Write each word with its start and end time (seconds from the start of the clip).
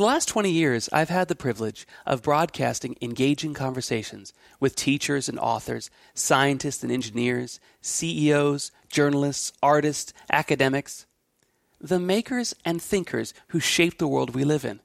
For 0.00 0.04
the 0.04 0.14
last 0.14 0.28
20 0.28 0.50
years, 0.50 0.88
I've 0.94 1.10
had 1.10 1.28
the 1.28 1.34
privilege 1.34 1.86
of 2.06 2.22
broadcasting 2.22 2.96
engaging 3.02 3.52
conversations 3.52 4.32
with 4.58 4.74
teachers 4.74 5.28
and 5.28 5.38
authors, 5.38 5.90
scientists 6.14 6.82
and 6.82 6.90
engineers, 6.90 7.60
CEOs, 7.82 8.72
journalists, 8.88 9.52
artists, 9.62 10.14
academics, 10.32 11.04
the 11.78 11.98
makers 11.98 12.54
and 12.64 12.80
thinkers 12.80 13.34
who 13.48 13.60
shape 13.60 13.98
the 13.98 14.08
world 14.08 14.34
we 14.34 14.42
live 14.42 14.64
in. 14.64 14.80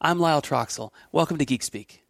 I'm 0.00 0.18
Lyle 0.18 0.40
Troxell. 0.40 0.90
Welcome 1.12 1.36
to 1.36 1.44
Geek 1.44 1.62
Speak. 1.62 2.02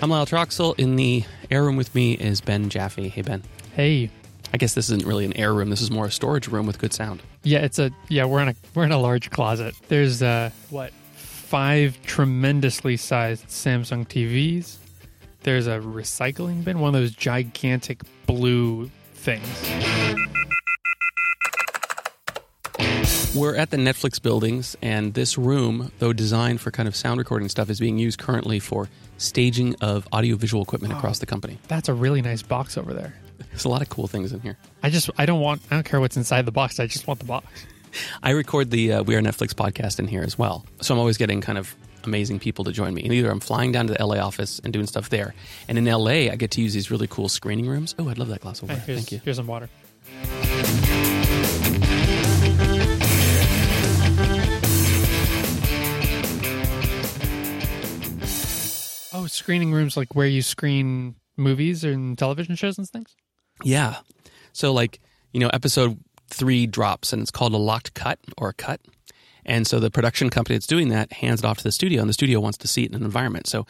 I'm 0.00 0.08
Lyle 0.08 0.24
Troxell. 0.24 0.78
In 0.78 0.94
the 0.94 1.24
air 1.50 1.64
room 1.64 1.74
with 1.74 1.92
me 1.96 2.12
is 2.12 2.40
Ben 2.40 2.70
Jaffe. 2.70 3.08
Hey, 3.08 3.22
Ben. 3.22 3.42
Hey. 3.74 4.12
I 4.52 4.56
guess 4.56 4.74
this 4.74 4.86
isn't 4.90 5.04
really 5.04 5.24
an 5.24 5.36
air 5.36 5.52
room. 5.52 5.70
This 5.70 5.80
is 5.80 5.90
more 5.90 6.06
a 6.06 6.10
storage 6.10 6.48
room 6.48 6.66
with 6.66 6.78
good 6.78 6.92
sound. 6.92 7.22
Yeah, 7.42 7.58
it's 7.58 7.78
a 7.78 7.90
yeah. 8.08 8.24
We're 8.24 8.40
in 8.40 8.48
a 8.48 8.54
we're 8.74 8.84
in 8.84 8.92
a 8.92 8.98
large 8.98 9.30
closet. 9.30 9.74
There's 9.88 10.22
uh 10.22 10.50
what 10.70 10.92
five 11.14 11.98
tremendously 12.02 12.96
sized 12.96 13.46
Samsung 13.48 14.06
TVs. 14.06 14.76
There's 15.42 15.66
a 15.66 15.78
recycling 15.78 16.64
bin, 16.64 16.80
one 16.80 16.94
of 16.94 17.00
those 17.00 17.12
gigantic 17.12 18.02
blue 18.26 18.90
things. 19.14 19.46
We're 23.38 23.54
at 23.54 23.70
the 23.70 23.76
Netflix 23.76 24.20
buildings, 24.20 24.76
and 24.82 25.14
this 25.14 25.38
room, 25.38 25.92
though 26.00 26.12
designed 26.12 26.60
for 26.60 26.72
kind 26.72 26.88
of 26.88 26.96
sound 26.96 27.18
recording 27.18 27.48
stuff, 27.48 27.70
is 27.70 27.78
being 27.78 27.96
used 27.96 28.18
currently 28.18 28.58
for 28.58 28.88
staging 29.16 29.76
of 29.80 30.08
audiovisual 30.12 30.60
equipment 30.60 30.92
across 30.92 31.20
the 31.20 31.26
company. 31.26 31.56
That's 31.68 31.88
a 31.88 31.94
really 31.94 32.20
nice 32.20 32.42
box 32.42 32.76
over 32.76 32.92
there. 32.92 33.14
There's 33.50 33.64
a 33.64 33.68
lot 33.68 33.80
of 33.80 33.90
cool 33.90 34.08
things 34.08 34.32
in 34.32 34.40
here. 34.40 34.58
I 34.82 34.90
just 34.90 35.08
I 35.18 35.24
don't 35.24 35.40
want 35.40 35.62
I 35.70 35.76
don't 35.76 35.84
care 35.84 36.00
what's 36.00 36.16
inside 36.16 36.46
the 36.46 36.52
box. 36.52 36.80
I 36.80 36.88
just 36.88 37.06
want 37.06 37.20
the 37.20 37.26
box. 37.26 37.46
I 38.24 38.30
record 38.30 38.72
the 38.72 38.94
uh, 38.94 39.02
We 39.04 39.14
Are 39.14 39.20
Netflix 39.20 39.54
podcast 39.54 40.00
in 40.00 40.08
here 40.08 40.22
as 40.22 40.36
well. 40.36 40.66
So 40.80 40.92
I'm 40.92 40.98
always 40.98 41.16
getting 41.16 41.40
kind 41.40 41.58
of 41.58 41.76
amazing 42.02 42.40
people 42.40 42.64
to 42.64 42.72
join 42.72 42.92
me. 42.92 43.04
And 43.04 43.12
either 43.12 43.30
I'm 43.30 43.38
flying 43.38 43.70
down 43.70 43.86
to 43.86 43.94
the 43.94 44.04
LA 44.04 44.16
office 44.16 44.60
and 44.64 44.72
doing 44.72 44.88
stuff 44.88 45.10
there. 45.10 45.32
And 45.68 45.78
in 45.78 45.84
LA, 45.84 46.28
I 46.32 46.34
get 46.34 46.50
to 46.52 46.60
use 46.60 46.74
these 46.74 46.90
really 46.90 47.06
cool 47.06 47.28
screening 47.28 47.68
rooms. 47.68 47.94
Oh, 48.00 48.08
I'd 48.08 48.18
love 48.18 48.28
that 48.28 48.40
glass 48.40 48.62
of 48.62 48.68
water. 48.68 48.80
Thank 48.80 49.12
you. 49.12 49.20
Here's 49.24 49.36
some 49.36 49.46
water. 49.46 49.68
Screening 59.28 59.72
rooms 59.72 59.96
like 59.96 60.14
where 60.14 60.26
you 60.26 60.42
screen 60.42 61.16
movies 61.36 61.84
and 61.84 62.18
television 62.18 62.56
shows 62.56 62.78
and 62.78 62.88
things? 62.88 63.14
Yeah. 63.62 63.96
So, 64.52 64.72
like, 64.72 65.00
you 65.32 65.40
know, 65.40 65.48
episode 65.48 65.98
three 66.28 66.66
drops 66.66 67.12
and 67.12 67.22
it's 67.22 67.30
called 67.30 67.54
a 67.54 67.58
locked 67.58 67.94
cut 67.94 68.18
or 68.36 68.50
a 68.50 68.54
cut. 68.54 68.80
And 69.44 69.66
so 69.66 69.80
the 69.80 69.90
production 69.90 70.28
company 70.28 70.56
that's 70.56 70.66
doing 70.66 70.88
that 70.88 71.12
hands 71.12 71.40
it 71.40 71.46
off 71.46 71.56
to 71.58 71.64
the 71.64 71.72
studio, 71.72 72.00
and 72.00 72.08
the 72.08 72.12
studio 72.12 72.38
wants 72.38 72.58
to 72.58 72.68
see 72.68 72.84
it 72.84 72.90
in 72.90 72.96
an 72.96 73.02
environment. 73.02 73.46
So 73.46 73.66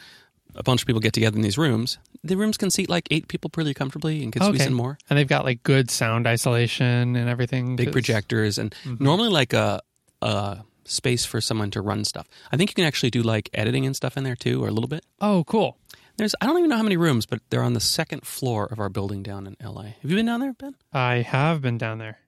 a 0.55 0.63
bunch 0.63 0.81
of 0.81 0.87
people 0.87 0.99
get 0.99 1.13
together 1.13 1.37
in 1.37 1.41
these 1.41 1.57
rooms. 1.57 1.99
The 2.21 2.35
rooms 2.35 2.57
can 2.57 2.69
seat 2.69 2.89
like 2.89 3.07
eight 3.11 3.29
people 3.29 3.49
pretty 3.49 3.73
comfortably 3.73 4.21
and 4.23 4.33
can 4.33 4.41
squeeze 4.41 4.65
in 4.65 4.73
more. 4.73 4.97
And 5.09 5.17
they've 5.17 5.27
got 5.27 5.45
like 5.45 5.63
good 5.63 5.89
sound 5.89 6.27
isolation 6.27 7.15
and 7.15 7.29
everything. 7.29 7.77
Big 7.77 7.93
projectors 7.93 8.57
and 8.57 8.75
mm-hmm. 8.83 9.01
normally 9.01 9.29
like 9.29 9.53
a, 9.53 9.81
a 10.21 10.59
space 10.89 11.25
for 11.25 11.41
someone 11.41 11.71
to 11.71 11.81
run 11.81 12.03
stuff. 12.03 12.27
I 12.51 12.57
think 12.57 12.69
you 12.69 12.75
can 12.75 12.85
actually 12.85 13.09
do 13.11 13.21
like 13.21 13.49
editing 13.53 13.85
and 13.85 13.95
stuff 13.95 14.17
in 14.17 14.23
there 14.23 14.35
too, 14.35 14.63
or 14.63 14.67
a 14.67 14.71
little 14.71 14.87
bit. 14.87 15.05
Oh, 15.21 15.43
cool. 15.45 15.77
There's 16.17 16.35
I 16.41 16.45
don't 16.47 16.57
even 16.57 16.69
know 16.69 16.77
how 16.77 16.83
many 16.83 16.97
rooms, 16.97 17.25
but 17.25 17.41
they're 17.49 17.63
on 17.63 17.73
the 17.73 17.79
second 17.79 18.27
floor 18.27 18.65
of 18.65 18.79
our 18.79 18.89
building 18.89 19.23
down 19.23 19.47
in 19.47 19.55
LA. 19.63 19.83
Have 19.83 20.11
you 20.11 20.15
been 20.15 20.25
down 20.25 20.41
there, 20.41 20.53
Ben? 20.53 20.75
I 20.91 21.15
have 21.17 21.61
been 21.61 21.77
down 21.77 21.97
there. 21.97 22.19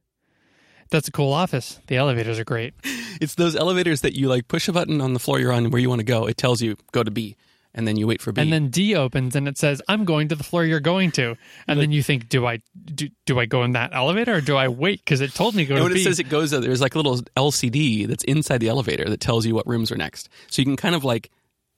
That's 0.90 1.08
a 1.08 1.12
cool 1.12 1.34
office. 1.34 1.80
The 1.88 1.98
elevators 1.98 2.40
are 2.40 2.46
great. 2.46 2.74
It's 3.20 3.36
those 3.36 3.56
elevators 3.56 4.02
that 4.02 4.18
you 4.18 4.28
like 4.28 4.48
push 4.48 4.68
a 4.68 4.74
button 4.74 5.00
on 5.00 5.14
the 5.14 5.20
floor 5.20 5.40
you're 5.40 5.52
on 5.52 5.70
where 5.70 5.80
you 5.80 5.90
want 5.90 6.00
to 6.00 6.06
go. 6.06 6.26
It 6.26 6.38
tells 6.38 6.60
you 6.60 6.76
go 6.92 7.04
to 7.04 7.12
B, 7.12 7.36
and 7.74 7.88
then 7.88 7.96
you 7.96 8.08
wait 8.08 8.22
for 8.22 8.32
B. 8.32 8.42
And 8.42 8.52
then 8.52 8.70
D 8.70 8.96
opens 8.96 9.36
and 9.36 9.48
it 9.48 9.58
says, 9.58 9.82
"I'm 9.88 10.06
going 10.06 10.28
to 10.30 10.36
the 10.36 10.44
floor 10.44 10.66
you're 10.66 10.80
going 10.80 11.12
to." 11.14 11.36
And 11.68 11.80
then 11.80 11.92
you 11.92 12.04
think, 12.04 12.30
"Do 12.30 12.46
I 12.46 12.62
do, 12.84 13.10
do 13.26 13.40
I 13.40 13.46
go 13.46 13.64
in 13.64 13.72
that 13.74 13.92
elevator 13.94 14.36
or 14.36 14.42
do 14.42 14.56
I 14.56 14.68
wait 14.68 15.00
because 15.04 15.22
it 15.22 15.34
told 15.34 15.56
me 15.56 15.64
to 15.64 15.70
go 15.70 15.76
and 15.76 15.80
to 15.82 15.84
when 15.86 15.94
B?" 15.94 16.02
it 16.02 16.04
says 16.04 16.20
it 16.20 16.30
goes, 16.30 16.52
there, 16.52 16.60
there's 16.60 16.82
like 16.82 16.96
a 16.96 17.00
little 17.00 17.18
LCD 17.38 18.08
that's 18.08 18.24
inside 18.26 18.60
the 18.60 18.70
elevator 18.70 19.10
that 19.10 19.20
tells 19.20 19.46
you 19.46 19.56
what 19.56 19.68
rooms 19.68 19.92
are 19.92 19.98
next. 19.98 20.30
So 20.50 20.62
you 20.62 20.66
can 20.66 20.78
kind 20.78 20.96
of 20.96 21.04
like 21.04 21.32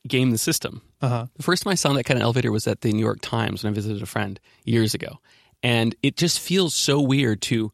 game 0.07 0.31
the 0.31 0.37
system. 0.37 0.81
uh-huh. 1.01 1.27
The 1.35 1.43
first 1.43 1.63
time 1.63 1.71
I 1.71 1.75
saw 1.75 1.93
that 1.93 2.03
kind 2.03 2.17
of 2.17 2.23
elevator 2.23 2.51
was 2.51 2.67
at 2.67 2.81
the 2.81 2.91
New 2.91 2.99
York 2.99 3.19
Times 3.21 3.63
when 3.63 3.71
I 3.71 3.73
visited 3.73 4.01
a 4.01 4.05
friend 4.05 4.39
years 4.65 4.93
ago, 4.93 5.19
and 5.61 5.95
it 6.03 6.17
just 6.17 6.39
feels 6.39 6.73
so 6.73 6.99
weird 6.99 7.41
to 7.43 7.71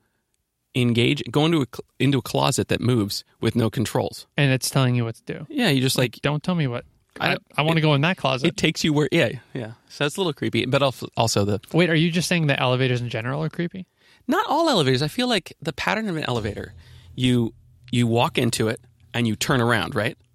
engage, 0.75 1.23
go 1.31 1.45
into 1.45 1.61
a 1.61 1.65
into 1.99 2.19
a 2.19 2.21
closet 2.21 2.67
that 2.67 2.81
moves 2.81 3.23
with 3.41 3.55
no 3.55 3.69
controls. 3.69 4.27
And 4.37 4.51
it's 4.51 4.69
telling 4.69 4.95
you 4.95 5.05
what 5.05 5.15
to 5.15 5.23
do. 5.25 5.47
Yeah, 5.49 5.69
you 5.69 5.81
just 5.81 5.97
like 5.97 6.19
Don't 6.21 6.43
tell 6.43 6.55
me 6.55 6.67
what. 6.67 6.85
I- 7.19 7.33
I, 7.33 7.37
I 7.57 7.61
want 7.63 7.75
to 7.77 7.81
go 7.81 7.93
in 7.93 8.01
that 8.01 8.17
closet. 8.17 8.47
it 8.47 8.57
takes 8.57 8.83
you 8.83 8.93
where. 8.93 9.09
Yeah, 9.11 9.29
yeah. 9.53 9.71
So 9.89 10.03
that's 10.05 10.17
a 10.17 10.19
little 10.19 10.33
creepy, 10.33 10.65
but 10.65 10.81
also 10.81 11.07
also 11.17 11.45
the 11.45 11.59
Wait, 11.73 11.89
are 11.89 11.95
you 11.95 12.11
just 12.11 12.27
saying 12.27 12.47
that 12.47 12.59
elevators 12.61 13.01
in 13.01 13.09
general 13.09 13.43
are 13.43 13.49
creepy? 13.49 13.85
not 14.27 14.45
all 14.47 14.69
elevators. 14.69 15.01
I 15.01 15.07
feel 15.07 15.27
like 15.27 15.53
the 15.61 15.73
pattern 15.73 16.07
of 16.07 16.15
an 16.15 16.23
elevator, 16.25 16.73
you 17.15 17.53
you 17.91 18.05
walk 18.07 18.37
into 18.37 18.67
it 18.67 18.79
and 19.13 19.27
you 19.27 19.35
turn 19.35 19.59
around, 19.61 19.95
right? 19.95 20.17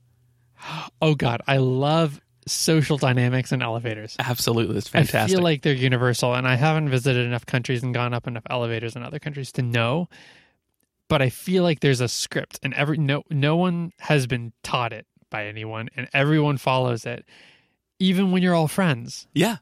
Oh 1.02 1.14
God, 1.14 1.42
I 1.46 1.58
love 1.58 2.20
social 2.46 2.96
dynamics 2.98 3.52
in 3.52 3.62
elevators. 3.62 4.16
Absolutely, 4.18 4.76
it's 4.78 4.88
fantastic. 4.88 5.20
I 5.20 5.28
feel 5.28 5.42
like 5.42 5.62
they're 5.62 5.72
universal, 5.74 6.34
and 6.34 6.46
I 6.48 6.56
haven't 6.56 6.88
visited 6.88 7.24
enough 7.26 7.46
countries 7.46 7.82
and 7.82 7.92
gone 7.94 8.12
up 8.14 8.26
enough 8.26 8.44
elevators 8.50 8.96
in 8.96 9.02
other 9.02 9.18
countries 9.18 9.52
to 9.52 9.62
know. 9.62 10.08
But 11.08 11.20
I 11.22 11.28
feel 11.28 11.62
like 11.62 11.80
there's 11.80 12.00
a 12.00 12.08
script, 12.08 12.58
and 12.62 12.72
every 12.74 12.96
no 12.98 13.22
no 13.30 13.56
one 13.56 13.92
has 14.00 14.26
been 14.26 14.52
taught 14.62 14.92
it 14.92 15.06
by 15.34 15.46
anyone, 15.46 15.88
and 15.96 16.06
everyone 16.14 16.58
follows 16.58 17.04
it, 17.04 17.24
even 17.98 18.30
when 18.30 18.40
you're 18.40 18.54
all 18.54 18.68
friends. 18.68 19.26
yeah. 19.34 19.56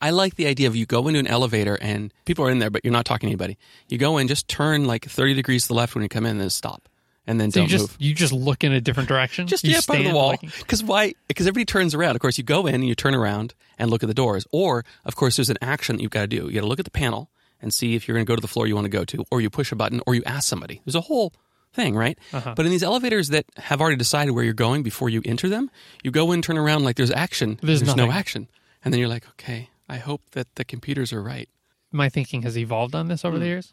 I 0.00 0.10
like 0.10 0.34
the 0.34 0.46
idea 0.48 0.66
of 0.66 0.74
you 0.74 0.84
go 0.84 1.06
into 1.06 1.20
an 1.20 1.28
elevator 1.28 1.78
and 1.80 2.12
people 2.24 2.44
are 2.44 2.50
in 2.50 2.58
there, 2.58 2.70
but 2.70 2.84
you're 2.84 2.92
not 2.92 3.04
talking 3.04 3.28
to 3.28 3.30
anybody. 3.30 3.56
You 3.88 3.98
go 3.98 4.18
in, 4.18 4.26
just 4.26 4.48
turn 4.48 4.84
like 4.86 5.04
30 5.04 5.34
degrees 5.34 5.62
to 5.62 5.68
the 5.68 5.74
left 5.74 5.94
when 5.94 6.02
you 6.02 6.08
come 6.08 6.24
in, 6.24 6.32
and 6.32 6.40
then 6.40 6.50
stop, 6.50 6.88
and 7.24 7.40
then 7.40 7.52
So 7.52 7.60
don't 7.60 7.70
you 7.70 7.78
just 7.78 7.90
move. 7.92 7.96
you 8.00 8.14
just 8.14 8.32
look 8.32 8.64
in 8.64 8.72
a 8.72 8.80
different 8.80 9.08
direction. 9.08 9.46
Just 9.46 9.62
you 9.62 9.72
yeah, 9.72 9.80
part 9.86 10.00
of 10.00 10.04
the 10.06 10.12
wall. 10.12 10.34
Because 10.40 10.82
why? 10.82 11.14
Because 11.28 11.46
everybody 11.46 11.66
turns 11.66 11.94
around. 11.94 12.16
Of 12.16 12.20
course, 12.20 12.36
you 12.38 12.42
go 12.42 12.66
in 12.66 12.74
and 12.76 12.86
you 12.88 12.94
turn 12.96 13.14
around 13.14 13.54
and 13.78 13.88
look 13.90 14.02
at 14.02 14.08
the 14.08 14.14
doors. 14.14 14.44
Or, 14.50 14.84
of 15.04 15.14
course, 15.14 15.36
there's 15.36 15.50
an 15.50 15.58
action 15.62 15.96
that 15.96 16.02
you've 16.02 16.10
got 16.10 16.22
to 16.22 16.26
do. 16.26 16.46
You 16.46 16.52
got 16.54 16.60
to 16.62 16.66
look 16.66 16.80
at 16.80 16.84
the 16.84 16.90
panel 16.90 17.30
and 17.62 17.72
see 17.72 17.94
if 17.94 18.08
you're 18.08 18.16
going 18.16 18.26
to 18.26 18.30
go 18.30 18.34
to 18.34 18.42
the 18.42 18.48
floor 18.48 18.66
you 18.66 18.74
want 18.74 18.86
to 18.86 18.90
go 18.90 19.04
to, 19.04 19.24
or 19.30 19.40
you 19.40 19.50
push 19.50 19.70
a 19.70 19.76
button, 19.76 20.00
or 20.06 20.14
you 20.16 20.22
ask 20.26 20.48
somebody. 20.48 20.80
There's 20.84 20.96
a 20.96 21.00
whole 21.02 21.32
thing, 21.76 21.94
right? 21.94 22.18
Uh-huh. 22.32 22.54
But 22.56 22.66
in 22.66 22.72
these 22.72 22.82
elevators 22.82 23.28
that 23.28 23.44
have 23.56 23.80
already 23.80 23.96
decided 23.96 24.32
where 24.32 24.42
you're 24.42 24.54
going 24.54 24.82
before 24.82 25.08
you 25.08 25.22
enter 25.24 25.48
them, 25.48 25.70
you 26.02 26.10
go 26.10 26.32
in, 26.32 26.42
turn 26.42 26.58
around 26.58 26.82
like 26.82 26.96
there's 26.96 27.12
action. 27.12 27.58
There's 27.62 27.94
no 27.94 28.10
action, 28.10 28.48
and 28.84 28.92
then 28.92 28.98
you're 28.98 29.08
like, 29.08 29.28
okay, 29.30 29.70
I 29.88 29.98
hope 29.98 30.22
that 30.32 30.48
the 30.56 30.64
computers 30.64 31.12
are 31.12 31.22
right. 31.22 31.48
my 31.92 32.08
thinking 32.08 32.42
has 32.42 32.58
evolved 32.58 32.94
on 32.96 33.06
this 33.08 33.24
over 33.24 33.36
Hmm. 33.36 33.40
the 33.42 33.46
years. 33.46 33.72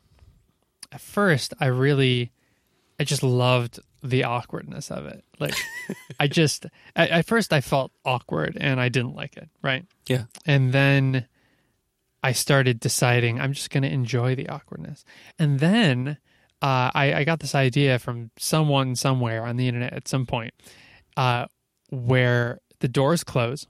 At 0.92 1.02
first, 1.02 1.54
I 1.60 1.66
really, 1.66 2.32
I 3.00 3.04
just 3.04 3.24
loved 3.24 3.80
the 4.04 4.24
awkwardness 4.26 4.92
of 4.92 5.06
it. 5.08 5.24
Like, 5.40 5.56
I 6.20 6.28
just, 6.28 6.68
at, 6.96 7.10
at 7.10 7.26
first, 7.26 7.52
I 7.52 7.62
felt 7.62 7.92
awkward 8.06 8.56
and 8.62 8.80
I 8.80 8.90
didn't 8.90 9.16
like 9.16 9.36
it, 9.38 9.50
right? 9.64 9.86
Yeah. 10.08 10.26
And 10.46 10.72
then 10.72 11.26
I 12.22 12.32
started 12.34 12.80
deciding 12.80 13.40
I'm 13.42 13.54
just 13.54 13.72
going 13.72 13.84
to 13.84 13.90
enjoy 13.92 14.36
the 14.36 14.48
awkwardness. 14.50 15.04
And 15.40 15.60
then 15.60 16.18
uh, 16.64 16.90
I, 16.96 17.14
I 17.14 17.24
got 17.26 17.42
this 17.42 17.56
idea 17.56 18.00
from 18.00 18.32
someone 18.38 18.96
somewhere 18.96 19.46
on 19.46 19.58
the 19.58 19.68
internet 19.68 19.92
at 19.92 20.08
some 20.08 20.26
point 20.26 20.54
uh, 21.18 21.48
where 21.90 22.62
the 22.80 22.88
doors 22.88 23.24
close 23.26 23.68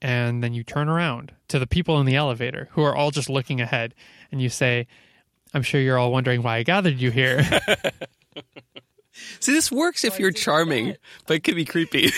and 0.00 0.42
then 0.42 0.54
you 0.54 0.64
turn 0.64 0.88
around 0.88 1.34
to 1.48 1.58
the 1.58 1.66
people 1.66 2.00
in 2.00 2.06
the 2.06 2.16
elevator 2.16 2.68
who 2.72 2.82
are 2.82 2.96
all 2.96 3.10
just 3.10 3.28
looking 3.28 3.60
ahead 3.60 3.94
and 4.32 4.40
you 4.40 4.48
say, 4.48 4.86
I'm 5.52 5.62
sure 5.62 5.78
you're 5.78 5.98
all 5.98 6.10
wondering 6.10 6.42
why 6.42 6.56
I 6.56 6.62
gathered 6.62 6.98
you 6.98 7.10
here. 7.10 7.44
See, 9.40 9.52
this 9.52 9.70
works 9.70 10.02
if 10.02 10.18
you're 10.18 10.30
charming, 10.30 10.96
but 11.26 11.36
it 11.36 11.44
could 11.44 11.54
be 11.54 11.64
creepy. 11.64 12.10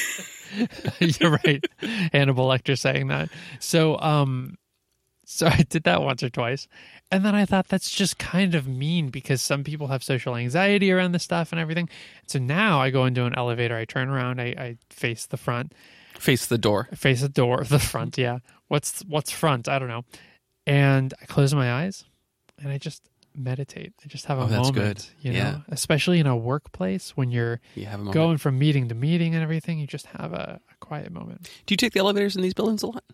You're 0.99 1.39
right. 1.45 1.65
Hannibal 2.13 2.49
Lecter 2.49 2.77
saying 2.77 3.09
that. 3.09 3.29
So, 3.61 4.01
um, 4.01 4.57
so 5.29 5.47
I 5.53 5.65
did 5.69 5.85
that 5.85 6.03
once 6.03 6.23
or 6.23 6.31
twice, 6.31 6.67
and 7.11 7.25
then 7.25 7.35
I 7.35 7.45
thought 7.45 7.69
that's 7.69 7.91
just 7.91 8.19
kind 8.19 8.55
of 8.55 8.67
mean 8.69 9.09
because 9.09 9.41
some 9.43 9.65
people 9.65 9.87
have 9.89 10.03
social 10.03 10.37
anxiety 10.37 10.93
around 10.93 11.13
this 11.13 11.23
stuff 11.25 11.53
and 11.53 11.61
everything. 11.61 11.89
So 12.27 12.39
now 12.39 12.81
I 12.81 12.91
go 12.91 13.05
into 13.07 13.25
an 13.25 13.35
elevator, 13.37 13.77
I 13.77 13.85
turn 13.85 14.09
around, 14.09 14.41
I, 14.41 14.47
I 14.47 14.77
face 14.91 15.27
the 15.27 15.37
front, 15.37 15.73
Face 16.19 16.47
the 16.47 16.59
door. 16.59 16.89
I 16.91 16.97
face 16.97 17.21
the 17.21 17.29
door, 17.29 17.63
the 17.65 17.79
front. 17.79 18.19
Yeah, 18.19 18.39
what's 18.67 19.01
what's 19.07 19.31
front? 19.31 19.69
I 19.69 19.79
don't 19.79 19.89
know. 19.89 20.05
And 20.67 21.15
I 21.23 21.27
close 21.27 21.55
my 21.55 21.73
eyes, 21.73 22.05
and 22.59 22.71
I 22.73 22.79
just 22.79 23.03
meditate. 23.37 23.93
I 24.05 24.09
just 24.09 24.25
have 24.27 24.39
a 24.39 24.43
Oh, 24.43 24.47
that's 24.47 24.73
moment. 24.73 24.75
good. 24.75 25.05
You 25.25 25.33
know, 25.35 25.39
Yeah. 25.39 25.59
especially 25.69 26.19
in 26.19 26.27
a 26.27 26.37
workplace 26.37 27.11
when 27.17 27.31
you're 27.31 27.61
You 27.77 27.87
going 28.11 28.37
from 28.39 28.59
meeting 28.59 28.89
to 28.89 28.97
meeting 28.97 29.35
and 29.37 29.45
everything, 29.45 29.79
you 29.79 29.87
just 29.87 30.07
have 30.07 30.33
a, 30.33 30.61
a 30.69 30.75
quiet 30.85 31.13
moment. 31.13 31.49
Do 31.67 31.73
you 31.73 31.77
take 31.77 31.93
the 31.93 32.01
elevators 32.01 32.35
in 32.35 32.43
these 32.43 32.53
buildings 32.55 32.83
a 32.83 32.89
lot? 32.89 33.05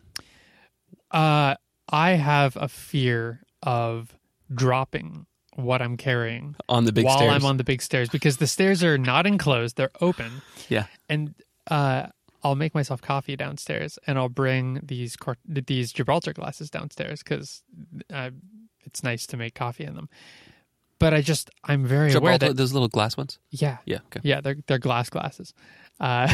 Uh, 1.11 1.55
I 1.91 2.13
have 2.13 2.57
a 2.57 2.69
fear 2.69 3.43
of 3.65 4.17
dropping 4.55 5.27
what 5.57 5.83
I'm 5.83 5.97
carrying 5.97 6.55
on 6.69 6.85
the 6.85 6.93
big 6.93 7.05
while 7.05 7.19
stairs. 7.19 7.33
I'm 7.33 7.45
on 7.45 7.57
the 7.57 7.65
big 7.65 7.83
stairs 7.83 8.09
because 8.09 8.37
the 8.37 8.47
stairs 8.47 8.85
are 8.85 8.99
not 8.99 9.27
enclosed; 9.27 9.77
they're 9.77 9.91
open, 10.01 10.43
yeah. 10.69 10.87
and 11.09 11.35
uh, 11.71 12.07
I'll 12.43 12.55
make 12.55 12.75
myself 12.75 13.01
coffee 13.01 13.37
downstairs, 13.37 13.99
and 14.07 14.19
I'll 14.19 14.29
bring 14.29 14.81
these 14.83 15.17
cor- 15.17 15.39
these 15.47 15.93
Gibraltar 15.93 16.33
glasses 16.33 16.71
downstairs 16.71 17.23
because 17.23 17.63
uh, 18.13 18.31
it's 18.85 19.03
nice 19.03 19.27
to 19.29 19.37
make 19.37 19.55
coffee 19.55 19.85
in 19.85 19.95
them. 19.95 20.09
But 20.99 21.15
I 21.15 21.23
just 21.23 21.51
I'm 21.65 21.85
very 21.85 22.13
aware 22.13 22.35
Gibraltar, 22.35 22.49
that 22.49 22.57
those 22.57 22.73
little 22.73 22.89
glass 22.89 23.17
ones. 23.17 23.39
yeah 23.51 23.79
Yeah. 23.85 23.99
Okay. 24.07 24.21
yeah 24.23 24.41
they're 24.41 24.57
they're 24.67 24.79
glass 24.79 25.11
glasses, 25.11 25.55
uh, 26.01 26.33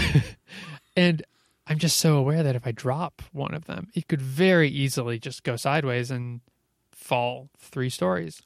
and 0.97 1.23
I'm 1.67 1.79
just 1.79 1.99
so 1.99 2.17
aware 2.17 2.43
that 2.43 2.57
if 2.57 2.67
I 2.67 2.73
drop 2.73 3.23
one 3.33 3.55
of 3.55 3.67
them, 3.67 3.89
it 3.95 4.09
could 4.09 4.21
very 4.21 4.69
easily 4.69 5.19
just 5.19 5.45
go 5.45 5.57
sideways 5.57 6.11
and 6.11 6.41
fall 7.11 7.49
three 7.59 7.91
stories, 7.91 8.41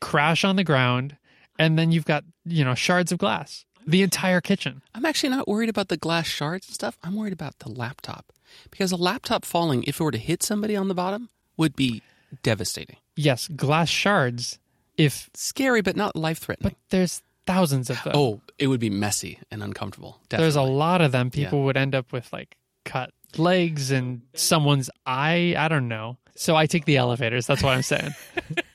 crash 0.00 0.44
on 0.44 0.56
the 0.56 0.64
ground, 0.64 1.16
and 1.58 1.78
then 1.78 1.92
you've 1.92 2.06
got 2.06 2.24
you 2.44 2.64
know 2.64 2.74
shards 2.74 3.12
of 3.12 3.18
glass, 3.18 3.64
the 3.86 4.02
entire 4.02 4.40
kitchen. 4.40 4.80
I'm 4.94 5.04
actually 5.04 5.28
not 5.30 5.46
worried 5.46 5.68
about 5.68 5.88
the 5.88 5.96
glass 5.98 6.26
shards 6.26 6.66
and 6.68 6.74
stuff. 6.74 6.96
I'm 7.04 7.14
worried 7.16 7.34
about 7.34 7.58
the 7.58 7.68
laptop 7.70 8.24
because 8.70 8.92
a 8.92 8.96
laptop 8.96 9.44
falling, 9.44 9.82
if 9.84 10.00
it 10.00 10.04
were 10.04 10.10
to 10.10 10.18
hit 10.30 10.42
somebody 10.42 10.74
on 10.74 10.88
the 10.88 10.94
bottom, 10.94 11.28
would 11.58 11.76
be 11.76 12.02
devastating. 12.42 12.96
Yes, 13.14 13.48
glass 13.48 13.88
shards. 13.90 14.58
If 14.96 15.28
Scary, 15.34 15.82
but 15.82 15.96
not 15.96 16.16
life 16.16 16.38
threatening. 16.38 16.70
but 16.72 16.78
there's 16.90 17.22
thousands 17.46 17.88
of 17.90 18.02
them. 18.04 18.14
Oh, 18.16 18.40
it 18.58 18.66
would 18.68 18.80
be 18.80 18.90
messy 18.90 19.38
and 19.50 19.62
uncomfortable. 19.62 20.18
Definitely. 20.28 20.44
there's 20.44 20.56
a 20.56 20.62
lot 20.62 21.00
of 21.00 21.12
them. 21.12 21.30
People 21.30 21.62
would 21.64 21.76
end 21.76 21.94
up 21.94 22.12
with 22.12 22.32
like 22.32 22.56
cut 22.84 23.10
legs 23.36 23.90
and 23.90 24.22
someone's 24.34 24.90
eye. 25.06 25.54
I 25.56 25.68
don't 25.68 25.88
know. 25.88 26.16
So 26.38 26.56
I 26.56 26.66
take 26.66 26.84
the 26.84 26.96
elevators. 26.96 27.46
That's 27.46 27.62
what 27.62 27.74
I'm 27.74 27.82
saying. 27.82 28.14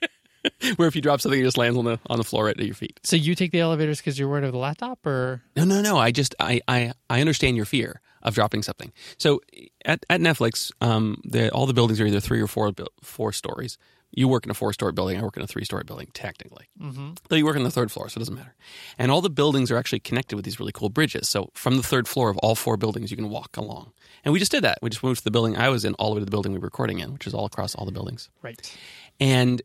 where 0.75 0.87
if 0.87 0.95
you 0.95 1.01
drop 1.01 1.21
something, 1.21 1.39
it 1.39 1.43
just 1.43 1.57
lands 1.57 1.77
on 1.77 1.85
the 1.85 1.99
on 2.07 2.17
the 2.17 2.23
floor 2.23 2.45
right 2.45 2.59
at 2.59 2.65
your 2.65 2.75
feet. 2.75 2.99
so 3.03 3.15
you 3.15 3.35
take 3.35 3.51
the 3.51 3.59
elevators 3.59 3.99
because 3.99 4.19
you're 4.19 4.27
worried 4.27 4.43
of 4.43 4.51
the 4.51 4.57
laptop, 4.57 5.05
or 5.05 5.41
No, 5.55 5.63
no, 5.63 5.81
no. 5.81 5.97
I 5.97 6.11
just 6.11 6.35
I 6.39 6.61
I, 6.67 6.93
I 7.09 7.21
understand 7.21 7.55
your 7.55 7.65
fear 7.65 8.01
of 8.21 8.35
dropping 8.35 8.63
something. 8.63 8.91
So 9.17 9.41
at 9.85 10.05
at 10.09 10.19
Netflix, 10.19 10.71
um, 10.81 11.21
the, 11.23 11.51
all 11.51 11.65
the 11.65 11.73
buildings 11.73 11.99
are 12.01 12.05
either 12.05 12.19
three 12.19 12.41
or 12.41 12.47
four 12.47 12.71
four 13.01 13.31
stories. 13.31 13.77
You 14.15 14.27
work 14.27 14.45
in 14.45 14.51
a 14.51 14.53
four 14.53 14.71
story 14.73 14.91
building. 14.91 15.17
I 15.17 15.23
work 15.23 15.37
in 15.37 15.43
a 15.43 15.47
three 15.47 15.65
story 15.65 15.83
building, 15.85 16.07
technically. 16.13 16.67
Mm-hmm. 16.79 17.11
Though 17.29 17.35
you 17.35 17.45
work 17.45 17.55
on 17.55 17.63
the 17.63 17.71
third 17.71 17.91
floor, 17.91 18.09
so 18.09 18.17
it 18.17 18.19
doesn't 18.19 18.35
matter. 18.35 18.53
And 18.99 19.11
all 19.11 19.21
the 19.21 19.29
buildings 19.29 19.71
are 19.71 19.77
actually 19.77 20.01
connected 20.01 20.35
with 20.35 20.45
these 20.45 20.59
really 20.59 20.71
cool 20.71 20.89
bridges. 20.89 21.27
So 21.27 21.49
from 21.53 21.77
the 21.77 21.83
third 21.83 22.07
floor 22.07 22.29
of 22.29 22.37
all 22.37 22.53
four 22.55 22.77
buildings, 22.77 23.09
you 23.09 23.17
can 23.17 23.29
walk 23.29 23.57
along. 23.57 23.91
And 24.23 24.31
we 24.31 24.39
just 24.39 24.51
did 24.51 24.63
that. 24.63 24.77
We 24.81 24.89
just 24.89 25.03
moved 25.03 25.19
to 25.19 25.23
the 25.23 25.31
building 25.31 25.57
I 25.57 25.69
was 25.69 25.83
in, 25.83 25.95
all 25.95 26.09
the 26.09 26.15
way 26.15 26.19
to 26.19 26.25
the 26.25 26.31
building 26.31 26.53
we 26.53 26.59
were 26.59 26.65
recording 26.65 26.99
in, 26.99 27.11
which 27.11 27.25
is 27.25 27.33
all 27.33 27.45
across 27.45 27.73
all 27.75 27.85
the 27.85 27.91
buildings. 27.91 28.29
right? 28.41 28.77
And 29.19 29.61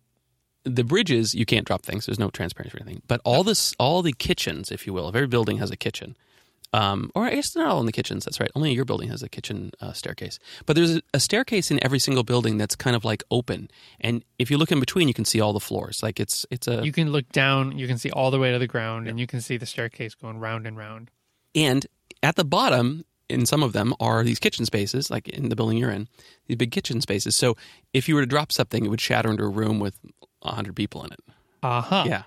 the 0.64 0.84
bridges, 0.84 1.34
you 1.34 1.46
can't 1.46 1.66
drop 1.66 1.82
things. 1.82 2.06
There's 2.06 2.18
no 2.18 2.30
transparency 2.30 2.76
or 2.76 2.82
anything. 2.82 3.02
But 3.06 3.20
all 3.24 3.44
this, 3.44 3.74
all 3.78 4.02
the 4.02 4.12
kitchens, 4.12 4.70
if 4.70 4.86
you 4.86 4.92
will, 4.92 5.08
if 5.08 5.14
every 5.14 5.28
building 5.28 5.58
has 5.58 5.70
a 5.70 5.76
kitchen, 5.76 6.16
um, 6.72 7.10
or 7.14 7.24
I 7.26 7.34
guess 7.34 7.56
not 7.56 7.66
all 7.68 7.80
in 7.80 7.86
the 7.86 7.92
kitchens. 7.92 8.24
That's 8.24 8.40
right. 8.40 8.50
Only 8.54 8.72
your 8.72 8.84
building 8.84 9.08
has 9.08 9.22
a 9.22 9.28
kitchen 9.28 9.70
uh, 9.80 9.92
staircase. 9.92 10.38
But 10.66 10.76
there's 10.76 10.96
a, 10.96 11.02
a 11.14 11.20
staircase 11.20 11.70
in 11.70 11.82
every 11.84 11.98
single 11.98 12.24
building 12.24 12.58
that's 12.58 12.76
kind 12.76 12.94
of 12.94 13.04
like 13.04 13.22
open. 13.30 13.70
And 14.00 14.24
if 14.38 14.50
you 14.50 14.58
look 14.58 14.70
in 14.72 14.80
between, 14.80 15.08
you 15.08 15.14
can 15.14 15.24
see 15.24 15.40
all 15.40 15.52
the 15.52 15.60
floors. 15.60 16.02
Like 16.02 16.20
it's 16.20 16.44
it's 16.50 16.68
a 16.68 16.84
You 16.84 16.92
can 16.92 17.10
look 17.10 17.30
down. 17.32 17.78
You 17.78 17.86
can 17.86 17.98
see 17.98 18.10
all 18.10 18.30
the 18.30 18.38
way 18.38 18.52
to 18.52 18.58
the 18.58 18.66
ground, 18.66 19.08
and 19.08 19.18
you 19.18 19.26
can 19.26 19.40
see 19.40 19.56
the 19.56 19.66
staircase 19.66 20.14
going 20.14 20.38
round 20.38 20.66
and 20.66 20.76
round. 20.76 21.10
and 21.54 21.86
at 22.22 22.36
the 22.36 22.44
bottom. 22.44 23.04
In 23.30 23.44
some 23.44 23.62
of 23.62 23.74
them 23.74 23.92
are 24.00 24.24
these 24.24 24.38
kitchen 24.38 24.64
spaces, 24.64 25.10
like 25.10 25.28
in 25.28 25.50
the 25.50 25.54
building 25.54 25.76
you're 25.76 25.90
in, 25.90 26.08
these 26.46 26.56
big 26.56 26.70
kitchen 26.72 27.02
spaces. 27.02 27.36
So 27.36 27.58
if 27.92 28.08
you 28.08 28.14
were 28.14 28.22
to 28.22 28.26
drop 28.26 28.50
something, 28.50 28.86
it 28.86 28.88
would 28.88 29.02
shatter 29.02 29.30
into 29.30 29.44
a 29.44 29.50
room 29.50 29.80
with 29.80 29.98
hundred 30.42 30.74
people 30.74 31.04
in 31.04 31.12
it. 31.12 31.20
Uh 31.62 31.82
huh. 31.82 32.04
Yeah, 32.06 32.22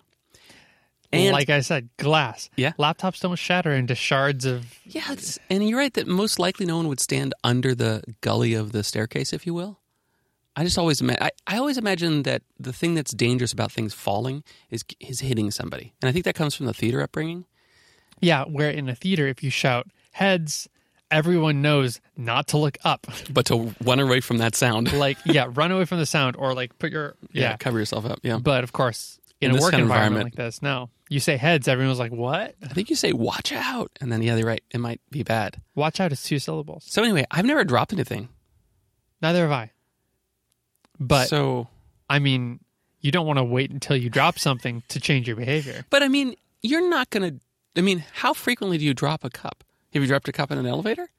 and 1.13 1.33
like 1.33 1.49
I 1.49 1.59
said, 1.61 1.89
glass. 1.97 2.49
Yeah. 2.55 2.71
Laptops 2.79 3.19
don't 3.21 3.35
shatter 3.37 3.71
into 3.71 3.95
shards 3.95 4.45
of. 4.45 4.65
Yeah, 4.85 5.11
it's, 5.11 5.39
and 5.49 5.67
you're 5.67 5.77
right 5.79 5.93
that 5.95 6.07
most 6.07 6.39
likely 6.39 6.65
no 6.65 6.77
one 6.77 6.87
would 6.87 6.99
stand 6.99 7.33
under 7.43 7.75
the 7.75 8.03
gully 8.21 8.53
of 8.53 8.71
the 8.71 8.83
staircase, 8.83 9.33
if 9.33 9.45
you 9.45 9.53
will. 9.53 9.79
I 10.55 10.63
just 10.65 10.77
always 10.77 10.99
ima- 11.01 11.17
I, 11.21 11.31
I 11.47 11.57
always 11.57 11.77
imagine 11.77 12.23
that 12.23 12.41
the 12.59 12.73
thing 12.73 12.93
that's 12.93 13.11
dangerous 13.13 13.53
about 13.53 13.71
things 13.71 13.93
falling 13.93 14.43
is 14.69 14.83
is 14.99 15.21
hitting 15.21 15.49
somebody, 15.51 15.93
and 16.01 16.09
I 16.09 16.11
think 16.11 16.25
that 16.25 16.35
comes 16.35 16.55
from 16.55 16.65
the 16.65 16.73
theater 16.73 17.01
upbringing. 17.01 17.45
Yeah, 18.19 18.43
where 18.43 18.69
in 18.69 18.89
a 18.89 18.95
theater, 18.95 19.27
if 19.27 19.41
you 19.43 19.49
shout 19.49 19.87
heads, 20.11 20.67
everyone 21.09 21.61
knows 21.61 22.01
not 22.17 22.47
to 22.49 22.57
look 22.57 22.77
up. 22.83 23.07
But 23.31 23.45
to 23.47 23.73
run 23.83 23.99
away 24.01 24.19
from 24.19 24.37
that 24.39 24.55
sound, 24.55 24.91
like, 24.97 25.17
yeah, 25.25 25.47
run 25.49 25.71
away 25.71 25.85
from 25.85 25.99
the 25.99 26.05
sound 26.05 26.35
or 26.37 26.53
like 26.53 26.77
put 26.79 26.91
your. 26.91 27.15
yeah, 27.31 27.51
Yeah. 27.51 27.57
cover 27.57 27.79
yourself 27.79 28.05
up. 28.05 28.19
Yeah, 28.21 28.37
But 28.37 28.63
of 28.65 28.73
course, 28.73 29.19
in, 29.39 29.51
In 29.51 29.57
a 29.57 29.61
work 29.61 29.71
kind 29.71 29.81
of 29.83 29.87
environment, 29.87 30.27
environment- 30.27 30.37
like 30.37 30.45
this, 30.45 30.61
no. 30.61 30.89
You 31.11 31.19
say 31.19 31.35
heads, 31.35 31.67
everyone's 31.67 31.99
like, 31.99 32.13
what? 32.13 32.55
I 32.63 32.67
think 32.69 32.89
you 32.89 32.95
say 32.95 33.11
"watch 33.11 33.51
out," 33.51 33.91
and 33.99 34.09
then 34.09 34.21
yeah, 34.21 34.37
you're 34.37 34.47
right. 34.47 34.63
It 34.71 34.77
might 34.77 35.01
be 35.11 35.23
bad. 35.23 35.61
Watch 35.75 35.99
out, 35.99 36.13
it's 36.13 36.23
two 36.23 36.39
syllables. 36.39 36.85
So 36.87 37.03
anyway, 37.03 37.25
I've 37.29 37.43
never 37.43 37.65
dropped 37.65 37.91
anything. 37.91 38.29
Neither 39.21 39.41
have 39.41 39.51
I. 39.51 39.71
But, 41.01 41.27
so, 41.27 41.67
I 42.09 42.19
mean, 42.19 42.61
you 43.01 43.11
don't 43.11 43.27
want 43.27 43.39
to 43.39 43.43
wait 43.43 43.71
until 43.71 43.97
you 43.97 44.09
drop 44.09 44.39
something 44.39 44.83
to 44.87 45.01
change 45.01 45.27
your 45.27 45.35
behavior. 45.35 45.85
but 45.89 46.01
I 46.01 46.07
mean, 46.07 46.35
you're 46.61 46.89
not 46.89 47.09
gonna. 47.09 47.33
I 47.75 47.81
mean, 47.81 48.05
how 48.13 48.33
frequently 48.33 48.77
do 48.77 48.85
you 48.85 48.93
drop 48.93 49.25
a 49.25 49.29
cup? 49.29 49.65
Have 49.93 50.01
you 50.01 50.07
dropped 50.07 50.29
a 50.29 50.31
cup 50.31 50.49
in 50.49 50.57
an 50.57 50.65
elevator? 50.65 51.09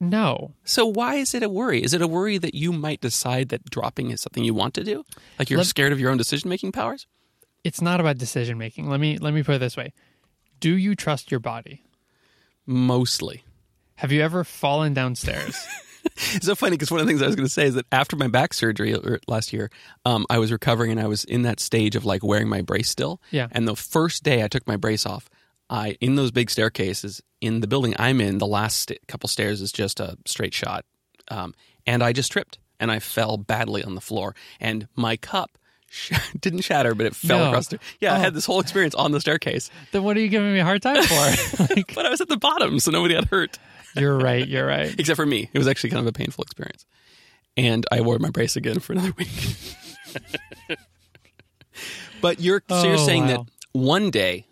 No. 0.00 0.52
So 0.64 0.84
why 0.84 1.14
is 1.14 1.34
it 1.34 1.42
a 1.42 1.48
worry? 1.48 1.82
Is 1.82 1.94
it 1.94 2.02
a 2.02 2.06
worry 2.06 2.36
that 2.36 2.54
you 2.54 2.74
might 2.74 3.00
decide 3.00 3.48
that 3.48 3.70
dropping 3.70 4.10
is 4.10 4.20
something 4.20 4.44
you 4.44 4.52
want 4.52 4.74
to 4.74 4.84
do? 4.84 5.06
Like 5.38 5.48
you're 5.48 5.56
Let- 5.56 5.66
scared 5.66 5.92
of 5.92 5.98
your 5.98 6.10
own 6.10 6.18
decision 6.18 6.50
making 6.50 6.72
powers? 6.72 7.06
It's 7.68 7.82
not 7.82 8.00
about 8.00 8.16
decision 8.16 8.56
making. 8.56 8.88
Let 8.88 8.98
me 8.98 9.18
let 9.18 9.34
me 9.34 9.42
put 9.42 9.56
it 9.56 9.58
this 9.58 9.76
way. 9.76 9.92
Do 10.58 10.74
you 10.74 10.96
trust 10.96 11.30
your 11.30 11.38
body? 11.38 11.82
Mostly. 12.64 13.44
Have 13.96 14.10
you 14.10 14.22
ever 14.22 14.42
fallen 14.42 14.94
downstairs? 14.94 15.66
It's 16.34 16.46
so 16.46 16.54
funny 16.54 16.72
because 16.72 16.90
one 16.90 17.00
of 17.00 17.06
the 17.06 17.10
things 17.10 17.22
I 17.22 17.26
was 17.26 17.36
going 17.36 17.46
to 17.46 17.52
say 17.52 17.66
is 17.66 17.74
that 17.74 17.84
after 17.92 18.16
my 18.16 18.28
back 18.28 18.54
surgery 18.54 18.96
last 19.26 19.52
year, 19.52 19.68
um, 20.04 20.26
I 20.30 20.38
was 20.38 20.50
recovering 20.50 20.90
and 20.90 21.00
I 21.00 21.06
was 21.06 21.24
in 21.24 21.42
that 21.42 21.60
stage 21.60 21.96
of 21.96 22.04
like 22.04 22.24
wearing 22.24 22.48
my 22.48 22.62
brace 22.62 22.88
still. 22.88 23.20
Yeah. 23.30 23.48
And 23.50 23.68
the 23.68 23.76
first 23.76 24.22
day 24.22 24.42
I 24.42 24.48
took 24.48 24.66
my 24.66 24.76
brace 24.76 25.04
off, 25.04 25.28
I 25.68 25.96
in 26.00 26.14
those 26.14 26.30
big 26.30 26.50
staircases 26.50 27.20
in 27.40 27.60
the 27.60 27.66
building 27.66 27.94
I'm 27.98 28.20
in, 28.20 28.38
the 28.38 28.46
last 28.46 28.78
st- 28.78 29.06
couple 29.06 29.28
stairs 29.28 29.60
is 29.60 29.70
just 29.70 30.00
a 30.00 30.16
straight 30.24 30.54
shot, 30.54 30.84
um, 31.30 31.54
and 31.86 32.02
I 32.02 32.12
just 32.12 32.32
tripped 32.32 32.58
and 32.80 32.90
I 32.90 33.00
fell 33.00 33.36
badly 33.36 33.84
on 33.84 33.94
the 33.94 34.00
floor, 34.00 34.34
and 34.60 34.88
my 34.96 35.16
cup. 35.16 35.58
Sh- 35.90 36.12
Didn't 36.40 36.60
shatter, 36.62 36.94
but 36.94 37.06
it 37.06 37.14
fell 37.16 37.38
No. 37.38 37.48
across 37.48 37.68
the. 37.68 37.78
Yeah, 38.00 38.14
I 38.14 38.16
Oh. 38.16 38.20
had 38.20 38.34
this 38.34 38.44
whole 38.46 38.60
experience 38.60 38.94
on 38.94 39.12
the 39.12 39.20
staircase, 39.20 39.70
then 39.92 40.02
what 40.02 40.16
are 40.16 40.20
you 40.20 40.28
giving 40.28 40.52
me 40.52 40.58
a 40.60 40.64
hard 40.64 40.82
time 40.82 41.02
for? 41.02 41.66
like, 41.74 41.94
but 41.94 42.06
I 42.06 42.10
was 42.10 42.20
at 42.20 42.28
the 42.28 42.36
bottom, 42.36 42.78
so 42.80 42.90
nobody 42.90 43.14
got 43.14 43.26
hurt. 43.28 43.58
you're 43.96 44.16
right. 44.18 44.46
You're 44.46 44.66
right. 44.76 44.94
except 44.98 45.16
for 45.16 45.26
me. 45.26 45.48
It 45.52 45.58
was 45.58 45.66
actually 45.68 45.90
kind 45.90 46.00
of 46.00 46.06
a 46.06 46.12
painful 46.12 46.42
experience. 46.44 46.84
And 47.56 47.86
I 47.90 48.00
wore 48.02 48.18
my 48.18 48.30
brace 48.30 48.54
again 48.56 48.78
for 48.78 48.92
another 48.92 49.12
week. 49.18 49.28
but 52.20 52.40
you're 52.40 52.62
so 52.68 52.84
you're 52.84 52.94
Oh, 52.94 53.06
saying 53.06 53.22
wow. 53.22 53.28
that 53.28 53.40
one 53.72 54.10
day 54.10 54.46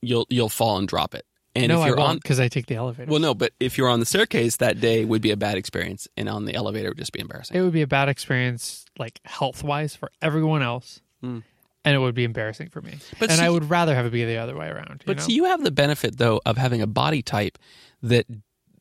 you'll 0.00 0.26
you'll 0.30 0.48
fall 0.48 0.78
and 0.78 0.88
drop 0.88 1.14
it. 1.14 1.24
And 1.54 1.68
no, 1.68 1.80
if 1.80 1.84
I 1.84 1.86
you're 1.88 2.00
on 2.00 2.04
won't 2.04 2.22
because 2.22 2.40
I 2.40 2.48
take 2.48 2.66
the 2.66 2.76
elevator. 2.76 3.10
well 3.10 3.20
no, 3.20 3.34
but 3.34 3.52
if 3.60 3.76
you're 3.76 3.88
on 3.88 4.00
the 4.00 4.06
staircase 4.06 4.56
that 4.56 4.80
day 4.80 5.04
would 5.04 5.20
be 5.20 5.30
a 5.30 5.36
bad 5.36 5.56
experience 5.56 6.08
and 6.16 6.28
on 6.28 6.46
the 6.46 6.54
elevator 6.54 6.88
would 6.88 6.98
just 6.98 7.12
be 7.12 7.20
embarrassing. 7.20 7.56
it 7.56 7.60
would 7.60 7.72
be 7.72 7.82
a 7.82 7.86
bad 7.86 8.08
experience, 8.08 8.86
like 8.98 9.20
health 9.24 9.62
wise, 9.62 9.94
for 9.94 10.10
everyone 10.22 10.62
else, 10.62 11.00
hmm. 11.20 11.40
and 11.84 11.94
it 11.94 11.98
would 11.98 12.14
be 12.14 12.24
embarrassing 12.24 12.68
for 12.70 12.80
me. 12.80 12.94
But 13.18 13.30
and 13.30 13.38
see- 13.38 13.44
I 13.44 13.50
would 13.50 13.68
rather 13.68 13.94
have 13.94 14.06
it 14.06 14.12
be 14.12 14.24
the 14.24 14.38
other 14.38 14.56
way 14.56 14.68
around. 14.68 15.02
but 15.04 15.12
you 15.12 15.14
know? 15.16 15.22
see 15.22 15.34
you 15.34 15.44
have 15.44 15.62
the 15.62 15.70
benefit 15.70 16.16
though 16.16 16.40
of 16.46 16.56
having 16.56 16.80
a 16.80 16.86
body 16.86 17.22
type 17.22 17.58
that 18.02 18.26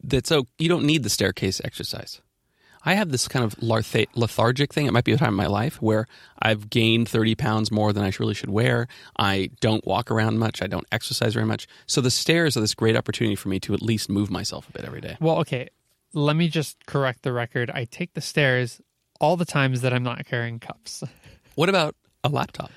that's 0.03 0.29
so 0.29 0.47
you 0.57 0.69
don't 0.69 0.85
need 0.85 1.03
the 1.03 1.09
staircase 1.09 1.61
exercise. 1.63 2.21
I 2.83 2.95
have 2.95 3.11
this 3.11 3.27
kind 3.27 3.45
of 3.45 3.55
lethargic 3.61 4.73
thing. 4.73 4.87
It 4.87 4.91
might 4.93 5.03
be 5.03 5.11
a 5.11 5.17
time 5.17 5.29
in 5.29 5.35
my 5.35 5.47
life 5.47 5.81
where 5.81 6.07
I've 6.41 6.69
gained 6.69 7.07
30 7.07 7.35
pounds 7.35 7.71
more 7.71 7.93
than 7.93 8.03
I 8.03 8.11
really 8.19 8.33
should 8.33 8.49
wear. 8.49 8.87
I 9.17 9.51
don't 9.59 9.85
walk 9.85 10.09
around 10.09 10.39
much. 10.39 10.61
I 10.63 10.67
don't 10.67 10.87
exercise 10.91 11.33
very 11.35 11.45
much. 11.45 11.67
So 11.85 12.01
the 12.01 12.09
stairs 12.11 12.57
are 12.57 12.61
this 12.61 12.73
great 12.73 12.95
opportunity 12.97 13.35
for 13.35 13.49
me 13.49 13.59
to 13.61 13.73
at 13.75 13.81
least 13.81 14.09
move 14.09 14.31
myself 14.31 14.67
a 14.67 14.71
bit 14.71 14.83
every 14.85 15.01
day. 15.01 15.17
well, 15.19 15.37
okay. 15.39 15.69
Let 16.13 16.35
me 16.35 16.49
just 16.49 16.85
correct 16.87 17.21
the 17.21 17.31
record. 17.31 17.69
I 17.71 17.85
take 17.85 18.13
the 18.15 18.21
stairs 18.21 18.81
all 19.19 19.37
the 19.37 19.45
times 19.45 19.81
that 19.81 19.93
I'm 19.93 20.03
not 20.03 20.25
carrying 20.25 20.59
cups. 20.59 21.03
What 21.55 21.67
about 21.69 21.95
a 22.23 22.29
laptop? 22.29 22.71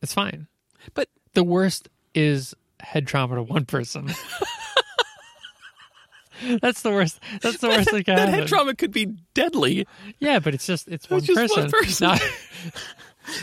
It's 0.00 0.14
fine. 0.14 0.48
But 0.94 1.08
The 1.34 1.44
worst 1.44 1.88
is 2.14 2.54
head 2.80 3.06
trauma 3.06 3.36
to 3.36 3.42
one 3.42 3.66
person. 3.66 4.08
That's 6.62 6.82
the 6.82 6.90
worst. 6.90 7.20
That's 7.40 7.58
the 7.58 7.68
worst 7.68 7.90
that 7.90 8.04
can 8.04 8.16
that 8.16 8.28
happen. 8.28 8.34
head 8.40 8.48
trauma 8.48 8.74
could 8.74 8.92
be 8.92 9.06
deadly. 9.34 9.86
Yeah, 10.18 10.38
but 10.38 10.54
it's 10.54 10.66
just 10.66 10.88
it's 10.88 11.08
one 11.10 11.20
just 11.20 11.36
person. 11.38 11.62
one 11.62 11.70
person. 11.70 12.08
No, 12.08 12.14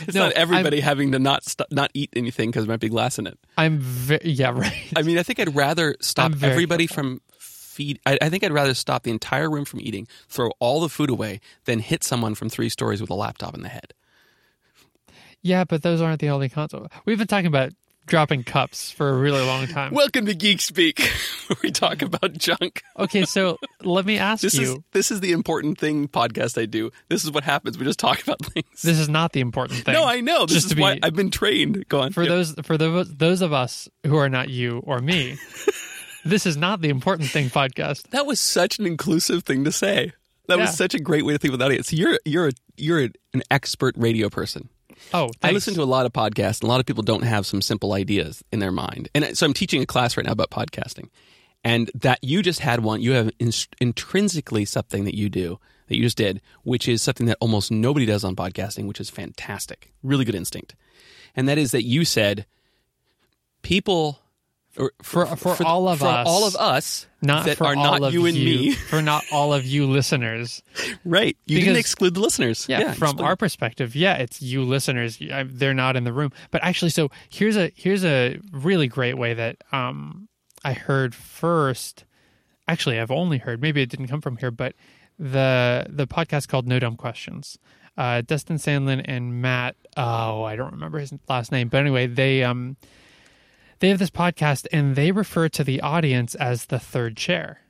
It's 0.06 0.14
No, 0.14 0.24
not 0.24 0.32
everybody 0.32 0.80
having 0.80 1.12
to 1.12 1.18
not 1.18 1.42
st- 1.44 1.70
not 1.72 1.90
eat 1.94 2.10
anything 2.14 2.50
because 2.50 2.66
there 2.66 2.72
might 2.72 2.80
be 2.80 2.90
glass 2.90 3.18
in 3.18 3.26
it. 3.26 3.38
I'm 3.56 3.78
very 3.78 4.20
yeah 4.30 4.50
right. 4.50 4.92
I 4.94 5.02
mean, 5.02 5.16
I 5.18 5.22
think 5.22 5.40
I'd 5.40 5.54
rather 5.54 5.96
stop 6.00 6.26
I'm 6.26 6.34
very 6.34 6.52
everybody 6.52 6.86
from 6.86 7.20
feed. 7.38 7.98
I, 8.04 8.18
I 8.20 8.28
think 8.28 8.44
I'd 8.44 8.52
rather 8.52 8.74
stop 8.74 9.04
the 9.04 9.10
entire 9.10 9.48
room 9.50 9.64
from 9.64 9.80
eating, 9.80 10.06
throw 10.28 10.50
all 10.58 10.80
the 10.82 10.90
food 10.90 11.08
away, 11.08 11.40
than 11.64 11.78
hit 11.78 12.04
someone 12.04 12.34
from 12.34 12.50
three 12.50 12.68
stories 12.68 13.00
with 13.00 13.08
a 13.08 13.14
laptop 13.14 13.54
in 13.54 13.62
the 13.62 13.68
head. 13.70 13.94
Yeah, 15.42 15.64
but 15.64 15.82
those 15.82 16.02
aren't 16.02 16.20
the 16.20 16.28
only 16.28 16.50
consoles. 16.50 16.88
We've 17.06 17.16
been 17.16 17.26
talking 17.26 17.46
about 17.46 17.72
dropping 18.10 18.42
cups 18.42 18.90
for 18.90 19.08
a 19.08 19.12
really 19.16 19.40
long 19.46 19.68
time. 19.68 19.94
Welcome 19.94 20.26
to 20.26 20.34
Geek 20.34 20.60
Speak, 20.60 20.98
where 21.46 21.56
we 21.62 21.70
talk 21.70 22.02
about 22.02 22.32
junk. 22.32 22.82
okay, 22.98 23.24
so 23.24 23.56
let 23.84 24.04
me 24.04 24.18
ask 24.18 24.42
This 24.42 24.56
you. 24.56 24.62
is 24.62 24.78
this 24.90 25.10
is 25.12 25.20
the 25.20 25.30
important 25.30 25.78
thing 25.78 26.08
podcast 26.08 26.60
I 26.60 26.66
do. 26.66 26.90
This 27.08 27.22
is 27.24 27.30
what 27.30 27.44
happens. 27.44 27.78
We 27.78 27.84
just 27.84 28.00
talk 28.00 28.20
about 28.22 28.44
things. 28.44 28.66
this 28.82 28.98
is 28.98 29.08
not 29.08 29.32
the 29.32 29.38
important 29.40 29.84
thing. 29.84 29.94
no, 29.94 30.04
I 30.04 30.20
know. 30.20 30.44
This 30.44 30.54
Just 30.56 30.66
is 30.66 30.74
to 30.74 30.80
why 30.82 30.94
be- 30.96 31.04
I've 31.04 31.14
been 31.14 31.30
trained. 31.30 31.88
Go 31.88 32.00
on. 32.00 32.12
for 32.12 32.24
Yeah. 32.24 32.30
those 32.30 32.54
for 32.64 32.76
those 32.76 33.14
those 33.14 33.42
of 33.42 33.52
us 33.52 33.88
who 34.04 34.16
are 34.16 34.28
not 34.28 34.48
you 34.50 34.82
or 34.84 34.98
me. 34.98 35.38
this 36.24 36.46
is 36.46 36.56
not 36.56 36.80
the 36.80 36.88
important 36.88 37.30
thing 37.30 37.48
podcast. 37.48 38.10
That 38.10 38.26
was 38.26 38.40
such 38.40 38.80
an 38.80 38.86
inclusive 38.86 39.44
thing 39.44 39.62
to 39.64 39.70
say. 39.72 40.12
That 40.48 40.58
Yeah. 40.58 40.64
was 40.64 40.76
such 40.76 40.94
a 40.94 40.98
great 40.98 41.24
way 41.24 41.32
to 41.34 41.38
think 41.38 41.54
about 41.54 41.60
the 41.60 41.66
audience. 41.66 41.92
You're 41.92 42.18
you're 42.24 42.48
a, 42.48 42.52
you're 42.76 42.98
an 43.34 43.42
expert 43.52 43.94
radio 43.96 44.28
person. 44.28 44.68
Oh, 45.12 45.30
I 45.42 45.50
listen 45.50 45.74
to 45.74 45.82
a 45.82 45.84
lot 45.84 46.06
of 46.06 46.12
podcasts, 46.12 46.60
and 46.60 46.64
a 46.64 46.66
lot 46.66 46.80
of 46.80 46.86
people 46.86 47.02
don't 47.02 47.22
have 47.22 47.46
some 47.46 47.62
simple 47.62 47.92
ideas 47.92 48.44
in 48.52 48.58
their 48.58 48.72
mind. 48.72 49.08
And 49.14 49.24
uh, 49.24 49.34
so 49.34 49.46
I'm 49.46 49.54
teaching 49.54 49.82
a 49.82 49.86
class 49.86 50.16
right 50.16 50.26
now 50.26 50.32
about 50.32 50.50
podcasting, 50.50 51.08
and 51.64 51.90
that 51.94 52.18
you 52.22 52.42
just 52.42 52.60
had 52.60 52.80
one. 52.80 53.00
You 53.00 53.12
have 53.12 53.30
in, 53.38 53.50
intrinsically 53.80 54.64
something 54.64 55.04
that 55.04 55.16
you 55.16 55.28
do 55.28 55.58
that 55.88 55.96
you 55.96 56.02
just 56.02 56.16
did, 56.16 56.40
which 56.62 56.88
is 56.88 57.02
something 57.02 57.26
that 57.26 57.38
almost 57.40 57.70
nobody 57.70 58.06
does 58.06 58.24
on 58.24 58.36
podcasting, 58.36 58.86
which 58.86 59.00
is 59.00 59.10
fantastic. 59.10 59.92
Really 60.02 60.24
good 60.24 60.34
instinct, 60.34 60.74
and 61.34 61.48
that 61.48 61.58
is 61.58 61.72
that 61.72 61.84
you 61.84 62.04
said 62.04 62.46
people. 63.62 64.20
Or 64.78 64.92
For- 65.02 65.26
for 65.26 65.64
all 65.64 65.88
of 65.88 65.98
for 65.98 66.06
us. 66.06 66.26
all 66.28 66.46
of 66.46 66.54
us 66.56 67.06
not 67.20 67.46
that 67.46 67.56
for 67.58 67.66
are 67.66 67.76
all 67.76 67.98
not 67.98 68.02
of 68.02 68.14
you 68.14 68.26
and 68.26 68.36
me, 68.36 68.70
for 68.90 69.02
not 69.02 69.24
all 69.32 69.52
of 69.52 69.66
you 69.66 69.86
listeners. 69.86 70.62
right? 71.04 71.36
You 71.44 71.58
didn't 71.58 71.76
exclude 71.76 72.14
the 72.14 72.20
listeners. 72.20 72.66
Yeah, 72.68 72.92
from 72.92 73.08
explain. 73.10 73.26
our 73.26 73.36
perspective, 73.36 73.96
yeah, 73.96 74.14
it's 74.14 74.40
you 74.40 74.62
listeners. 74.62 75.18
They're 75.20 75.74
not 75.74 75.96
in 75.96 76.04
the 76.04 76.12
room, 76.12 76.32
but 76.52 76.62
actually, 76.62 76.90
so 76.90 77.10
here's 77.28 77.56
a 77.56 77.72
here's 77.74 78.04
a 78.04 78.38
really 78.52 78.86
great 78.86 79.18
way 79.18 79.34
that 79.34 79.56
um 79.72 80.28
I 80.64 80.72
heard 80.72 81.14
first. 81.14 82.04
Actually, 82.68 83.00
I've 83.00 83.10
only 83.10 83.38
heard. 83.38 83.60
Maybe 83.60 83.82
it 83.82 83.88
didn't 83.90 84.06
come 84.06 84.20
from 84.20 84.36
here, 84.36 84.52
but 84.52 84.74
the 85.18 85.84
the 85.88 86.06
podcast 86.06 86.46
called 86.48 86.68
No 86.68 86.78
Dumb 86.78 86.96
Questions. 86.96 87.58
Uh, 87.98 88.22
Destin 88.22 88.56
Sandlin 88.56 89.02
and 89.04 89.42
Matt. 89.42 89.74
Oh, 89.96 90.44
I 90.44 90.54
don't 90.54 90.72
remember 90.72 91.00
his 91.00 91.12
last 91.28 91.50
name, 91.50 91.68
but 91.68 91.78
anyway, 91.78 92.06
they 92.06 92.44
um 92.44 92.76
they 93.80 93.88
have 93.88 93.98
this 93.98 94.10
podcast 94.10 94.66
and 94.72 94.94
they 94.94 95.10
refer 95.12 95.48
to 95.50 95.64
the 95.64 95.80
audience 95.80 96.34
as 96.34 96.66
the 96.66 96.78
third 96.78 97.16
chair. 97.16 97.60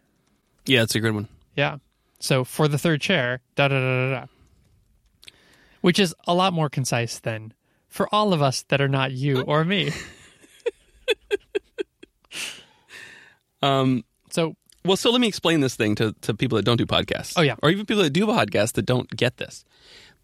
yeah, 0.67 0.83
it's 0.83 0.95
a 0.95 1.00
good 1.00 1.14
one. 1.14 1.29
Yeah. 1.57 1.79
So 2.19 2.45
for 2.45 2.69
the 2.69 2.79
third 2.79 3.00
chair, 3.00 3.40
da 3.57 3.69
da 3.69 3.81
da 3.81 4.11
da 4.11 4.21
da. 4.21 4.26
Which 5.81 5.99
is 5.99 6.14
a 6.26 6.35
lot 6.35 6.52
more 6.52 6.69
concise 6.69 7.19
than 7.19 7.55
for 7.88 8.07
all 8.14 8.33
of 8.35 8.43
us 8.43 8.62
that 8.69 8.81
are 8.81 8.88
not 8.88 9.12
you 9.12 9.40
or 9.40 9.64
me. 9.64 9.93
Um, 13.62 14.05
So 14.31 14.57
Well, 14.85 14.97
so 14.97 15.11
let 15.11 15.21
me 15.21 15.29
explain 15.29 15.61
this 15.61 15.76
thing 15.76 15.95
to, 15.97 16.14
to 16.23 16.35
people 16.35 16.57
that 16.57 16.64
don't 16.64 16.79
do 16.79 16.87
podcasts. 16.87 17.35
Oh, 17.37 17.43
yeah. 17.43 17.57
Or 17.62 17.71
even 17.71 17.85
people 17.85 18.02
that 18.02 18.11
do 18.11 18.26
podcasts 18.26 18.73
that 18.73 18.87
don't 18.87 19.11
get 19.14 19.37
this. 19.37 19.64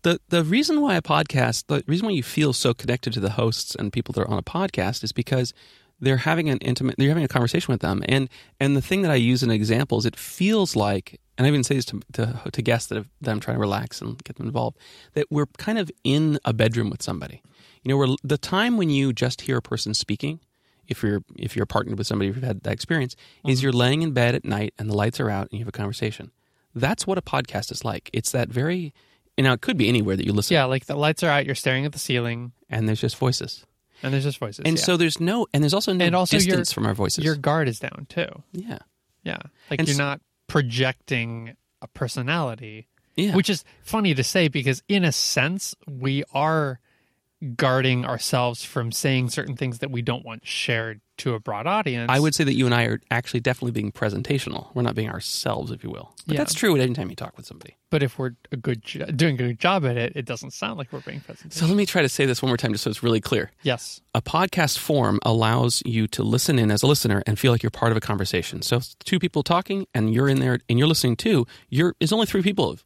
The 0.07 0.21
the 0.29 0.45
reason 0.45 0.83
why 0.83 0.95
a 0.95 1.03
podcast, 1.03 1.65
the 1.67 1.83
reason 1.89 2.07
why 2.07 2.13
you 2.13 2.23
feel 2.23 2.53
so 2.53 2.73
connected 2.73 3.13
to 3.15 3.19
the 3.19 3.31
hosts 3.31 3.75
and 3.75 3.93
people 3.93 4.13
that 4.13 4.21
are 4.21 4.31
on 4.31 4.39
a 4.39 4.43
podcast 4.43 5.03
is 5.03 5.11
because 5.11 5.53
they're 5.99 6.19
having 6.19 6.49
an 6.49 6.59
intimate 6.59 6.95
they're 6.97 7.09
having 7.09 7.25
a 7.25 7.29
conversation 7.29 7.73
with 7.73 7.81
them. 7.81 8.05
And 8.07 8.29
and 8.61 8.77
the 8.77 8.81
thing 8.81 9.03
that 9.03 9.11
I 9.11 9.17
use 9.17 9.43
in 9.43 9.51
examples, 9.51 10.07
it 10.07 10.15
feels 10.15 10.77
like 10.77 11.21
and 11.37 11.45
I 11.45 11.49
even 11.49 11.65
say 11.65 11.75
this 11.75 11.87
to, 11.87 12.01
to, 12.13 12.41
to 12.53 12.63
guests 12.63 12.89
that, 12.89 12.95
have, 12.95 13.09
that 13.21 13.33
I'm 13.33 13.41
trying 13.41 13.57
to 13.57 13.61
relax 13.61 14.01
and 14.01 14.23
get 14.23 14.37
them 14.37 14.47
involved, 14.47 14.79
that 15.15 15.27
we're 15.29 15.47
kind 15.59 15.77
of 15.77 15.91
in 16.05 16.39
a 16.45 16.53
bedroom 16.53 16.89
with 16.89 17.03
somebody. 17.03 17.43
You 17.83 17.89
know, 17.89 17.97
we're, 17.97 18.15
the 18.23 18.39
time 18.39 18.77
when 18.77 18.91
you 18.91 19.13
just 19.13 19.41
hear 19.41 19.57
a 19.57 19.63
person 19.63 19.93
speaking, 19.93 20.39
if 20.87 21.03
you're 21.03 21.23
if 21.35 21.57
you're 21.57 21.67
partnered 21.67 21.99
with 21.99 22.07
somebody 22.07 22.31
who's 22.31 22.45
had 22.45 22.63
that 22.63 22.73
experience, 22.73 23.17
is 23.45 23.59
mm-hmm. 23.59 23.65
you're 23.65 23.73
laying 23.73 24.03
in 24.03 24.13
bed 24.13 24.37
at 24.37 24.45
night 24.45 24.73
and 24.79 24.89
the 24.89 24.95
lights 24.95 25.19
are 25.19 25.31
out 25.31 25.51
and 25.51 25.55
you 25.55 25.65
have 25.65 25.69
a 25.69 25.73
conversation. 25.73 26.31
That's 26.77 27.09
what 27.09 27.19
a 27.19 27.23
podcast 27.23 27.73
is 27.73 27.85
like. 27.85 28.09
It's 28.13 28.31
that 28.31 28.51
very, 28.51 28.95
you 29.37 29.45
know, 29.45 29.53
it 29.53 29.61
could 29.61 29.77
be 29.77 29.89
anywhere 29.89 30.17
that 30.17 30.25
you 30.27 30.33
listen, 30.33 30.55
yeah, 30.55 30.65
like 30.65 30.87
the 30.87 30.97
lights 30.97 31.23
are 31.23 31.29
out, 31.31 31.47
you're 31.47 31.55
staring 31.55 31.85
at 31.85 31.93
the 31.93 31.99
ceiling, 31.99 32.53
and 32.71 32.89
there's 32.89 33.01
just 33.01 33.17
voices, 33.17 33.65
and 34.03 34.13
there's 34.13 34.25
just 34.25 34.39
voices. 34.39 34.63
and 34.65 34.77
yeah. 34.79 34.83
so 34.83 34.97
there's 34.97 35.21
no, 35.21 35.47
and 35.53 35.63
there's 35.63 35.75
also 35.75 35.93
no 35.93 36.05
And 36.05 36.15
also 36.17 36.37
your- 36.37 36.45
distance 36.47 36.73
from 36.73 36.87
our 36.87 36.95
voices. 36.95 37.25
your 37.25 37.37
guard 37.37 37.69
is 37.69 37.79
down 37.79 38.07
too. 38.09 38.29
yeah, 38.53 38.79
Yeah. 39.25 39.39
Like 39.71 39.81
And 39.81 39.89
you're 39.89 39.95
s- 39.95 39.99
not 39.99 40.21
projecting 40.47 41.57
a 41.83 41.89
personality. 41.89 42.89
yeah, 43.17 43.35
Which 43.35 43.49
is 43.51 43.65
funny 43.83 44.15
to 44.15 44.25
say 44.25 44.49
because 44.49 44.83
in 44.89 45.05
a 45.05 45.13
sense 45.13 45.75
we 45.89 46.23
are 46.33 46.81
guarding 47.57 48.05
ourselves 48.07 48.65
from 48.65 48.91
saying 48.91 49.29
certain 49.31 49.57
things 49.57 49.79
that 49.81 49.91
we 49.91 50.01
don't 50.03 50.25
want 50.25 50.47
shared 50.47 51.01
to 51.19 51.35
a 51.35 51.41
broad 51.41 51.67
audience. 51.67 52.11
I 52.11 52.19
would 52.21 52.35
say 52.35 52.45
that 52.45 52.55
you 52.55 52.67
and 52.67 52.75
I 52.75 52.85
are 52.85 53.01
actually 53.11 53.41
definitely 53.41 53.73
being 53.73 53.91
presentational. 53.93 54.69
We're 54.75 54.83
not 54.83 54.95
being 54.95 55.09
ourselves, 55.11 55.71
if 55.71 55.83
you 55.85 55.91
will. 55.91 56.15
But 56.27 56.35
Yeah. 56.35 56.39
that's 56.39 56.55
true 56.55 56.75
at 56.75 56.81
any 56.83 56.93
time 56.95 57.09
you 57.11 57.17
talk 57.17 57.37
with 57.37 57.47
somebody. 57.47 57.77
But 57.91 58.03
if 58.03 58.19
we're 58.19 58.33
a 58.53 58.57
good 58.57 58.83
jo- 58.83 59.07
doing 59.07 59.35
a 59.35 59.39
good 59.39 59.59
job 59.59 59.85
at 59.87 59.97
it, 59.97 60.13
it 60.17 60.25
doesn't 60.27 60.53
sound 60.53 60.77
like 60.79 60.93
we're 60.93 61.01
being 61.01 61.21
present. 61.21 61.53
So 61.55 61.67
let 61.67 61.77
me 61.77 61.87
try 61.87 62.03
to 62.03 62.09
say 62.09 62.27
this 62.27 62.43
one 62.43 62.49
more 62.51 62.57
time 62.59 62.73
just 62.73 62.85
so 62.85 62.91
it's 62.91 63.03
really 63.03 63.21
clear. 63.21 63.51
yes. 63.63 64.01
a 64.15 64.23
podcast 64.23 64.79
form 64.79 65.19
allows 65.23 65.83
you 65.85 66.07
to 66.09 66.23
listen 66.23 66.59
in 66.59 66.71
as 66.71 66.83
a 66.83 66.87
listener 66.87 67.23
and 67.27 67.39
feel 67.39 67.53
like 67.53 67.63
you're 67.63 67.71
part 67.71 67.93
of 67.93 67.99
a 67.99 68.01
conversation. 68.01 68.61
So 68.63 68.81
two 69.05 69.19
people 69.19 69.43
talking 69.43 69.87
and 69.95 70.13
you're 70.13 70.29
in 70.29 70.41
there 70.41 70.59
and 70.71 70.79
you're 70.79 70.89
listening 70.89 71.17
too, 71.17 71.47
you're 71.69 71.95
it's 72.01 72.13
only 72.13 72.25
three 72.27 72.43
people 72.43 72.79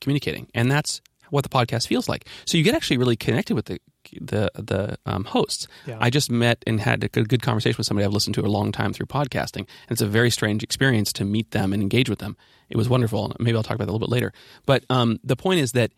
communicating, 0.00 0.48
and 0.54 0.70
that's 0.70 1.00
what 1.30 1.42
the 1.44 1.48
podcast 1.48 1.86
feels 1.86 2.08
like. 2.08 2.26
So 2.44 2.58
you 2.58 2.64
get 2.64 2.74
actually 2.74 2.96
really 2.98 3.14
connected 3.16 3.54
with 3.54 3.66
the 3.66 3.78
the 4.20 4.50
the 4.54 4.98
um, 5.06 5.24
hosts. 5.24 5.66
Yeah. 5.86 5.98
I 6.00 6.10
just 6.10 6.30
met 6.30 6.62
and 6.66 6.80
had 6.80 7.04
a 7.04 7.08
good, 7.08 7.28
good 7.28 7.42
conversation 7.42 7.76
with 7.78 7.86
somebody 7.86 8.04
I've 8.04 8.12
listened 8.12 8.34
to 8.36 8.42
a 8.42 8.48
long 8.48 8.72
time 8.72 8.92
through 8.92 9.06
podcasting, 9.06 9.60
and 9.60 9.90
it's 9.90 10.00
a 10.00 10.06
very 10.06 10.30
strange 10.30 10.62
experience 10.62 11.12
to 11.14 11.24
meet 11.24 11.50
them 11.50 11.72
and 11.72 11.82
engage 11.82 12.08
with 12.08 12.18
them. 12.18 12.36
It 12.68 12.76
was 12.76 12.88
wonderful. 12.88 13.34
Maybe 13.38 13.56
I'll 13.56 13.62
talk 13.62 13.74
about 13.74 13.86
that 13.86 13.92
a 13.92 13.94
little 13.94 14.06
bit 14.06 14.12
later. 14.12 14.32
But 14.66 14.84
um, 14.90 15.18
the 15.24 15.36
point 15.36 15.60
is 15.60 15.72
that 15.72 15.92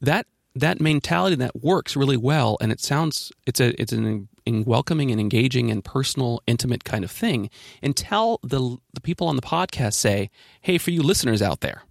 that 0.00 0.26
that 0.54 0.80
mentality 0.80 1.36
that 1.36 1.62
works 1.62 1.96
really 1.96 2.16
well 2.16 2.56
and 2.60 2.72
it 2.72 2.80
sounds 2.80 3.30
it's 3.46 3.60
a 3.60 3.80
it's 3.80 3.92
an 3.92 4.28
in 4.44 4.64
welcoming 4.64 5.10
and 5.10 5.20
engaging 5.20 5.70
and 5.70 5.84
personal 5.84 6.40
intimate 6.46 6.84
kind 6.84 7.04
of 7.04 7.10
thing 7.10 7.50
until 7.82 8.40
the 8.42 8.76
the 8.94 9.00
people 9.00 9.26
on 9.26 9.36
the 9.36 9.42
podcast 9.42 9.94
say 9.94 10.30
hey 10.62 10.78
for 10.78 10.90
you 10.90 11.02
listeners 11.02 11.42
out 11.42 11.60
there 11.60 11.82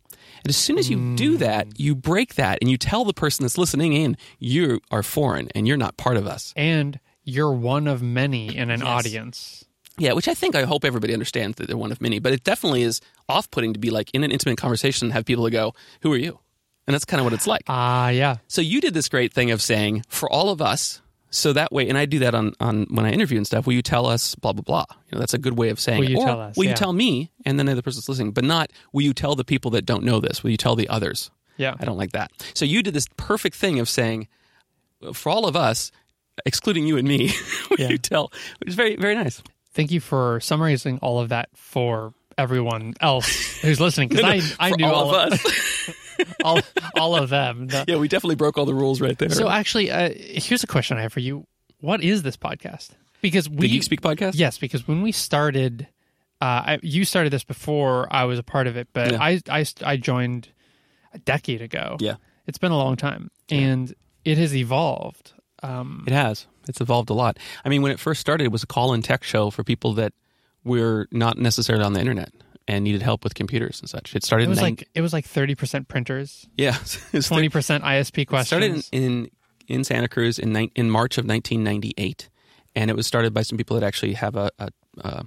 and 0.43 0.49
as 0.49 0.57
soon 0.57 0.77
as 0.77 0.89
you 0.89 1.15
do 1.15 1.37
that 1.37 1.79
you 1.79 1.95
break 1.95 2.35
that 2.35 2.57
and 2.61 2.69
you 2.69 2.77
tell 2.77 3.05
the 3.05 3.13
person 3.13 3.43
that's 3.43 3.57
listening 3.57 3.93
in 3.93 4.17
you 4.39 4.79
are 4.91 5.03
foreign 5.03 5.47
and 5.55 5.67
you're 5.67 5.77
not 5.77 5.97
part 5.97 6.17
of 6.17 6.25
us 6.27 6.53
And 6.55 6.99
you're 7.23 7.51
one 7.53 7.87
of 7.87 8.01
many 8.01 8.55
in 8.55 8.69
an 8.69 8.79
Yes. 8.79 8.87
audience. 8.87 9.65
yeah 9.97 10.13
which 10.13 10.27
i 10.27 10.33
think 10.33 10.55
i 10.55 10.63
hope 10.63 10.85
everybody 10.85 11.13
understands 11.13 11.57
that 11.57 11.67
they're 11.67 11.77
one 11.77 11.91
of 11.91 12.01
many 12.01 12.19
but 12.19 12.33
it 12.33 12.43
definitely 12.43 12.83
is 12.83 13.01
off-putting 13.27 13.73
to 13.73 13.79
be 13.79 13.89
like 13.89 14.09
in 14.13 14.23
an 14.23 14.31
intimate 14.31 14.57
conversation 14.57 15.07
and 15.07 15.13
have 15.13 15.25
people 15.25 15.49
go 15.49 15.73
who 16.01 16.11
are 16.13 16.17
you 16.17 16.39
and 16.87 16.93
that's 16.93 17.03
kind 17.05 17.19
of 17.19 17.25
what 17.25 17.33
it's 17.33 17.47
like 17.47 17.63
Ah, 17.67 18.09
yeah. 18.09 18.37
So 18.47 18.61
you 18.61 18.79
did 18.79 18.93
this 18.93 19.09
great 19.09 19.33
thing 19.33 19.51
of 19.51 19.61
saying 19.61 20.03
for 20.07 20.29
all 20.31 20.49
of 20.49 20.61
us. 20.61 21.01
So 21.29 21.51
that 21.53 21.71
way, 21.73 21.89
and 21.89 21.97
I 21.97 22.05
do 22.05 22.19
that 22.19 22.33
on, 22.33 22.53
on 22.59 22.85
when 22.89 23.05
I 23.05 23.11
interview 23.11 23.37
and 23.37 23.45
stuff. 23.45 23.65
Will 23.67 23.73
you 23.73 23.81
tell 23.81 24.05
us 24.05 24.33
blah 24.35 24.53
blah 24.53 24.61
blah? 24.63 24.85
You 25.11 25.15
know, 25.15 25.19
that's 25.19 25.33
a 25.33 25.37
good 25.37 25.57
way 25.57 25.69
of 25.69 25.79
saying. 25.79 25.99
Will 25.99 26.05
it. 26.07 26.11
you 26.11 26.19
Or, 26.19 26.25
tell 26.25 26.39
us, 26.41 26.55
Will 26.57 26.63
yeah. 26.65 26.69
you 26.71 26.75
tell 26.75 26.93
me? 26.93 27.31
And 27.45 27.59
then 27.59 27.65
the 27.65 27.73
other 27.73 27.81
person's 27.81 28.07
listening, 28.07 28.31
but 28.31 28.43
not. 28.43 28.71
Will 28.93 29.01
you 29.03 29.13
tell 29.13 29.35
the 29.35 29.43
people 29.43 29.71
that 29.71 29.85
don't 29.85 30.03
know 30.03 30.19
this? 30.19 30.41
Will 30.43 30.51
you 30.51 30.57
tell 30.57 30.75
the 30.75 30.87
others? 30.87 31.29
Yeah. 31.57 31.75
I 31.79 31.85
don't 31.85 31.97
like 31.97 32.11
that. 32.13 32.31
So 32.53 32.65
you 32.65 32.81
did 32.83 32.93
this 32.93 33.07
perfect 33.17 33.55
thing 33.55 33.79
of 33.79 33.89
saying, 33.89 34.27
for 35.13 35.29
all 35.29 35.45
of 35.47 35.55
us, 35.55 35.91
excluding 36.45 36.85
you 36.87 36.97
and 36.97 37.07
me, 37.07 37.31
will 37.69 37.79
Yeah. 37.79 37.89
you 37.89 37.97
tell? 37.97 38.31
Which 38.59 38.69
is 38.69 38.75
very 38.75 38.95
very 38.95 39.15
nice. 39.15 39.41
Thank 39.73 39.91
you 39.91 39.99
for 39.99 40.39
summarizing 40.39 40.99
all 41.01 41.19
of 41.19 41.29
that 41.29 41.49
for 41.55 42.13
everyone 42.37 42.93
else 43.01 43.27
who's 43.61 43.79
listening 43.81 44.07
because 44.09 44.23
I 44.59 44.67
I 44.67 44.71
knew 44.71 44.85
all, 44.85 45.09
all, 45.09 45.15
of 45.15 45.33
us. 45.33 45.91
all 46.43 46.59
all 46.95 47.15
of 47.15 47.29
them. 47.29 47.67
The- 47.67 47.85
yeah, 47.87 47.97
we 47.97 48.07
definitely 48.07 48.35
broke 48.35 48.57
all 48.57 48.65
the 48.65 48.73
rules 48.75 49.01
right 49.01 49.17
there. 49.17 49.29
So 49.29 49.49
actually, 49.49 49.91
uh, 49.91 50.09
here's 50.15 50.63
a 50.63 50.67
question 50.67 50.97
I 50.97 51.01
have 51.01 51.13
for 51.13 51.19
you: 51.19 51.45
What 51.79 52.03
is 52.03 52.23
this 52.23 52.37
podcast? 52.37 52.89
Because 53.21 53.49
we 53.49 53.57
the 53.57 53.69
Geek 53.69 53.83
Speak 53.83 54.01
podcast. 54.01 54.33
Yes, 54.35 54.57
because 54.57 54.87
when 54.87 55.01
we 55.01 55.11
started, 55.11 55.87
uh, 56.41 56.45
I, 56.45 56.79
you 56.83 57.03
started 57.05 57.33
this 57.33 57.43
before 57.43 58.07
I 58.11 58.25
was 58.25 58.37
a 58.39 58.43
part 58.43 58.67
of 58.67 58.77
it, 58.77 58.87
but 58.93 59.11
Yeah. 59.13 59.17
I, 59.21 59.41
I 59.49 59.65
I 59.83 59.97
joined 59.97 60.49
a 61.13 61.17
decade 61.19 61.61
ago. 61.61 61.97
Yeah. 61.99 62.15
it's 62.45 62.57
been 62.59 62.71
a 62.71 62.77
long 62.77 62.95
time, 62.95 63.31
and 63.49 63.93
it 64.23 64.37
has 64.37 64.55
evolved. 64.55 65.33
Um, 65.63 66.03
It 66.05 66.13
has. 66.13 66.45
It's 66.67 66.81
evolved 66.81 67.09
a 67.09 67.13
lot. 67.13 67.39
I 67.65 67.69
mean, 67.69 67.81
when 67.81 67.91
it 67.91 67.99
first 67.99 68.21
started, 68.21 68.43
it 68.43 68.51
was 68.51 68.61
a 68.61 68.67
call 68.67 68.93
and 68.93 69.03
tech 69.03 69.23
show 69.23 69.49
for 69.49 69.63
people 69.63 69.93
that 69.93 70.13
were 70.63 71.07
not 71.11 71.37
necessarily 71.37 71.83
on 71.85 71.93
the 71.93 71.99
internet 72.01 72.31
and 72.67 72.83
needed 72.83 73.01
help 73.01 73.23
with 73.23 73.33
computers 73.35 73.79
and 73.79 73.89
such. 73.89 74.15
It 74.15 74.23
started 74.23 74.45
it 74.45 74.49
was 74.49 74.57
in 74.59 74.63
nine- 74.63 74.71
like 74.73 74.89
it 74.95 75.01
was 75.01 75.13
like 75.13 75.25
thirty 75.25 75.55
percent 75.55 75.87
printers, 75.87 76.47
yeah, 76.57 76.77
twenty 77.23 77.49
percent 77.49 77.83
ISP 77.83 78.19
It 78.23 78.25
questions. 78.25 78.47
started 78.47 78.87
in, 78.91 79.03
in 79.03 79.31
in 79.67 79.83
Santa 79.83 80.07
Cruz 80.07 80.39
in 80.39 80.53
nine, 80.53 80.71
in 80.75 80.89
March 80.89 81.17
of 81.17 81.25
1998, 81.25 82.29
and 82.75 82.89
it 82.89 82.95
was 82.95 83.05
started 83.07 83.33
by 83.33 83.41
some 83.41 83.57
people 83.57 83.77
that 83.79 83.85
actually 83.85 84.13
have 84.13 84.35
a, 84.35 84.49
a, 84.59 84.69
a 84.99 85.25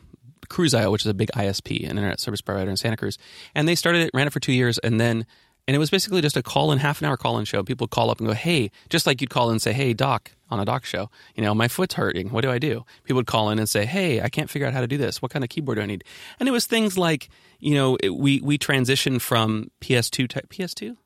Cruzio, 0.48 0.90
which 0.90 1.02
is 1.02 1.06
a 1.06 1.14
big 1.14 1.30
ISP, 1.32 1.82
an 1.84 1.90
internet 1.98 2.18
service 2.20 2.40
provider 2.40 2.70
in 2.70 2.76
Santa 2.76 2.96
Cruz, 2.96 3.18
and 3.54 3.68
they 3.68 3.74
started 3.74 4.02
it, 4.02 4.10
ran 4.14 4.26
it 4.26 4.32
for 4.32 4.40
two 4.40 4.52
years, 4.52 4.78
and 4.78 4.98
then 5.00 5.26
And 5.70 5.76
it 5.76 5.78
was 5.78 5.88
basically 5.88 6.20
just 6.20 6.36
a 6.36 6.42
call 6.42 6.72
in, 6.72 6.78
half 6.78 7.00
an 7.00 7.06
hour 7.06 7.16
call 7.16 7.38
in 7.38 7.44
show. 7.44 7.62
People 7.62 7.84
would 7.84 7.92
call 7.92 8.10
up 8.10 8.18
and 8.18 8.26
go, 8.26 8.34
hey, 8.34 8.72
just 8.88 9.06
like 9.06 9.20
you'd 9.20 9.30
call 9.30 9.50
in 9.50 9.52
and 9.52 9.62
say, 9.62 9.72
hey, 9.72 9.92
doc, 9.92 10.32
on 10.50 10.58
a 10.58 10.64
doc 10.64 10.84
show, 10.84 11.08
you 11.36 11.44
know, 11.44 11.54
my 11.54 11.68
foot's 11.68 11.94
hurting. 11.94 12.30
What 12.30 12.40
do 12.40 12.50
I 12.50 12.58
do? 12.58 12.84
People 13.04 13.18
would 13.18 13.28
call 13.28 13.50
in 13.50 13.60
and 13.60 13.68
say, 13.68 13.86
hey, 13.86 14.20
I 14.20 14.28
can't 14.28 14.50
figure 14.50 14.66
out 14.66 14.74
how 14.74 14.80
to 14.80 14.88
do 14.88 14.96
this. 14.96 15.22
What 15.22 15.30
kind 15.30 15.44
of 15.44 15.48
keyboard 15.48 15.76
do 15.76 15.82
I 15.82 15.86
need? 15.86 16.02
And 16.40 16.48
it 16.48 16.52
was 16.52 16.66
things 16.66 16.98
like, 16.98 17.28
you 17.60 17.76
know, 17.76 17.96
we, 18.12 18.40
we 18.40 18.58
transitioned 18.58 19.20
from 19.20 19.70
PS2 19.80 20.28
type, 20.28 20.48
PS2 20.48 20.96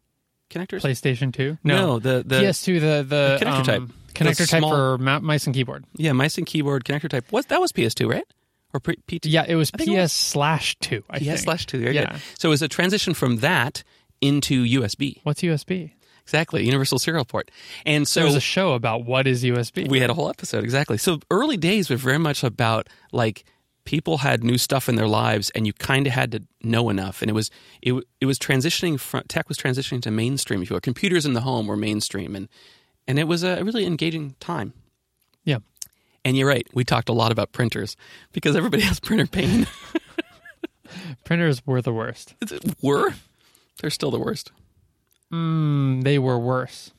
connectors? 0.48 0.80
PlayStation 0.80 1.30
2? 1.30 1.58
No, 1.62 1.98
the, 1.98 2.22
the 2.24 2.36
PS2, 2.36 2.80
the, 2.80 3.04
the, 3.06 3.38
connector 3.44 3.58
um, 3.58 3.64
type. 3.64 3.82
Connector 4.14 4.38
The 4.38 4.46
type 4.46 4.60
small- 4.60 4.70
for 4.70 4.96
mice 4.96 5.44
and 5.44 5.54
keyboard. 5.54 5.84
yeah, 5.94 6.12
mice 6.12 6.38
and 6.38 6.46
keyboard 6.46 6.86
connector 6.86 7.10
type. 7.10 7.26
What 7.28 7.48
that 7.48 7.60
was 7.60 7.70
PS2, 7.70 8.10
right? 8.10 8.24
Or 8.72 8.80
P- 8.80 8.96
PT? 9.18 9.26
Yeah, 9.26 9.44
it 9.46 9.56
was 9.56 9.70
I 9.74 9.76
think 9.76 9.90
it 9.90 10.00
was- 10.00 10.10
PS 10.10 10.16
slash 10.16 10.76
2, 10.80 11.04
I 11.10 11.18
PS 11.18 11.42
slash 11.42 11.66
two. 11.66 11.80
Yeah. 11.80 12.12
good. 12.12 12.22
So 12.38 12.48
it 12.48 12.50
was 12.50 12.62
a 12.62 12.68
transition 12.68 13.12
from 13.12 13.40
that 13.40 13.84
into 14.24 14.64
USB. 14.80 15.20
What's 15.22 15.42
USB? 15.42 15.92
Exactly, 16.22 16.64
universal 16.64 16.98
serial 16.98 17.24
port. 17.26 17.50
And 17.84 18.08
so 18.08 18.20
There 18.20 18.26
was 18.26 18.34
a 18.36 18.40
show 18.40 18.72
about 18.72 19.04
what 19.04 19.26
is 19.26 19.42
USB. 19.44 19.86
we 19.88 20.00
had 20.00 20.08
a 20.10 20.14
whole 20.14 20.30
episode 20.30 20.64
exactly. 20.64 20.96
So 20.96 21.18
early 21.30 21.56
days 21.58 21.90
were 21.90 21.96
very 21.96 22.18
much 22.18 22.42
about 22.42 22.88
like 23.12 23.44
people 23.84 24.16
had 24.18 24.42
new 24.42 24.56
stuff 24.56 24.88
in 24.88 24.94
their 24.96 25.06
lives, 25.06 25.50
and 25.50 25.66
you 25.66 25.74
kind 25.74 26.06
of 26.06 26.14
had 26.14 26.32
to 26.32 26.42
know 26.62 26.88
enough. 26.88 27.20
And 27.20 27.28
it 27.30 27.34
was 27.34 27.50
it 27.82 27.92
it 28.22 28.26
was 28.26 28.38
transitioning 28.38 28.98
from 28.98 29.22
tech 29.28 29.48
was 29.50 29.58
transitioning 29.58 30.00
to 30.02 30.10
mainstream. 30.10 30.62
If 30.62 30.70
you 30.70 30.74
will, 30.74 30.80
computers 30.80 31.26
in 31.26 31.34
the 31.34 31.42
home 31.42 31.66
were 31.66 31.76
mainstream, 31.76 32.34
and 32.34 32.48
and 33.06 33.18
it 33.18 33.28
was 33.28 33.42
a 33.44 33.62
really 33.62 33.84
engaging 33.84 34.34
time. 34.40 34.72
yeah. 35.44 35.58
And 36.26 36.38
you're 36.38 36.48
right. 36.48 36.66
We 36.72 36.84
talked 36.84 37.10
a 37.10 37.12
lot 37.12 37.32
about 37.32 37.52
printers 37.52 37.98
because 38.32 38.56
everybody 38.56 38.82
has 38.84 38.98
printer 38.98 39.26
pain. 39.26 39.66
Printers 41.24 41.66
were 41.66 41.82
the 41.82 41.92
worst. 41.92 42.34
Is 42.42 42.52
it- 42.52 42.64
were 42.82 43.14
they're 43.80 43.90
still 43.90 44.10
the 44.10 44.18
worst. 44.18 44.52
Mm, 45.32 46.04
they 46.04 46.18
were 46.18 46.38
worse. 46.38 46.92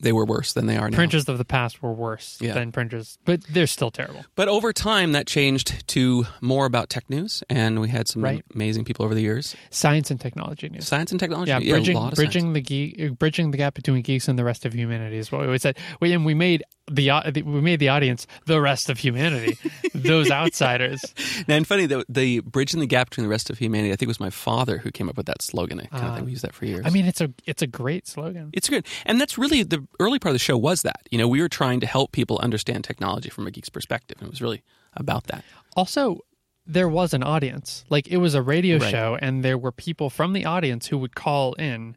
They 0.00 0.12
were 0.12 0.24
worse 0.26 0.52
than 0.52 0.66
they 0.66 0.76
are 0.76 0.90
now. 0.90 0.96
Printers 0.96 1.28
of 1.28 1.38
the 1.38 1.44
past 1.46 1.80
were 1.82 1.92
worse 1.92 2.36
Yeah. 2.40 2.52
than 2.52 2.72
printers, 2.72 3.16
but 3.24 3.42
they're 3.44 3.66
still 3.66 3.90
terrible. 3.90 4.24
But 4.34 4.48
over 4.48 4.72
time, 4.72 5.12
that 5.12 5.26
changed 5.26 5.86
to 5.88 6.26
more 6.42 6.66
about 6.66 6.90
tech 6.90 7.08
news, 7.08 7.42
and 7.48 7.80
we 7.80 7.88
had 7.88 8.08
some 8.08 8.22
Right. 8.22 8.44
amazing 8.54 8.84
people 8.84 9.04
over 9.04 9.14
the 9.14 9.22
years. 9.22 9.54
Science 9.70 10.10
and 10.10 10.20
technology 10.20 10.68
news. 10.68 10.86
Science 10.86 11.10
and 11.10 11.18
technology, 11.20 11.50
Yeah, 11.50 11.58
a 11.58 11.70
bridging 11.70 11.96
lot 11.96 12.12
of 12.12 12.16
bridging 12.16 12.52
the 12.52 12.60
geek, 12.60 13.18
bridging 13.18 13.50
the 13.50 13.56
gap 13.56 13.74
between 13.74 14.02
geeks 14.02 14.28
and 14.28 14.38
the 14.38 14.44
rest 14.44 14.66
of 14.66 14.74
humanity 14.74 15.16
is 15.16 15.32
what 15.32 15.40
we 15.40 15.46
always 15.46 15.62
said. 15.62 15.78
We 16.00 16.12
and 16.12 16.26
we 16.26 16.34
made 16.34 16.62
the 16.90 17.10
we 17.44 17.60
made 17.60 17.80
the 17.80 17.88
audience 17.88 18.26
the 18.46 18.60
rest 18.60 18.90
of 18.90 18.98
humanity, 18.98 19.56
those 19.94 20.30
outsiders. 20.30 21.00
science. 21.16 21.44
And 21.48 21.66
funny, 21.66 21.86
the, 21.86 22.04
the 22.08 22.40
bridging 22.40 22.80
the 22.80 22.86
gap 22.86 23.10
between 23.10 23.24
the 23.24 23.30
rest 23.30 23.48
of 23.48 23.58
humanity. 23.58 23.90
I 23.92 23.96
think 23.96 24.02
it 24.02 24.08
was 24.08 24.20
my 24.20 24.30
father 24.30 24.78
who 24.78 24.90
came 24.90 25.08
up 25.08 25.16
with 25.16 25.26
that 25.26 25.40
slogan. 25.40 25.80
i 25.80 25.86
kind 25.86 26.04
of 26.04 26.14
thing. 26.14 26.22
Ah. 26.22 26.24
We 26.24 26.30
used 26.32 26.44
that 26.44 26.54
for 26.54 26.66
years. 26.66 26.84
I 26.84 26.90
mean, 26.90 27.06
it's 27.06 27.20
a 27.20 27.32
it's 27.46 27.62
a 27.62 27.66
great 27.66 28.06
slogan. 28.06 28.50
it's 28.52 28.68
good, 28.68 28.86
and 29.06 29.20
that's 29.20 29.38
really 29.38 29.62
the 29.62 29.86
early 29.98 30.18
part 30.18 30.30
of 30.30 30.34
the 30.34 30.38
show 30.40 30.58
was 30.58 30.82
that. 30.82 31.08
You 31.10 31.18
know, 31.18 31.28
we 31.28 31.40
were 31.40 31.48
trying 31.48 31.80
to 31.80 31.86
help 31.86 32.12
people 32.12 32.38
understand 32.38 32.84
technology 32.84 33.30
from 33.30 33.46
a 33.46 33.50
geek's 33.50 33.70
perspective, 33.70 34.18
and 34.18 34.28
it 34.28 34.30
was 34.30 34.42
really 34.42 34.62
about 34.94 35.24
that. 35.28 35.42
Also, 35.76 36.20
there 36.66 36.88
was 36.88 37.14
an 37.14 37.22
audience. 37.22 37.84
Like 37.88 38.08
it 38.08 38.18
was 38.18 38.34
a 38.34 38.42
radio 38.42 38.78
Right. 38.78 38.90
show, 38.90 39.18
and 39.20 39.42
there 39.44 39.56
were 39.58 39.72
people 39.72 40.10
from 40.10 40.32
the 40.34 40.44
audience 40.44 40.88
who 40.88 40.98
would 40.98 41.14
call 41.14 41.54
in, 41.54 41.96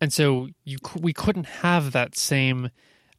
and 0.00 0.12
so 0.12 0.48
you 0.64 0.78
we 0.98 1.12
couldn't 1.12 1.46
have 1.46 1.92
that 1.92 2.16
same. 2.16 2.70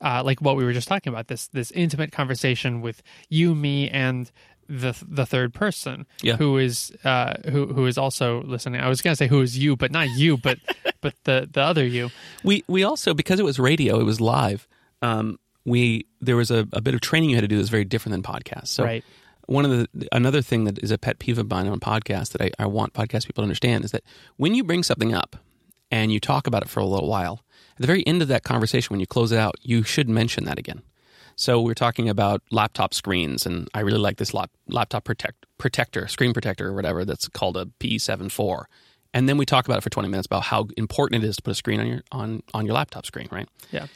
Uh, 0.04 0.22
like 0.24 0.42
what 0.42 0.56
we 0.58 0.64
were 0.66 0.74
just 0.74 0.88
talking 0.88 1.12
about 1.14 1.28
this 1.28 1.48
this 1.48 1.72
intimate 1.72 2.12
conversation 2.12 2.82
with 2.82 3.02
you, 3.30 3.56
me, 3.56 3.90
and 3.90 4.32
the 4.70 4.96
the 5.08 5.26
third 5.26 5.54
person 5.54 6.06
Yeah. 6.22 6.38
who 6.38 6.58
is 6.58 6.92
uh, 7.04 7.36
who 7.50 7.68
who 7.68 7.86
is 7.86 7.98
also 7.98 8.44
listening. 8.44 8.82
I 8.82 8.90
was 8.90 9.02
gonna 9.02 9.16
say 9.16 9.28
who 9.28 9.42
is 9.42 9.58
you, 9.58 9.76
but 9.76 9.92
not 9.92 10.10
you, 10.10 10.38
but 10.38 10.58
but 11.02 11.14
the 11.24 11.48
the 11.52 11.62
other 11.62 11.86
you. 11.86 12.10
We 12.44 12.64
we 12.68 12.84
also 12.84 13.14
because 13.14 13.40
it 13.40 13.44
was 13.46 13.60
radio, 13.60 14.00
it 14.00 14.04
was 14.04 14.20
live. 14.22 14.68
Um, 15.02 15.40
we 15.66 16.06
there 16.22 16.36
was 16.36 16.52
a, 16.52 16.68
a 16.74 16.82
bit 16.82 16.94
of 16.94 17.02
training 17.02 17.30
you 17.30 17.36
had 17.38 17.42
to 17.42 17.48
do 17.48 17.58
that's 17.58 17.70
very 17.70 17.86
different 17.86 18.12
than 18.14 18.24
podcasts. 18.24 18.68
So 18.70 18.84
Right. 18.84 19.04
one 19.48 19.66
of 19.66 19.72
the 19.72 20.08
another 20.12 20.42
thing 20.42 20.64
that 20.66 20.80
is 20.80 20.92
a 20.92 20.98
pet 20.98 21.20
peeve 21.20 21.38
of 21.38 21.50
mine 21.50 21.68
on 21.68 21.80
podcasts 21.80 22.30
that 22.34 22.42
I, 22.42 22.52
I 22.60 22.66
want 22.66 22.94
podcast 22.94 23.26
people 23.26 23.42
to 23.42 23.44
understand 23.44 23.84
is 23.86 23.92
that 23.92 24.04
when 24.38 24.56
you 24.56 24.64
bring 24.64 24.84
something 24.84 25.14
up 25.14 25.36
and 25.92 26.12
you 26.12 26.20
talk 26.20 26.48
about 26.48 26.62
it 26.64 26.70
for 26.70 26.80
a 26.80 26.86
little 26.86 27.08
while, 27.10 27.44
at 27.76 27.82
the 27.82 27.88
very 27.88 28.06
end 28.08 28.22
of 28.22 28.28
that 28.30 28.44
conversation, 28.44 28.94
when 28.94 29.00
you 29.00 29.08
close 29.08 29.32
it 29.32 29.38
out, 29.40 29.56
you 29.62 29.84
should 29.84 30.10
mention 30.10 30.46
that 30.46 30.58
again. 30.60 30.82
So 31.36 31.62
we're 31.62 31.74
talking 31.74 32.08
about 32.10 32.44
laptop 32.52 32.94
screens, 32.94 33.46
and 33.46 33.68
I 33.74 33.80
really 33.80 33.98
like 33.98 34.18
this 34.18 34.34
lap, 34.34 34.52
laptop 34.68 35.04
protect, 35.04 35.46
protector, 35.58 36.08
screen 36.08 36.32
protector, 36.34 36.68
or 36.70 36.74
whatever 36.74 37.06
that's 37.06 37.28
called 37.28 37.58
a 37.58 37.66
P74. 37.80 38.66
And 39.16 39.28
then 39.28 39.38
we 39.38 39.46
talk 39.46 39.66
about 39.66 39.78
it 39.80 39.82
for 39.82 39.90
20 39.90 40.10
minutes 40.10 40.26
about 40.28 40.44
how 40.44 40.68
important 40.78 41.24
it 41.24 41.28
is 41.28 41.36
to 41.38 41.42
put 41.42 41.52
a 41.52 41.56
screen 41.56 41.80
on 41.80 41.88
your 41.88 42.02
on 42.12 42.42
on 42.54 42.66
your 42.66 42.74
laptop 42.76 43.06
screen, 43.06 43.28
right? 43.32 43.48
Yeah. 43.72 43.88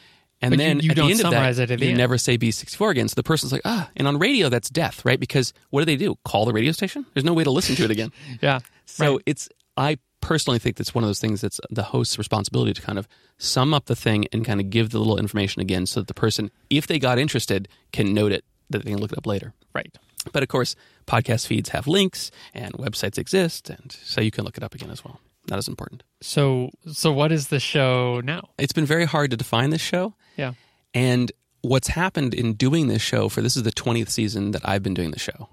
And 0.41 0.51
But 0.51 0.59
you- 0.59 0.65
then 0.67 0.79
you 0.81 0.89
at 0.91 0.95
don't 0.95 1.05
the 1.07 1.11
end 1.13 1.19
summarize 1.21 1.57
of 1.59 1.67
that, 1.67 1.71
it 1.71 1.73
at 1.75 1.79
the 1.79 1.85
you 1.85 1.91
end. 1.91 1.97
never 1.97 2.17
say 2.19 2.37
B64 2.37 2.91
again. 2.91 3.07
So 3.07 3.15
the 3.15 3.23
person's 3.23 3.51
like, 3.51 3.63
ah. 3.65 3.89
And 3.95 4.07
on 4.07 4.19
radio, 4.19 4.49
that's 4.49 4.69
death, 4.69 5.03
right? 5.05 5.19
Because 5.19 5.53
what 5.71 5.81
do 5.81 5.85
they 5.85 5.95
do? 5.95 6.15
Call 6.25 6.45
the 6.45 6.53
radio 6.53 6.71
station? 6.71 7.05
There's 7.15 7.23
no 7.23 7.33
way 7.33 7.43
to 7.43 7.49
listen 7.51 7.75
to 7.75 7.83
it 7.83 7.91
again. 7.91 8.11
Yeah. 8.41 8.59
So 8.85 9.13
Right. 9.13 9.23
it's 9.25 9.49
I 9.75 9.97
personally 10.27 10.59
think 10.59 10.75
that's 10.75 10.93
one 10.93 11.05
of 11.05 11.07
those 11.07 11.19
things 11.19 11.39
that's 11.39 11.61
the 11.69 11.83
host's 11.83 12.17
responsibility 12.17 12.73
to 12.73 12.81
kind 12.81 12.99
of 12.99 13.07
sum 13.37 13.73
up 13.73 13.85
the 13.85 13.95
thing 13.95 14.25
and 14.33 14.43
kind 14.45 14.59
of 14.59 14.69
give 14.69 14.89
the 14.89 14.99
little 14.99 15.17
information 15.17 15.61
again 15.61 15.85
so 15.85 16.01
that 16.01 16.07
the 16.07 16.13
person, 16.13 16.51
if 16.69 16.85
they 16.85 16.99
got 16.99 17.17
interested, 17.17 17.69
can 17.93 18.13
note 18.13 18.33
it 18.33 18.43
that 18.69 18.83
they 18.83 18.91
can 18.91 18.99
look 18.99 19.13
it 19.13 19.17
up 19.17 19.25
later. 19.25 19.53
right. 19.73 19.97
But 20.33 20.43
of 20.43 20.49
course, 20.49 20.75
podcast 21.05 21.47
feeds 21.47 21.69
have 21.69 21.87
links 21.87 22.31
and 22.53 22.73
websites 22.73 23.17
exist, 23.17 23.69
and 23.69 23.89
so 24.03 24.19
you 24.19 24.29
can 24.29 24.43
look 24.43 24.57
it 24.57 24.63
up 24.63 24.75
again 24.75 24.89
as 24.89 25.01
well. 25.05 25.21
That 25.47 25.57
is 25.57 25.69
important. 25.69 26.03
So 26.19 26.71
so 26.91 27.13
what 27.13 27.31
is 27.31 27.47
the 27.47 27.61
show 27.61 28.19
now? 28.21 28.49
It's 28.57 28.73
been 28.73 28.85
very 28.85 29.05
hard 29.05 29.31
to 29.31 29.37
define 29.37 29.69
this 29.69 29.79
show. 29.79 30.15
Yeah. 30.35 30.55
And 30.93 31.31
what's 31.61 31.87
happened 31.87 32.33
in 32.33 32.55
doing 32.55 32.87
this 32.87 33.01
show 33.01 33.29
for 33.29 33.41
this 33.41 33.55
is 33.55 33.63
the 33.63 33.71
20th 33.71 34.09
season 34.09 34.51
that 34.51 34.67
I've 34.67 34.83
been 34.83 34.93
doing 34.93 35.11
the 35.11 35.19
show. 35.19 35.47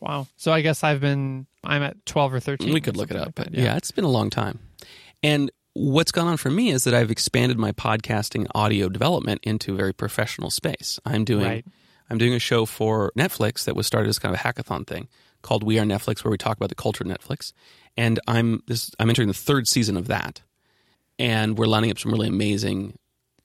Wow. 0.00 0.26
So 0.36 0.52
I 0.52 0.60
guess 0.60 0.84
I've 0.84 1.00
been 1.00 1.46
I'm 1.64 1.82
at 1.82 2.04
12 2.06 2.34
or 2.34 2.40
13. 2.40 2.72
We 2.72 2.80
could 2.80 2.96
look 2.96 3.10
it 3.10 3.16
up, 3.16 3.26
like 3.26 3.34
but 3.34 3.52
that, 3.52 3.60
yeah. 3.60 3.76
it's 3.76 3.90
been 3.90 4.04
a 4.04 4.10
long 4.10 4.30
time. 4.30 4.60
And 5.22 5.50
what's 5.74 6.12
gone 6.12 6.26
on 6.26 6.36
for 6.36 6.50
me 6.50 6.70
is 6.70 6.84
that 6.84 6.94
I've 6.94 7.10
expanded 7.10 7.58
my 7.58 7.72
podcasting 7.72 8.46
audio 8.54 8.88
development 8.88 9.40
into 9.42 9.74
a 9.74 9.76
very 9.76 9.92
professional 9.92 10.50
space. 10.50 10.98
I'm 11.04 11.24
doing 11.24 11.44
Right. 11.44 11.64
I'm 12.10 12.18
doing 12.18 12.32
a 12.32 12.38
show 12.38 12.64
for 12.64 13.12
Netflix 13.18 13.64
that 13.64 13.76
was 13.76 13.86
started 13.86 14.08
as 14.08 14.18
kind 14.18 14.34
of 14.34 14.40
a 14.40 14.44
hackathon 14.44 14.86
thing 14.86 15.08
called 15.42 15.62
We 15.62 15.78
Are 15.78 15.84
Netflix, 15.84 16.24
where 16.24 16.30
we 16.30 16.38
talk 16.38 16.56
about 16.56 16.70
the 16.70 16.74
culture 16.74 17.04
of 17.04 17.10
Netflix. 17.10 17.52
And 17.96 18.18
I'm 18.26 18.62
this 18.66 18.90
I'm 18.98 19.08
entering 19.08 19.28
the 19.28 19.34
third 19.34 19.68
season 19.68 19.96
of 19.96 20.06
that, 20.08 20.42
and 21.18 21.58
we're 21.58 21.66
lining 21.66 21.90
up 21.90 21.98
some 21.98 22.12
really 22.12 22.28
amazing 22.28 22.98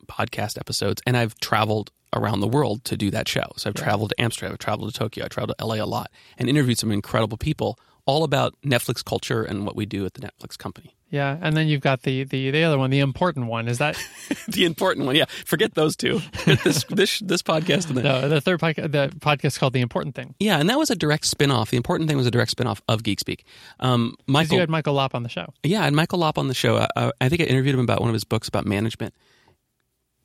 podcast 0.07 0.57
episodes. 0.57 1.01
And 1.05 1.17
I've 1.17 1.37
traveled 1.39 1.91
around 2.15 2.39
the 2.39 2.47
world 2.47 2.83
to 2.85 2.97
do 2.97 3.11
that 3.11 3.27
show. 3.27 3.51
So 3.57 3.69
I've 3.69 3.75
traveled 3.75 4.09
to 4.11 4.21
Amsterdam, 4.21 4.53
I've 4.53 4.59
traveled 4.59 4.93
to 4.93 4.97
Tokyo, 4.97 5.25
I 5.25 5.27
traveled 5.27 5.57
to 5.57 5.65
LA 5.65 5.75
a 5.75 5.85
lot, 5.85 6.11
and 6.37 6.49
interviewed 6.49 6.77
some 6.77 6.91
incredible 6.91 7.37
people 7.37 7.77
all 8.05 8.23
about 8.23 8.53
Netflix 8.65 9.03
culture 9.03 9.43
and 9.43 9.65
what 9.65 9.75
we 9.75 9.85
do 9.85 10.05
at 10.05 10.13
the 10.13 10.21
Netflix 10.21 10.57
company. 10.57 10.95
Yeah, 11.09 11.37
and 11.41 11.55
then 11.55 11.67
you've 11.67 11.81
got 11.81 12.01
the 12.01 12.23
the 12.23 12.49
the 12.49 12.63
other 12.63 12.75
one, 12.79 12.89
the 12.89 12.99
important 12.99 13.45
one. 13.45 13.67
Is 13.67 13.77
that 13.77 13.95
the 14.47 14.65
important 14.65 15.05
one, 15.05 15.15
yeah. 15.15 15.25
Forget 15.45 15.75
those 15.75 15.95
two. 15.95 16.21
this 16.45 16.85
this 16.85 17.19
this 17.19 17.43
podcast 17.43 17.87
and 17.87 17.97
the 17.97 18.01
no, 18.01 18.27
the 18.27 18.41
third 18.41 18.59
podcast? 18.59 18.91
The 18.91 19.11
podcast 19.19 19.59
called 19.59 19.73
the 19.73 19.81
important 19.81 20.15
thing. 20.15 20.33
Yeah, 20.39 20.57
and 20.59 20.67
that 20.71 20.79
was 20.79 20.89
a 20.89 20.95
direct 20.95 21.25
spin-off. 21.25 21.69
The 21.69 21.77
important 21.77 22.09
thing 22.09 22.17
was 22.17 22.25
a 22.25 22.31
direct 22.31 22.49
spin-off 22.49 22.81
of 22.87 23.03
Geek 23.03 23.19
Speak. 23.19 23.45
Um, 23.79 24.15
Michael, 24.25 24.55
you 24.55 24.59
had 24.61 24.71
Michael 24.71 24.95
Lopp 24.95 25.13
on 25.13 25.21
the 25.21 25.29
show. 25.29 25.53
yeah, 25.61 25.81
I 25.81 25.83
had 25.83 25.93
Michael 25.93 26.17
Lopp 26.17 26.39
on 26.39 26.47
the 26.47 26.55
show. 26.55 26.87
I, 26.95 27.11
I 27.21 27.29
think 27.29 27.41
I 27.41 27.45
interviewed 27.45 27.75
him 27.75 27.81
about 27.81 27.99
one 28.01 28.09
of 28.09 28.13
his 28.13 28.23
books 28.23 28.47
about 28.47 28.65
management. 28.65 29.13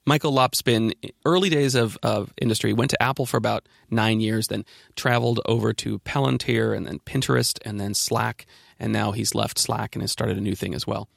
Michael 0.09 0.33
Lopp's 0.33 0.63
been 0.63 0.95
early 1.27 1.51
days 1.51 1.75
of, 1.75 1.99
of 2.03 2.33
industry, 2.41 2.73
went 2.73 2.91
to 2.93 3.03
Apple 3.03 3.27
for 3.27 3.37
about 3.37 3.69
nine 3.91 4.21
years, 4.21 4.49
then 4.49 4.65
traveled 4.97 5.39
over 5.45 5.75
to 5.75 5.99
Palantir 5.99 6.75
and 6.75 6.87
then 6.87 6.99
Pinterest 7.01 7.59
and 7.67 7.79
then 7.79 7.93
Slack, 7.93 8.47
and 8.81 8.91
now 8.91 9.13
he's 9.13 9.35
left 9.35 9.59
Slack 9.59 9.95
and 9.95 10.03
has 10.03 10.11
started 10.11 10.39
a 10.39 10.41
new 10.41 10.55
thing 10.55 10.75
as 10.75 10.87
well. 10.87 11.11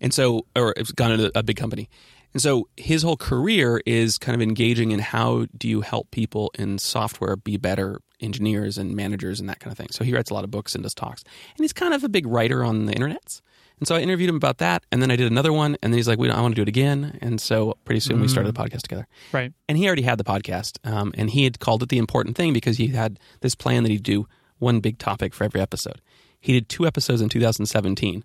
And 0.00 0.14
so, 0.14 0.46
or 0.56 0.72
it's 0.78 0.92
gone 0.92 1.12
into 1.12 1.30
a 1.38 1.42
big 1.42 1.56
company. 1.56 1.90
And 2.32 2.40
so 2.40 2.68
his 2.78 3.02
whole 3.02 3.18
career 3.18 3.82
is 3.84 4.16
kind 4.16 4.34
of 4.34 4.40
engaging 4.40 4.92
in 4.92 5.00
how 5.00 5.44
do 5.56 5.68
you 5.68 5.82
help 5.82 6.10
people 6.10 6.50
in 6.58 6.78
software 6.78 7.36
be 7.36 7.58
better 7.58 8.00
engineers 8.18 8.78
and 8.78 8.96
managers 8.96 9.40
and 9.40 9.48
that 9.50 9.60
kind 9.60 9.72
of 9.72 9.76
thing. 9.76 9.88
So 9.90 10.04
he 10.04 10.14
writes 10.14 10.30
a 10.30 10.34
lot 10.34 10.44
of 10.44 10.50
books 10.50 10.74
and 10.74 10.82
does 10.82 10.94
talks. 10.94 11.22
And 11.22 11.62
he's 11.62 11.74
kind 11.74 11.92
of 11.92 12.02
a 12.02 12.08
big 12.08 12.26
writer 12.26 12.64
on 12.64 12.86
the 12.86 12.94
internets. 12.94 13.42
And 13.82 13.88
so 13.88 13.96
I 13.96 13.98
interviewed 13.98 14.30
him 14.30 14.36
about 14.36 14.58
that. 14.58 14.86
And 14.92 15.02
then 15.02 15.10
I 15.10 15.16
did 15.16 15.26
another 15.26 15.52
one. 15.52 15.76
And 15.82 15.92
then 15.92 15.98
he's 15.98 16.06
like, 16.06 16.16
we 16.16 16.28
don't, 16.28 16.36
I 16.36 16.40
want 16.40 16.52
to 16.52 16.54
do 16.54 16.62
it 16.62 16.68
again. 16.68 17.18
And 17.20 17.40
so 17.40 17.76
pretty 17.84 17.98
soon 17.98 18.20
we 18.20 18.28
started 18.28 18.54
the 18.54 18.56
podcast 18.56 18.82
together. 18.82 19.08
Right. 19.32 19.52
And 19.68 19.76
he 19.76 19.88
already 19.88 20.02
had 20.02 20.18
the 20.18 20.24
podcast. 20.24 20.78
Um, 20.88 21.12
and 21.18 21.28
he 21.28 21.42
had 21.42 21.58
called 21.58 21.82
it 21.82 21.88
The 21.88 21.98
Important 21.98 22.36
Thing 22.36 22.52
because 22.52 22.76
he 22.76 22.86
had 22.86 23.18
this 23.40 23.56
plan 23.56 23.82
that 23.82 23.90
he'd 23.90 24.04
do 24.04 24.28
one 24.60 24.78
big 24.78 24.98
topic 24.98 25.34
for 25.34 25.42
every 25.42 25.60
episode. 25.60 26.00
He 26.38 26.52
did 26.52 26.68
two 26.68 26.86
episodes 26.86 27.20
in 27.20 27.28
2017 27.28 28.22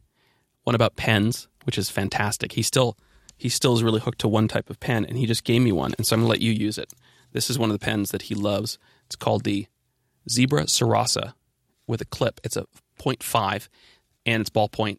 one 0.64 0.76
about 0.76 0.96
pens, 0.96 1.48
which 1.64 1.80
is 1.80 1.90
fantastic. 1.90 2.52
He 2.52 2.62
still 2.62 2.96
he 3.36 3.50
still 3.50 3.74
is 3.74 3.82
really 3.82 4.00
hooked 4.00 4.20
to 4.20 4.28
one 4.28 4.48
type 4.48 4.70
of 4.70 4.80
pen, 4.80 5.06
and 5.06 5.18
he 5.18 5.26
just 5.26 5.44
gave 5.44 5.64
me 5.64 5.72
one, 5.72 5.96
and 5.98 6.06
so 6.06 6.16
I'm 6.16 6.20
gonna 6.20 6.30
let 6.30 6.42
you 6.42 6.52
use 6.52 6.78
it. 6.78 6.94
This 7.32 7.50
is 7.50 7.58
one 7.58 7.72
of 7.72 7.80
the 7.80 7.84
pens 7.84 8.12
that 8.12 8.24
he 8.24 8.36
loves. 8.36 8.78
It's 9.08 9.16
called 9.16 9.44
the 9.44 9.66
Zebra 10.30 10.66
Sarasa 10.66 11.34
with 11.88 12.02
a 12.02 12.06
clip. 12.06 12.42
It's 12.44 12.58
a 12.58 12.66
0.5 13.00 13.70
and 14.26 14.42
it's 14.42 14.50
ballpoint. 14.50 14.98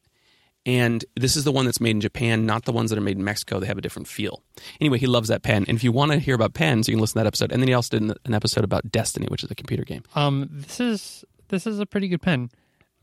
And 0.68 1.02
this 1.16 1.35
is 1.35 1.44
the 1.44 1.52
one 1.52 1.64
that's 1.64 1.81
made 1.81 1.92
in 1.92 2.00
Japan, 2.02 2.44
not 2.44 2.66
the 2.66 2.72
ones 2.72 2.90
that 2.90 2.98
are 2.98 3.02
made 3.02 3.16
in 3.16 3.24
Mexico. 3.24 3.59
They 3.59 3.66
have 3.66 3.78
a 3.78 3.81
different 3.81 4.07
feel. 4.07 4.42
Anyway, 4.83 4.98
he 4.98 5.07
loves 5.07 5.28
that 5.28 5.42
pen. 5.42 5.64
And 5.66 5.76
if 5.78 5.83
you 5.83 5.92
want 5.92 6.12
to 6.12 6.18
hear 6.18 6.35
about 6.35 6.52
pens, 6.52 6.88
you 6.88 6.94
can 6.94 7.00
listen 7.00 7.14
to 7.14 7.20
that 7.24 7.26
episode. 7.26 7.52
And 7.52 7.62
then 7.62 7.68
he 7.68 7.74
also 7.74 7.98
did 7.98 8.16
an 8.26 8.35
episode 8.35 8.64
about 8.64 8.92
Destiny, 8.92 9.26
which 9.31 9.42
is 9.42 9.50
a 9.50 9.54
computer 9.54 9.83
game. 9.85 10.02
Um, 10.14 10.48
this 10.52 10.78
is 10.78 11.24
this 11.48 11.66
is 11.66 11.81
a 11.81 11.87
pretty 11.87 12.07
good 12.09 12.20
pen. 12.20 12.50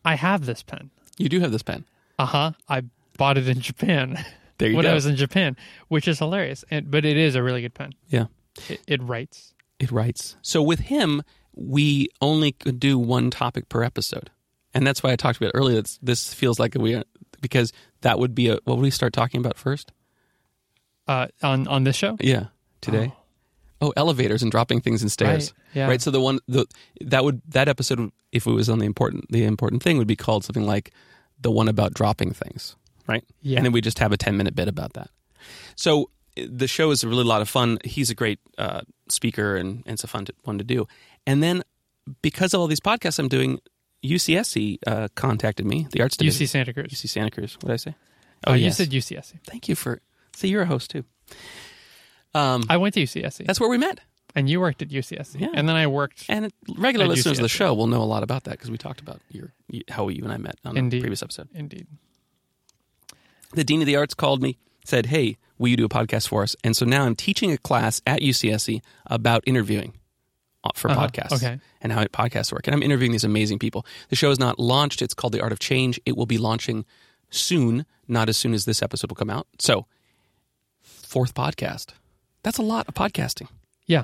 I 0.03 0.13
have 0.13 0.45
this 0.45 0.61
pen. 0.61 0.91
You 1.17 1.27
do 1.27 1.39
have 1.39 1.51
this 1.51 1.63
pen. 1.63 1.85
Uh 2.19 2.25
huh. 2.27 2.51
I 2.69 2.83
bought 3.17 3.37
it 3.39 3.47
in 3.47 3.59
Japan 3.61 4.23
There 4.57 4.69
you 4.69 4.75
when 4.77 4.83
go. 4.83 4.91
I 4.91 4.93
was 4.93 5.05
in 5.05 5.15
Japan, 5.15 5.57
which 5.87 6.07
is 6.07 6.19
hilarious. 6.19 6.63
And, 6.71 6.89
but 6.89 7.03
it 7.03 7.17
is 7.17 7.35
a 7.35 7.43
really 7.43 7.61
good 7.61 7.73
pen. 7.73 7.93
yeah. 8.07 8.25
It, 8.69 8.79
it 8.87 9.03
writes. 9.03 9.53
It 9.79 9.91
writes. 9.91 10.37
So 10.41 10.61
with 10.61 10.79
him, 10.79 11.23
we 11.53 12.07
only 12.21 12.53
could 12.53 12.79
do 12.79 12.97
one 12.97 13.31
topic 13.31 13.67
per 13.67 13.83
episode. 13.83 14.29
And 14.73 14.87
that's 14.87 15.03
why 15.03 15.11
I 15.11 15.17
talked 15.17 15.37
about 15.37 15.47
it 15.47 15.57
earlier. 15.57 15.81
This 16.01 16.33
feels 16.33 16.57
like 16.59 16.75
we 16.75 17.01
because 17.41 17.73
that 18.01 18.19
would 18.19 18.35
be 18.35 18.49
a 18.49 18.53
what 18.63 18.77
would 18.77 18.83
we 18.83 18.91
start 18.91 19.13
talking 19.13 19.39
about 19.39 19.57
first? 19.57 19.91
Uh, 21.07 21.27
on 21.43 21.67
on 21.67 21.83
this 21.83 21.95
show. 21.95 22.17
Yeah, 22.19 22.45
today. 22.81 23.13
Oh, 23.81 23.93
elevators 23.97 24.41
and 24.41 24.51
dropping 24.51 24.81
things 24.81 25.03
in 25.03 25.09
stairs. 25.09 25.53
Right, 25.53 25.75
yeah. 25.75 25.87
Right. 25.87 26.01
So 26.01 26.09
the 26.09 26.21
one 26.21 26.39
the 26.47 26.65
that 27.01 27.23
would 27.23 27.41
that 27.49 27.67
episode 27.67 28.11
if 28.31 28.47
it 28.47 28.51
was 28.51 28.69
on 28.69 28.79
the 28.79 28.85
important 28.85 29.29
the 29.29 29.43
important 29.43 29.83
thing 29.83 29.97
would 29.97 30.07
be 30.07 30.15
called 30.15 30.43
something 30.43 30.65
like 30.65 30.91
the 31.39 31.51
one 31.51 31.67
about 31.67 31.93
dropping 31.93 32.31
things. 32.31 32.75
Right. 33.07 33.23
Yeah. 33.41 33.57
And 33.57 33.65
then 33.65 33.73
we 33.73 33.81
just 33.81 33.99
have 33.99 34.11
a 34.11 34.17
ten 34.17 34.37
minute 34.37 34.55
bit 34.55 34.67
about 34.67 34.93
that. 34.93 35.09
So 35.75 36.09
the 36.35 36.67
show 36.67 36.91
is 36.91 37.03
a 37.03 37.07
really 37.07 37.23
lot 37.23 37.41
of 37.41 37.49
fun. 37.49 37.77
He's 37.83 38.09
a 38.09 38.15
great 38.15 38.39
uh, 38.57 38.81
speaker 39.09 39.55
and, 39.55 39.83
and 39.85 39.93
it's 39.93 40.03
a 40.03 40.07
fun 40.07 40.25
to, 40.25 40.33
one 40.43 40.57
to 40.57 40.63
do. 40.63 40.87
And 41.27 41.41
then 41.43 41.63
because 42.21 42.53
of 42.53 42.59
all 42.59 42.67
these 42.67 42.79
podcasts 42.79 43.19
I'm 43.19 43.27
doing, 43.27 43.59
UCSC 44.09 44.77
uh, 44.87 45.07
contacted 45.15 45.65
me, 45.65 45.87
the 45.91 46.01
arts 46.01 46.17
division. 46.17 46.45
UC 46.45 46.49
Santa 46.49 46.73
Cruz. 46.73 46.87
UC 46.91 47.09
Santa 47.09 47.31
Cruz. 47.31 47.55
What 47.61 47.67
did 47.69 47.73
I 47.73 47.77
say? 47.77 47.95
Oh, 48.47 48.53
you 48.53 48.65
yes. 48.65 48.77
said 48.77 48.89
UCSC. 48.91 49.39
Thank 49.45 49.67
you 49.69 49.75
for. 49.75 50.01
See, 50.35 50.47
you're 50.49 50.63
a 50.63 50.65
host 50.67 50.91
too. 50.91 51.03
Um, 52.33 52.63
I 52.69 52.77
went 52.77 52.93
to 52.95 53.01
UCSC, 53.01 53.45
that's 53.47 53.59
where 53.59 53.69
we 53.69 53.77
met. 53.77 53.99
and 54.35 54.49
you 54.49 54.59
worked 54.59 54.81
at 54.81 54.89
UCSC, 54.89 55.39
Yeah. 55.39 55.47
and 55.53 55.67
then 55.69 55.75
I 55.77 55.87
worked. 55.87 56.25
And 56.27 56.51
regular 56.77 57.07
listeners 57.07 57.39
of 57.39 57.43
the 57.43 57.47
show 57.49 57.73
will 57.73 57.87
know 57.87 58.01
a 58.01 58.03
lot 58.03 58.23
about 58.23 58.43
that 58.43 58.51
because 58.51 58.69
we 58.69 58.77
talked 58.77 58.99
about 58.99 59.21
your 59.29 59.53
how 59.89 60.09
you 60.09 60.23
and 60.23 60.33
I 60.33 60.37
met 60.37 60.57
on 60.65 60.75
Indeed. 60.77 60.97
a 60.97 61.01
previous 61.01 61.23
episode. 61.23 61.47
Indeed. 61.53 61.87
The 63.53 63.63
dean 63.63 63.79
of 63.81 63.85
the 63.87 63.95
arts 63.95 64.13
called 64.13 64.41
me, 64.43 64.57
said, 64.83 65.05
"Hey, 65.07 65.37
will 65.57 65.69
you 65.69 65.77
do 65.77 65.85
a 65.85 65.89
podcast 65.89 66.27
for 66.27 66.43
us?" 66.43 66.55
And 66.63 66.75
so 66.75 66.85
now 66.85 67.05
I'm 67.05 67.15
teaching 67.15 67.53
a 67.53 67.57
class 67.57 68.01
at 68.05 68.21
UCSC 68.21 68.81
about 69.05 69.43
interviewing 69.47 69.93
for 70.75 70.89
Uh-huh. 70.89 71.07
podcasts 71.07 71.33
Okay. 71.33 71.59
and 71.81 71.91
how 71.91 72.03
podcasts 72.05 72.51
work. 72.51 72.67
And 72.67 72.73
I'm 72.75 72.83
interviewing 72.83 73.11
these 73.11 73.23
amazing 73.23 73.59
people. 73.59 73.85
The 74.09 74.15
show 74.15 74.31
is 74.31 74.39
not 74.39 74.59
launched. 74.59 75.01
It's 75.01 75.13
called 75.13 75.33
The 75.33 75.41
Art 75.41 75.51
of 75.51 75.59
Change. 75.59 75.99
It 76.05 76.17
will 76.17 76.25
be 76.25 76.37
launching 76.37 76.85
soon, 77.29 77.85
not 78.07 78.29
as 78.29 78.37
soon 78.37 78.53
as 78.53 78.65
this 78.65 78.81
episode 78.81 79.09
will 79.11 79.15
come 79.15 79.29
out. 79.29 79.47
So, 79.59 79.85
fourth 80.81 81.33
podcast. 81.33 81.89
That's 82.43 82.57
a 82.57 82.61
lot 82.63 82.87
of 82.87 82.93
podcasting. 82.93 83.47
Yeah. 83.85 84.03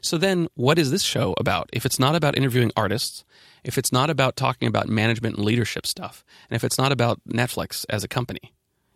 So 0.00 0.18
then, 0.18 0.48
what 0.54 0.78
is 0.78 0.90
this 0.90 1.02
show 1.02 1.34
about? 1.38 1.68
If 1.72 1.84
it's 1.84 1.98
not 1.98 2.14
about 2.14 2.36
interviewing 2.36 2.70
artists, 2.76 3.24
if 3.64 3.76
it's 3.76 3.92
not 3.92 4.08
about 4.08 4.36
talking 4.36 4.68
about 4.68 4.88
management 4.88 5.36
and 5.36 5.44
leadership 5.44 5.86
stuff, 5.86 6.24
and 6.48 6.54
if 6.56 6.62
it's 6.64 6.78
not 6.78 6.92
about 6.92 7.20
Netflix 7.28 7.84
as 7.90 8.04
a 8.04 8.08
company, 8.08 8.52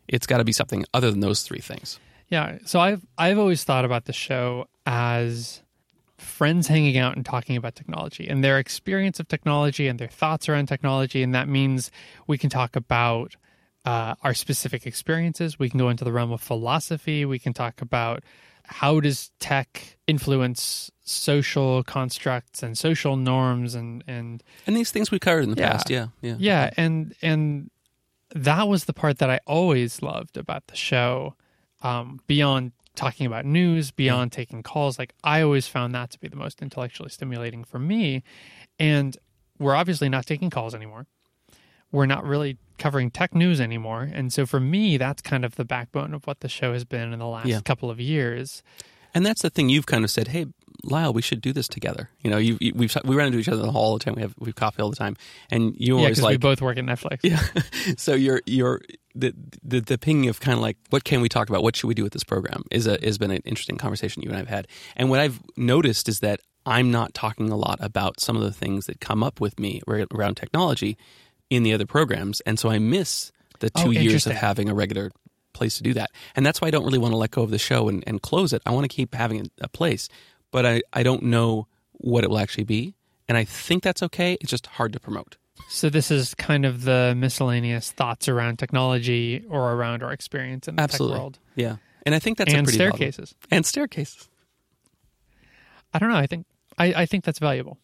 it's 0.08 0.26
got 0.26 0.38
to 0.38 0.44
be 0.44 0.52
something 0.52 0.84
other 0.94 1.10
than 1.10 1.20
those 1.20 1.42
three 1.42 1.60
things. 1.60 1.98
Yeah. 2.28 2.58
So 2.64 2.80
I've 2.80 3.04
I've 3.18 3.38
always 3.38 3.64
thought 3.64 3.84
about 3.84 4.04
the 4.04 4.12
show 4.12 4.66
as 4.86 5.62
friends 6.24 6.66
hanging 6.66 6.96
out 6.98 7.16
and 7.16 7.24
talking 7.24 7.56
about 7.56 7.74
technology 7.74 8.26
and 8.28 8.42
their 8.42 8.58
experience 8.58 9.20
of 9.20 9.28
technology 9.28 9.86
and 9.88 9.98
their 9.98 10.08
thoughts 10.08 10.48
around 10.48 10.66
technology, 10.66 11.22
and 11.22 11.34
that 11.34 11.48
means 11.48 11.90
we 12.26 12.38
can 12.38 12.50
talk 12.50 12.76
about 12.76 13.36
uh, 13.84 14.14
our 14.22 14.34
specific 14.34 14.86
experiences. 14.86 15.58
We 15.58 15.68
can 15.68 15.78
go 15.78 15.88
into 15.90 16.04
the 16.04 16.12
realm 16.12 16.32
of 16.32 16.40
philosophy. 16.40 17.24
We 17.24 17.38
can 17.38 17.52
talk 17.52 17.82
about 17.82 18.24
how 18.64 18.98
does 19.00 19.30
tech 19.40 19.98
influence 20.06 20.90
social 21.04 21.82
constructs 21.84 22.62
and 22.62 22.78
social 22.78 23.16
norms 23.16 23.74
and 23.74 24.02
and 24.06 24.42
And 24.66 24.74
these 24.74 24.90
things 24.90 25.10
we 25.10 25.18
covered 25.18 25.44
in 25.44 25.50
the 25.50 25.60
Yeah. 25.60 25.72
past, 25.72 25.90
yeah, 25.90 26.06
yeah, 26.22 26.36
yeah 26.38 26.70
and 26.78 27.14
and 27.20 27.70
that 28.34 28.66
was 28.66 28.86
the 28.86 28.94
part 28.94 29.18
that 29.18 29.30
i 29.30 29.38
always 29.46 30.02
loved 30.02 30.36
about 30.36 30.66
the 30.68 30.74
show 30.76 31.34
um, 31.82 32.20
beyond 32.26 32.72
talking 32.96 33.26
about 33.26 33.44
news 33.44 33.90
beyond 33.90 34.30
taking 34.32 34.62
calls 34.62 34.98
like 35.00 35.12
i 35.24 35.40
always 35.42 35.66
found 35.66 35.92
that 35.94 36.10
to 36.10 36.18
be 36.20 36.28
the 36.28 36.36
most 36.36 36.62
intellectually 36.62 37.08
stimulating 37.10 37.64
for 37.64 37.78
me. 37.78 38.22
And 38.78 39.16
we're 39.58 39.74
obviously 39.74 40.08
not 40.08 40.26
taking 40.26 40.50
calls 40.50 40.74
anymore. 40.74 41.06
We're 41.92 42.06
not 42.06 42.24
really 42.24 42.58
covering 42.78 43.10
tech 43.12 43.34
news 43.36 43.60
anymore. 43.60 44.08
And 44.12 44.32
so 44.32 44.46
for 44.46 44.58
me 44.60 44.96
that's 44.96 45.22
kind 45.22 45.44
of 45.44 45.54
the 45.56 45.64
backbone 45.64 46.12
of 46.14 46.26
what 46.26 46.40
the 46.40 46.48
show 46.48 46.72
has 46.72 46.84
been 46.84 47.12
in 47.12 47.18
the 47.18 47.26
last 47.26 47.46
Yeah. 47.46 47.60
couple 47.60 47.90
of 47.90 48.00
years 48.00 48.62
And 49.14 49.24
that's 49.24 49.42
the 49.42 49.50
thing 49.50 49.68
you've 49.68 49.86
kind 49.86 50.04
of 50.04 50.10
said, 50.10 50.28
"Hey, 50.28 50.46
Lyle, 50.82 51.12
we 51.12 51.22
should 51.22 51.40
do 51.40 51.52
this 51.52 51.68
together." 51.68 52.10
You 52.20 52.30
know, 52.30 52.36
you, 52.36 52.58
you 52.60 52.72
we've 52.74 52.94
we 53.04 53.14
run 53.16 53.26
into 53.28 53.38
each 53.38 53.48
other 53.48 53.60
in 53.60 53.66
the 53.66 53.72
hall 53.72 53.92
all 53.92 53.98
the 53.98 54.04
time. 54.04 54.14
We 54.14 54.22
have 54.22 54.34
we 54.38 54.46
have 54.46 54.56
coffee 54.56 54.82
all 54.82 54.90
the 54.90 54.96
time, 54.96 55.16
and 55.50 55.74
you 55.78 55.94
yeah 55.96 56.02
always 56.02 56.18
we 56.18 56.24
like 56.24 56.40
both 56.40 56.60
work 56.60 56.76
at 56.76 56.84
netflix 56.84 57.20
Yeah. 57.22 57.40
so 57.96 58.14
you're 58.14 58.42
you're 58.46 58.80
the 59.14 59.34
the 59.62 59.80
the 59.80 59.98
ping 59.98 60.28
of 60.28 60.40
kind 60.40 60.56
of 60.56 60.62
like 60.62 60.76
what 60.90 61.04
can 61.04 61.20
we 61.20 61.28
talk 61.28 61.48
about? 61.48 61.62
What 61.62 61.76
should 61.76 61.86
we 61.86 61.94
do 61.94 62.02
with 62.02 62.12
this 62.12 62.24
program? 62.24 62.64
Is 62.70 62.86
a 62.86 62.98
has 63.02 63.18
been 63.18 63.30
an 63.30 63.42
interesting 63.44 63.76
conversation 63.76 64.22
you 64.22 64.30
and 64.30 64.38
I've 64.38 64.48
had. 64.48 64.66
And 64.96 65.10
what 65.10 65.20
I've 65.20 65.40
noticed 65.56 66.08
is 66.08 66.20
that 66.20 66.40
I'm 66.66 66.90
not 66.90 67.14
talking 67.14 67.50
a 67.50 67.56
lot 67.56 67.78
about 67.80 68.20
some 68.20 68.36
of 68.36 68.42
the 68.42 68.52
things 68.52 68.86
that 68.86 69.00
come 69.00 69.22
up 69.22 69.40
with 69.40 69.60
me 69.60 69.80
around 69.86 70.34
technology 70.36 70.96
in 71.50 71.62
the 71.62 71.72
other 71.74 71.86
programs, 71.86 72.40
and 72.40 72.58
so 72.58 72.70
I 72.70 72.78
miss 72.78 73.30
the 73.60 73.70
Oh, 73.76 73.84
two 73.84 73.90
years 73.92 74.26
of 74.26 74.32
having 74.32 74.68
a 74.68 74.74
regular 74.74 75.12
place 75.54 75.76
to 75.78 75.82
do 75.82 75.94
that. 75.94 76.10
And 76.36 76.44
that's 76.44 76.60
why 76.60 76.68
I 76.68 76.70
don't 76.70 76.84
really 76.84 76.98
want 76.98 77.12
to 77.12 77.16
let 77.16 77.30
go 77.30 77.42
of 77.42 77.50
the 77.50 77.58
show 77.58 77.88
and, 77.88 78.04
and 78.06 78.20
close 78.20 78.52
it. 78.52 78.60
I 78.66 78.70
want 78.72 78.84
to 78.84 78.94
keep 78.94 79.14
having 79.14 79.40
a, 79.40 79.44
a 79.62 79.68
place, 79.68 80.08
but 80.50 80.66
I, 80.66 80.82
I 80.92 81.02
don't 81.02 81.22
know 81.24 81.66
what 81.92 82.24
it 82.24 82.30
will 82.30 82.38
actually 82.38 82.64
be. 82.64 82.94
And 83.28 83.38
I 83.38 83.44
think 83.44 83.82
that's 83.82 84.02
okay. 84.02 84.36
It's 84.40 84.50
just 84.50 84.66
hard 84.66 84.92
to 84.92 85.00
promote. 85.00 85.36
So 85.68 85.88
this 85.88 86.10
is 86.10 86.34
kind 86.34 86.66
of 86.66 86.82
the 86.84 87.14
miscellaneous 87.16 87.90
thoughts 87.90 88.28
around 88.28 88.58
technology 88.58 89.44
or 89.48 89.72
around 89.72 90.02
our 90.02 90.12
experience 90.12 90.68
in 90.68 90.76
the 90.76 90.82
Absolutely. 90.82 91.14
tech 91.14 91.20
world. 91.22 91.38
Yeah. 91.54 91.76
And 92.04 92.14
I 92.14 92.18
think 92.18 92.36
that's 92.36 92.52
a 92.52 92.56
and 92.56 92.66
valuable- 92.66 92.96
staircases. 92.98 93.34
and 93.50 93.64
staircases. 93.64 94.28
I 95.94 95.98
don't 95.98 96.10
know. 96.10 96.16
I 96.16 96.26
think 96.26 96.44
I, 96.76 96.86
I 96.94 97.06
think 97.06 97.24
that's 97.24 97.38
valuable. 97.38 97.78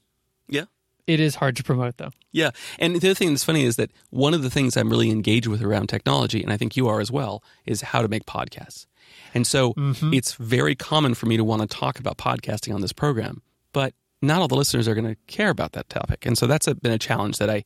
Yeah. 0.48 0.64
It 1.11 1.18
is 1.18 1.35
hard 1.35 1.57
to 1.57 1.64
promote 1.64 1.96
though. 1.96 2.12
Yeah. 2.31 2.51
And 2.79 2.94
the 2.94 3.09
other 3.09 3.14
thing 3.14 3.31
that's 3.31 3.42
funny 3.42 3.64
is 3.64 3.75
that 3.77 3.90
one 4.11 4.33
of 4.33 4.42
the 4.42 4.51
things 4.51 4.77
I'm 4.77 4.88
really 4.88 5.11
engaged 5.11 5.49
with 5.49 5.61
around 5.61 5.88
technology, 5.88 6.40
and 6.40 6.53
I 6.53 6.57
think 6.57 6.77
you 6.77 6.87
are 6.87 7.01
as 7.01 7.11
well, 7.11 7.42
is 7.66 7.81
how 7.81 8.01
to 8.01 8.07
make 8.07 8.27
podcasts. 8.27 8.87
And 9.35 9.44
so 9.44 9.75
mm-hmm. 9.75 10.14
it's 10.14 10.35
very 10.35 10.77
common 10.77 11.14
for 11.14 11.27
me 11.27 11.37
to 11.37 11.42
want 11.42 11.62
to 11.62 11.66
talk 11.68 11.99
about 11.99 12.16
podcasting 12.16 12.73
on 12.73 12.81
this 12.81 12.92
program, 12.92 13.42
but 13.73 13.92
not 14.23 14.40
all 14.40 14.46
the 14.46 14.55
listeners 14.55 14.87
are 14.87 14.94
going 14.94 15.09
to 15.09 15.16
care 15.27 15.51
about 15.51 15.73
that 15.73 15.88
topic. 15.88 16.25
And 16.25 16.38
so 16.38 16.46
that's 16.46 16.68
a, 16.68 16.77
been 16.77 16.92
a 16.92 16.99
challenge 16.99 17.38
that 17.38 17.51
I, 17.51 17.64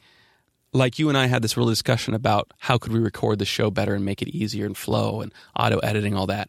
like 0.73 0.99
you 0.99 1.11
and 1.11 1.19
I 1.19 1.27
had 1.27 1.43
this 1.43 1.55
real 1.55 1.67
discussion 1.67 2.15
about 2.15 2.51
how 2.61 2.79
could 2.79 2.93
we 2.93 2.99
record 2.99 3.41
the 3.41 3.45
show 3.45 3.71
better 3.71 3.95
and 3.95 4.07
make 4.07 4.23
it 4.23 4.29
easier 4.29 4.65
and 4.65 4.77
flow 4.77 5.21
and 5.21 5.35
auto 5.55 5.79
editing, 5.81 6.15
all 6.17 6.27
that. 6.29 6.49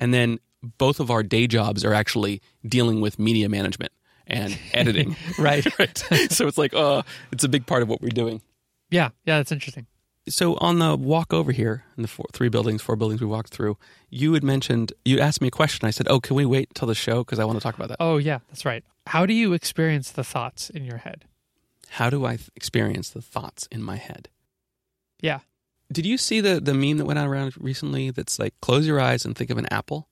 And 0.00 0.14
then 0.14 0.38
both 0.78 0.98
of 0.98 1.10
our 1.10 1.22
day 1.22 1.46
jobs 1.46 1.84
are 1.84 1.92
actually 1.92 2.40
dealing 2.66 3.02
with 3.02 3.18
media 3.18 3.50
management 3.50 3.92
and 4.32 4.58
editing. 4.72 5.16
Right. 5.38 5.66
right. 5.78 5.98
So 6.30 6.46
it's 6.46 6.58
like, 6.58 6.74
oh, 6.74 7.02
it's 7.30 7.44
a 7.44 7.48
big 7.48 7.66
part 7.66 7.82
of 7.82 7.88
what 7.88 8.00
we're 8.02 8.08
doing. 8.08 8.40
yeah. 8.90 9.10
Yeah. 9.24 9.38
That's 9.38 9.52
interesting. 9.52 9.86
So 10.28 10.54
on 10.58 10.78
the 10.78 10.94
walk 10.96 11.32
over 11.32 11.50
here 11.50 11.84
in 11.96 12.02
the 12.02 12.08
four, 12.08 12.26
three 12.32 12.48
buildings, 12.48 12.80
four 12.80 12.94
buildings 12.94 13.20
we 13.20 13.26
walked 13.26 13.50
through, 13.50 13.76
you 14.08 14.32
had 14.34 14.44
mentioned, 14.44 14.92
you 15.04 15.18
asked 15.18 15.40
me 15.40 15.48
a 15.48 15.50
question. 15.50 15.86
I 15.86 15.90
said, 15.90 16.06
oh, 16.08 16.20
can 16.20 16.36
we 16.36 16.44
wait 16.46 16.68
until 16.70 16.86
the 16.86 16.94
show? 16.94 17.24
Because 17.24 17.40
I 17.40 17.44
want 17.44 17.58
to 17.58 17.62
talk 17.62 17.74
about 17.74 17.88
that. 17.88 17.96
Oh 17.98 18.18
yeah, 18.18 18.38
that's 18.48 18.64
right. 18.64 18.84
How 19.08 19.26
do 19.26 19.34
you 19.34 19.52
experience 19.52 20.10
the 20.12 20.22
thoughts 20.22 20.70
in 20.70 20.84
your 20.84 20.98
head? 20.98 21.24
How 21.88 22.08
do 22.08 22.24
I 22.24 22.36
th- 22.36 22.50
experience 22.54 23.10
the 23.10 23.20
thoughts 23.20 23.66
in 23.72 23.82
my 23.82 23.96
head? 23.96 24.28
Yeah. 25.20 25.40
Did 25.92 26.06
you 26.06 26.16
see 26.16 26.40
the, 26.40 26.60
the 26.60 26.72
meme 26.72 26.98
that 26.98 27.04
went 27.04 27.18
around 27.18 27.54
recently 27.58 28.10
that's 28.12 28.38
like, 28.38 28.54
close 28.62 28.86
your 28.86 29.00
eyes 29.00 29.24
and 29.24 29.36
think 29.36 29.50
of 29.50 29.58
an 29.58 29.66
apple, 29.72 30.08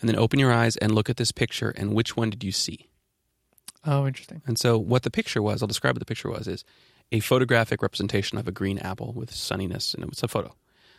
and 0.00 0.08
then 0.10 0.16
open 0.16 0.38
your 0.40 0.52
eyes 0.52 0.76
and 0.76 0.92
look 0.92 1.08
at 1.08 1.16
this 1.18 1.30
picture, 1.32 1.70
and 1.70 1.94
which 1.94 2.16
one 2.16 2.30
did 2.30 2.42
you 2.44 2.52
see? 2.52 2.88
Oh, 3.86 4.06
interesting. 4.06 4.42
And 4.46 4.58
so, 4.58 4.76
what 4.76 5.04
the 5.04 5.10
picture 5.10 5.40
was, 5.40 5.62
I'll 5.62 5.68
describe 5.68 5.94
what 5.94 6.00
the 6.00 6.06
picture 6.06 6.30
was, 6.30 6.48
is 6.48 6.64
a 7.12 7.20
photographic 7.20 7.82
representation 7.82 8.36
of 8.36 8.48
a 8.48 8.52
green 8.52 8.78
apple 8.78 9.12
with 9.12 9.30
sunniness, 9.30 9.94
and 9.94 10.04
it's 10.04 10.22
a 10.24 10.28
photo. 10.28 10.54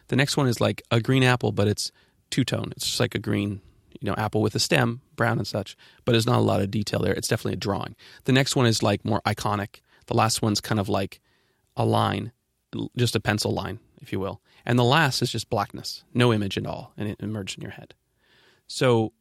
The 0.08 0.16
next 0.16 0.38
one 0.38 0.48
is 0.48 0.62
like 0.62 0.82
a 0.90 1.02
green 1.02 1.24
apple, 1.24 1.52
but 1.52 1.68
it's 1.68 1.92
two 2.30 2.46
tone. 2.46 2.72
It's 2.76 2.86
just 2.86 3.00
like 3.00 3.14
a 3.14 3.20
green, 3.20 3.62
you 4.00 4.10
know, 4.10 4.16
apple 4.18 4.42
with 4.42 4.56
a 4.56 4.60
stem, 4.60 5.02
brown 5.18 5.38
and 5.38 5.48
such, 5.48 5.76
but 6.06 6.14
there's 6.14 6.26
not 6.26 6.40
a 6.40 6.42
lot 6.42 6.62
of 6.62 6.72
detail 6.72 7.00
there. 7.00 7.14
It's 7.14 7.28
definitely 7.28 7.54
a 7.54 7.58
drawing. 7.58 7.96
The 8.24 8.32
next 8.32 8.56
one 8.56 8.66
is 8.66 8.82
like 8.82 9.04
more 9.04 9.22
iconic. 9.26 9.82
The 10.06 10.16
last 10.16 10.42
one's 10.42 10.62
kind 10.62 10.80
of 10.80 10.88
like 10.88 11.20
a 11.76 11.84
line, 11.84 12.32
just 12.96 13.18
a 13.18 13.20
pencil 13.20 13.54
line, 13.54 13.80
if 14.02 14.14
you 14.14 14.20
will. 14.22 14.42
And 14.66 14.80
the 14.80 14.86
last 14.86 15.22
is 15.22 15.32
just 15.32 15.50
blackness, 15.50 16.04
no 16.14 16.34
image 16.34 16.58
at 16.58 16.66
all, 16.66 16.94
and 16.98 17.10
it 17.10 17.20
emerged 17.20 17.58
in 17.58 17.62
your 17.62 17.72
head. 17.72 17.94
So, 18.66 19.14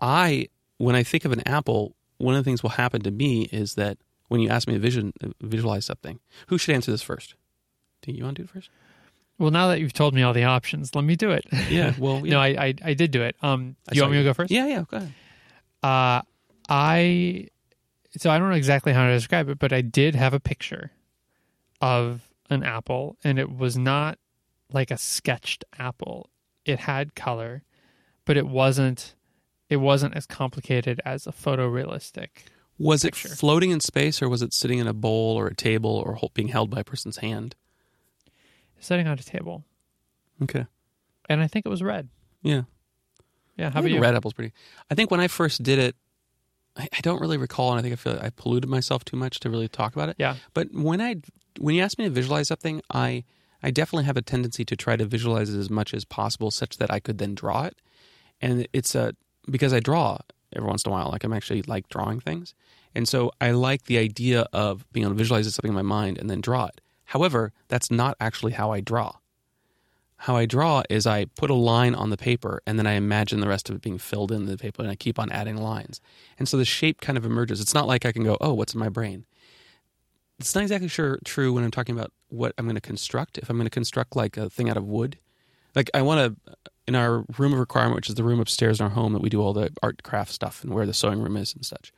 I, 0.00 0.48
when 0.78 0.96
I 0.96 1.02
think 1.02 1.24
of 1.24 1.32
an 1.32 1.46
apple, 1.46 1.94
one 2.20 2.34
of 2.34 2.44
the 2.44 2.48
things 2.48 2.62
will 2.62 2.70
happen 2.70 3.02
to 3.02 3.10
me 3.10 3.42
is 3.52 3.74
that 3.74 3.98
when 4.28 4.40
you 4.40 4.48
ask 4.48 4.68
me 4.68 4.74
to 4.74 4.80
vision, 4.80 5.12
visualize 5.40 5.84
something, 5.84 6.20
who 6.46 6.58
should 6.58 6.74
answer 6.74 6.90
this 6.90 7.02
first? 7.02 7.34
Do 8.02 8.12
you 8.12 8.24
want 8.24 8.36
to 8.36 8.42
do 8.42 8.44
it 8.44 8.50
first? 8.50 8.70
Well, 9.38 9.50
now 9.50 9.68
that 9.68 9.80
you've 9.80 9.94
told 9.94 10.14
me 10.14 10.22
all 10.22 10.34
the 10.34 10.44
options, 10.44 10.94
let 10.94 11.04
me 11.04 11.16
do 11.16 11.30
it. 11.30 11.46
Yeah. 11.70 11.94
Well, 11.98 12.24
yeah. 12.26 12.32
no, 12.32 12.40
I, 12.40 12.48
I 12.48 12.74
I 12.84 12.94
did 12.94 13.10
do 13.10 13.22
it. 13.22 13.36
Um, 13.42 13.76
do 13.88 13.96
you 13.96 14.02
want 14.02 14.12
me 14.12 14.18
to 14.18 14.24
go 14.24 14.34
first? 14.34 14.50
Yeah, 14.50 14.66
yeah. 14.66 14.84
Go 14.88 14.98
ahead. 14.98 15.12
Uh, 15.82 16.22
I 16.68 17.48
so 18.16 18.30
I 18.30 18.38
don't 18.38 18.50
know 18.50 18.54
exactly 18.54 18.92
how 18.92 19.06
to 19.06 19.12
describe 19.12 19.48
it, 19.48 19.58
but 19.58 19.72
I 19.72 19.80
did 19.80 20.14
have 20.14 20.34
a 20.34 20.40
picture 20.40 20.90
of 21.80 22.28
an 22.50 22.62
apple, 22.62 23.16
and 23.24 23.38
it 23.38 23.56
was 23.56 23.78
not 23.78 24.18
like 24.72 24.90
a 24.90 24.98
sketched 24.98 25.64
apple. 25.78 26.28
It 26.64 26.78
had 26.80 27.14
color, 27.14 27.62
but 28.24 28.36
it 28.36 28.46
wasn't. 28.46 29.14
It 29.70 29.76
wasn't 29.76 30.14
as 30.14 30.26
complicated 30.26 31.00
as 31.06 31.26
a 31.26 31.32
photorealistic. 31.32 32.28
Was 32.78 33.02
Picture. 33.04 33.28
it 33.28 33.36
floating 33.36 33.70
in 33.70 33.80
space, 33.80 34.20
or 34.20 34.28
was 34.28 34.42
it 34.42 34.52
sitting 34.52 34.78
in 34.78 34.86
a 34.86 34.92
bowl 34.92 35.36
or 35.38 35.46
a 35.46 35.54
table, 35.54 35.90
or 36.04 36.18
being 36.34 36.48
held 36.48 36.68
by 36.70 36.80
a 36.80 36.84
person's 36.84 37.18
hand? 37.18 37.54
Sitting 38.80 39.06
on 39.06 39.18
a 39.18 39.22
table, 39.22 39.64
Okay. 40.42 40.66
and 41.28 41.42
I 41.42 41.46
think 41.46 41.66
it 41.66 41.68
was 41.68 41.82
red. 41.82 42.08
Yeah. 42.42 42.62
Yeah, 43.58 43.68
how 43.70 43.80
about 43.80 43.90
you? 43.90 44.00
red 44.00 44.14
apple's 44.14 44.32
pretty. 44.32 44.54
I 44.90 44.94
think 44.94 45.10
when 45.10 45.20
I 45.20 45.28
first 45.28 45.62
did 45.62 45.78
it, 45.78 45.94
I, 46.76 46.88
I 46.96 47.00
don't 47.02 47.20
really 47.20 47.36
recall, 47.36 47.70
and 47.72 47.78
I 47.78 47.82
think 47.82 47.92
I 47.92 47.96
feel 47.96 48.14
like 48.14 48.24
I 48.24 48.30
polluted 48.30 48.70
myself 48.70 49.04
too 49.04 49.18
much 49.18 49.38
to 49.40 49.50
really 49.50 49.68
talk 49.68 49.94
about 49.94 50.08
it. 50.08 50.16
Yeah, 50.18 50.36
But 50.54 50.68
when 50.72 51.00
I 51.02 51.16
when 51.58 51.74
you 51.74 51.82
ask 51.82 51.98
me 51.98 52.04
to 52.04 52.10
visualize 52.10 52.48
something, 52.48 52.80
I 52.90 53.24
I 53.62 53.70
definitely 53.70 54.04
have 54.06 54.16
a 54.16 54.22
tendency 54.22 54.64
to 54.64 54.76
try 54.76 54.96
to 54.96 55.04
visualize 55.04 55.52
it 55.54 55.58
as 55.58 55.68
much 55.68 55.92
as 55.92 56.06
possible, 56.06 56.50
such 56.50 56.78
that 56.78 56.90
I 56.90 57.00
could 57.00 57.18
then 57.18 57.34
draw 57.34 57.64
it. 57.64 57.76
And 58.40 58.66
it's 58.72 58.94
a 58.94 59.14
because 59.48 59.72
I 59.72 59.80
draw 59.80 60.18
every 60.54 60.68
once 60.68 60.84
in 60.84 60.90
a 60.90 60.92
while. 60.92 61.10
Like 61.10 61.24
I'm 61.24 61.32
actually 61.32 61.62
like 61.62 61.88
drawing 61.88 62.20
things, 62.20 62.54
and 62.94 63.08
so 63.08 63.30
I 63.40 63.52
like 63.52 63.84
the 63.84 63.98
idea 63.98 64.46
of 64.52 64.90
being 64.92 65.04
able 65.04 65.14
to 65.14 65.18
visualize 65.18 65.52
something 65.54 65.70
in 65.70 65.74
my 65.74 65.82
mind 65.82 66.18
and 66.18 66.28
then 66.28 66.40
draw 66.40 66.66
it. 66.66 66.80
However, 67.04 67.52
that's 67.68 67.90
not 67.90 68.16
actually 68.20 68.52
how 68.52 68.72
I 68.72 68.80
draw. 68.80 69.16
How 70.24 70.36
I 70.36 70.44
draw 70.44 70.82
is 70.90 71.06
I 71.06 71.24
put 71.24 71.50
a 71.50 71.54
line 71.54 71.94
on 71.94 72.10
the 72.10 72.16
paper 72.16 72.60
and 72.66 72.78
then 72.78 72.86
I 72.86 72.92
imagine 72.92 73.40
the 73.40 73.48
rest 73.48 73.70
of 73.70 73.76
it 73.76 73.82
being 73.82 73.96
filled 73.96 74.30
in 74.30 74.44
the 74.44 74.58
paper 74.58 74.82
and 74.82 74.90
I 74.90 74.94
keep 74.94 75.18
on 75.18 75.32
adding 75.32 75.56
lines. 75.56 76.00
And 76.38 76.46
so 76.46 76.58
the 76.58 76.64
shape 76.66 77.00
kind 77.00 77.16
of 77.16 77.24
emerges. 77.24 77.60
It's 77.60 77.72
not 77.72 77.86
like 77.86 78.04
I 78.04 78.12
can 78.12 78.22
go, 78.22 78.36
oh, 78.40 78.52
what's 78.52 78.74
in 78.74 78.80
my 78.80 78.90
brain? 78.90 79.24
It's 80.38 80.54
not 80.54 80.60
exactly 80.60 80.88
sure 80.88 81.18
true 81.24 81.54
when 81.54 81.64
I'm 81.64 81.70
talking 81.70 81.96
about 81.96 82.12
what 82.28 82.52
I'm 82.58 82.66
going 82.66 82.74
to 82.74 82.80
construct. 82.82 83.38
If 83.38 83.48
I'm 83.48 83.56
going 83.56 83.66
to 83.66 83.70
construct 83.70 84.14
like 84.14 84.36
a 84.36 84.50
thing 84.50 84.68
out 84.68 84.76
of 84.76 84.84
wood, 84.84 85.18
like 85.74 85.90
I 85.94 86.02
want 86.02 86.36
to, 86.46 86.54
in 86.90 86.96
our 86.96 87.24
room 87.38 87.52
of 87.52 87.60
requirement, 87.60 87.94
which 87.94 88.08
is 88.08 88.16
the 88.16 88.24
room 88.24 88.40
upstairs 88.40 88.80
in 88.80 88.84
our 88.84 88.90
home 88.90 89.12
that 89.12 89.22
we 89.22 89.28
do 89.30 89.40
all 89.40 89.52
the 89.52 89.70
art 89.80 90.02
craft 90.02 90.32
stuff 90.32 90.64
and 90.64 90.74
where 90.74 90.86
the 90.86 90.92
sewing 90.92 91.22
room 91.22 91.36
is 91.36 91.54
and 91.54 91.64
such. 91.64 91.92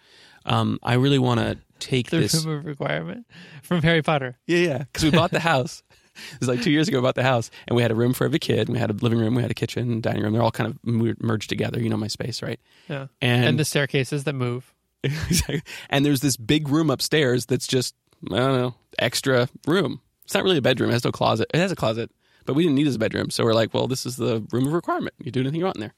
Um, 0.45 0.79
I 0.83 0.95
really 0.95 1.19
want 1.19 1.41
to 1.41 1.57
take 1.79 2.11
the 2.11 2.19
this. 2.19 2.45
room 2.45 2.59
of 2.59 2.67
requirement 2.67 3.27
from 3.63 3.81
Harry 3.81 4.03
Potter. 4.03 4.37
Yeah, 4.47 4.59
yeah. 4.59 4.79
Because 4.79 5.05
we 5.05 5.11
bought 5.11 5.31
the 5.31 5.41
house. 5.41 5.83
It 6.35 6.41
was 6.41 6.49
like 6.51 6.61
two 6.61 6.71
years 6.71 6.89
ago. 6.89 6.99
We 6.99 7.05
bought 7.05 7.15
the 7.15 7.23
house, 7.23 7.51
and 7.67 7.75
we 7.75 7.81
had 7.81 7.91
a 7.91 7.95
room 7.95 8.13
for 8.13 8.27
every 8.27 8.39
kid. 8.39 8.69
We 8.69 8.77
had 8.79 8.91
a 8.91 8.93
living 8.93 9.19
room, 9.19 9.35
we 9.35 9.41
had 9.41 9.51
a 9.51 9.55
kitchen, 9.55 10.03
dining 10.03 10.23
room. 10.23 10.35
They're 10.35 10.43
all 10.43 10.51
kind 10.51 10.69
of 10.69 10.79
mer- 10.85 11.17
merged 11.21 11.49
together. 11.49 11.81
You 11.81 11.89
know 11.89 11.97
my 11.97 12.09
space, 12.09 12.43
right? 12.43 12.61
Yeah, 12.87 13.07
And, 13.23 13.47
and 13.47 13.59
the 13.59 13.65
staircases 13.65 14.25
that 14.25 14.35
move. 14.35 14.75
and 15.89 16.05
there's 16.05 16.21
this 16.21 16.37
big 16.37 16.69
room 16.69 16.91
upstairs 16.91 17.47
that's 17.47 17.67
just 17.67 17.95
I 18.31 18.37
don't 18.37 18.61
know 18.61 18.75
extra 18.99 19.49
room. 19.67 20.03
It's 20.25 20.35
not 20.35 20.45
really 20.45 20.59
a 20.59 20.63
bedroom. 20.63 20.91
It 20.91 20.93
has 20.93 21.05
no 21.05 21.13
closet. 21.13 21.51
It 21.55 21.59
has 21.59 21.73
a 21.73 21.77
closet, 21.77 22.11
but 22.45 22.55
we 22.55 22.63
didn't 22.63 22.77
need 22.77 22.87
his 22.87 22.99
bedroom. 22.99 23.31
So 23.31 23.45
we're 23.45 23.55
like, 23.55 23.73
well, 23.73 23.89
this 23.89 24.07
is 24.07 24.17
the 24.17 24.47
room 24.53 24.67
of 24.67 24.73
requirement. 24.73 25.15
You 25.19 25.31
do 25.31 25.41
anything 25.41 25.61
you 25.61 25.65
want 25.65 25.77
in 25.77 25.81
there. 25.81 25.95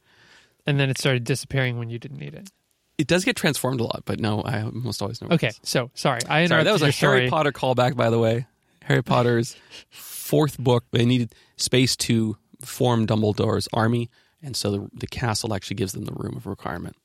And 0.66 0.80
then 0.80 0.90
it 0.90 0.98
started 0.98 1.24
disappearing 1.24 1.78
when 1.78 1.90
you 1.90 1.98
didn't 1.98 2.18
need 2.18 2.34
it. 2.34 2.50
It 2.96 3.06
does 3.06 3.24
get 3.24 3.36
transformed 3.36 3.80
a 3.80 3.84
lot, 3.84 4.02
but 4.04 4.20
no, 4.20 4.42
I 4.42 4.62
almost 4.62 5.02
always 5.02 5.20
know. 5.20 5.28
Okay, 5.32 5.50
so 5.62 5.90
sorry, 5.94 6.20
I 6.28 6.46
Sorry, 6.46 6.62
that 6.62 6.72
was 6.72 6.82
a 6.82 6.92
story. 6.92 7.18
Harry 7.18 7.30
Potter 7.30 7.50
callback, 7.50 7.96
by 7.96 8.08
the 8.08 8.18
way. 8.18 8.46
Harry 8.84 9.02
Potter's 9.02 9.56
fourth 9.90 10.58
book. 10.58 10.84
They 10.92 11.04
needed 11.04 11.34
space 11.56 11.96
to 11.96 12.36
form 12.60 13.06
Dumbledore's 13.06 13.68
army, 13.72 14.10
and 14.42 14.56
so 14.56 14.70
the, 14.70 14.88
the 14.94 15.06
castle 15.08 15.54
actually 15.54 15.76
gives 15.76 15.92
them 15.92 16.04
the 16.04 16.12
room 16.12 16.36
of 16.36 16.46
requirement. 16.46 16.96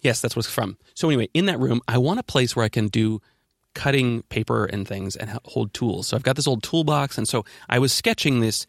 Yes, 0.00 0.20
that's 0.20 0.36
what 0.36 0.44
it's 0.44 0.54
from. 0.54 0.78
So 0.94 1.08
anyway, 1.08 1.28
in 1.34 1.46
that 1.46 1.58
room, 1.58 1.80
I 1.88 1.98
want 1.98 2.20
a 2.20 2.22
place 2.22 2.54
where 2.54 2.64
I 2.64 2.68
can 2.68 2.86
do 2.86 3.20
cutting 3.76 4.22
paper 4.24 4.64
and 4.64 4.88
things 4.88 5.14
and 5.14 5.30
hold 5.44 5.72
tools. 5.72 6.08
So 6.08 6.16
I've 6.16 6.24
got 6.24 6.34
this 6.34 6.48
old 6.48 6.62
toolbox, 6.64 7.16
and 7.18 7.28
so 7.28 7.44
I 7.68 7.78
was 7.78 7.92
sketching 7.92 8.40
this. 8.40 8.66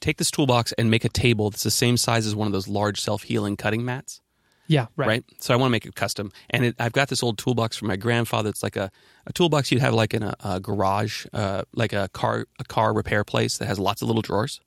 Take 0.00 0.16
this 0.18 0.30
toolbox 0.30 0.72
and 0.72 0.90
make 0.90 1.04
a 1.04 1.08
table 1.08 1.48
that's 1.50 1.62
the 1.62 1.70
same 1.70 1.96
size 1.96 2.26
as 2.26 2.34
one 2.34 2.46
of 2.46 2.52
those 2.52 2.68
large 2.68 3.00
self 3.00 3.22
healing 3.22 3.56
cutting 3.56 3.82
mats 3.82 4.20
Yeah, 4.66 4.86
right. 4.96 5.08
right? 5.08 5.24
So 5.38 5.54
I 5.54 5.56
want 5.56 5.68
to 5.70 5.72
make 5.72 5.86
it 5.86 5.94
custom, 5.94 6.30
and 6.50 6.66
it, 6.66 6.76
I've 6.78 6.92
got 6.92 7.08
this 7.08 7.22
old 7.22 7.38
toolbox 7.38 7.76
from 7.78 7.88
my 7.88 7.96
grandfather. 7.96 8.50
It's 8.50 8.62
like 8.62 8.76
a, 8.76 8.90
a 9.26 9.32
toolbox 9.32 9.72
you'd 9.72 9.80
have 9.80 9.94
like 9.94 10.12
in 10.12 10.22
a, 10.22 10.34
a 10.44 10.60
garage, 10.60 11.24
uh, 11.32 11.62
like 11.72 11.94
a 11.94 12.08
car 12.12 12.46
a 12.58 12.64
car 12.64 12.92
repair 12.92 13.24
place 13.24 13.56
that 13.58 13.66
has 13.66 13.78
lots 13.78 14.02
of 14.02 14.08
little 14.08 14.22
drawers 14.22 14.60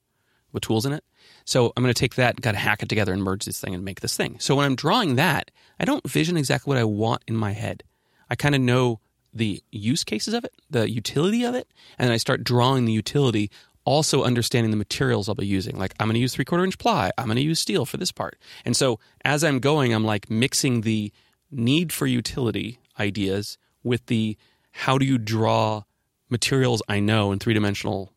with 0.51 0.63
tools 0.63 0.85
in 0.85 0.93
it. 0.93 1.03
So 1.45 1.71
I'm 1.77 1.83
going 1.83 1.93
to 1.93 1.99
take 1.99 2.15
that, 2.15 2.35
and 2.35 2.41
got 2.41 2.53
to 2.53 2.57
hack 2.57 2.81
it 2.81 2.89
together 2.89 3.13
and 3.13 3.21
merge 3.21 3.45
this 3.45 3.59
thing 3.61 3.75
and 3.75 3.85
make 3.85 4.01
this 4.01 4.17
thing. 4.17 4.37
So 4.39 4.55
when 4.55 4.65
I'm 4.65 4.75
drawing 4.75 5.15
that, 5.17 5.51
I 5.79 5.85
don't 5.85 6.07
vision 6.09 6.37
exactly 6.37 6.69
what 6.71 6.79
I 6.79 6.85
want 6.85 7.21
in 7.27 7.35
my 7.35 7.51
head. 7.51 7.83
I 8.31 8.35
kind 8.35 8.55
of 8.55 8.61
know 8.61 8.99
the 9.33 9.63
use 9.71 10.03
cases 10.03 10.33
of 10.33 10.43
it, 10.43 10.53
the 10.69 10.89
utility 10.89 11.43
of 11.43 11.55
it, 11.55 11.67
and 11.97 12.11
I 12.11 12.17
start 12.17 12.43
drawing 12.43 12.85
the 12.85 12.93
utility 12.93 13.51
also 13.85 14.23
understanding 14.23 14.71
the 14.71 14.77
materials 14.77 15.27
I'll 15.27 15.35
be 15.35 15.47
using. 15.47 15.77
Like 15.77 15.95
I'm 15.99 16.07
going 16.07 16.13
to 16.15 16.19
use 16.19 16.33
three 16.33 16.45
quarter 16.45 16.63
inch 16.63 16.77
ply. 16.77 17.11
I'm 17.17 17.25
going 17.25 17.37
to 17.37 17.41
use 17.41 17.59
steel 17.59 17.85
for 17.85 17.97
this 17.97 18.11
part. 18.11 18.37
And 18.65 18.75
so 18.75 18.99
as 19.25 19.43
I'm 19.43 19.59
going, 19.59 19.93
I'm 19.93 20.03
like 20.03 20.29
mixing 20.29 20.81
the 20.81 21.11
need 21.49 21.91
for 21.91 22.05
utility 22.05 22.79
ideas 22.99 23.57
with 23.83 24.05
the 24.05 24.37
how 24.71 24.97
do 24.97 25.05
you 25.05 25.17
draw 25.17 25.83
materials 26.29 26.83
I 26.87 26.99
know 26.99 27.31
in 27.31 27.39
three 27.39 27.53
dimensional, 27.53 28.13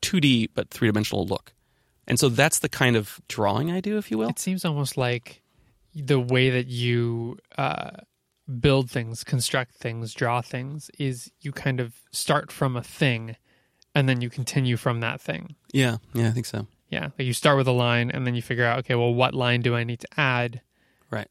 2D 0.00 0.48
but 0.54 0.70
three 0.70 0.88
dimensional 0.88 1.26
look. 1.26 1.52
And 2.06 2.18
so 2.18 2.28
that's 2.28 2.60
the 2.60 2.68
kind 2.68 2.96
of 2.96 3.20
drawing 3.28 3.70
I 3.70 3.80
do, 3.80 3.98
if 3.98 4.10
you 4.10 4.18
will. 4.18 4.30
It 4.30 4.38
seems 4.38 4.64
almost 4.64 4.96
like 4.96 5.42
the 5.94 6.18
way 6.18 6.50
that 6.50 6.66
you 6.66 7.38
uh, 7.58 7.90
build 8.60 8.90
things, 8.90 9.24
construct 9.24 9.74
things, 9.74 10.14
draw 10.14 10.40
things 10.40 10.90
is 10.98 11.30
you 11.40 11.52
kind 11.52 11.80
of 11.80 11.94
start 12.10 12.50
from 12.50 12.76
a 12.76 12.82
thing 12.82 13.36
and 13.94 14.08
then 14.08 14.20
you 14.20 14.30
continue 14.30 14.76
from 14.76 15.00
that 15.00 15.20
thing. 15.20 15.54
Yeah, 15.72 15.98
yeah, 16.14 16.28
I 16.28 16.30
think 16.30 16.46
so. 16.46 16.66
Yeah, 16.88 17.04
like 17.18 17.26
you 17.26 17.32
start 17.32 17.56
with 17.56 17.68
a 17.68 17.72
line 17.72 18.10
and 18.10 18.26
then 18.26 18.34
you 18.34 18.42
figure 18.42 18.64
out, 18.64 18.80
okay, 18.80 18.94
well, 18.94 19.14
what 19.14 19.34
line 19.34 19.60
do 19.62 19.74
I 19.74 19.84
need 19.84 20.00
to 20.00 20.08
add? 20.16 20.60
Right. 21.10 21.28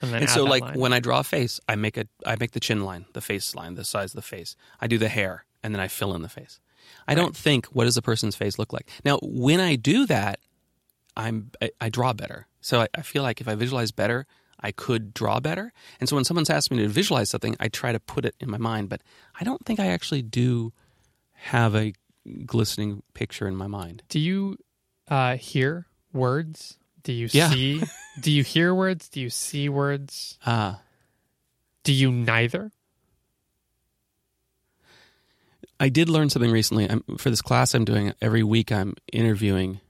And 0.00 0.12
then 0.12 0.22
and 0.22 0.30
add 0.30 0.34
so 0.34 0.44
like 0.44 0.62
line. 0.62 0.78
when 0.78 0.92
I 0.92 1.00
draw 1.00 1.20
a 1.20 1.24
face, 1.24 1.60
I 1.68 1.76
make 1.76 1.96
a 1.96 2.06
I 2.26 2.36
make 2.38 2.52
the 2.52 2.60
chin 2.60 2.84
line, 2.84 3.06
the 3.12 3.20
face 3.20 3.54
line, 3.54 3.74
the 3.74 3.84
size 3.84 4.10
of 4.10 4.16
the 4.16 4.22
face. 4.22 4.56
I 4.80 4.86
do 4.86 4.98
the 4.98 5.08
hair, 5.08 5.44
and 5.62 5.74
then 5.74 5.80
I 5.80 5.88
fill 5.88 6.14
in 6.14 6.22
the 6.22 6.28
face. 6.28 6.60
I 7.06 7.14
don't 7.14 7.36
think 7.36 7.66
what 7.66 7.84
does 7.84 7.96
a 7.96 8.02
person's 8.02 8.36
face 8.36 8.58
look 8.58 8.72
like. 8.72 8.90
Now, 9.04 9.18
when 9.22 9.60
I 9.60 9.76
do 9.76 10.06
that, 10.06 10.40
I'm 11.16 11.52
I, 11.62 11.70
I 11.80 11.88
draw 11.88 12.12
better. 12.12 12.48
So 12.60 12.80
I, 12.80 12.88
I 12.94 13.02
feel 13.02 13.22
like 13.22 13.40
if 13.40 13.48
I 13.48 13.54
visualize 13.54 13.92
better, 13.92 14.26
I 14.60 14.72
could 14.72 15.12
draw 15.14 15.40
better. 15.40 15.72
And 16.00 16.08
so 16.08 16.16
when 16.16 16.24
someone's 16.24 16.50
asked 16.50 16.70
me 16.70 16.78
to 16.78 16.88
visualize 16.88 17.30
something, 17.30 17.56
I 17.60 17.68
try 17.68 17.92
to 17.92 18.00
put 18.00 18.24
it 18.24 18.34
in 18.40 18.50
my 18.50 18.58
mind, 18.58 18.88
but 18.88 19.02
I 19.38 19.44
don't 19.44 19.64
think 19.64 19.80
I 19.80 19.86
actually 19.86 20.22
do 20.22 20.72
have 21.32 21.74
a 21.74 21.92
glistening 22.46 23.02
picture 23.12 23.46
in 23.46 23.56
my 23.56 23.66
mind. 23.66 24.02
do 24.08 24.18
you 24.18 24.56
uh, 25.08 25.36
hear 25.36 25.86
words? 26.12 26.78
Do 27.02 27.12
you 27.12 27.28
Yeah. 27.30 27.50
see? 27.50 27.82
do 28.20 28.30
you 28.30 28.42
hear 28.42 28.74
words? 28.74 29.08
Do 29.10 29.20
you 29.20 29.28
see 29.28 29.68
words? 29.68 30.38
Ah, 30.46 30.80
Do 31.82 31.92
you 31.92 32.10
neither? 32.10 32.72
I 35.80 35.88
did 35.88 36.08
learn 36.08 36.30
something 36.30 36.50
recently. 36.50 36.88
I'm, 36.88 37.02
for 37.18 37.28
this 37.30 37.42
class 37.42 37.74
I'm 37.74 37.84
doing 37.84 38.12
every 38.22 38.42
week, 38.42 38.70
I'm 38.72 38.94
interviewing 39.12 39.80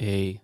a 0.00 0.40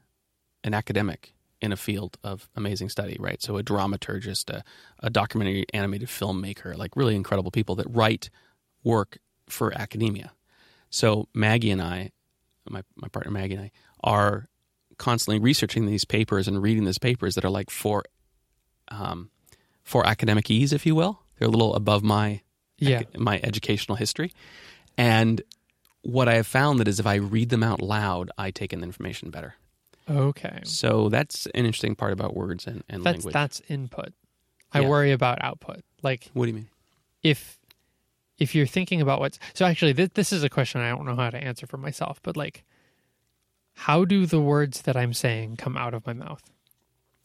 an 0.64 0.74
academic 0.74 1.32
in 1.60 1.72
a 1.72 1.76
field 1.76 2.18
of 2.22 2.48
amazing 2.54 2.88
study. 2.88 3.16
Right, 3.18 3.40
so 3.42 3.56
a 3.56 3.62
dramaturgist, 3.62 4.50
a, 4.50 4.62
a 5.00 5.10
documentary 5.10 5.64
animated 5.72 6.08
filmmaker, 6.08 6.76
like 6.76 6.96
really 6.96 7.16
incredible 7.16 7.50
people 7.50 7.74
that 7.76 7.86
write 7.88 8.30
work 8.84 9.18
for 9.48 9.72
academia. 9.78 10.32
So 10.90 11.28
Maggie 11.34 11.70
and 11.70 11.82
I, 11.82 12.10
my 12.68 12.82
my 12.96 13.08
partner 13.08 13.30
Maggie 13.32 13.54
and 13.54 13.64
I, 13.64 13.70
are 14.02 14.48
constantly 14.98 15.38
researching 15.38 15.86
these 15.86 16.04
papers 16.04 16.48
and 16.48 16.62
reading 16.62 16.84
these 16.84 16.98
papers 16.98 17.34
that 17.34 17.44
are 17.44 17.50
like 17.50 17.70
for 17.70 18.04
um, 18.88 19.30
for 19.82 20.06
academic 20.06 20.50
ease, 20.50 20.72
if 20.72 20.86
you 20.86 20.94
will. 20.94 21.20
They're 21.38 21.48
a 21.48 21.50
little 21.50 21.74
above 21.74 22.02
my 22.02 22.40
Yeah. 22.78 23.02
my 23.16 23.40
educational 23.42 23.96
history. 23.96 24.32
And 24.98 25.42
what 26.02 26.28
I 26.28 26.34
have 26.34 26.46
found 26.46 26.80
that 26.80 26.88
is 26.88 27.00
if 27.00 27.06
I 27.06 27.16
read 27.16 27.50
them 27.50 27.62
out 27.62 27.82
loud, 27.82 28.30
I 28.38 28.50
take 28.50 28.72
in 28.72 28.80
the 28.80 28.86
information 28.86 29.30
better. 29.30 29.54
Okay. 30.08 30.60
So 30.64 31.08
that's 31.08 31.46
an 31.46 31.52
interesting 31.66 31.94
part 31.96 32.12
about 32.12 32.36
words 32.36 32.66
and, 32.66 32.84
and 32.88 33.02
That's 33.02 33.16
language. 33.18 33.32
that's 33.32 33.60
input. 33.68 34.12
I 34.72 34.80
Yeah. 34.80 34.88
worry 34.88 35.12
about 35.12 35.42
output. 35.42 35.82
Like 36.02 36.30
What 36.32 36.44
do 36.46 36.50
you 36.50 36.54
mean? 36.56 36.68
if 37.22 37.58
if 38.38 38.54
you're 38.54 38.66
thinking 38.66 39.00
about 39.00 39.18
what's 39.20 39.38
so 39.54 39.64
actually 39.64 39.92
this, 39.92 40.10
this 40.14 40.32
is 40.32 40.44
a 40.44 40.48
question 40.48 40.80
I 40.80 40.90
don't 40.90 41.06
know 41.06 41.16
how 41.16 41.30
to 41.30 41.38
answer 41.42 41.66
for 41.66 41.76
myself, 41.78 42.20
but 42.22 42.36
like 42.36 42.64
how 43.74 44.04
do 44.04 44.26
the 44.26 44.40
words 44.40 44.82
that 44.82 44.96
I'm 44.96 45.12
saying 45.12 45.56
come 45.56 45.76
out 45.76 45.92
of 45.94 46.06
my 46.06 46.12
mouth? 46.12 46.42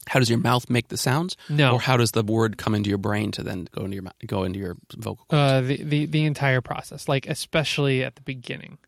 How 0.08 0.20
does 0.20 0.30
your 0.30 0.40
mouth 0.40 0.68
make 0.70 0.88
the 0.88 0.98
sounds, 0.98 1.38
No. 1.48 1.74
or 1.74 1.80
how 1.80 1.96
does 1.96 2.12
the 2.12 2.24
word 2.24 2.58
come 2.58 2.74
into 2.74 2.90
your 2.90 2.98
brain 2.98 3.32
to 3.34 3.44
then 3.44 3.68
go 3.72 3.86
into 3.86 3.96
your 3.96 4.06
go 4.26 4.44
into 4.44 4.58
your 4.60 4.76
vocal 4.98 5.26
cords? 5.30 5.34
Uh, 5.52 5.62
the, 5.62 5.84
the 5.84 6.06
the 6.08 6.26
entire 6.26 6.62
process, 6.62 7.08
like 7.08 7.28
especially 7.28 8.04
at 8.04 8.16
the 8.16 8.22
beginning, 8.22 8.80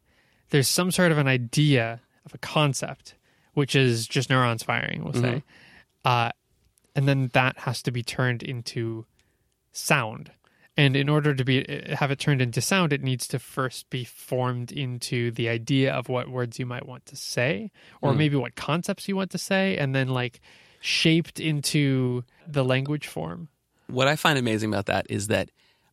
there's 0.49 0.67
some 0.67 0.89
sort 0.91 1.12
of 1.12 1.19
an 1.19 1.27
idea 1.27 2.01
of 2.25 2.34
a 2.34 2.38
concept, 2.39 3.13
which 3.54 3.76
is 3.76 4.08
just 4.08 4.30
neurons 4.30 4.63
firing, 4.63 5.04
we'll 5.04 5.13
say, 5.13 5.44
uh, 6.06 6.32
and 6.96 7.08
then 7.08 7.30
that 7.34 7.58
has 7.60 7.82
to 7.84 7.92
be 7.92 8.04
turned 8.04 8.44
into 8.44 9.06
sound. 9.72 10.32
And 10.76 10.96
in 10.96 11.08
order 11.08 11.36
to 11.36 11.44
be 11.44 11.66
have 11.94 12.10
it 12.10 12.18
turned 12.18 12.42
into 12.42 12.60
sound, 12.60 12.94
it 12.94 13.04
needs 13.04 13.28
to 13.28 13.38
first 13.38 13.89
be 13.92 14.04
formed 14.04 14.72
into 14.72 15.30
the 15.32 15.48
idea 15.48 15.94
of 15.94 16.10
what 16.10 16.30
words 16.30 16.58
you 16.58 16.66
might 16.66 16.88
want 16.88 17.06
to 17.08 17.16
say, 17.16 17.70
or 18.02 18.13
maybe 18.13 18.36
what 18.36 18.56
concepts 18.56 19.08
you 19.08 19.16
want 19.16 19.30
to 19.32 19.38
say, 19.38 19.78
and 19.78 19.94
then 19.94 20.08
like 20.08 20.42
shaped 20.82 21.39
into 21.39 22.24
the 22.48 22.66
language 22.66 23.08
form. 23.08 23.50
What 23.88 24.08
I 24.08 24.16
find 24.16 24.39
amazing 24.39 24.70
about 24.70 24.88
that 24.88 25.06
is 25.10 25.28
that 25.28 25.50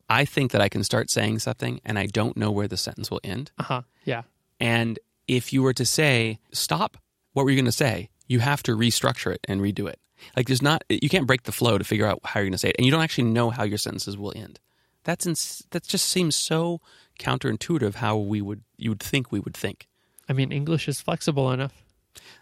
I 0.08 0.24
think 0.24 0.50
that 0.52 0.60
I 0.60 0.68
can 0.68 0.82
start 0.82 1.10
saying 1.10 1.38
something 1.38 1.80
and 1.84 1.98
I 1.98 2.06
don't 2.06 2.36
know 2.36 2.50
where 2.50 2.66
the 2.66 2.76
sentence 2.76 3.10
will 3.10 3.20
end. 3.22 3.52
Uh 3.58 3.62
huh. 3.62 3.82
Yeah. 4.04 4.22
And 4.58 4.98
if 5.28 5.52
you 5.52 5.62
were 5.62 5.74
to 5.74 5.86
say, 5.86 6.40
stop, 6.52 6.96
what 7.32 7.44
were 7.44 7.50
you 7.50 7.56
going 7.56 7.64
to 7.66 7.72
say? 7.72 8.10
You 8.26 8.40
have 8.40 8.62
to 8.64 8.76
restructure 8.76 9.32
it 9.34 9.40
and 9.48 9.60
redo 9.60 9.88
it. 9.88 9.98
Like 10.36 10.46
there's 10.46 10.62
not, 10.62 10.84
you 10.88 11.08
can't 11.08 11.26
break 11.26 11.44
the 11.44 11.52
flow 11.52 11.78
to 11.78 11.84
figure 11.84 12.06
out 12.06 12.20
how 12.24 12.40
you're 12.40 12.46
going 12.46 12.52
to 12.52 12.58
say 12.58 12.68
it. 12.70 12.76
And 12.78 12.84
you 12.84 12.90
don't 12.92 13.02
actually 13.02 13.24
know 13.24 13.50
how 13.50 13.64
your 13.64 13.78
sentences 13.78 14.16
will 14.18 14.32
end. 14.36 14.60
That's, 15.04 15.26
ins- 15.26 15.64
that 15.70 15.84
just 15.84 16.06
seems 16.06 16.36
so 16.36 16.80
counterintuitive 17.18 17.94
how 17.96 18.16
we 18.18 18.40
would, 18.42 18.62
you 18.76 18.90
would 18.90 19.00
think 19.00 19.32
we 19.32 19.40
would 19.40 19.56
think. 19.56 19.88
I 20.28 20.32
mean, 20.34 20.52
English 20.52 20.88
is 20.88 21.00
flexible 21.00 21.50
enough. 21.50 21.82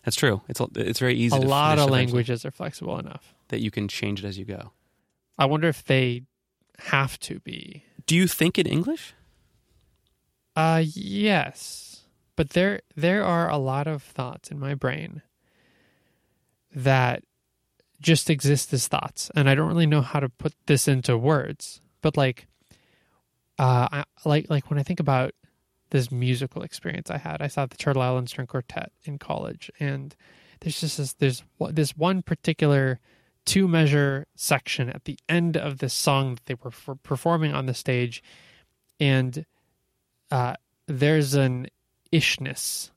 That's 0.05 0.17
true. 0.17 0.43
It's, 0.49 0.61
it's 0.75 0.99
very 0.99 1.15
easy 1.15 1.37
A 1.37 1.41
lot 1.41 1.79
of 1.79 1.89
languages 1.91 2.45
are 2.45 2.51
flexible 2.51 2.99
enough. 2.99 3.35
that 3.49 3.61
you 3.61 3.71
can 3.71 3.87
change 3.89 4.25
it 4.25 4.29
as 4.29 4.39
you 4.39 4.45
go. 4.45 4.73
I 5.39 5.47
wonder 5.47 5.69
if 5.69 5.85
they 5.85 6.23
have 6.79 7.19
to 7.21 7.39
be. 7.41 7.85
Do 8.07 8.17
you 8.17 8.27
think 8.27 8.59
in 8.59 8.67
English? 8.67 9.15
Uh 10.57 10.83
yes. 10.85 11.88
But 12.39 12.51
there 12.51 12.83
there 12.95 13.25
are 13.25 13.51
a 13.51 13.57
lot 13.57 13.89
of 13.89 14.01
thoughts 14.01 14.53
in 14.53 14.61
my 14.61 14.75
brain 14.75 15.23
that 16.73 17.25
just 18.01 18.31
exist 18.31 18.73
as 18.73 18.87
thoughts. 18.87 19.29
And 19.35 19.51
I 19.51 19.57
don't 19.57 19.67
really 19.67 19.89
know 19.89 20.03
how 20.03 20.21
to 20.21 20.29
put 20.29 20.55
this 20.67 20.87
into 20.87 21.19
words. 21.19 21.81
But 22.01 22.17
like 22.17 22.47
uh 23.59 23.89
I, 23.91 24.05
like 24.25 24.49
like 24.49 24.71
when 24.71 24.79
I 24.79 24.85
think 24.85 25.01
about 25.01 25.33
this 25.91 26.13
musical 26.13 26.63
experience 26.63 27.11
I 27.11 27.19
had, 27.19 27.43
I 27.43 27.49
saw 27.49 27.67
the 27.67 27.77
Turtle 27.77 28.03
Island 28.03 28.29
String 28.29 28.47
Quartet 28.47 28.93
in 29.03 29.19
college. 29.19 29.69
And 29.81 30.15
there's 30.61 30.81
just 30.81 30.97
this 30.97 31.15
there's 31.15 31.43
this 31.73 31.97
one 31.97 32.23
particular 32.23 33.01
two 33.47 33.67
measure 33.67 34.29
section 34.37 34.91
at 34.91 35.07
the 35.07 35.19
end 35.29 35.57
of 35.57 35.79
this 35.79 35.93
song 35.93 36.37
that 36.37 36.47
they 36.47 36.55
were 36.63 36.71
for 36.71 36.95
performing 36.95 37.53
on 37.53 37.67
the 37.67 37.75
stage. 37.75 38.23
And 39.01 39.45
uh, 40.31 40.55
there's 40.87 41.35
an 41.35 41.67
ishness 42.13 42.91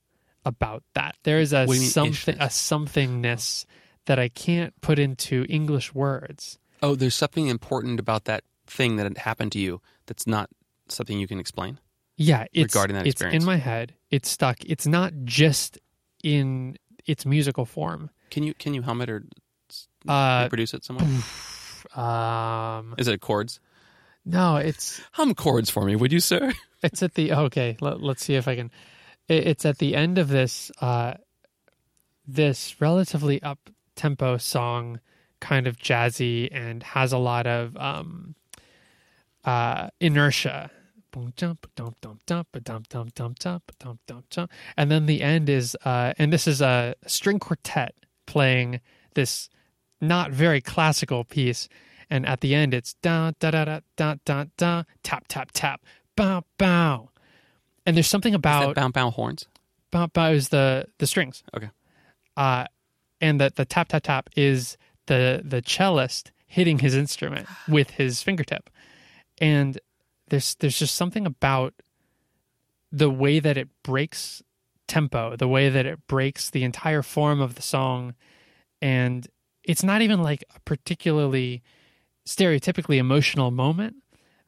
about 0.46 0.84
that 0.96 1.16
there 1.24 1.40
is 1.40 1.54
a 1.54 1.68
something 1.68 2.36
a 2.40 2.48
somethingness 2.48 3.66
that 4.06 4.18
i 4.20 4.28
can't 4.30 4.80
put 4.82 4.98
into 5.00 5.46
english 5.50 5.94
words 5.94 6.58
Oh, 6.84 6.96
there's 6.96 7.14
something 7.14 7.46
important 7.48 8.00
about 8.00 8.26
that 8.26 8.44
thing 8.66 8.96
that 8.96 9.16
happened 9.20 9.52
to 9.52 9.60
you 9.60 9.82
that's 10.08 10.26
not 10.26 10.50
something 10.88 11.20
you 11.20 11.28
can 11.28 11.40
explain. 11.40 11.80
yeah 12.18 12.46
it's, 12.54 12.74
Regarding 12.74 12.96
that 12.96 13.06
it's 13.06 13.22
experience. 13.22 13.44
in 13.44 13.46
my 13.46 13.58
head 13.58 13.94
it's 14.10 14.30
stuck 14.30 14.58
it's 14.66 14.88
not 14.88 15.14
just 15.24 15.78
in 16.24 16.78
its 17.06 17.24
musical 17.26 17.66
form 17.66 18.10
Can 18.32 18.42
you 18.44 18.54
can 18.56 18.74
you 18.74 18.82
hum 18.82 19.02
it 19.02 19.10
or 19.10 19.24
uh 20.08 20.44
reproduce 20.46 20.74
it 20.74 20.84
somewhere? 20.84 21.08
um 21.96 22.96
Is 22.98 23.08
it 23.08 23.22
chords? 23.22 23.60
no 24.26 24.58
it's 24.58 25.02
Hum 25.14 25.34
chords 25.36 25.70
for 25.70 25.84
me, 25.86 25.96
would 25.96 26.12
you, 26.12 26.20
sir? 26.20 26.54
It's 26.84 27.04
at 27.04 27.14
the 27.14 27.32
okay. 27.34 27.78
Let, 27.80 28.02
let's 28.02 28.24
see 28.26 28.34
if 28.34 28.48
I 28.48 28.56
can 28.56 28.72
it's 29.38 29.66
at 29.66 29.78
the 29.78 29.96
end 29.96 30.18
of 30.18 30.30
this 30.30 30.72
uh, 30.82 31.16
this 32.28 32.80
relatively 32.80 33.42
up 33.42 33.70
tempo 33.96 34.38
song, 34.38 35.00
kind 35.40 35.68
of 35.68 35.78
jazzy 35.78 36.50
and 36.52 36.84
has 36.84 37.12
a 37.12 37.18
lot 37.18 37.48
of 37.48 37.76
um, 37.78 38.36
uh, 39.44 39.90
inertia. 40.00 40.72
And 44.78 44.90
then 44.90 45.08
the 45.08 45.22
end 45.22 45.50
is, 45.50 45.76
uh, 45.84 46.14
and 46.18 46.32
this 46.32 46.48
is 46.48 46.62
a 46.62 46.96
string 47.06 47.38
quartet 47.38 47.96
playing 48.26 48.80
this 49.14 49.50
not 50.00 50.32
very 50.32 50.62
classical 50.62 51.26
piece. 51.26 51.68
And 52.10 52.26
at 52.26 52.40
the 52.40 52.56
end, 52.56 52.74
it's 52.74 52.94
da 53.02 53.32
da 53.40 53.52
da 53.52 53.66
da 53.66 53.80
da 53.98 54.16
da 54.26 54.46
da 54.58 54.84
tap 55.04 55.26
tap 55.28 55.52
tap 55.54 55.82
bow 56.16 56.44
bow 56.58 57.11
and 57.86 57.96
there's 57.96 58.08
something 58.08 58.36
about 58.36 58.76
bow 58.76 58.90
bow 58.90 59.10
horns? 59.10 59.48
bow 59.92 60.08
bow 60.08 60.32
is 60.32 60.50
the 60.50 60.86
the 60.98 61.08
strings. 61.08 61.44
Okay. 61.56 61.70
Uh, 62.38 62.66
and 63.20 63.40
that 63.40 63.56
the 63.56 63.66
tap 63.66 63.90
tap 63.90 64.04
tap 64.04 64.30
is 64.36 64.78
the 65.08 65.42
the 65.44 65.62
cellist 65.62 66.32
hitting 66.48 66.80
his 66.80 66.96
instrument 66.96 67.48
with 67.68 67.92
his 67.92 68.24
fingertip. 68.24 68.70
And 69.40 69.80
there's 70.30 70.56
there's 70.56 70.80
just 70.80 70.96
something 70.96 71.26
about 71.26 71.74
the 72.92 73.10
way 73.10 73.40
that 73.40 73.58
it 73.58 73.70
breaks 73.84 74.42
tempo, 74.88 75.36
the 75.36 75.48
way 75.48 75.70
that 75.70 75.86
it 75.86 76.06
breaks 76.08 76.50
the 76.50 76.64
entire 76.64 77.02
form 77.02 77.40
of 77.40 77.56
the 77.56 77.62
song, 77.62 78.16
and 78.82 79.28
it's 79.64 79.84
not 79.84 80.02
even 80.02 80.22
like 80.22 80.44
a 80.56 80.60
particularly 80.62 81.62
stereotypically 82.26 82.98
emotional 82.98 83.52
moment, 83.52 83.96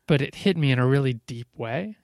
but 0.08 0.22
it 0.22 0.36
hit 0.36 0.58
me 0.58 0.72
in 0.72 0.80
a 0.80 0.88
really 0.88 1.14
deep 1.14 1.48
way, 1.56 1.96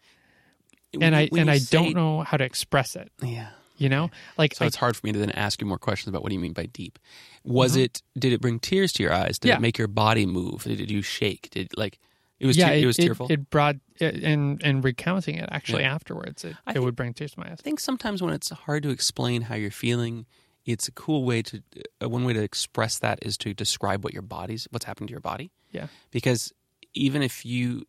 and 1.00 1.16
I 1.16 1.30
and 1.36 1.50
I 1.50 1.58
say- 1.60 1.78
don't 1.78 1.96
know 1.96 2.22
how 2.22 2.38
to 2.38 2.44
express 2.44 2.96
it. 2.96 3.12
Yeah. 3.22 3.50
You 3.78 3.88
know, 3.88 4.10
like 4.38 4.56
So 4.56 4.66
I, 4.66 4.68
it's 4.68 4.76
hard 4.76 4.98
for 4.98 5.08
me 5.08 5.14
to 5.14 5.20
then 5.20 5.32
ask 5.32 5.62
you 5.62 5.68
more 5.68 5.78
questions 5.78 6.10
about 6.10 6.22
what 6.22 6.30
do 6.30 6.36
you 6.36 6.42
mean 6.42 6.52
by 6.52 6.66
deep. 6.66 7.00
Was 7.46 7.78
Mhm. 7.78 7.84
it? 7.84 8.02
Did 8.18 8.34
it 8.34 8.42
bring 8.42 8.60
tears 8.60 8.92
to 8.94 9.04
your 9.04 9.14
eyes? 9.14 9.40
Did 9.40 9.48
Yeah. 9.50 9.56
it 9.56 9.62
make 9.62 9.78
your 9.78 9.88
body 9.88 10.26
move? 10.26 10.64
Did 10.64 10.92
you 10.92 11.02
shake? 11.02 11.50
Did 11.52 11.70
like 11.78 11.98
it 12.40 12.46
was? 12.46 12.58
yeah, 12.58 12.70
te- 12.74 12.82
it, 12.82 12.86
was 12.86 13.00
it, 13.00 13.04
tearful. 13.04 13.28
It, 13.32 13.50
brought 13.50 13.78
it, 14.02 14.22
and 14.22 14.62
and 14.66 14.84
recounting 14.84 15.36
it 15.36 15.48
actually 15.50 15.84
Yeah. 15.84 15.94
afterwards, 15.96 16.44
it, 16.44 16.58
I 16.68 16.72
it 16.72 16.74
think- 16.74 16.86
would 16.86 16.96
bring 16.98 17.14
tears 17.14 17.32
to 17.32 17.40
my 17.40 17.46
eyes. 17.48 17.58
I 17.60 17.64
think 17.64 17.80
sometimes 17.80 18.22
when 18.22 18.34
it's 18.34 18.50
hard 18.50 18.84
to 18.84 18.90
explain 18.90 19.44
how 19.44 19.56
you're 19.56 19.72
feeling, 19.72 20.26
it's 20.66 20.90
a 20.90 20.92
cool 20.92 21.24
way 21.24 21.42
to 21.44 21.64
uh, 22.04 22.10
one 22.10 22.26
way 22.26 22.34
to 22.34 22.42
express 22.44 23.00
that 23.00 23.20
is 23.22 23.38
to 23.38 23.54
describe 23.54 24.04
what 24.04 24.12
your 24.12 24.24
body's 24.24 24.68
what's 24.72 24.84
happened 24.86 25.08
to 25.08 25.12
your 25.14 25.22
body. 25.22 25.52
Yeah. 25.72 25.88
Because 26.12 26.52
even 26.94 27.22
if 27.22 27.46
you 27.46 27.86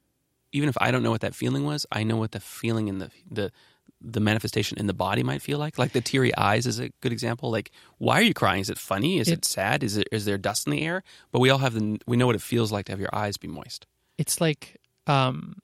even 0.53 0.69
if 0.69 0.77
I 0.81 0.91
don't 0.91 1.03
know 1.03 1.11
what 1.11 1.21
that 1.23 1.35
feeling 1.35 1.65
was, 1.65 1.87
I 1.93 2.03
know 2.03 2.17
what 2.17 2.33
the 2.33 2.41
feeling 2.41 2.89
in 2.89 2.99
the 2.99 3.11
the 3.31 3.53
the 4.03 4.21
manifestation 4.21 4.79
in 4.79 4.87
the 4.87 4.95
body 4.95 5.23
might 5.23 5.43
feel 5.43 5.59
like. 5.59 5.79
Like 5.79 5.93
the 5.93 6.01
teary 6.01 6.35
eyes 6.37 6.67
is 6.67 6.79
a 6.81 6.89
good 7.03 7.13
example. 7.13 7.51
Like 7.51 7.71
why 7.99 8.19
are 8.19 8.23
you 8.23 8.33
crying? 8.35 8.61
Is 8.61 8.71
it 8.71 8.79
funny? 8.79 9.19
Is 9.19 9.29
it, 9.29 9.39
It- 9.41 9.45
sad? 9.45 9.83
Is 9.85 9.97
it 9.97 10.09
is 10.11 10.25
there 10.25 10.39
dust 10.39 10.67
in 10.67 10.71
the 10.73 10.83
air? 10.83 11.03
But 11.33 11.41
we 11.41 11.51
all 11.51 11.59
have 11.59 11.75
the 11.75 11.99
we 12.07 12.17
know 12.17 12.27
what 12.27 12.35
it 12.37 12.43
feels 12.43 12.73
like 12.73 12.87
to 12.87 12.93
have 12.93 13.01
your 13.01 13.15
eyes 13.15 13.37
be 13.37 13.49
moist. 13.49 13.87
It's 14.17 14.41
like 14.41 14.79
um, 15.07 15.57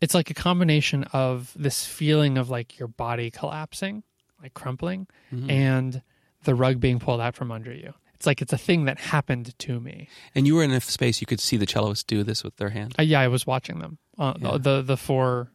it's 0.00 0.14
like 0.14 0.30
a 0.30 0.34
combination 0.34 1.04
of 1.12 1.52
this 1.56 1.84
feeling 1.84 2.36
of 2.38 2.50
like 2.50 2.78
your 2.78 2.88
body 2.88 3.30
collapsing, 3.30 4.02
like 4.42 4.54
crumpling, 4.54 5.06
Mhm. 5.32 5.50
and 5.50 6.02
the 6.44 6.54
rug 6.54 6.78
being 6.80 6.98
pulled 7.00 7.20
out 7.20 7.34
from 7.34 7.50
under 7.50 7.72
you. 7.72 7.94
It's 8.26 8.28
like 8.28 8.42
it's 8.42 8.52
a 8.52 8.58
thing 8.58 8.86
that 8.86 8.98
happened 8.98 9.56
to 9.60 9.78
me. 9.78 10.08
And 10.34 10.48
you 10.48 10.56
were 10.56 10.64
in 10.64 10.72
a 10.72 10.80
space 10.80 11.20
you 11.20 11.28
could 11.28 11.38
see 11.38 11.56
the 11.56 11.66
cellists 11.66 12.04
do 12.04 12.24
this 12.24 12.42
with 12.42 12.56
their 12.56 12.70
hand. 12.70 12.96
Uh, 12.98 13.02
yeah, 13.02 13.20
I 13.20 13.28
was 13.28 13.46
watching 13.46 13.78
them. 13.78 13.98
Uh, 14.18 14.34
Yeah. 14.40 14.58
The 14.58 14.82
the 14.82 14.96
four 14.96 15.52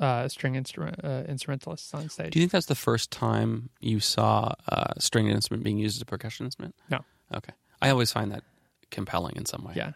uh, 0.00 0.26
string 0.26 0.56
instrument 0.56 1.04
uh, 1.04 1.22
instrumentalists 1.28 1.94
on 1.94 2.08
stage. 2.08 2.32
Do 2.32 2.40
you 2.40 2.42
think 2.42 2.50
that's 2.50 2.66
the 2.66 2.74
first 2.74 3.12
time 3.12 3.70
you 3.78 4.00
saw 4.00 4.54
a 4.66 4.94
stringed 5.00 5.30
instrument 5.30 5.62
being 5.62 5.78
used 5.78 5.98
as 5.98 6.02
a 6.02 6.06
percussion 6.06 6.46
instrument? 6.46 6.74
No. 6.90 7.04
Okay. 7.32 7.52
I 7.80 7.90
always 7.90 8.10
find 8.10 8.32
that 8.32 8.42
compelling 8.90 9.36
in 9.36 9.46
some 9.46 9.62
way. 9.62 9.74
Yeah. 9.76 9.92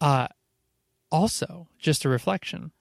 Uh, 0.00 0.28
also, 1.10 1.68
just 1.78 2.06
a 2.06 2.08
reflection. 2.08 2.72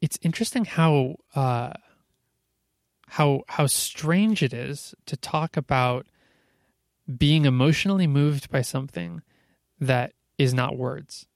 It's 0.00 0.18
interesting 0.20 0.64
how 0.64 1.14
uh, 1.36 1.74
how 3.06 3.42
how 3.46 3.68
strange 3.68 4.42
it 4.42 4.52
is 4.52 4.96
to 5.06 5.16
talk 5.16 5.56
about 5.56 6.06
being 7.16 7.44
emotionally 7.44 8.06
moved 8.06 8.50
by 8.50 8.60
something 8.62 9.22
that 9.80 10.12
is 10.36 10.52
not 10.52 10.76
words. 10.76 11.26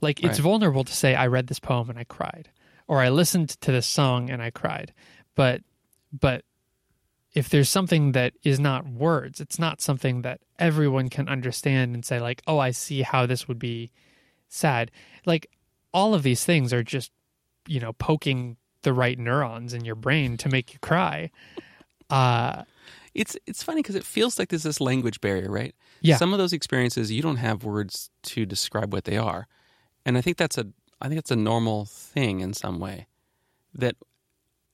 Like 0.00 0.20
it's 0.20 0.38
Right. 0.38 0.44
vulnerable 0.44 0.84
to 0.84 0.92
say 0.94 1.14
I 1.14 1.26
read 1.26 1.46
this 1.46 1.60
poem 1.60 1.90
and 1.90 1.98
I 1.98 2.04
cried, 2.04 2.48
or 2.88 3.00
I 3.00 3.10
listened 3.10 3.50
to 3.60 3.70
this 3.72 3.86
song 3.86 4.30
and 4.30 4.42
I 4.42 4.50
cried, 4.50 4.92
but 5.34 5.62
but 6.12 6.44
if 7.32 7.48
there's 7.48 7.68
something 7.68 8.10
that 8.12 8.32
is 8.42 8.58
not 8.58 8.88
words, 8.88 9.40
it's 9.40 9.58
not 9.58 9.80
something 9.80 10.22
that 10.22 10.40
everyone 10.58 11.08
can 11.08 11.28
understand 11.28 11.94
and 11.94 12.04
say 12.04 12.18
like, 12.18 12.42
"Oh, 12.46 12.58
I 12.58 12.72
see 12.72 13.02
how 13.02 13.26
this 13.26 13.46
would 13.46 13.58
be 13.58 13.92
sad." 14.48 14.90
Like 15.26 15.48
all 15.92 16.14
of 16.14 16.22
these 16.24 16.44
things 16.44 16.72
are 16.72 16.82
just, 16.82 17.12
you 17.68 17.78
know, 17.78 17.92
poking 17.92 18.56
the 18.82 18.92
right 18.92 19.18
neurons 19.18 19.74
in 19.74 19.84
your 19.84 19.94
brain 19.94 20.36
to 20.38 20.48
make 20.48 20.72
you 20.72 20.78
cry. 20.80 21.30
Uh 22.08 22.64
It's 23.14 23.36
it's 23.46 23.62
funny 23.62 23.82
because 23.82 23.96
it 23.96 24.04
feels 24.04 24.38
like 24.38 24.48
there's 24.48 24.62
this 24.62 24.80
language 24.80 25.20
barrier, 25.20 25.50
right? 25.50 25.74
Yeah. 26.00 26.16
Some 26.16 26.32
of 26.32 26.38
those 26.38 26.52
experiences 26.52 27.10
you 27.10 27.22
don't 27.22 27.36
have 27.36 27.64
words 27.64 28.10
to 28.24 28.46
describe 28.46 28.92
what 28.92 29.04
they 29.04 29.16
are, 29.16 29.48
and 30.06 30.16
I 30.16 30.20
think 30.20 30.36
that's 30.36 30.58
a 30.58 30.66
I 31.00 31.08
think 31.08 31.16
that's 31.16 31.30
a 31.30 31.36
normal 31.36 31.86
thing 31.86 32.40
in 32.40 32.54
some 32.54 32.78
way. 32.78 33.06
That 33.74 33.96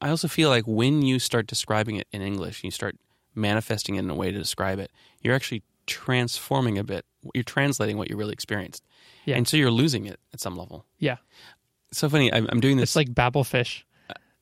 I 0.00 0.10
also 0.10 0.28
feel 0.28 0.50
like 0.50 0.64
when 0.66 1.02
you 1.02 1.18
start 1.18 1.46
describing 1.46 1.96
it 1.96 2.06
in 2.12 2.22
English, 2.22 2.62
you 2.62 2.70
start 2.70 2.96
manifesting 3.36 3.94
it 3.96 4.00
in 4.00 4.10
a 4.10 4.14
way 4.14 4.32
to 4.32 4.38
describe 4.38 4.78
it, 4.78 4.90
you're 5.20 5.34
actually 5.34 5.62
transforming 5.86 6.78
a 6.78 6.84
bit. 6.84 7.04
You're 7.34 7.44
translating 7.44 7.96
what 7.96 8.10
you 8.10 8.16
really 8.16 8.32
experienced. 8.32 8.82
Yeah. 9.24 9.36
And 9.36 9.46
so 9.46 9.56
you're 9.56 9.70
losing 9.70 10.06
it 10.06 10.18
at 10.32 10.40
some 10.40 10.56
level. 10.56 10.84
Yeah. 10.98 11.16
It's 11.90 11.98
so 11.98 12.08
funny. 12.08 12.32
I'm, 12.32 12.48
I'm 12.50 12.60
doing 12.60 12.76
this. 12.76 12.90
It's 12.90 12.96
like 12.96 13.10
Babelfish. 13.10 13.82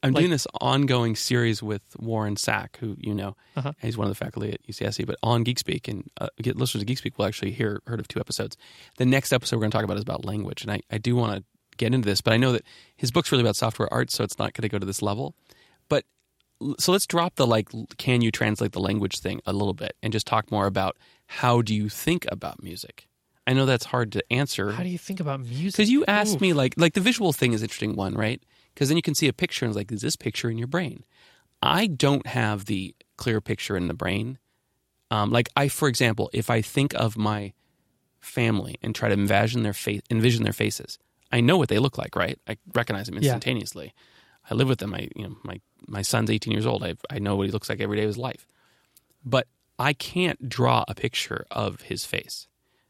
I'm 0.05 0.13
like- 0.13 0.21
doing 0.23 0.31
this 0.31 0.47
ongoing 0.61 1.17
series 1.17 1.63
with 1.63 1.83
Warren 1.99 2.37
Sack, 2.37 2.79
who 2.81 2.97
you 3.01 3.15
know, 3.15 3.37
Uh-huh. 3.57 3.73
he's 3.81 3.97
one 3.97 4.07
of 4.07 4.11
the 4.11 4.25
faculty 4.25 4.53
at 4.53 4.61
UCSC, 4.69 5.07
but 5.07 5.17
on 5.23 5.45
GeekSpeak, 5.45 5.89
and 5.89 6.09
uh, 6.21 6.29
get 6.43 6.57
listeners 6.57 6.83
of 6.83 6.89
GeekSpeak 6.89 7.17
will 7.19 7.25
actually 7.27 7.53
hear 7.53 7.81
heard 7.87 8.01
of 8.01 8.09
two 8.09 8.21
episodes. 8.21 8.57
The 8.99 9.07
next 9.07 9.33
episode 9.33 9.57
we're 9.57 9.61
going 9.63 9.71
to 9.73 9.77
talk 9.79 9.85
about 9.85 9.97
is 9.97 10.03
about 10.03 10.25
language, 10.25 10.63
and 10.63 10.71
I, 10.71 10.81
I 10.91 10.99
do 10.99 11.17
want 11.17 11.37
to 11.39 11.45
get 11.77 11.93
into 11.95 12.07
this, 12.07 12.21
but 12.21 12.33
I 12.33 12.37
know 12.37 12.53
that 12.53 12.63
his 12.97 13.11
book's 13.11 13.33
really 13.33 13.43
about 13.43 13.57
software 13.57 13.93
art, 13.93 14.11
so 14.11 14.23
it's 14.23 14.39
not 14.39 14.53
going 14.53 14.63
to 14.63 14.69
go 14.69 14.79
to 14.79 14.87
this 14.87 15.03
level. 15.03 15.35
But 15.89 16.05
so 16.79 16.93
let's 16.93 17.07
drop 17.07 17.35
the 17.37 17.47
like, 17.47 17.69
can 17.99 18.23
you 18.23 18.31
translate 18.31 18.73
the 18.73 18.81
language 18.81 19.19
thing 19.19 19.41
a 19.47 19.53
little 19.53 19.75
bit, 19.75 19.97
and 20.03 20.13
just 20.13 20.27
talk 20.27 20.51
more 20.53 20.67
about 20.67 20.97
how 21.27 21.63
do 21.63 21.75
you 21.75 21.89
think 21.89 22.27
about 22.31 22.63
music. 22.63 23.09
I 23.47 23.53
know 23.53 23.67
that's 23.67 23.85
hard 23.87 24.13
to 24.13 24.25
answer 24.33 24.73
How 24.73 24.83
do 24.83 24.89
you 24.89 24.97
think 24.99 25.21
about 25.21 25.41
music? 25.41 25.73
because 25.77 25.91
you 25.91 26.05
asked 26.07 26.37
Oof. 26.37 26.41
me 26.41 26.53
like 26.55 26.75
like 26.79 26.95
the 26.95 27.01
visual 27.01 27.33
thing 27.33 27.53
is 27.53 27.61
an 27.61 27.67
interesting 27.67 27.95
one, 27.97 28.15
right? 28.15 28.43
Because 28.75 28.89
then 28.89 28.97
you 28.97 29.03
can 29.03 29.15
see 29.15 29.29
a 29.29 29.33
picture 29.33 29.65
and 29.65 29.71
it's 29.71 29.77
like, 29.77 29.93
is 29.93 30.01
this 30.01 30.17
picture 30.17 30.51
in 30.51 30.59
your 30.59 30.67
brain? 30.67 31.05
I 31.63 31.87
don't 31.87 32.27
have 32.27 32.67
the 32.67 32.95
clear 33.17 33.41
picture 33.41 33.77
in 33.77 33.89
the 33.89 33.95
brain. 33.95 34.39
Um, 35.11 35.31
like 35.31 35.49
I, 35.57 35.69
for 35.69 35.89
example, 35.89 36.29
if 36.33 36.51
I 36.51 36.61
think 36.61 36.93
of 36.95 37.17
my 37.17 37.53
family 38.21 38.77
and 38.83 38.95
try 38.95 39.09
to 39.09 39.15
envision 39.15 39.63
their 39.63 39.73
face, 39.73 40.03
envision 40.11 40.43
their 40.43 40.53
faces, 40.53 40.99
I 41.31 41.41
know 41.41 41.57
what 41.57 41.69
they 41.69 41.79
look 41.79 41.99
like, 41.99 42.17
right? 42.17 42.39
I 42.49 42.57
recognize 42.75 43.07
them 43.07 43.15
Yeah. 43.17 43.21
instantaneously. 43.21 43.95
I 44.51 44.55
live 44.55 44.69
with 44.69 44.79
them. 44.79 44.95
I, 44.95 45.09
you 45.15 45.25
know, 45.29 45.37
my 45.43 45.61
my 45.87 46.03
son's 46.03 46.31
18 46.31 46.53
years 46.53 46.67
old. 46.67 46.83
I 46.83 46.95
I 47.11 47.19
know 47.19 47.37
what 47.37 47.47
he 47.47 47.53
looks 47.53 47.69
like 47.69 47.81
every 47.81 47.97
day 47.97 48.03
of 48.03 48.09
his 48.09 48.19
life, 48.19 48.47
but 49.25 49.47
I 49.79 49.93
can't 49.93 50.49
draw 50.49 50.85
a 50.87 50.95
picture 50.95 51.47
of 51.51 51.83
his 51.83 52.05
face 52.05 52.47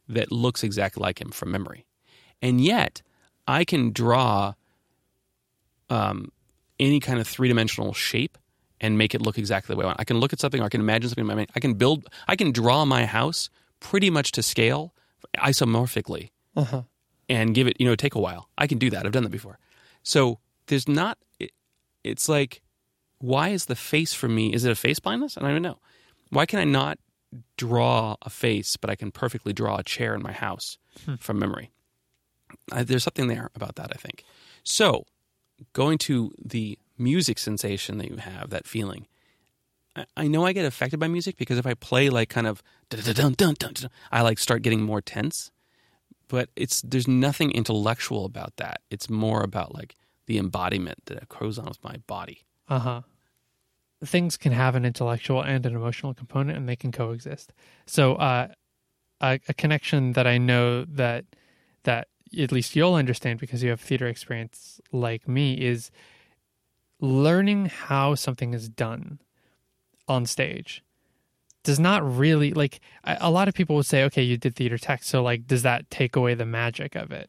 that 0.09 0.32
looks 0.32 0.62
exactly 0.62 1.01
like 1.01 1.20
him 1.20 1.30
from 1.30 1.51
memory. 1.51 1.87
And 2.43 2.61
yet, 2.61 3.03
I 3.47 3.64
can 3.64 3.93
draw 3.93 4.55
um, 5.91 6.30
any 6.80 7.01
kind 7.01 7.18
of 7.20 7.26
three 7.26 7.49
dimensional 7.49 7.93
shape 7.93 8.37
and 8.80 8.99
make 8.99 9.14
it 9.14 9.22
look 9.22 9.39
exactly 9.39 9.72
the 9.74 9.78
way 9.78 9.85
I 9.85 9.89
want. 9.89 10.01
I 10.01 10.05
can 10.05 10.18
look 10.18 10.32
at 10.32 10.41
something 10.41 10.61
or 10.61 10.64
I 10.64 10.68
can 10.68 10.80
imagine 10.80 11.09
something 11.09 11.22
in 11.22 11.26
my 11.28 11.35
mind. 11.35 11.51
I 11.55 11.61
can 11.61 11.74
build, 11.74 12.09
I 12.28 12.37
can 12.37 12.51
draw 12.53 12.85
my 12.85 13.07
house 13.07 13.49
pretty 13.80 14.11
much 14.11 14.32
to 14.32 14.43
scale 14.43 14.93
isomorphically 15.39 16.30
Uh-huh. 16.57 16.82
and 17.28 17.55
give 17.55 17.66
it, 17.66 17.76
you 17.80 17.87
know, 17.87 17.95
take 17.97 18.14
a 18.14 18.20
while. 18.20 18.49
I 18.59 18.66
can 18.66 18.78
do 18.78 18.91
that. 18.91 19.07
I've 19.07 19.12
done 19.12 19.22
that 19.22 19.30
before. 19.30 19.59
So 20.03 20.39
there's 20.66 20.89
not, 20.89 21.18
it, 21.39 21.53
it's 22.03 22.28
like, 22.28 22.62
why 23.18 23.51
is 23.51 23.66
the 23.66 23.76
face 23.76 24.12
for 24.12 24.28
me, 24.28 24.53
is 24.53 24.64
it 24.64 24.72
a 24.72 24.74
face 24.74 24.99
blindness? 24.99 25.37
And 25.37 25.47
I 25.47 25.49
don't 25.51 25.57
even 25.59 25.62
know. 25.62 25.78
Why 26.30 26.45
can 26.47 26.59
I 26.59 26.64
not 26.64 26.99
draw 27.57 28.16
a 28.22 28.30
face, 28.30 28.76
but 28.76 28.91
I 28.91 28.97
can 28.97 29.11
perfectly 29.11 29.53
draw 29.53 29.76
a 29.76 29.82
chair 29.82 30.14
in 30.14 30.22
my 30.22 30.32
house 30.32 30.78
from 31.18 31.39
memory? 31.39 31.70
I, 32.72 32.82
there's 32.82 33.05
something 33.05 33.28
there 33.28 33.51
about 33.55 33.76
that, 33.76 33.91
I 33.93 33.97
think. 33.97 34.24
So 34.62 35.07
going 35.73 35.99
to 35.99 36.33
the 36.43 36.79
music 36.99 37.39
sensation 37.39 37.99
that 37.99 38.11
you 38.11 38.17
have, 38.17 38.51
that 38.51 38.67
feeling. 38.67 39.07
I- 40.17 40.27
know 40.27 40.45
I 40.45 40.53
get 40.53 40.65
affected 40.65 40.99
by 40.99 41.09
music 41.09 41.37
because 41.37 41.59
if 41.59 41.67
I 41.67 41.75
play 41.75 42.11
like 42.11 42.29
kind 42.29 42.47
of 42.47 42.63
I 44.13 44.23
like 44.23 44.39
start 44.39 44.63
getting 44.63 44.83
more 44.83 45.01
tense. 45.01 45.51
But 46.29 46.49
it's 46.57 46.81
there's 46.83 47.07
nothing 47.07 47.51
intellectual 47.51 48.25
about 48.25 48.57
that. 48.57 48.81
It's 48.91 49.09
more 49.11 49.43
about 49.43 49.75
like 49.75 49.95
the 50.27 50.39
embodiment 50.39 51.05
that 51.07 51.23
occurs 51.23 51.59
on 51.59 51.67
with 51.67 51.83
my 51.85 51.99
body. 52.07 52.45
Uh 52.69 52.79
huh. 52.79 53.01
Things 54.05 54.37
can 54.37 54.53
have 54.53 54.75
an 54.75 54.85
intellectual 54.85 55.43
and 55.43 55.65
an 55.65 55.75
emotional 55.75 56.15
component, 56.15 56.59
and 56.59 56.69
they 56.69 56.77
can 56.77 56.93
coexist. 56.93 57.53
So, 57.87 58.15
uh, 58.17 58.49
a, 59.21 59.41
a 59.49 59.55
connection 59.55 60.13
that 60.13 60.27
I 60.27 60.39
know 60.39 60.85
that 60.85 61.25
that 61.85 62.09
at 62.39 62.53
least 62.53 62.76
you'll 62.76 62.95
understand 62.95 63.41
because 63.41 63.62
you 63.62 63.70
have 63.70 63.80
theater 63.80 64.07
experience 64.07 64.80
like 64.93 65.28
me 65.28 65.55
is 65.55 65.91
learning 67.01 67.66
how 67.66 68.14
something 68.14 68.55
is 68.55 68.68
done 68.68 69.18
on 70.09 70.26
stage 70.26 70.82
does 71.64 71.80
not 71.80 72.16
really 72.16 72.53
like 72.53 72.80
a 73.05 73.30
lot 73.30 73.49
of 73.49 73.55
people 73.55 73.74
would 73.74 73.87
say 73.87 74.05
okay 74.05 74.22
you 74.22 74.37
did 74.37 74.55
theater 74.55 74.78
tech 74.78 75.03
so 75.03 75.22
like 75.22 75.47
does 75.47 75.62
that 75.62 75.91
take 75.91 76.14
away 76.14 76.35
the 76.35 76.47
magic 76.47 76.95
of 76.95 77.11
it? 77.11 77.28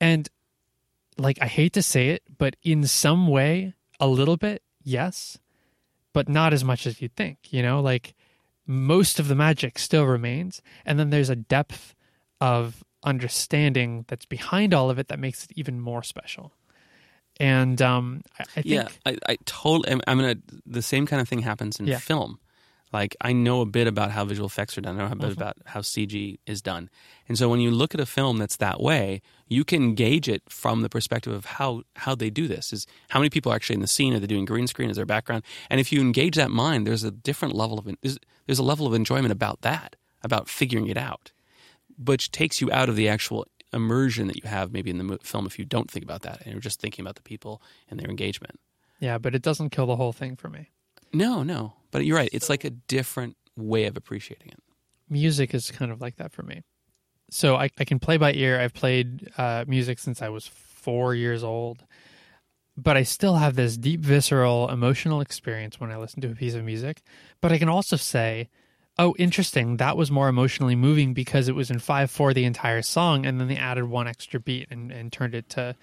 And 0.00 0.28
like 1.16 1.38
i 1.40 1.46
hate 1.46 1.72
to 1.72 1.82
say 1.82 2.08
it 2.10 2.22
but 2.38 2.56
in 2.62 2.86
some 2.86 3.28
way 3.28 3.72
a 4.00 4.08
little 4.08 4.36
bit 4.36 4.62
yes 4.82 5.38
but 6.12 6.28
not 6.28 6.52
as 6.52 6.64
much 6.64 6.86
as 6.86 7.00
you'd 7.00 7.16
think 7.16 7.38
you 7.50 7.62
know? 7.62 7.80
Like 7.80 8.14
most 8.66 9.20
of 9.20 9.28
the 9.28 9.34
magic 9.34 9.78
still 9.78 10.04
remains 10.04 10.60
and 10.84 10.98
then 10.98 11.10
there's 11.10 11.30
a 11.30 11.36
depth 11.36 11.94
of 12.40 12.82
understanding 13.04 14.04
that's 14.08 14.26
behind 14.26 14.74
all 14.74 14.90
of 14.90 14.98
it 14.98 15.08
that 15.08 15.18
makes 15.18 15.44
it 15.44 15.50
even 15.56 15.80
more 15.80 16.02
special 16.02 16.52
and 17.40 17.80
um 17.82 18.22
i, 18.38 18.42
I 18.42 18.44
think 18.62 18.66
yeah, 18.66 18.88
I, 19.06 19.16
I 19.28 19.36
totally. 19.44 19.90
I'm, 19.92 20.00
I'm 20.06 20.18
gonna. 20.18 20.36
The 20.66 20.82
same 20.82 21.06
kind 21.06 21.20
of 21.20 21.28
thing 21.28 21.40
happens 21.40 21.80
in 21.80 21.86
Yeah. 21.86 21.98
film. 21.98 22.38
Like 22.92 23.16
I 23.20 23.32
know 23.32 23.60
a 23.60 23.66
bit 23.66 23.88
about 23.88 24.12
how 24.12 24.24
visual 24.24 24.46
effects 24.46 24.78
are 24.78 24.80
done. 24.80 24.94
I 25.00 25.04
know 25.04 25.12
a 25.12 25.16
bit 25.16 25.30
Mhm. 25.30 25.40
about 25.40 25.56
how 25.66 25.80
CG 25.80 26.38
is 26.46 26.62
done. 26.62 26.88
And 27.28 27.36
so 27.36 27.48
when 27.48 27.58
you 27.58 27.72
look 27.72 27.92
at 27.92 28.00
a 28.00 28.06
film 28.06 28.38
that's 28.38 28.56
that 28.58 28.80
way, 28.80 29.20
you 29.48 29.64
can 29.64 29.94
gauge 29.96 30.28
it 30.28 30.42
from 30.48 30.82
the 30.82 30.88
perspective 30.88 31.32
of 31.32 31.44
how 31.44 31.82
how 31.96 32.14
they 32.14 32.30
do 32.30 32.46
this. 32.46 32.72
Is 32.72 32.86
how 33.08 33.18
many 33.18 33.30
people 33.30 33.50
are 33.50 33.56
actually 33.56 33.74
in 33.74 33.80
the 33.80 33.88
scene? 33.88 34.14
Are 34.14 34.20
they 34.20 34.28
doing 34.28 34.44
green 34.44 34.68
screen? 34.68 34.88
Is 34.90 34.96
their 34.96 35.04
background? 35.06 35.42
And 35.70 35.80
if 35.80 35.92
you 35.92 36.00
engage 36.00 36.36
that 36.36 36.52
mind, 36.52 36.86
there's 36.86 37.02
a 37.02 37.10
different 37.10 37.54
level 37.56 37.80
of 37.80 37.84
there's, 38.00 38.18
there's 38.46 38.60
a 38.60 38.68
level 38.72 38.86
of 38.86 38.94
enjoyment 38.94 39.32
about 39.32 39.62
that, 39.62 39.96
about 40.22 40.48
figuring 40.48 40.86
it 40.86 40.96
out, 40.96 41.32
which 41.98 42.30
takes 42.30 42.60
you 42.60 42.70
out 42.72 42.88
of 42.88 42.96
the 42.96 43.08
actual 43.08 43.46
immersion 43.72 44.26
that 44.28 44.36
you 44.42 44.48
have 44.48 44.72
maybe 44.72 44.90
in 44.90 44.98
the 44.98 45.18
film 45.22 45.46
if 45.46 45.58
you 45.58 45.64
don't 45.64 45.90
think 45.90 46.04
about 46.04 46.22
that 46.22 46.40
and 46.42 46.52
you're 46.52 46.60
just 46.60 46.80
thinking 46.80 47.04
about 47.04 47.16
the 47.16 47.22
people 47.22 47.60
and 47.90 47.98
their 47.98 48.08
engagement. 48.08 48.58
yeah 49.00 49.18
but 49.18 49.34
it 49.34 49.42
doesn't 49.42 49.70
kill 49.70 49.86
the 49.86 49.96
whole 49.96 50.12
thing 50.12 50.36
for 50.36 50.48
me 50.48 50.70
No, 51.12 51.42
no. 51.42 51.74
But 51.90 52.04
you're 52.04 52.16
right. 52.16 52.30
It's 52.32 52.48
like 52.48 52.64
a 52.64 52.70
different 52.70 53.36
way 53.56 53.84
of 53.86 53.96
appreciating 53.96 54.48
it. 54.48 54.60
music 55.08 55.54
is 55.54 55.70
kind 55.70 55.92
of 55.92 56.00
like 56.00 56.16
that 56.16 56.32
for 56.32 56.42
me. 56.42 56.62
So 57.30 57.54
I, 57.56 57.70
I 57.78 57.84
can 57.84 57.98
play 58.00 58.16
by 58.16 58.32
ear. 58.32 58.60
I've 58.60 58.74
played 58.74 59.28
uh, 59.38 59.64
music 59.68 59.98
since 60.00 60.20
I 60.22 60.28
was 60.28 60.46
four 60.46 61.14
years 61.14 61.42
old, 61.44 61.84
but 62.76 62.96
I 62.96 63.02
still 63.04 63.36
have 63.36 63.54
this 63.54 63.76
deep, 63.76 64.00
visceral, 64.00 64.68
emotional 64.68 65.20
experience 65.20 65.78
when 65.80 65.90
I 65.92 65.96
listen 65.96 66.20
to 66.22 66.30
a 66.30 66.34
piece 66.34 66.54
of 66.54 66.64
music. 66.64 67.02
But 67.40 67.52
I 67.52 67.58
can 67.58 67.68
also 67.68 67.96
say, 67.96 68.48
oh, 68.98 69.14
interesting, 69.18 69.78
that 69.78 69.96
was 69.96 70.10
more 70.10 70.28
emotionally 70.28 70.76
moving 70.76 71.14
because 71.14 71.48
it 71.48 71.54
was 71.54 71.70
in 71.70 71.78
5 71.78 72.10
4 72.10 72.34
the 72.34 72.44
entire 72.44 72.82
song, 72.82 73.26
and 73.26 73.40
then 73.40 73.48
they 73.48 73.56
added 73.56 73.84
one 73.84 74.06
extra 74.06 74.38
beat 74.40 74.68
and, 74.70 74.90
and 74.92 75.12
turned 75.12 75.34
it 75.34 75.48
to, 75.50 75.74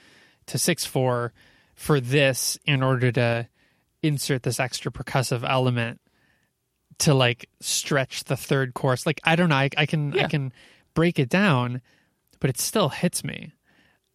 to 0.47 0.57
6 0.57 0.85
4 0.85 1.33
for 1.75 1.99
this 1.99 2.57
in 2.65 2.83
order 2.83 3.11
to 3.11 3.47
insert 4.03 4.43
this 4.43 4.59
extra 4.59 4.91
percussive 4.91 5.47
element 5.47 5.99
to 6.99 7.13
like 7.13 7.49
stretch 7.59 8.23
the 8.25 8.37
third 8.37 8.73
course. 8.73 9.05
Like 9.05 9.19
I 9.23 9.35
don't 9.35 9.49
know, 9.49 9.55
I, 9.55 9.69
I 9.77 9.85
can 9.85 10.17
I 10.17 10.27
can 10.27 10.53
break 10.93 11.17
it 11.19 11.29
down, 11.29 11.81
but 12.39 12.49
it 12.49 12.59
still 12.59 12.89
hits 12.89 13.23
me. 13.23 13.53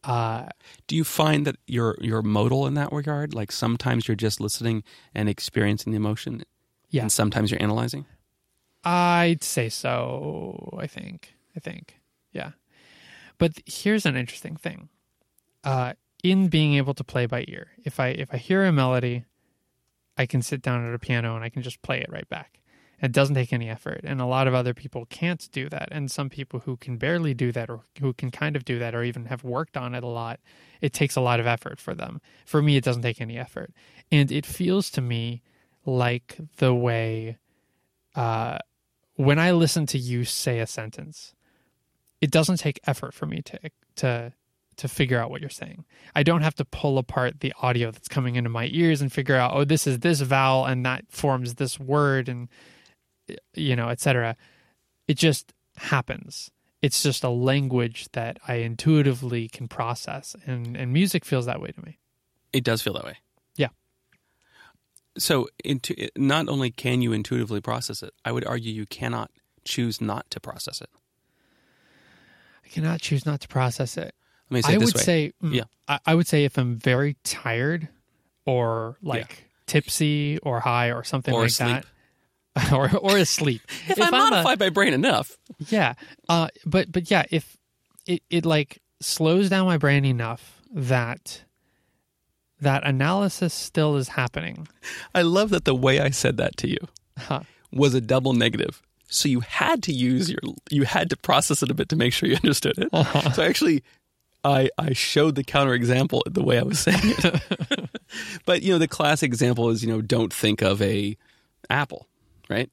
Uh, 0.05 0.47
Do 0.87 0.95
you 0.95 1.03
find 1.03 1.47
that 1.47 1.57
you're 1.67 1.97
you're 2.01 2.23
modal 2.23 2.67
in 2.67 2.75
that 2.75 2.93
regard? 2.93 3.35
Like 3.35 3.51
sometimes 3.51 4.07
you're 4.07 4.15
just 4.15 4.41
listening 4.41 4.85
and 5.15 5.29
experiencing 5.29 5.91
the 5.93 5.97
emotion, 5.97 6.43
Yeah. 6.91 7.03
and 7.03 7.11
sometimes 7.13 7.51
you're 7.51 7.63
analyzing. 7.63 8.07
I'd 8.87 9.43
say 9.43 9.69
so. 9.69 10.79
I 10.79 10.87
think. 10.87 11.35
I 11.57 11.61
think. 11.61 11.99
Yeah. 12.33 12.53
But 13.39 13.61
here's 13.67 14.07
an 14.07 14.17
interesting 14.17 14.57
thing. 14.57 14.89
Uh, 15.65 15.95
in 16.23 16.49
being 16.49 16.75
able 16.75 16.95
to 16.95 17.05
play 17.05 17.27
by 17.27 17.45
ear, 17.49 17.69
if 17.85 17.99
I 17.99 18.09
if 18.09 18.33
I 18.33 18.37
hear 18.37 18.65
a 18.65 18.73
melody, 18.73 19.25
I 20.17 20.27
can 20.27 20.41
sit 20.41 20.63
down 20.63 20.87
at 20.87 20.95
a 20.95 20.99
piano 20.99 21.35
and 21.35 21.45
I 21.45 21.49
can 21.49 21.63
just 21.63 21.83
play 21.83 22.01
it 22.01 22.11
right 22.11 22.29
back. 22.29 22.61
It 23.03 23.13
doesn't 23.13 23.35
take 23.35 23.53
any 23.53 23.69
effort, 23.69 24.01
and 24.05 24.23
a 24.23 24.27
lot 24.27 24.49
of 24.49 24.55
other 24.55 24.73
people 24.73 25.05
can't 25.07 25.47
do 25.53 25.69
that. 25.69 25.89
And 25.91 26.11
some 26.11 26.31
people 26.31 26.61
who 26.61 26.79
can 26.79 26.97
barely 26.97 27.35
do 27.35 27.53
that, 27.53 27.69
or 27.69 27.81
who 28.01 28.15
can 28.15 28.31
kind 28.31 28.57
of 28.57 28.65
do 28.65 28.79
that, 28.79 28.95
or 28.95 29.03
even 29.03 29.27
have 29.27 29.45
worked 29.45 29.77
on 29.77 29.95
it 29.95 30.03
a 30.03 30.07
lot, 30.07 30.41
it 30.81 30.95
takes 30.95 31.15
a 31.15 31.21
lot 31.21 31.39
of 31.39 31.47
effort 31.47 31.79
for 31.79 31.95
them. 31.95 32.23
For 32.47 32.63
me, 32.63 32.77
it 32.77 32.85
doesn't 32.85 33.03
take 33.03 33.21
any 33.21 33.37
effort, 33.37 33.73
and 34.11 34.33
it 34.33 34.47
feels 34.47 34.91
to 34.93 35.03
me 35.03 35.43
like 35.85 36.39
the 36.57 36.75
way 36.75 37.37
uh, 38.15 38.59
when 39.17 39.39
I 39.39 39.51
listen 39.51 39.87
to 39.87 39.99
you 39.99 40.25
say 40.25 40.61
a 40.61 40.67
sentence, 40.67 41.35
it 42.21 42.31
doesn't 42.31 42.59
take 42.59 42.81
effort 42.87 43.15
for 43.15 43.27
me 43.27 43.43
to 43.43 43.59
to 43.97 44.33
to 44.77 44.89
figure 44.89 45.19
out 45.19 45.31
what 45.31 45.41
you're 45.41 45.49
saying. 45.49 45.87
I 46.15 46.23
don't 46.23 46.43
have 46.43 46.55
to 46.57 46.65
pull 46.67 46.99
apart 46.99 47.41
the 47.41 47.55
audio 47.63 47.91
that's 47.91 48.09
coming 48.09 48.37
into 48.37 48.51
my 48.51 48.69
ears 48.73 49.01
and 49.01 49.11
figure 49.11 49.37
out, 49.37 49.53
oh, 49.55 49.65
this 49.65 49.87
is 49.87 50.01
this 50.01 50.21
vowel 50.21 50.67
and 50.67 50.85
that 50.85 51.07
forms 51.09 51.55
this 51.55 51.81
word 51.81 52.29
and 52.29 52.49
you 53.55 53.75
know, 53.75 53.89
etc. 53.89 54.37
It 55.09 55.17
just 55.17 55.53
happens. 55.77 56.51
It's 56.83 57.03
just 57.03 57.25
a 57.25 57.31
language 57.31 58.09
that 58.13 58.39
I 58.47 58.57
intuitively 58.57 59.49
can 59.49 59.67
process 59.67 60.37
and 60.47 60.77
and 60.77 60.93
music 60.93 61.25
feels 61.25 61.47
that 61.47 61.61
way 61.61 61.71
to 61.71 61.85
me. 61.85 61.99
It 62.53 62.65
does 62.65 62.83
feel 62.83 62.93
that 62.95 63.05
way. 63.05 63.19
Yeah. 65.17 65.21
So, 65.21 65.49
intu- 65.65 66.09
not 66.17 66.49
only 66.49 66.71
can 66.71 67.03
you 67.03 67.13
intuitively 67.13 67.61
process 67.61 68.03
it, 68.03 68.13
I 68.25 68.33
would 68.33 68.47
argue 68.47 68.73
you 68.73 68.87
cannot 68.87 69.31
choose 69.65 70.01
not 70.01 70.31
to 70.31 70.41
process 70.41 70.81
it. 70.81 70.91
I 72.65 72.69
cannot 72.69 73.01
choose 73.01 73.25
not 73.27 73.41
to 73.43 73.49
process 73.49 73.97
it. 73.97 74.15
Let 74.51 74.55
me 74.55 74.63
say 74.63 74.75
I 74.75 74.79
would 74.79 74.95
way. 74.95 75.03
say, 75.03 75.33
mm, 75.43 75.55
Yeah. 75.55 75.65
I, 75.89 75.99
I 76.07 76.15
would 76.15 76.27
say 76.27 76.45
if 76.45 76.59
I'm 76.59 76.77
very 76.77 77.17
tired 77.25 77.89
or 78.45 78.97
like 79.03 79.49
tipsy 79.67 80.39
or 80.43 80.61
high 80.61 80.93
or 80.93 81.03
something 81.05 81.35
Or 81.35 81.41
like 81.43 81.49
asleep. 81.51 81.85
that, 82.55 82.73
or 82.73 82.91
or 82.97 83.17
asleep. 83.19 83.63
if, 83.89 84.01
I 84.01 84.07
I'm 84.07 84.15
a- 84.15 84.19
modify 84.19 84.55
my 84.59 84.71
brain 84.71 84.93
enough, 84.93 85.37
yeah, 85.69 85.95
uh, 86.29 86.49
but 86.65 86.91
but 86.93 87.11
yeah, 87.11 87.25
if 87.31 87.57
it 88.07 88.23
it 88.31 88.47
like 88.47 88.81
slows 89.01 89.49
down 89.51 89.67
my 89.67 89.79
brain 89.79 90.05
enough 90.05 90.63
that 90.73 91.43
that 92.61 92.87
analysis 92.87 93.53
still 93.53 93.97
is 93.97 94.09
happening. 94.09 94.69
I 95.15 95.23
love 95.23 95.51
that 95.51 95.65
the 95.65 95.75
way 95.75 96.01
I 96.01 96.11
said 96.11 96.37
that 96.39 96.57
to 96.59 96.69
you 96.69 96.79
Huh. 97.19 97.41
was 97.73 97.95
a 97.95 98.01
double 98.01 98.33
negative. 98.33 98.83
So 99.09 99.29
you 99.29 99.41
had 99.41 99.83
to 99.85 99.93
use 99.93 100.29
your, 100.31 100.41
you 100.71 100.85
had 100.85 101.11
to 101.11 101.17
process 101.17 101.63
it 101.63 101.71
a 101.71 101.75
bit 101.75 101.89
to 101.91 101.97
make 101.97 102.13
sure 102.13 102.29
you 102.29 102.37
understood 102.37 102.77
it. 102.79 102.89
Uh-huh. 102.93 103.31
So 103.33 103.43
actually, 103.43 103.85
I 104.43 104.69
I 104.79 104.93
showed 104.95 105.35
the 105.37 105.45
counterexample 105.45 106.23
the 106.27 106.43
way 106.43 106.59
I 106.59 106.63
was 106.63 106.79
saying 106.81 106.99
it. 107.03 107.91
but 108.47 108.63
you 108.63 108.73
know, 108.73 108.79
the 108.79 108.89
classic 108.89 109.29
example 109.29 109.71
is 109.71 109.83
you 109.85 109.89
know, 109.93 110.01
don't 110.01 110.33
think 110.33 110.61
of 110.63 110.83
a 110.83 111.17
apple, 111.71 112.07
right? 112.49 112.71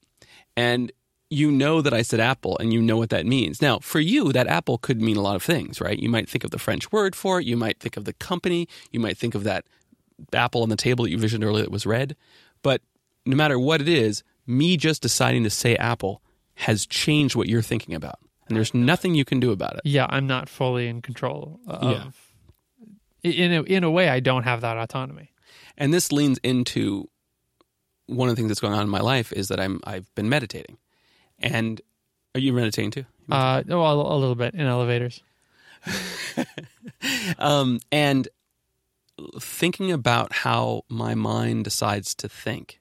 And 0.56 0.90
you 1.30 1.50
know 1.50 1.80
that 1.80 1.92
I 1.92 2.02
said 2.02 2.20
apple, 2.20 2.56
and 2.58 2.72
you 2.72 2.80
know 2.80 2.96
what 2.96 3.10
that 3.10 3.26
means. 3.26 3.60
Now, 3.60 3.78
for 3.78 4.00
you, 4.00 4.32
that 4.32 4.46
apple 4.46 4.78
could 4.78 5.00
mean 5.00 5.16
a 5.16 5.22
lot 5.22 5.36
of 5.36 5.42
things, 5.42 5.80
right? 5.80 5.98
You 5.98 6.08
might 6.08 6.28
think 6.28 6.44
of 6.44 6.50
the 6.50 6.58
French 6.58 6.92
word 6.92 7.16
for 7.16 7.40
it. 7.40 7.46
You 7.46 7.56
might 7.56 7.80
think 7.80 7.96
of 7.96 8.04
the 8.04 8.12
company. 8.12 8.68
You 8.92 9.00
might 9.00 9.16
think 9.16 9.34
of 9.34 9.44
that 9.44 9.64
apple 10.32 10.62
on 10.62 10.68
the 10.68 10.76
table 10.76 11.04
that 11.04 11.10
you 11.10 11.18
visioned 11.18 11.42
earlier 11.42 11.64
that 11.64 11.72
was 11.72 11.86
red. 11.86 12.14
But 12.62 12.82
no 13.26 13.36
matter 13.36 13.58
what 13.58 13.80
it 13.80 13.88
is, 13.88 14.22
me 14.46 14.76
just 14.76 15.02
deciding 15.02 15.44
to 15.44 15.50
say 15.50 15.76
apple 15.76 16.22
has 16.54 16.86
changed 16.86 17.34
what 17.34 17.48
you're 17.48 17.62
thinking 17.62 17.94
about. 17.94 18.18
And 18.46 18.56
there's 18.56 18.74
nothing 18.74 19.14
you 19.14 19.24
can 19.24 19.40
do 19.40 19.50
about 19.50 19.74
it. 19.74 19.80
Yeah, 19.84 20.06
I'm 20.08 20.26
not 20.26 20.48
fully 20.48 20.86
in 20.86 21.02
control 21.02 21.60
of. 21.66 21.90
Yeah. 21.90 23.30
In 23.30 23.52
a, 23.52 23.62
in 23.62 23.84
a 23.84 23.90
way, 23.90 24.10
I 24.10 24.20
don't 24.20 24.42
have 24.42 24.60
that 24.60 24.76
autonomy. 24.76 25.32
And 25.78 25.94
this 25.94 26.12
leans 26.12 26.38
into 26.42 27.08
one 28.06 28.28
of 28.28 28.36
the 28.36 28.40
things 28.40 28.48
that's 28.48 28.60
going 28.60 28.74
on 28.74 28.82
in 28.82 28.90
my 28.90 29.00
life 29.00 29.32
is 29.32 29.48
that 29.48 29.58
I'm 29.58 29.80
I've 29.84 30.14
been 30.14 30.28
meditating. 30.28 30.76
And 31.38 31.80
are 32.34 32.40
you 32.40 32.52
meditating 32.52 32.90
too? 32.90 33.04
Uh, 33.30 33.62
well, 33.66 34.12
a 34.12 34.16
little 34.16 34.34
bit 34.34 34.54
in 34.54 34.60
elevators. 34.66 35.22
Um, 37.38 37.80
and 37.92 38.28
thinking 39.38 39.92
about 39.92 40.32
how 40.32 40.82
my 40.88 41.14
mind 41.14 41.64
decides 41.64 42.14
to 42.16 42.28
think 42.28 42.80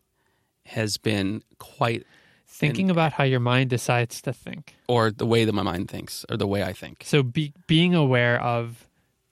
has 0.66 0.98
been 0.98 1.44
quite 1.60 2.06
Thinking 2.48 2.92
about 2.92 3.14
how 3.14 3.24
your 3.24 3.40
mind 3.40 3.72
decides 3.72 4.22
to 4.22 4.32
think. 4.32 4.76
or 4.88 5.10
the 5.12 5.26
way 5.26 5.44
that 5.44 5.54
my 5.54 5.64
mind 5.64 5.90
thinks 5.90 6.24
or 6.30 6.38
the 6.38 6.48
way 6.48 6.64
I 6.64 6.72
think. 6.72 7.04
So 7.06 7.24
be, 7.24 7.52
being 7.68 7.96
aware 7.96 8.40
of 8.42 8.88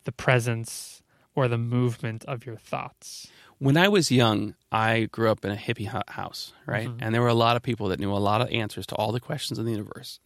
the 0.06 0.12
presence 0.12 1.04
or 1.36 1.48
the 1.48 1.58
movement 1.58 2.26
of 2.26 2.46
your 2.46 2.58
thoughts. 2.58 3.28
When 3.62 3.78
I 3.78 3.90
was 3.90 4.12
young, 4.12 4.56
I 4.72 5.08
grew 5.12 5.30
up 5.30 5.46
in 5.46 5.52
a 5.52 5.56
hippie 5.56 5.86
house, 6.10 6.52
right? 6.66 6.88
Mm-hmm. 6.88 6.98
And 7.00 7.14
there 7.14 7.22
were 7.22 7.28
a 7.28 7.36
lot 7.36 7.56
of 7.56 7.62
people 7.62 7.90
that 7.90 8.00
knew 8.00 8.12
a 8.12 8.18
lot 8.18 8.42
of 8.42 8.50
answers 8.50 8.88
to 8.88 8.96
all 8.96 9.12
the 9.12 9.20
questions 9.20 9.60
in 9.60 9.66
the 9.66 9.72
universe. 9.72 10.20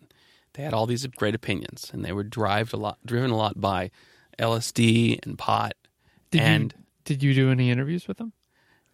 They 0.54 0.64
had 0.64 0.74
all 0.74 0.86
these 0.86 1.06
great 1.06 1.36
opinions, 1.36 1.92
and 1.92 2.06
they 2.06 2.14
were 2.14 2.24
driven 2.24 2.80
a 2.80 2.82
lot, 2.82 2.98
driven 3.06 3.32
a 3.32 3.36
lot 3.36 3.60
by 3.60 3.92
LSD 4.40 5.20
and 5.26 5.38
pot. 5.38 5.74
Did 6.32 6.42
and 6.42 6.74
you 6.78 6.84
did 7.04 7.24
you 7.24 7.34
do 7.34 7.52
any 7.52 7.70
interviews 7.70 8.08
with 8.08 8.18
them? 8.18 8.32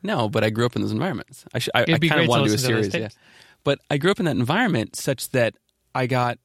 no, 0.02 0.28
but 0.28 0.44
I 0.44 0.50
grew 0.50 0.66
up 0.66 0.76
in 0.76 0.82
those 0.82 0.92
environments. 0.92 1.46
I, 1.54 1.60
sh- 1.60 1.70
I, 1.76 1.82
I 1.82 1.86
kind 1.86 2.04
of 2.04 2.10
to 2.24 2.28
want 2.28 2.44
to 2.44 2.48
do 2.48 2.52
a 2.52 2.54
listen 2.54 2.70
to 2.70 2.76
those 2.78 2.92
series, 2.92 3.04
yeah. 3.04 3.10
But 3.64 3.78
I 3.92 3.98
grew 3.98 4.10
up 4.10 4.20
in 4.20 4.26
that 4.26 4.36
environment 4.36 4.96
such 4.96 5.30
that 5.30 5.54
I 5.94 6.08
got, 6.08 6.40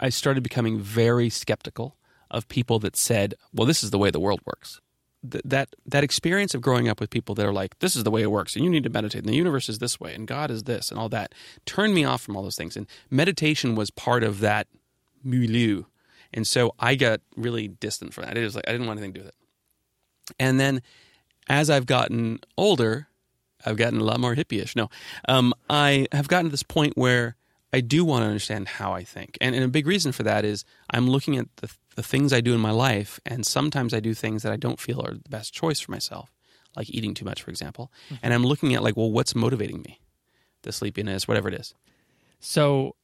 I 0.00 0.08
started 0.08 0.42
becoming 0.42 0.80
very 0.80 1.30
skeptical 1.30 1.96
of 2.28 2.48
people 2.48 2.80
that 2.80 2.96
said, 2.96 3.34
"Well, 3.52 3.66
this 3.66 3.84
is 3.84 3.92
the 3.92 3.98
way 3.98 4.10
the 4.10 4.18
world 4.18 4.40
works." 4.44 4.80
Th- 5.28 5.42
that 5.44 5.68
that 5.84 6.02
experience 6.02 6.54
of 6.54 6.62
growing 6.62 6.88
up 6.88 6.98
with 6.98 7.10
people 7.10 7.34
that 7.34 7.44
are 7.44 7.52
like, 7.52 7.78
"This 7.80 7.94
is 7.94 8.04
the 8.04 8.10
way 8.10 8.22
it 8.22 8.30
works," 8.30 8.56
and 8.56 8.64
you 8.64 8.70
need 8.70 8.84
to 8.84 8.90
meditate, 8.90 9.20
and 9.20 9.28
the 9.28 9.36
universe 9.36 9.68
is 9.68 9.78
this 9.78 10.00
way, 10.00 10.14
and 10.14 10.26
God 10.26 10.50
is 10.50 10.62
this, 10.62 10.90
and 10.90 10.98
all 10.98 11.10
that, 11.10 11.34
turned 11.66 11.94
me 11.94 12.04
off 12.04 12.22
from 12.22 12.36
all 12.36 12.42
those 12.42 12.56
things. 12.56 12.76
And 12.76 12.86
meditation 13.10 13.74
was 13.74 13.90
part 13.90 14.24
of 14.24 14.40
that 14.40 14.66
milieu, 15.22 15.84
and 16.32 16.46
so 16.46 16.74
I 16.78 16.94
got 16.94 17.20
really 17.36 17.68
distant 17.68 18.14
from 18.14 18.24
that. 18.24 18.38
It 18.38 18.44
was 18.44 18.54
like 18.54 18.64
I 18.66 18.72
didn't 18.72 18.86
want 18.86 18.98
anything 18.98 19.14
to 19.14 19.20
do 19.20 19.24
with 19.26 19.34
it. 19.34 20.34
And 20.38 20.58
then, 20.58 20.80
as 21.48 21.68
I've 21.68 21.86
gotten 21.86 22.40
older, 22.56 23.08
I've 23.66 23.76
gotten 23.76 24.00
a 24.00 24.04
lot 24.04 24.20
more 24.20 24.34
hippie-ish. 24.34 24.74
No, 24.74 24.88
um, 25.28 25.52
I 25.68 26.06
have 26.12 26.28
gotten 26.28 26.46
to 26.46 26.50
this 26.50 26.62
point 26.62 26.96
where 26.96 27.36
I 27.72 27.80
do 27.80 28.04
want 28.04 28.22
to 28.22 28.26
understand 28.26 28.66
how 28.68 28.92
I 28.92 29.04
think, 29.04 29.38
and, 29.40 29.54
and 29.54 29.64
a 29.64 29.68
big 29.68 29.86
reason 29.86 30.10
for 30.12 30.22
that 30.24 30.44
is 30.44 30.64
I'm 30.90 31.08
looking 31.08 31.36
at 31.36 31.46
the, 31.58 31.70
the 31.94 32.02
things 32.02 32.32
I 32.32 32.40
do 32.40 32.52
in 32.54 32.60
my 32.60 32.72
life, 32.72 33.20
and 33.24 33.46
sometimes 33.46 33.94
I 33.94 34.00
do 34.00 34.12
things 34.14 34.42
that 34.42 34.52
I 34.52 34.56
don't 34.56 34.80
feel 34.80 35.00
are 35.00 35.14
the 35.14 35.28
best 35.28 35.52
choice 35.54 35.78
for 35.80 35.92
myself, 35.92 36.32
like 36.76 36.90
eating 36.90 37.14
too 37.14 37.24
much, 37.24 37.42
for 37.42 37.50
example. 37.50 37.92
And 38.22 38.34
I'm 38.34 38.44
looking 38.44 38.74
at 38.74 38.82
like, 38.82 38.96
well, 38.96 39.10
what's 39.12 39.34
motivating 39.34 39.82
me? 39.82 40.00
The 40.62 40.72
sleepiness, 40.72 41.28
whatever 41.28 41.48
it 41.48 41.54
is. 41.54 41.74
So 42.40 42.96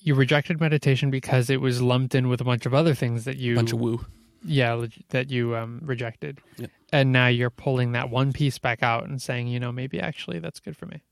you 0.00 0.14
rejected 0.14 0.60
meditation 0.60 1.10
because 1.10 1.48
it 1.50 1.60
was 1.60 1.80
lumped 1.82 2.14
in 2.14 2.28
with 2.28 2.40
a 2.40 2.44
bunch 2.44 2.66
of 2.66 2.74
other 2.74 2.94
things 2.94 3.24
that 3.24 3.36
you 3.36 3.54
bunch 3.54 3.72
of 3.72 3.80
woo. 3.80 4.04
yeah 4.44 4.86
that 5.10 5.30
you 5.30 5.54
um, 5.56 5.80
rejected, 5.82 6.38
Yep. 6.58 6.70
and 6.92 7.12
now 7.12 7.28
you're 7.28 7.50
pulling 7.50 7.92
that 7.92 8.10
one 8.10 8.32
piece 8.32 8.58
back 8.58 8.82
out 8.82 9.04
and 9.08 9.20
saying, 9.22 9.48
you 9.48 9.60
know, 9.60 9.72
maybe 9.72 10.00
actually 10.00 10.38
that's 10.38 10.60
good 10.60 10.76
for 10.76 10.86
me. 10.86 11.02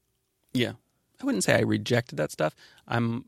Yeah. 0.52 0.72
I 1.20 1.24
wouldn't 1.24 1.44
say 1.44 1.54
I 1.54 1.60
rejected 1.60 2.16
that 2.16 2.30
stuff. 2.32 2.54
I'm 2.88 3.26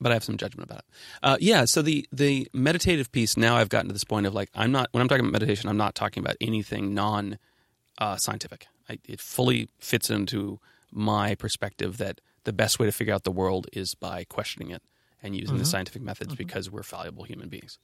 but 0.00 0.10
I 0.10 0.14
have 0.14 0.24
some 0.24 0.36
judgment 0.36 0.68
about 0.68 0.80
it. 0.80 0.84
Uh, 1.22 1.36
yeah, 1.40 1.64
so 1.64 1.80
the 1.82 2.06
the 2.12 2.48
meditative 2.52 3.10
piece 3.12 3.36
now 3.36 3.56
I've 3.56 3.68
gotten 3.68 3.88
to 3.88 3.92
this 3.92 4.04
point 4.04 4.26
of 4.26 4.34
like 4.34 4.50
I'm 4.54 4.72
not 4.72 4.88
when 4.92 5.00
I'm 5.02 5.08
talking 5.08 5.24
about 5.24 5.32
meditation, 5.32 5.68
I'm 5.68 5.76
not 5.76 5.94
talking 5.94 6.22
about 6.22 6.36
anything 6.40 6.94
non 6.94 7.38
uh, 7.98 8.16
scientific. 8.16 8.66
I, 8.88 8.98
it 9.08 9.20
fully 9.20 9.68
fits 9.78 10.10
into 10.10 10.60
my 10.92 11.34
perspective 11.34 11.96
that 11.98 12.20
the 12.44 12.52
best 12.52 12.78
way 12.78 12.86
to 12.86 12.92
figure 12.92 13.14
out 13.14 13.24
the 13.24 13.32
world 13.32 13.66
is 13.72 13.94
by 13.94 14.24
questioning 14.24 14.70
it 14.70 14.82
and 15.22 15.34
using 15.34 15.56
the 15.56 15.64
scientific 15.64 16.02
methods 16.02 16.34
because 16.34 16.70
we're 16.70 16.82
fallible 16.82 17.24
human 17.24 17.48
beings. 17.48 17.78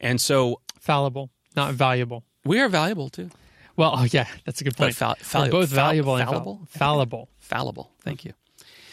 And 0.00 0.20
so 0.20 0.60
Fallible, 0.80 1.30
not 1.54 1.74
valuable. 1.74 2.24
we 2.44 2.60
are 2.60 2.68
valuable 2.68 3.10
too. 3.10 3.30
Well, 3.76 3.92
oh 3.94 4.06
yeah, 4.10 4.26
that's 4.44 4.60
a 4.60 4.64
good 4.64 4.76
point. 4.76 4.94
fal- 4.94 5.16
We're 5.34 5.50
both 5.50 5.68
valuable 5.68 6.16
and 6.16 6.26
fallible? 6.28 6.66
fallible. 6.66 7.28
fallible. 7.38 7.90
Thank 8.00 8.24
you. 8.24 8.32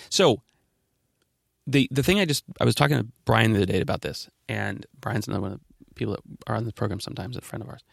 So 0.09 0.41
the 1.67 1.87
the 1.91 2.03
thing 2.03 2.19
I 2.19 2.25
just 2.25 2.43
I 2.59 2.65
was 2.65 2.75
talking 2.75 2.97
to 2.97 3.07
Brian 3.25 3.53
the 3.53 3.59
other 3.59 3.71
day 3.71 3.81
about 3.81 4.01
this, 4.01 4.29
and 4.47 4.85
Brian's 4.99 5.27
another 5.27 5.41
one 5.41 5.51
of 5.53 5.59
the 5.59 5.93
people 5.95 6.13
that 6.13 6.23
are 6.47 6.55
on 6.55 6.65
the 6.65 6.73
program 6.73 6.99
sometimes, 6.99 7.37
a 7.37 7.41
friend 7.41 7.61
of 7.63 7.69
ours. 7.69 7.83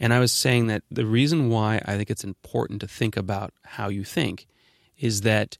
And 0.00 0.14
I 0.14 0.20
was 0.20 0.32
saying 0.32 0.68
that 0.68 0.82
the 0.90 1.06
reason 1.06 1.50
why 1.50 1.82
I 1.84 1.96
think 1.96 2.10
it's 2.10 2.24
important 2.24 2.80
to 2.80 2.88
think 2.88 3.16
about 3.16 3.52
how 3.64 3.88
you 3.88 4.04
think 4.04 4.46
is 4.98 5.22
that 5.22 5.58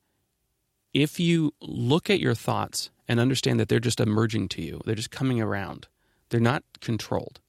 if 0.95 1.21
you 1.21 1.53
look 1.61 2.09
at 2.09 2.21
your 2.21 2.35
thoughts 2.35 2.91
and 3.07 3.21
understand 3.21 3.61
that 3.61 3.69
they're 3.69 3.81
just 3.81 4.01
emerging 4.01 4.49
to 4.49 4.63
you, 4.63 4.81
they're 4.85 4.95
just 4.95 5.11
coming 5.11 5.41
around. 5.41 5.87
They're 6.31 6.41
not 6.41 6.63
controlled. 6.81 7.41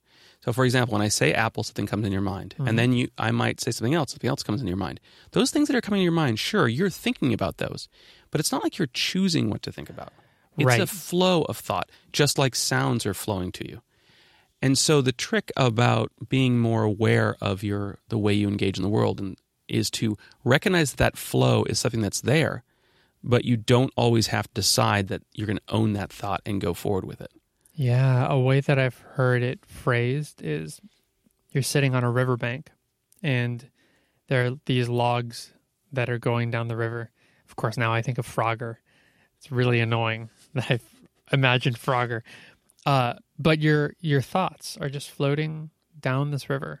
So, 0.42 0.54
for 0.54 0.64
example, 0.64 0.94
when 0.94 1.02
I 1.02 1.08
say 1.08 1.34
apple, 1.34 1.62
something 1.62 1.86
comes 1.86 2.06
in 2.06 2.12
your 2.12 2.22
mind, 2.22 2.54
and 2.56 2.68
mm-hmm. 2.68 2.76
then 2.76 2.92
you, 2.94 3.08
I 3.18 3.30
might 3.30 3.60
say 3.60 3.72
something 3.72 3.92
else. 3.92 4.12
Something 4.12 4.30
else 4.30 4.42
comes 4.42 4.62
in 4.62 4.66
your 4.66 4.76
mind. 4.76 4.98
Those 5.32 5.50
things 5.50 5.68
that 5.68 5.76
are 5.76 5.82
coming 5.82 6.00
in 6.00 6.04
your 6.04 6.12
mind, 6.12 6.38
sure, 6.38 6.66
you're 6.66 6.88
thinking 6.88 7.34
about 7.34 7.58
those, 7.58 7.88
but 8.30 8.40
it's 8.40 8.52
not 8.52 8.62
like 8.62 8.78
you're 8.78 8.88
choosing 8.92 9.50
what 9.50 9.62
to 9.62 9.72
think 9.72 9.90
about. 9.90 10.12
It's 10.56 10.66
Right. 10.66 10.80
a 10.80 10.86
flow 10.86 11.42
of 11.42 11.56
thought, 11.56 11.90
just 12.12 12.38
like 12.38 12.54
sounds 12.54 13.06
are 13.06 13.14
flowing 13.14 13.52
to 13.52 13.68
you. 13.68 13.82
And 14.62 14.76
so, 14.76 15.00
the 15.00 15.12
trick 15.12 15.50
about 15.56 16.12
being 16.28 16.58
more 16.58 16.82
aware 16.82 17.36
of 17.40 17.62
your 17.62 17.98
the 18.08 18.18
way 18.18 18.34
you 18.34 18.46
engage 18.48 18.76
in 18.76 18.82
the 18.82 18.88
world, 18.90 19.18
and 19.20 19.38
is 19.68 19.90
to 19.92 20.18
recognize 20.44 20.90
that, 20.90 20.98
that 20.98 21.16
flow 21.16 21.62
is 21.64 21.78
something 21.78 22.00
that's 22.02 22.20
there, 22.20 22.64
but 23.22 23.44
you 23.44 23.56
don't 23.56 23.92
always 23.96 24.26
have 24.26 24.48
to 24.48 24.54
decide 24.54 25.08
that 25.08 25.22
you're 25.32 25.46
going 25.46 25.56
to 25.58 25.74
own 25.74 25.92
that 25.94 26.12
thought 26.12 26.42
and 26.44 26.60
go 26.60 26.74
forward 26.74 27.04
with 27.04 27.20
it. 27.20 27.30
Yeah, 27.72 28.26
a 28.28 28.38
way 28.38 28.60
that 28.60 28.78
I've 28.78 28.98
heard 28.98 29.42
it 29.42 29.64
phrased 29.64 30.42
is 30.42 30.80
you're 31.52 31.62
sitting 31.62 31.94
on 31.94 32.04
a 32.04 32.10
riverbank 32.10 32.70
and 33.22 33.70
there 34.26 34.46
are 34.46 34.50
these 34.66 34.88
logs 34.88 35.52
that 35.92 36.10
are 36.10 36.18
going 36.18 36.50
down 36.50 36.68
the 36.68 36.76
river. 36.76 37.10
Course, 37.60 37.76
now 37.76 37.92
I 37.92 38.00
think 38.00 38.16
of 38.16 38.26
Frogger. 38.26 38.76
It's 39.36 39.52
really 39.52 39.80
annoying 39.80 40.30
that 40.54 40.70
I've 40.70 40.84
imagined 41.30 41.78
Frogger. 41.78 42.22
Uh, 42.86 43.14
but 43.38 43.58
your 43.58 43.92
your 44.00 44.22
thoughts 44.22 44.78
are 44.80 44.88
just 44.88 45.10
floating 45.10 45.68
down 46.00 46.30
this 46.30 46.48
river 46.48 46.80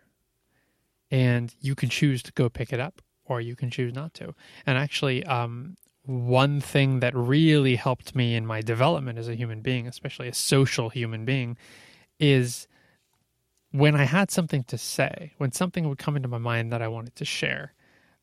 and 1.10 1.54
you 1.60 1.74
can 1.74 1.90
choose 1.90 2.22
to 2.22 2.32
go 2.32 2.48
pick 2.48 2.72
it 2.72 2.80
up 2.80 3.02
or 3.26 3.42
you 3.42 3.54
can 3.54 3.70
choose 3.70 3.92
not 3.92 4.14
to. 4.14 4.34
And 4.64 4.78
actually, 4.78 5.22
um, 5.24 5.76
one 6.04 6.62
thing 6.62 7.00
that 7.00 7.14
really 7.14 7.76
helped 7.76 8.14
me 8.14 8.34
in 8.34 8.46
my 8.46 8.62
development 8.62 9.18
as 9.18 9.28
a 9.28 9.34
human 9.34 9.60
being, 9.60 9.86
especially 9.86 10.28
a 10.28 10.34
social 10.34 10.88
human 10.88 11.26
being, 11.26 11.58
is 12.18 12.66
when 13.70 13.94
I 13.94 14.04
had 14.04 14.30
something 14.30 14.64
to 14.64 14.78
say, 14.78 15.34
when 15.36 15.52
something 15.52 15.86
would 15.90 15.98
come 15.98 16.16
into 16.16 16.28
my 16.28 16.38
mind 16.38 16.72
that 16.72 16.80
I 16.80 16.88
wanted 16.88 17.16
to 17.16 17.26
share, 17.26 17.74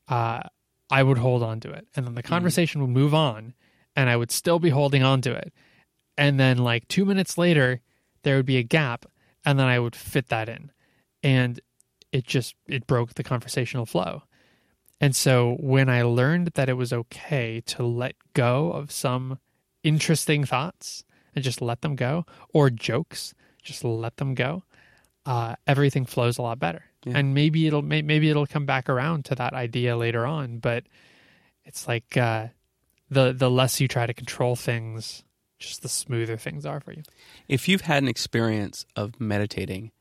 uh, 0.08 0.41
I 0.89 1.03
would 1.03 1.17
hold 1.17 1.43
on 1.43 1.59
to 1.61 1.71
it. 1.71 1.88
And 1.95 2.05
then 2.05 2.15
the 2.15 2.23
conversation 2.23 2.81
would 2.81 2.89
move 2.89 3.13
on 3.13 3.53
and 3.95 4.09
I 4.09 4.15
would 4.15 4.31
still 4.31 4.59
be 4.59 4.69
holding 4.69 5.03
on 5.03 5.21
to 5.21 5.33
it. 5.33 5.51
And 6.17 6.39
then 6.39 6.57
like 6.57 6.88
2 6.88 7.05
minutes 7.05 7.38
later 7.38 7.81
there 8.23 8.38
would 8.38 8.45
be 8.45 8.57
a 8.57 8.63
gap 8.63 9.05
and 9.45 9.59
then 9.59 9.67
I 9.67 9.79
would 9.79 9.95
fit 9.95 10.29
that 10.29 10.49
in. 10.49 10.71
And 11.23 11.59
it 12.11 12.25
just 12.25 12.55
it 12.67 12.88
broke 12.88 13.15
the 13.15 13.23
conversational 13.23 13.85
flow. 13.85 14.23
And 14.99 15.15
so 15.15 15.57
when 15.59 15.89
I 15.89 16.01
learned 16.01 16.47
that 16.55 16.69
it 16.69 16.73
was 16.73 16.91
okay 16.91 17.61
to 17.67 17.83
let 17.83 18.15
go 18.33 18.71
of 18.71 18.91
some 18.91 19.39
interesting 19.83 20.43
thoughts 20.43 21.03
and 21.35 21.43
just 21.43 21.61
let 21.61 21.81
them 21.81 21.95
go 21.95 22.25
or 22.53 22.69
jokes, 22.69 23.33
just 23.61 23.83
let 23.83 24.17
them 24.17 24.33
go, 24.33 24.63
uh, 25.25 25.55
everything 25.67 26.05
flows 26.05 26.38
a 26.38 26.41
lot 26.41 26.57
better. 26.57 26.85
Yeah. 27.08 27.18
And 27.18 27.34
maybe 27.34 27.68
it'll 27.68 27.82
maybe 27.82 28.30
it'll 28.30 28.47
come 28.47 28.66
back 28.66 28.89
around 28.89 29.26
to 29.26 29.36
that 29.36 29.53
idea 29.53 29.95
later 29.97 30.26
on, 30.26 30.60
but 30.60 30.84
it's 31.66 31.88
like 31.88 32.18
uh, 32.18 32.47
the 33.10 33.34
the 33.34 33.49
less 33.49 33.80
you 33.80 33.88
try 33.88 34.05
to 34.05 34.14
control 34.14 34.55
things, 34.55 35.24
just 35.60 35.82
the 35.82 35.89
smoother 35.89 36.38
things 36.38 36.66
are 36.66 36.80
for 36.80 36.93
you. 36.93 37.03
If 37.47 37.68
you've 37.68 37.82
had 37.82 38.03
an 38.03 38.10
experience 38.10 38.86
of 38.95 39.20
meditating 39.20 39.91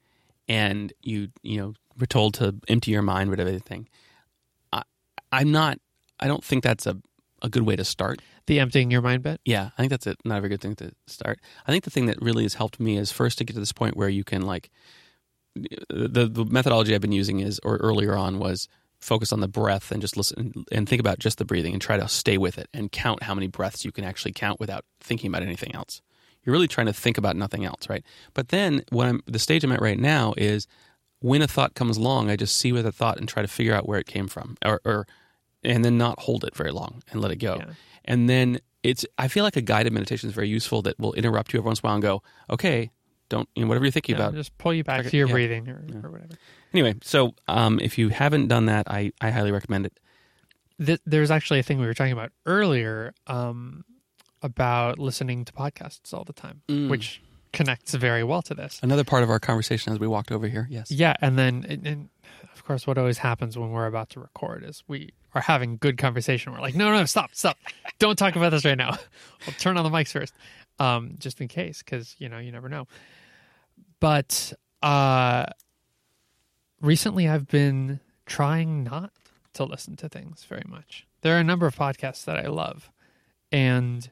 and 0.48 0.92
you 1.02 1.28
you 1.42 1.58
know 1.60 1.74
were 1.98 2.06
told 2.06 2.34
to 2.34 2.54
empty 2.68 2.90
your 2.90 3.02
mind 3.02 3.30
with 3.30 3.40
everything, 3.40 3.88
I, 4.72 4.82
I'm 5.32 5.52
not. 5.52 5.78
I 6.18 6.28
don't 6.28 6.44
think 6.44 6.64
that's 6.64 6.86
a 6.86 6.96
a 7.42 7.48
good 7.48 7.62
way 7.62 7.76
to 7.76 7.84
start. 7.84 8.22
The 8.46 8.60
emptying 8.60 8.90
your 8.90 9.02
mind 9.02 9.22
bit. 9.22 9.40
Yeah, 9.44 9.70
I 9.76 9.82
think 9.82 9.90
that's 9.90 10.06
a, 10.06 10.14
not 10.24 10.38
a 10.38 10.40
very 10.40 10.50
good 10.50 10.60
thing 10.60 10.76
to 10.76 10.92
start. 11.06 11.40
I 11.66 11.72
think 11.72 11.84
the 11.84 11.90
thing 11.90 12.06
that 12.06 12.20
really 12.22 12.44
has 12.44 12.54
helped 12.54 12.78
me 12.78 12.96
is 12.96 13.10
first 13.10 13.38
to 13.38 13.44
get 13.44 13.54
to 13.54 13.60
this 13.60 13.72
point 13.72 13.96
where 13.96 14.08
you 14.08 14.24
can 14.24 14.42
like 14.42 14.70
the 15.88 16.26
the 16.26 16.44
methodology 16.44 16.94
I've 16.94 17.00
been 17.00 17.12
using 17.12 17.40
is 17.40 17.60
or 17.62 17.76
earlier 17.76 18.16
on 18.16 18.38
was 18.38 18.68
focus 19.00 19.32
on 19.32 19.40
the 19.40 19.48
breath 19.48 19.92
and 19.92 20.00
just 20.00 20.16
listen 20.16 20.64
and 20.72 20.88
think 20.88 21.00
about 21.00 21.18
just 21.18 21.38
the 21.38 21.44
breathing 21.44 21.72
and 21.72 21.82
try 21.82 21.96
to 21.96 22.08
stay 22.08 22.38
with 22.38 22.58
it 22.58 22.68
and 22.72 22.90
count 22.90 23.22
how 23.22 23.34
many 23.34 23.46
breaths 23.46 23.84
you 23.84 23.92
can 23.92 24.04
actually 24.04 24.32
count 24.32 24.58
without 24.58 24.84
thinking 25.00 25.28
about 25.28 25.42
anything 25.42 25.74
else. 25.74 26.00
You're 26.42 26.52
really 26.52 26.68
trying 26.68 26.86
to 26.86 26.92
think 26.92 27.18
about 27.18 27.36
nothing 27.36 27.64
else, 27.64 27.88
right? 27.88 28.04
But 28.32 28.48
then 28.48 28.82
what 28.90 29.06
I'm 29.06 29.22
the 29.26 29.38
stage 29.38 29.64
I'm 29.64 29.72
at 29.72 29.80
right 29.80 29.98
now 29.98 30.34
is 30.36 30.66
when 31.20 31.42
a 31.42 31.48
thought 31.48 31.74
comes 31.74 31.96
along, 31.96 32.30
I 32.30 32.36
just 32.36 32.56
see 32.56 32.72
with 32.72 32.86
a 32.86 32.92
thought 32.92 33.18
and 33.18 33.28
try 33.28 33.42
to 33.42 33.48
figure 33.48 33.74
out 33.74 33.88
where 33.88 33.98
it 33.98 34.06
came 34.06 34.28
from 34.28 34.56
or, 34.64 34.80
or 34.84 35.06
and 35.62 35.84
then 35.84 35.98
not 35.98 36.20
hold 36.20 36.44
it 36.44 36.54
very 36.54 36.70
long 36.70 37.02
and 37.10 37.20
let 37.20 37.32
it 37.32 37.36
go. 37.36 37.56
Yeah. 37.58 37.72
And 38.04 38.28
then 38.28 38.60
it's 38.82 39.04
I 39.18 39.28
feel 39.28 39.44
like 39.44 39.56
a 39.56 39.62
guided 39.62 39.92
meditation 39.92 40.28
is 40.28 40.34
very 40.34 40.48
useful 40.48 40.82
that 40.82 40.98
will 40.98 41.12
interrupt 41.14 41.52
you 41.52 41.58
every 41.58 41.66
once 41.66 41.80
in 41.80 41.86
a 41.86 41.88
while 41.88 41.94
and 41.94 42.02
go, 42.02 42.22
okay, 42.50 42.90
don't 43.28 43.48
you 43.54 43.62
know, 43.62 43.68
whatever 43.68 43.84
you're 43.84 43.92
thinking 43.92 44.16
Yeah, 44.16 44.22
about. 44.28 44.34
just 44.34 44.56
pull 44.58 44.72
you 44.74 44.84
back 44.84 45.04
to 45.06 45.16
your 45.16 45.26
yeah. 45.28 45.32
breathing 45.32 45.68
or, 45.68 45.84
or 46.04 46.10
whatever. 46.10 46.34
Anyway, 46.72 46.94
so 47.02 47.34
um, 47.48 47.78
if 47.80 47.96
you 47.98 48.08
haven't 48.10 48.48
done 48.48 48.66
that, 48.66 48.86
I, 48.90 49.12
I 49.20 49.30
highly 49.30 49.52
recommend 49.52 49.86
it. 49.86 49.98
Th- 50.84 51.00
there's 51.06 51.30
actually 51.30 51.58
a 51.60 51.62
thing 51.62 51.78
we 51.78 51.86
were 51.86 51.94
talking 51.94 52.12
about 52.12 52.32
earlier 52.44 53.14
um, 53.26 53.84
about 54.42 54.98
listening 54.98 55.44
to 55.44 55.52
podcasts 55.52 56.12
all 56.12 56.24
the 56.24 56.32
time, 56.32 56.62
Mm. 56.68 56.88
which 56.90 57.22
connects 57.52 57.94
very 57.94 58.22
well 58.22 58.42
to 58.42 58.54
this. 58.54 58.78
Another 58.82 59.04
part 59.04 59.22
of 59.22 59.30
our 59.30 59.38
conversation 59.38 59.92
as 59.92 59.98
we 59.98 60.06
walked 60.06 60.30
over 60.30 60.46
here. 60.48 60.66
Yes. 60.70 60.90
Yeah, 60.90 61.14
and 61.22 61.38
then 61.38 61.64
and, 61.68 61.86
and 61.86 62.08
of 62.52 62.64
course, 62.64 62.86
what 62.86 62.98
always 62.98 63.18
happens 63.18 63.56
when 63.56 63.70
we're 63.70 63.86
about 63.86 64.10
to 64.10 64.20
record 64.20 64.62
is 64.64 64.82
we 64.86 65.10
are 65.34 65.40
having 65.40 65.78
good 65.78 65.96
conversation. 65.96 66.52
We're 66.52 66.60
like, 66.60 66.74
no, 66.74 66.92
no, 66.92 67.04
stop, 67.06 67.30
stop, 67.34 67.56
don't 67.98 68.18
talk 68.18 68.36
about 68.36 68.50
this 68.50 68.64
right 68.64 68.76
now. 68.76 68.98
We'll 69.46 69.54
turn 69.54 69.76
on 69.78 69.84
the 69.84 69.90
mics 69.90 70.10
first, 70.12 70.34
um, 70.80 71.14
just 71.18 71.40
in 71.40 71.46
case, 71.48 71.78
because 71.82 72.16
you 72.18 72.28
know 72.28 72.38
you 72.38 72.50
never 72.52 72.68
know. 72.68 72.86
But 74.00 74.52
uh, 74.82 75.46
recently, 76.80 77.28
I've 77.28 77.48
been 77.48 78.00
trying 78.26 78.84
not 78.84 79.12
to 79.54 79.64
listen 79.64 79.96
to 79.96 80.08
things 80.08 80.44
very 80.44 80.64
much. 80.66 81.06
There 81.22 81.36
are 81.36 81.40
a 81.40 81.44
number 81.44 81.66
of 81.66 81.76
podcasts 81.76 82.24
that 82.24 82.36
I 82.38 82.48
love, 82.48 82.90
and 83.50 84.08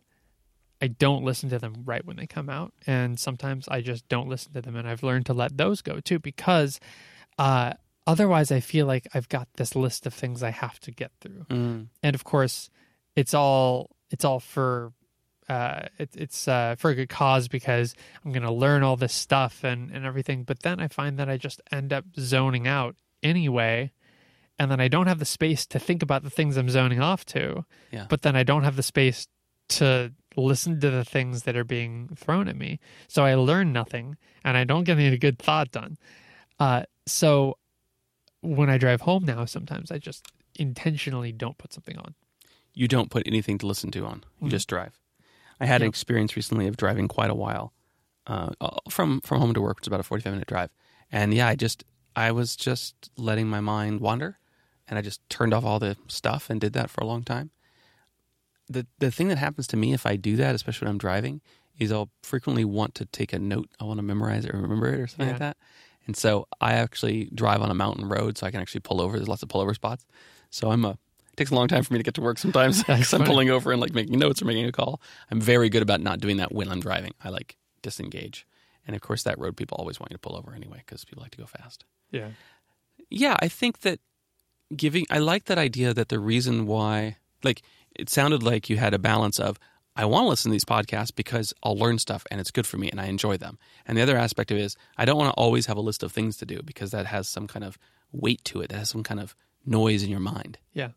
I 0.81 0.89
don't 0.89 1.25
listen 1.25 1.49
to 1.51 1.59
them 1.59 1.83
right 1.85 2.05
when 2.05 2.17
they 2.17 2.27
come 2.27 2.49
out, 2.49 2.73
and 2.87 3.19
sometimes 3.19 3.69
I 3.69 3.81
just 3.81 4.09
don't 4.09 4.29
listen 4.29 4.53
to 4.55 4.63
them, 4.63 4.77
and 4.77 4.89
I've 4.89 5.03
learned 5.03 5.27
to 5.27 5.35
let 5.35 5.57
those 5.57 5.83
go 5.83 6.01
too 6.01 6.19
because 6.19 6.81
uh, 7.39 7.75
otherwise 8.07 8.51
I 8.51 8.61
feel 8.61 8.87
like 8.87 9.07
I've 9.15 9.29
got 9.29 9.49
this 9.57 9.77
list 9.77 10.07
of 10.07 10.15
things 10.15 10.43
I 10.43 10.51
have 10.51 10.81
to 10.81 10.91
get 10.91 11.13
through, 11.21 11.47
Mm. 11.51 11.87
and 12.03 12.15
of 12.15 12.25
course 12.25 12.71
it's 13.17 13.35
all 13.35 13.91
it's 14.11 14.25
all 14.25 14.41
for 14.41 14.93
uh, 15.49 15.87
it, 15.99 16.11
it's 16.15 16.49
uh, 16.49 16.75
for 16.79 16.91
a 16.91 16.95
good 16.95 17.09
cause 17.09 17.49
because 17.49 17.95
I'm 18.25 18.33
going 18.33 18.43
to 18.45 18.53
learn 18.53 18.83
all 18.83 18.97
this 18.97 19.13
stuff 19.13 19.63
and 19.65 19.91
and 19.91 20.05
everything, 20.07 20.45
but 20.45 20.61
then 20.63 20.81
I 20.81 20.89
find 20.89 21.19
that 21.19 21.29
I 21.29 21.37
just 21.37 21.61
end 21.73 21.93
up 21.93 22.05
zoning 22.19 22.67
out 22.67 22.97
anyway. 23.23 23.93
And 24.59 24.71
then 24.71 24.79
I 24.81 24.87
don't 24.87 25.09
have 25.09 25.19
the 25.19 25.25
space 25.25 25.67
to 25.67 25.81
think 25.81 26.01
about 26.03 26.23
the 26.23 26.31
things 26.31 26.57
I'm 26.57 26.69
zoning 26.71 27.01
off 27.01 27.25
to. 27.27 27.65
Yeah. 27.91 28.07
But 28.09 28.23
then 28.23 28.37
I 28.37 28.45
don't 28.45 28.63
have 28.63 28.77
the 28.77 28.85
space 28.85 29.27
to 29.71 30.13
listen 30.37 30.79
to 30.81 30.91
the 30.91 31.05
things 31.05 31.43
that 31.43 31.57
are 31.57 31.65
being 31.65 32.09
thrown 32.15 32.47
at 32.49 32.57
me. 32.57 32.79
So 33.09 33.25
I 33.25 33.35
learn 33.35 33.73
nothing 33.73 34.17
and 34.45 34.57
I 34.57 34.63
don't 34.63 34.85
get 34.85 34.97
any 34.99 35.17
good 35.19 35.41
thought 35.41 35.73
done. 35.73 35.99
Uh, 36.61 36.85
so 37.07 37.59
when 38.43 38.71
I 38.71 38.79
drive 38.79 39.01
home 39.01 39.25
now, 39.25 39.45
sometimes 39.45 39.91
I 39.91 39.99
just 39.99 40.25
intentionally 40.55 41.33
don't 41.33 41.59
put 41.59 41.73
something 41.73 41.97
on. 41.99 42.15
You 42.75 42.87
don't 42.87 43.11
put 43.11 43.27
anything 43.27 43.59
to 43.59 43.67
listen 43.67 43.91
to 43.93 44.05
on. 44.07 44.23
You 44.41 44.47
Mhm. 44.47 44.51
just 44.51 44.69
drive. 44.69 44.93
I 45.61 45.67
had 45.67 45.83
an 45.83 45.89
experience 45.89 46.37
recently 46.37 46.67
of 46.67 46.77
driving 46.77 47.09
quite 47.09 47.31
a 47.31 47.35
while 47.35 47.73
uh, 48.27 48.51
from 48.89 49.21
from 49.21 49.41
home 49.41 49.55
to 49.55 49.61
work, 49.61 49.77
which 49.77 49.85
is 49.85 49.89
about 49.89 50.01
a 50.01 50.05
forty 50.05 50.23
five 50.23 50.33
minute 50.33 50.49
drive. 50.49 50.71
And 51.11 51.33
yeah, 51.35 51.49
I 51.49 51.55
just 51.55 51.85
I 52.17 52.33
was 52.33 52.57
just 52.57 53.11
letting 53.17 53.49
my 53.49 53.61
mind 53.61 54.01
wander, 54.01 54.39
and 54.89 54.99
I 54.99 55.03
just 55.03 55.27
turned 55.29 55.55
off 55.55 55.65
all 55.65 55.79
the 55.79 55.97
stuff 56.09 56.51
and 56.51 56.61
did 56.61 56.73
that 56.75 56.91
for 56.91 57.01
a 57.03 57.07
long 57.07 57.23
time. 57.23 57.51
The 58.69 58.87
the 58.99 59.11
thing 59.11 59.29
that 59.29 59.39
happens 59.39 59.67
to 59.69 59.77
me 59.77 59.93
if 59.93 60.07
I 60.07 60.17
do 60.17 60.37
that, 60.37 60.55
especially 60.55 60.87
when 60.87 60.93
I'm 60.93 60.99
driving, 60.99 61.41
is 61.79 61.93
I'll 61.93 62.11
frequently 62.23 62.65
want 62.65 62.95
to 62.97 63.05
take 63.07 63.33
a 63.33 63.39
note. 63.39 63.69
I 63.81 63.85
want 63.85 63.99
to 63.99 64.03
memorize 64.03 64.45
it 64.45 64.55
or 64.55 64.59
remember 64.61 64.93
it 64.93 65.01
or 65.01 65.07
something 65.07 65.29
like 65.29 65.39
that. 65.39 65.57
And 66.07 66.17
so 66.17 66.47
I 66.61 66.75
actually 66.75 67.31
drive 67.35 67.63
on 67.63 67.71
a 67.71 67.75
mountain 67.75 68.09
road, 68.09 68.37
so 68.39 68.47
I 68.47 68.51
can 68.51 68.61
actually 68.61 68.81
pull 68.83 69.01
over. 69.01 69.17
There's 69.17 69.29
lots 69.29 69.43
of 69.43 69.49
pullover 69.49 69.75
spots. 69.75 70.05
So 70.51 70.71
I'm 70.71 70.85
a. 70.85 70.99
It 71.35 71.37
takes 71.37 71.51
a 71.51 71.55
long 71.57 71.67
time 71.67 71.83
for 71.83 71.93
me 71.93 71.99
to 71.99 72.05
get 72.05 72.15
to 72.15 72.21
work 72.21 72.39
sometimes 72.39 72.79
because 72.85 73.13
I'm 73.13 73.25
pulling 73.25 73.51
over 73.51 73.73
and 73.73 73.81
like 73.81 73.93
making 73.93 74.21
notes 74.21 74.41
or 74.41 74.45
making 74.45 74.67
a 74.67 74.73
call. 74.73 75.03
I'm 75.33 75.41
very 75.41 75.69
good 75.69 75.83
about 75.83 76.01
not 76.01 76.21
doing 76.21 76.37
that 76.37 76.53
when 76.53 76.69
I'm 76.69 76.79
driving. 76.79 77.13
I 77.25 77.31
like 77.31 77.57
disengage, 77.83 78.47
and 78.87 78.95
of 78.95 79.03
course 79.03 79.25
that 79.25 79.37
road 79.37 79.57
people 79.57 79.77
always 79.77 79.99
want 79.99 80.13
you 80.13 80.15
to 80.15 80.21
pull 80.21 80.37
over 80.37 80.55
anyway 80.55 80.83
because 80.87 81.05
people 81.05 81.23
like 81.23 81.33
to 81.33 81.39
go 81.39 81.47
fast. 81.47 81.85
Yeah. 82.13 82.29
Yeah, 83.11 83.37
I 83.41 83.49
think 83.49 83.81
that 83.81 83.99
giving. 84.77 85.07
I 85.11 85.19
like 85.19 85.47
that 85.47 85.59
idea 85.59 85.93
that 85.93 86.09
the 86.09 86.21
reason 86.21 86.67
why, 86.67 87.17
like, 87.43 87.63
it 87.97 88.09
sounded 88.09 88.45
like 88.45 88.71
you 88.71 88.77
had 88.77 88.95
a 88.95 88.99
balance 88.99 89.41
of 89.41 89.59
I 89.97 90.05
want 90.05 90.25
to 90.25 90.29
listen 90.29 90.51
to 90.51 90.55
these 90.55 90.65
podcasts 90.65 91.15
because 91.15 91.53
I'll 91.65 91.77
learn 91.77 91.99
stuff 91.99 92.25
and 92.31 92.41
it's 92.41 92.51
good 92.53 92.67
for 92.67 92.79
me 92.79 92.91
and 92.91 93.01
I 93.01 93.07
enjoy 93.07 93.37
them. 93.37 93.59
And 93.87 93.99
the 93.99 94.03
other 94.03 94.17
aspect 94.17 94.51
of 94.51 94.59
it 94.59 94.63
is 94.63 94.77
I 94.97 95.05
don't 95.05 95.19
want 95.19 95.35
to 95.35 95.41
always 95.41 95.67
have 95.67 95.77
a 95.77 95.81
list 95.81 96.03
of 96.03 96.13
things 96.13 96.37
to 96.39 96.47
do 96.47 96.61
because 96.65 96.91
that 96.93 97.07
has 97.07 97.29
some 97.29 97.47
kind 97.47 97.65
of 97.65 97.77
weight 98.13 98.45
to 98.45 98.61
it. 98.61 98.71
That 98.71 98.79
has 98.79 98.89
some 98.89 99.03
kind 99.03 99.21
of 99.21 99.37
noise 99.65 100.03
in 100.03 100.11
your 100.11 100.21
mind. 100.21 100.59
Yeah. 100.73 100.91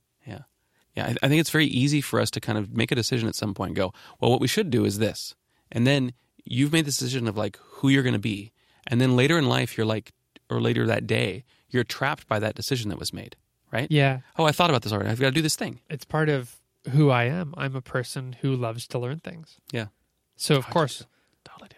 Yeah. 0.97 1.13
I, 1.21 1.27
think 1.27 1.39
it's 1.39 1.51
very 1.51 1.67
easy 1.67 2.01
for 2.01 2.19
us 2.19 2.31
to 2.31 2.41
kind 2.41 2.57
of 2.57 2.75
make 2.75 2.91
a 2.91 2.95
decision 2.95 3.27
at 3.27 3.35
some 3.35 3.53
point 3.53 3.69
and 3.69 3.75
go, 3.75 3.93
well, 4.19 4.31
what 4.31 4.41
we 4.41 4.47
should 4.47 4.71
do 4.71 4.83
is 4.83 4.97
this. 4.97 5.35
And 5.71 5.85
then 5.85 6.13
you've 6.43 6.73
made 6.73 6.85
this 6.85 6.97
decision 6.97 7.27
of 7.27 7.37
like 7.37 7.59
who 7.61 7.89
you're 7.89 8.01
going 8.01 8.13
to 8.13 8.19
be. 8.19 8.51
And 8.87 8.99
then 8.99 9.15
later 9.15 9.37
in 9.37 9.47
life, 9.47 9.77
you're 9.77 9.85
like, 9.85 10.11
or 10.49 10.59
later 10.59 10.87
that 10.87 11.05
day, 11.05 11.43
you're 11.69 11.83
trapped 11.83 12.27
by 12.27 12.39
that 12.39 12.55
decision 12.55 12.89
that 12.89 12.97
was 12.97 13.13
made, 13.13 13.35
right? 13.71 13.87
Yeah. 13.91 14.21
Oh, 14.37 14.45
I 14.45 14.51
thought 14.51 14.71
about 14.71 14.81
this 14.81 14.91
already. 14.91 15.09
I've 15.09 15.19
got 15.19 15.27
to 15.27 15.35
do 15.35 15.41
this 15.41 15.55
thing. 15.55 15.81
It's 15.87 16.05
part 16.05 16.29
of 16.29 16.57
who 16.89 17.11
I 17.11 17.25
am. 17.25 17.53
I'm 17.57 17.75
a 17.75 17.81
person 17.81 18.37
who 18.41 18.55
loves 18.55 18.87
to 18.87 18.97
learn 18.97 19.19
things. 19.19 19.57
Yeah. 19.71 19.87
So, 20.35 20.55
of 20.55 20.65
do 20.65 20.71
course. 20.71 21.05
Totally 21.43 21.69
do. 21.69 21.75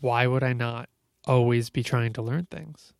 why 0.00 0.26
would 0.26 0.42
I 0.42 0.52
not 0.52 0.88
always 1.26 1.68
be 1.68 1.82
trying 1.82 2.12
to 2.14 2.22
learn 2.22 2.46
things? 2.50 2.94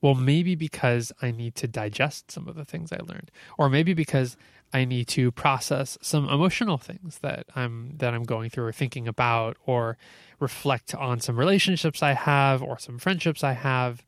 Well, 0.00 0.14
maybe 0.14 0.54
because 0.54 1.12
I 1.22 1.30
need 1.30 1.54
to 1.56 1.66
digest 1.66 2.30
some 2.30 2.46
of 2.46 2.56
the 2.56 2.64
things 2.64 2.92
I 2.92 2.98
learned, 2.98 3.30
or 3.56 3.70
maybe 3.70 3.94
because 3.94 4.36
I 4.74 4.84
need 4.84 5.06
to 5.08 5.30
process 5.30 5.96
some 6.02 6.28
emotional 6.28 6.76
things 6.78 7.18
that 7.20 7.46
I'm 7.54 7.96
that 7.98 8.12
I'm 8.12 8.24
going 8.24 8.50
through 8.50 8.66
or 8.66 8.72
thinking 8.72 9.06
about, 9.08 9.56
or 9.64 9.96
reflect 10.40 10.94
on 10.94 11.20
some 11.20 11.38
relationships 11.38 12.02
I 12.02 12.12
have, 12.12 12.60
or 12.62 12.78
some 12.78 12.98
friendships 12.98 13.44
I 13.44 13.52
have, 13.52 14.04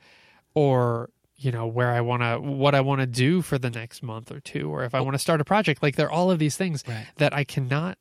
or 0.55 1.11
you 1.37 1.53
know 1.53 1.67
where 1.67 1.93
I 1.93 2.01
want 2.01 2.23
to 2.23 2.41
what 2.41 2.75
I 2.75 2.81
want 2.81 3.01
to 3.01 3.07
do 3.07 3.43
for 3.43 3.59
the 3.59 3.71
next 3.71 4.03
month 4.03 4.33
or 4.33 4.41
two, 4.41 4.69
or 4.71 4.85
if 4.85 4.95
I 4.95 5.01
want 5.01 5.14
to 5.14 5.19
start 5.21 5.41
a 5.41 5.45
project. 5.45 5.83
Like 5.83 5.97
there 5.97 6.07
are 6.09 6.12
all 6.12 6.31
of 6.31 6.39
these 6.39 6.57
things 6.57 6.83
Right. 6.89 7.07
that 7.17 7.33
I 7.33 7.45
cannot 7.45 7.99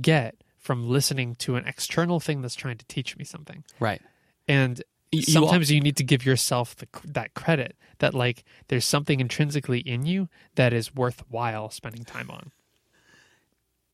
get 0.00 0.34
from 0.58 0.88
listening 0.88 1.34
to 1.36 1.56
an 1.56 1.64
external 1.66 2.20
thing 2.20 2.42
that's 2.42 2.54
trying 2.54 2.78
to 2.78 2.84
teach 2.86 3.16
me 3.16 3.24
something. 3.24 3.64
Right. 3.80 4.00
And 4.46 4.82
You- 5.12 5.22
sometimes 5.22 5.70
you 5.70 5.80
need 5.80 5.96
to 5.98 6.04
give 6.04 6.24
yourself 6.24 6.74
the, 6.76 6.88
that 7.04 7.34
credit 7.34 7.76
that 7.98 8.14
like 8.14 8.44
there's 8.68 8.84
something 8.84 9.20
intrinsically 9.20 9.80
in 9.80 10.06
you 10.06 10.28
that 10.54 10.72
is 10.72 10.94
worthwhile 10.94 11.70
spending 11.70 12.04
time 12.04 12.30
on. 12.30 12.50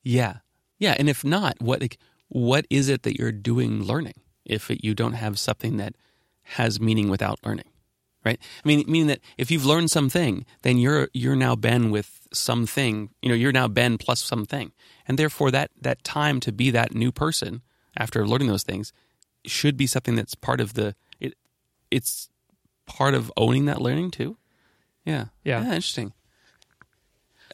Yeah, 0.02 0.38
yeah. 0.78 0.94
And 0.98 1.08
if 1.08 1.24
not, 1.24 1.56
what 1.60 1.80
like, 1.80 1.98
what 2.28 2.66
is 2.70 2.88
it 2.88 3.02
that 3.02 3.18
you're 3.18 3.32
doing 3.32 3.82
learning? 3.82 4.14
If 4.44 4.70
it, 4.70 4.82
you 4.84 4.94
don't 4.94 5.12
have 5.14 5.38
something 5.38 5.76
that 5.76 5.94
has 6.42 6.80
meaning 6.80 7.10
without 7.10 7.38
learning, 7.44 7.68
right? 8.24 8.38
I 8.64 8.68
mean, 8.68 8.84
meaning 8.88 9.08
that 9.08 9.20
if 9.36 9.50
you've 9.50 9.66
learned 9.66 9.90
something, 9.90 10.46
then 10.62 10.78
you're 10.78 11.08
you're 11.12 11.36
now 11.36 11.54
been 11.56 11.90
with 11.90 12.28
something. 12.32 13.10
You 13.20 13.28
know, 13.28 13.34
you're 13.34 13.52
now 13.52 13.68
Ben 13.68 13.98
plus 13.98 14.20
something, 14.22 14.72
and 15.06 15.18
therefore 15.18 15.50
that 15.50 15.70
that 15.80 16.04
time 16.04 16.40
to 16.40 16.52
be 16.52 16.70
that 16.70 16.94
new 16.94 17.12
person 17.12 17.62
after 17.96 18.26
learning 18.26 18.48
those 18.48 18.62
things 18.62 18.92
should 19.44 19.76
be 19.76 19.86
something 19.86 20.14
that's 20.14 20.34
part 20.34 20.60
of 20.60 20.74
the. 20.74 20.94
It, 21.90 21.96
it's 21.96 22.28
part 22.86 23.14
of 23.14 23.32
owning 23.36 23.66
that 23.66 23.80
learning 23.80 24.10
too. 24.10 24.36
Yeah. 25.04 25.26
Yeah. 25.44 25.62
interesting. 25.62 26.12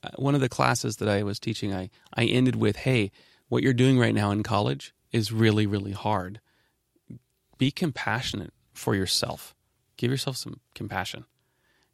Uh, 0.03 0.11
One 0.17 0.35
of 0.35 0.41
the 0.41 0.49
classes 0.49 0.97
that 0.97 1.09
I 1.09 1.23
was 1.23 1.39
teaching, 1.39 1.73
I 1.75 1.91
I 2.15 2.25
ended 2.25 2.57
with, 2.57 2.77
"Hey, 2.77 3.11
what 3.49 3.63
you're 3.63 3.73
doing 3.75 3.99
right 3.99 4.15
now 4.15 4.31
in 4.31 4.43
college 4.43 4.95
is 5.13 5.33
really 5.33 5.67
really 5.67 5.93
hard. 5.93 6.41
Be 7.59 7.71
compassionate 7.71 8.53
for 8.73 8.95
yourself. 8.95 9.55
Give 9.97 10.11
yourself 10.11 10.37
some 10.37 10.61
compassion." 10.75 11.25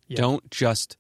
Yeah. 0.09 0.17
Don't 0.17 0.51
just 0.51 0.97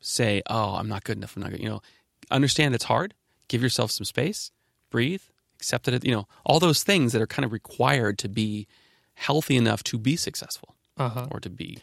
say, 0.00 0.42
"Oh, 0.48 0.74
I'm 0.74 0.88
not 0.88 1.04
good 1.04 1.16
enough. 1.16 1.36
I'm 1.36 1.42
not 1.42 1.50
good." 1.50 1.60
You 1.60 1.68
know, 1.68 1.82
understand 2.30 2.74
it's 2.74 2.84
hard. 2.84 3.14
Give 3.48 3.62
yourself 3.62 3.90
some 3.90 4.04
space. 4.04 4.52
Breathe. 4.90 5.22
Accept 5.56 5.88
it. 5.88 6.04
You 6.04 6.12
know, 6.12 6.28
all 6.44 6.60
those 6.60 6.82
things 6.82 7.12
that 7.12 7.22
are 7.22 7.26
kind 7.26 7.44
of 7.44 7.52
required 7.52 8.18
to 8.18 8.28
be 8.28 8.66
healthy 9.14 9.56
enough 9.56 9.82
to 9.84 9.98
be 9.98 10.16
successful 10.16 10.74
Uh-huh. 10.96 11.26
or 11.30 11.40
to 11.40 11.50
be. 11.50 11.78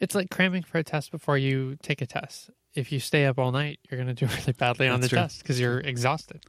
It's 0.00 0.14
like 0.14 0.30
cramming 0.30 0.62
for 0.62 0.78
a 0.78 0.84
test 0.84 1.10
before 1.10 1.36
you 1.38 1.76
take 1.82 2.00
a 2.00 2.06
test. 2.06 2.50
If 2.74 2.92
you 2.92 3.00
stay 3.00 3.26
up 3.26 3.38
all 3.38 3.50
night, 3.50 3.80
you're 3.90 4.02
going 4.02 4.14
to 4.14 4.26
do 4.26 4.32
really 4.38 4.52
badly 4.52 4.88
on 4.88 5.00
the 5.00 5.08
true. 5.08 5.18
test 5.18 5.42
because 5.42 5.58
you're 5.60 5.80
exhausted. 5.80 6.44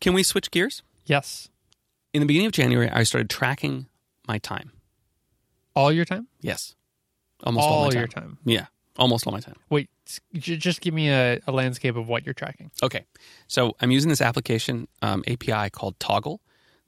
Can 0.00 0.14
we 0.14 0.22
switch 0.22 0.50
gears? 0.50 0.82
Yes. 1.06 1.48
In 2.12 2.20
the 2.20 2.26
beginning 2.26 2.46
of 2.46 2.52
January, 2.52 2.90
I 2.90 3.04
started 3.04 3.30
tracking 3.30 3.86
my 4.26 4.38
time. 4.38 4.72
All 5.74 5.90
your 5.90 6.04
time? 6.04 6.28
Yes, 6.40 6.74
almost 7.42 7.66
all, 7.66 7.72
all 7.72 7.84
my 7.84 7.90
time. 7.90 7.98
your 7.98 8.08
time. 8.08 8.38
Yeah, 8.44 8.66
almost 8.98 9.26
all 9.26 9.32
my 9.32 9.40
time. 9.40 9.54
Wait, 9.70 9.88
just 10.34 10.82
give 10.82 10.92
me 10.92 11.08
a, 11.08 11.40
a 11.46 11.52
landscape 11.52 11.96
of 11.96 12.08
what 12.08 12.26
you're 12.26 12.34
tracking. 12.34 12.70
Okay, 12.82 13.06
so 13.48 13.74
I'm 13.80 13.90
using 13.90 14.10
this 14.10 14.20
application 14.20 14.86
um, 15.00 15.24
API 15.26 15.70
called 15.70 15.98
Toggl. 15.98 16.40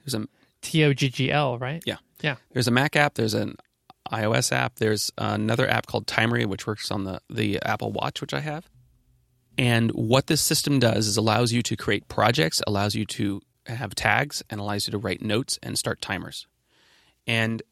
There's 0.05 0.12
a 0.12 0.26
T 0.61 0.84
O 0.84 0.92
G 0.92 1.09
G 1.09 1.30
L, 1.32 1.57
right? 1.59 1.82
Yeah. 1.86 1.97
Yeah. 2.20 2.36
There's 2.53 2.68
a 2.68 2.70
Mac 2.70 2.95
app. 2.95 3.14
There's 3.14 3.32
an 3.34 3.57
iOS 4.12 4.52
app. 4.52 4.76
There's 4.76 5.11
another 5.18 5.68
app 5.68 5.86
called 5.86 6.07
Timery, 6.07 6.46
which 6.46 6.66
works 6.66 6.90
on 6.90 7.05
the, 7.05 7.20
the 7.30 7.61
Apple 7.62 7.92
Watch, 7.92 8.20
which 8.20 8.34
I 8.34 8.40
have. 8.40 8.68
And 9.57 9.90
what 9.92 10.26
this 10.26 10.40
system 10.40 10.78
does 10.78 11.07
is 11.07 11.16
allows 11.16 11.52
you 11.52 11.62
to 11.62 11.76
create 11.76 12.09
projects, 12.09 12.61
allows 12.66 12.94
you 12.94 13.05
to 13.07 13.40
have 13.66 13.94
tags, 13.94 14.42
and 14.50 14.61
allows 14.61 14.86
you 14.86 14.90
to 14.92 14.98
write 14.98 15.22
notes 15.22 15.59
and 15.62 15.78
start 15.78 16.00
timers. 16.00 16.46
And 17.26 17.62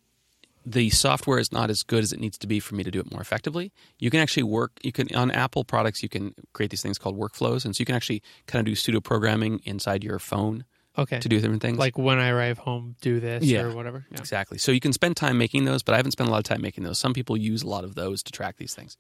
the 0.65 0.91
software 0.91 1.39
is 1.39 1.51
not 1.51 1.71
as 1.71 1.83
good 1.83 2.05
as 2.05 2.13
it 2.13 2.21
needs 2.21 2.39
to 2.39 2.47
be 2.47 2.61
for 2.61 2.77
me 2.77 2.85
to 2.85 2.91
do 2.91 3.01
it 3.01 3.11
more 3.11 3.21
effectively. 3.21 3.73
You 3.99 4.11
can 4.11 4.21
actually 4.21 4.45
work. 4.45 4.73
You 4.83 4.93
can 4.93 5.15
on 5.15 5.31
Apple 5.33 5.65
products. 5.65 6.03
You 6.03 6.09
can 6.09 6.35
create 6.53 6.71
these 6.71 6.83
things 6.83 6.99
called 6.99 7.19
workflows, 7.19 7.65
and 7.65 7.75
so 7.75 7.81
you 7.81 7.87
can 7.87 7.97
actually 7.97 8.23
kind 8.47 8.61
of 8.61 8.67
do 8.67 8.77
pseudo 8.77 9.01
programming 9.01 9.61
inside 9.65 10.05
your 10.05 10.21
phone 10.21 10.65
Okay. 10.99 11.19
to 11.21 11.29
do 11.29 11.41
different 11.41 11.63
things. 11.63 11.79
like 11.79 11.97
when 11.97 12.19
I 12.19 12.29
arrive 12.29 12.59
home, 12.59 12.97
do 13.01 13.19
this 13.19 13.45
Yeah. 13.45 13.63
or 13.63 13.75
whatever. 13.75 14.05
Yeah. 14.11 14.19
Exactly. 14.19 14.59
So 14.59 14.73
you 14.73 14.81
can 14.81 14.93
spend 14.93 15.17
time 15.17 15.39
making 15.39 15.65
those, 15.65 15.83
but 15.83 15.95
I 15.95 15.97
haven't 15.97 16.13
spent 16.13 16.29
a 16.29 16.31
lot 16.31 16.39
of 16.39 16.45
time 16.45 16.61
making 16.61 16.85
those. 16.85 16.99
Some 16.99 17.15
people 17.15 17.35
use 17.37 17.63
a 17.63 17.67
lot 17.69 17.85
of 17.85 17.95
those 17.95 18.23
to 18.25 18.33
track 18.33 18.57
these 18.59 18.75
things. 18.75 18.99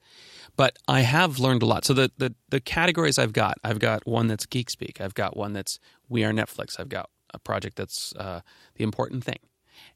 But 0.57 0.79
I 0.89 1.01
have 1.01 1.39
learned 1.39 1.63
a 1.63 1.67
lot. 1.67 1.85
So 1.85 1.93
the 1.93 2.11
the, 2.17 2.35
the 2.49 2.61
categories 2.61 3.19
I've 3.19 3.35
got, 3.35 3.59
I've 3.63 3.79
got 3.79 4.07
one 4.07 4.27
that's 4.27 4.47
Geek 4.47 4.71
Speak. 4.71 5.01
I've 5.03 5.15
got 5.15 5.37
one 5.37 5.53
that's 5.53 5.79
We 6.09 6.25
Are 6.25 6.33
Netflix. 6.33 6.81
I've 6.81 6.89
got 6.89 7.11
a 7.35 7.39
project 7.39 7.77
that's 7.77 8.15
uh, 8.17 8.41
The 8.77 8.85
Important 8.85 9.23
Thing. 9.25 9.39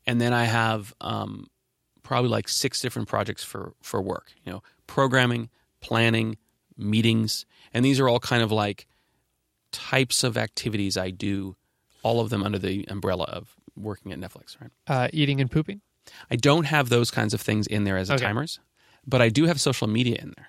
And 0.06 0.20
then 0.20 0.32
I 0.34 0.44
have 0.44 0.94
um, 1.00 1.46
probably 2.02 2.28
like 2.30 2.48
six 2.48 2.80
different 2.80 3.08
projects 3.08 3.42
for, 3.42 3.72
for 3.82 4.00
work, 4.02 4.32
you 4.44 4.52
know, 4.52 4.62
programming, 4.86 5.48
planning, 5.80 6.36
meetings. 6.76 7.46
And 7.74 7.84
these 7.84 8.00
are 8.00 8.08
all 8.08 8.20
kind 8.20 8.42
of 8.42 8.52
like 8.52 8.86
types 9.72 10.24
of 10.24 10.36
activities 10.36 10.96
I 10.96 11.10
do, 11.10 11.56
all 12.06 12.20
of 12.20 12.30
them 12.30 12.42
under 12.42 12.58
the 12.58 12.84
umbrella 12.88 13.24
of 13.24 13.56
working 13.76 14.12
at 14.12 14.18
Netflix, 14.20 14.56
right? 14.60 14.70
Uh, 14.86 15.08
eating 15.12 15.40
and 15.40 15.50
pooping. 15.50 15.80
I 16.30 16.36
don't 16.36 16.64
have 16.64 16.88
those 16.88 17.10
kinds 17.10 17.34
of 17.34 17.40
things 17.40 17.66
in 17.66 17.82
there 17.84 17.96
as 17.96 18.08
a 18.10 18.14
Okay. 18.14 18.24
timers, 18.26 18.60
but 19.06 19.20
I 19.20 19.28
do 19.28 19.46
have 19.46 19.60
social 19.60 19.88
media 19.88 20.16
in 20.22 20.32
there. 20.36 20.48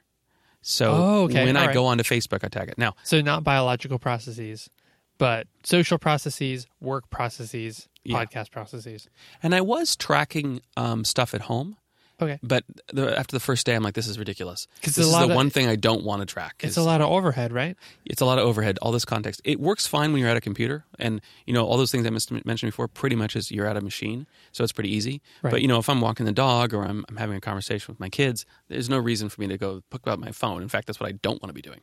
So 0.62 0.86
Oh, 0.94 1.24
okay. 1.24 1.44
when 1.46 1.58
All 1.58 1.64
I 1.64 1.68
right. 1.68 1.74
go 1.74 1.86
onto 1.88 2.04
Facebook, 2.04 2.44
I 2.44 2.48
tag 2.50 2.70
it. 2.70 2.78
Now, 2.78 2.94
So 3.04 3.22
not 3.22 3.44
biological 3.44 3.98
processes, 4.00 4.70
but 5.18 5.48
social 5.64 5.98
processes, 5.98 6.68
work 6.80 7.10
processes, 7.10 7.88
Yeah. 8.04 8.18
podcast 8.24 8.52
processes. 8.52 9.10
and 9.44 9.56
I 9.56 9.62
was 9.62 9.96
tracking 9.96 10.62
um, 10.78 11.04
stuff 11.06 11.34
at 11.34 11.42
home, 11.42 11.78
Okay. 12.20 12.40
but 12.42 12.64
the, 12.92 13.16
after 13.18 13.36
the 13.36 13.40
first 13.40 13.66
day, 13.66 13.76
I'm 13.76 13.84
like, 13.84 13.94
this 13.94 14.08
is 14.08 14.18
ridiculous. 14.18 14.68
Because 14.82 14.96
This 14.96 15.06
is 15.06 15.12
the 15.12 15.26
of- 15.26 15.36
one 15.36 15.52
thing 15.52 15.68
I 15.68 15.76
don't 15.76 16.04
want 16.04 16.22
to 16.22 16.26
track. 16.26 16.56
It's 16.62 16.76
a 16.76 16.82
lot 16.82 17.00
of 17.00 17.10
overhead, 17.12 17.52
right? 17.54 17.78
It's 18.06 18.22
a 18.22 18.26
lot 18.26 18.40
of 18.40 18.46
overhead. 18.46 18.80
All 18.82 18.92
this 18.92 19.06
context. 19.06 19.40
It 19.44 19.60
works 19.60 19.86
fine 19.86 20.12
when 20.14 20.22
you're 20.22 20.30
at 20.32 20.36
a 20.38 20.42
computer, 20.42 20.84
and 20.98 21.22
you 21.46 21.54
know 21.54 21.66
all 21.68 21.78
those 21.78 21.92
things 21.92 22.08
I 22.08 22.10
mentioned 22.10 22.44
before. 22.72 22.88
Pretty 22.88 23.16
much 23.16 23.36
is 23.36 23.52
you're 23.52 23.68
at 23.68 23.78
a 23.78 23.82
machine, 23.82 24.26
so 24.52 24.64
it's 24.64 24.74
pretty 24.74 24.92
easy. 24.92 25.22
Right. 25.44 25.52
But 25.52 25.62
you 25.62 25.68
know, 25.68 25.78
if 25.78 25.90
I'm 25.90 26.02
walking 26.02 26.26
the 26.26 26.32
dog 26.32 26.74
or 26.74 26.84
I'm, 26.84 27.06
I'm 27.08 27.18
having 27.18 27.38
a 27.38 27.42
conversation 27.42 27.92
with 27.94 28.00
my 28.00 28.10
kids, 28.10 28.46
there's 28.68 28.90
no 28.90 28.98
reason 28.98 29.30
for 29.30 29.40
me 29.40 29.48
to 29.50 29.58
go 29.58 29.84
pick 29.92 30.08
up 30.08 30.18
my 30.18 30.32
phone. 30.32 30.64
In 30.64 30.70
fact, 30.70 30.88
that's 30.88 31.00
what 31.00 31.10
I 31.10 31.12
don't 31.22 31.40
want 31.44 31.50
to 31.50 31.54
be 31.54 31.62
doing. 31.62 31.82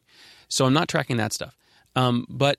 So 0.48 0.66
I'm 0.66 0.72
not 0.72 0.88
tracking 0.88 1.16
that 1.18 1.32
stuff. 1.32 1.56
Um, 1.94 2.26
but 2.28 2.58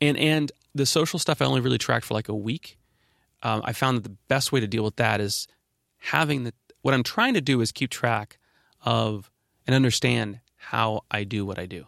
and 0.00 0.16
and 0.16 0.50
the 0.74 0.86
social 0.86 1.18
stuff 1.18 1.42
I 1.42 1.44
only 1.44 1.60
really 1.60 1.76
tracked 1.76 2.06
for 2.06 2.14
like 2.14 2.30
a 2.30 2.34
week. 2.34 2.78
Um, 3.42 3.60
I 3.64 3.74
found 3.74 3.98
that 3.98 4.04
the 4.04 4.16
best 4.28 4.52
way 4.52 4.60
to 4.60 4.66
deal 4.66 4.84
with 4.84 4.96
that 4.96 5.20
is 5.20 5.46
having 5.98 6.44
the. 6.44 6.54
What 6.88 6.94
I'm 6.94 7.02
trying 7.02 7.34
to 7.34 7.42
do 7.42 7.60
is 7.60 7.70
keep 7.70 7.90
track 7.90 8.38
of 8.82 9.30
and 9.66 9.76
understand 9.76 10.40
how 10.56 11.02
I 11.10 11.22
do 11.22 11.44
what 11.44 11.58
I 11.58 11.66
do. 11.66 11.86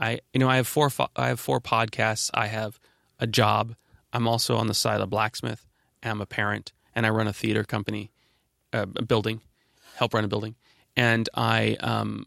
I 0.00 0.20
you 0.32 0.40
know 0.40 0.48
I 0.48 0.56
have 0.56 0.66
four 0.66 0.88
I 1.14 1.28
have 1.28 1.38
four 1.38 1.60
podcasts. 1.60 2.30
I 2.32 2.46
have 2.46 2.80
a 3.18 3.26
job. 3.26 3.74
I'm 4.10 4.26
also 4.26 4.56
on 4.56 4.68
the 4.68 4.74
side 4.74 5.02
a 5.02 5.06
blacksmith. 5.06 5.66
I'm 6.02 6.22
a 6.22 6.24
parent, 6.24 6.72
and 6.94 7.04
I 7.04 7.10
run 7.10 7.28
a 7.28 7.34
theater 7.34 7.62
company, 7.62 8.10
uh, 8.72 8.86
a 8.96 9.02
building, 9.02 9.42
help 9.96 10.14
run 10.14 10.24
a 10.24 10.28
building, 10.28 10.54
and 10.96 11.28
I 11.34 11.76
um, 11.80 12.24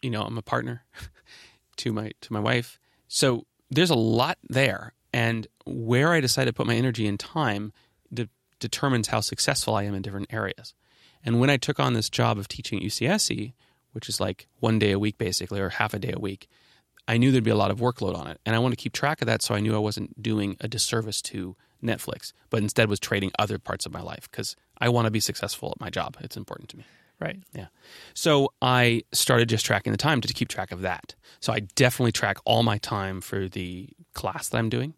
you 0.00 0.08
know 0.08 0.22
I'm 0.22 0.38
a 0.38 0.42
partner 0.42 0.84
to 1.76 1.92
my 1.92 2.12
to 2.22 2.32
my 2.32 2.40
wife. 2.40 2.80
So 3.06 3.44
there's 3.70 3.90
a 3.90 3.94
lot 3.94 4.38
there, 4.48 4.94
and 5.12 5.46
where 5.66 6.14
I 6.14 6.22
decide 6.22 6.46
to 6.46 6.54
put 6.54 6.66
my 6.66 6.76
energy 6.76 7.06
and 7.06 7.20
time 7.20 7.74
de- 8.14 8.30
determines 8.60 9.08
how 9.08 9.20
successful 9.20 9.74
I 9.74 9.82
am 9.82 9.94
in 9.94 10.00
different 10.00 10.32
areas. 10.32 10.72
And 11.24 11.40
when 11.40 11.50
I 11.50 11.56
took 11.56 11.80
on 11.80 11.94
this 11.94 12.10
job 12.10 12.38
of 12.38 12.48
teaching 12.48 12.78
at 12.78 12.84
UCSC, 12.84 13.52
which 13.92 14.08
is 14.08 14.20
like 14.20 14.48
one 14.60 14.78
day 14.78 14.92
a 14.92 14.98
week 14.98 15.18
basically, 15.18 15.60
or 15.60 15.70
half 15.70 15.94
a 15.94 15.98
day 15.98 16.12
a 16.14 16.20
week, 16.20 16.48
I 17.06 17.16
knew 17.16 17.32
there'd 17.32 17.42
be 17.42 17.50
a 17.50 17.56
lot 17.56 17.70
of 17.70 17.78
workload 17.78 18.16
on 18.16 18.26
it. 18.26 18.40
And 18.44 18.54
I 18.54 18.58
wanted 18.58 18.76
to 18.78 18.82
keep 18.82 18.92
track 18.92 19.22
of 19.22 19.26
that 19.26 19.42
so 19.42 19.54
I 19.54 19.60
knew 19.60 19.74
I 19.74 19.78
wasn't 19.78 20.22
doing 20.22 20.56
a 20.60 20.68
disservice 20.68 21.22
to 21.22 21.56
Netflix, 21.82 22.32
but 22.50 22.62
instead 22.62 22.88
was 22.88 23.00
trading 23.00 23.32
other 23.38 23.58
parts 23.58 23.86
of 23.86 23.92
my 23.92 24.00
life 24.00 24.28
because 24.30 24.56
I 24.78 24.88
want 24.88 25.06
to 25.06 25.10
be 25.10 25.20
successful 25.20 25.72
at 25.72 25.80
my 25.80 25.90
job. 25.90 26.16
It's 26.20 26.36
important 26.36 26.68
to 26.70 26.76
me. 26.76 26.84
Right. 27.20 27.42
Yeah. 27.52 27.66
So 28.14 28.52
I 28.62 29.02
started 29.12 29.48
just 29.48 29.66
tracking 29.66 29.90
the 29.90 29.96
time 29.96 30.20
to 30.20 30.32
keep 30.32 30.48
track 30.48 30.70
of 30.70 30.82
that. 30.82 31.16
So 31.40 31.52
I 31.52 31.60
definitely 31.60 32.12
track 32.12 32.38
all 32.44 32.62
my 32.62 32.78
time 32.78 33.20
for 33.20 33.48
the 33.48 33.88
class 34.14 34.50
that 34.50 34.58
I'm 34.58 34.68
doing, 34.68 34.94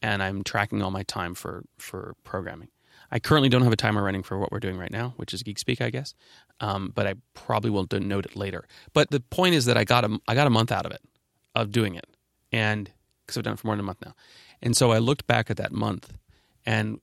and 0.00 0.22
I'm 0.22 0.44
tracking 0.44 0.82
all 0.82 0.92
my 0.92 1.02
time 1.02 1.34
for 1.34 1.64
for 1.78 2.14
programming. 2.22 2.68
I 3.14 3.20
currently 3.20 3.48
don't 3.48 3.62
have 3.62 3.72
a 3.72 3.76
timer 3.76 4.02
running 4.02 4.24
for 4.24 4.36
what 4.38 4.50
we're 4.50 4.58
doing 4.58 4.76
right 4.76 4.90
now, 4.90 5.14
which 5.16 5.32
is 5.32 5.44
Geek 5.44 5.60
Speak, 5.60 5.80
I 5.80 5.90
guess. 5.90 6.14
Um, 6.58 6.90
but 6.92 7.06
I 7.06 7.14
probably 7.32 7.70
will 7.70 7.86
note 7.92 8.26
it 8.26 8.34
later. 8.34 8.66
But 8.92 9.10
the 9.10 9.20
point 9.20 9.54
is 9.54 9.66
that 9.66 9.76
I 9.76 9.84
got 9.84 10.04
a 10.04 10.18
I 10.26 10.34
got 10.34 10.48
a 10.48 10.50
month 10.50 10.72
out 10.72 10.84
of 10.84 10.90
it, 10.90 11.00
of 11.54 11.70
doing 11.70 11.94
it, 11.94 12.08
and 12.50 12.90
because 13.24 13.38
I've 13.38 13.44
done 13.44 13.54
it 13.54 13.60
for 13.60 13.68
more 13.68 13.76
than 13.76 13.84
a 13.84 13.86
month 13.86 14.02
now, 14.04 14.14
and 14.60 14.76
so 14.76 14.90
I 14.90 14.98
looked 14.98 15.28
back 15.28 15.48
at 15.48 15.56
that 15.58 15.70
month, 15.70 16.12
and 16.66 17.00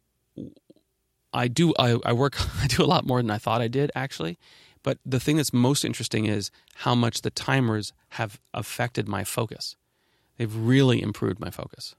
I 1.33 1.47
do 1.47 1.73
I, 1.79 1.97
I 2.03 2.11
work 2.11 2.35
I 2.61 2.67
do 2.67 2.83
a 2.83 2.85
lot 2.85 3.07
more 3.07 3.21
than 3.21 3.31
I 3.31 3.37
thought 3.37 3.61
I 3.61 3.69
did 3.69 3.89
actually. 3.95 4.37
But 4.83 4.97
the 5.05 5.19
thing 5.19 5.37
that's 5.37 5.53
most 5.53 5.85
interesting 5.85 6.25
is 6.25 6.51
how 6.75 6.93
much 6.93 7.21
the 7.21 7.29
timers 7.29 7.93
have 8.09 8.41
affected 8.53 9.07
my 9.07 9.23
focus. 9.23 9.75
They've 10.37 10.53
really 10.53 11.01
improved 11.01 11.39
my 11.39 11.51
focus. 11.51 11.95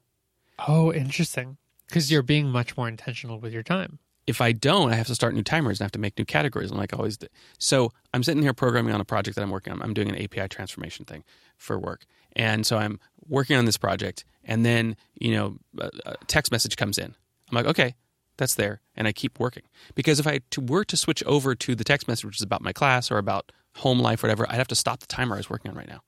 Oh, 0.66 0.92
interesting. 0.92 1.58
Because 1.92 2.10
you're 2.10 2.22
being 2.22 2.48
much 2.48 2.74
more 2.74 2.88
intentional 2.88 3.38
with 3.38 3.52
your 3.52 3.62
time. 3.62 3.98
If 4.26 4.40
I 4.40 4.52
don't, 4.52 4.90
I 4.90 4.94
have 4.94 5.08
to 5.08 5.14
start 5.14 5.34
new 5.34 5.42
timers 5.42 5.78
and 5.78 5.84
I 5.84 5.86
have 5.86 5.92
to 5.92 5.98
make 5.98 6.16
new 6.16 6.24
categories, 6.24 6.70
and 6.70 6.78
like 6.78 6.94
I 6.94 6.96
always 6.96 7.18
do. 7.18 7.26
So 7.58 7.92
I'm 8.14 8.22
sitting 8.22 8.42
here 8.42 8.54
programming 8.54 8.94
on 8.94 9.00
a 9.02 9.04
project 9.04 9.34
that 9.34 9.42
I'm 9.42 9.50
working 9.50 9.74
on. 9.74 9.82
I'm 9.82 9.92
doing 9.92 10.08
an 10.08 10.16
API 10.16 10.48
transformation 10.48 11.04
thing 11.04 11.22
for 11.58 11.78
work, 11.78 12.06
and 12.34 12.64
so 12.64 12.78
I'm 12.78 12.98
working 13.28 13.58
on 13.58 13.66
this 13.66 13.76
project, 13.76 14.24
and 14.42 14.64
then 14.64 14.96
you 15.20 15.32
know, 15.32 15.58
a, 16.06 16.16
text 16.28 16.50
message 16.50 16.78
comes 16.78 16.96
in. 16.96 17.14
I'm 17.50 17.54
like, 17.54 17.66
okay, 17.66 17.94
that's 18.38 18.54
there, 18.54 18.80
and 18.96 19.06
I 19.06 19.12
keep 19.12 19.38
working 19.38 19.64
because 19.94 20.18
if 20.18 20.26
I 20.26 20.40
were 20.58 20.86
to 20.86 20.96
switch 20.96 21.22
over 21.24 21.54
to 21.54 21.74
the 21.74 21.84
text 21.84 22.08
message, 22.08 22.24
which 22.24 22.38
is 22.38 22.42
about 22.42 22.62
my 22.62 22.72
class 22.72 23.10
or 23.10 23.18
about 23.18 23.52
home 23.76 23.98
life, 23.98 24.22
whatever, 24.22 24.46
I'd 24.48 24.56
have 24.56 24.68
to 24.68 24.74
stop 24.74 25.00
the 25.00 25.06
timer 25.06 25.34
I 25.34 25.38
was 25.40 25.50
working 25.50 25.70
on 25.70 25.76
right 25.76 25.88
now. 25.88 26.00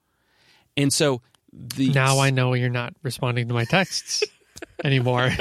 And 0.79 0.91
so 0.95 1.21
the 1.53 1.91
Now 1.91 2.21
I 2.21 2.31
know 2.31 2.55
you're 2.55 2.71
not 2.71 2.95
responding 3.03 3.49
to 3.49 3.55
my 3.55 3.65
texts 3.65 4.23
anymore. 4.85 5.31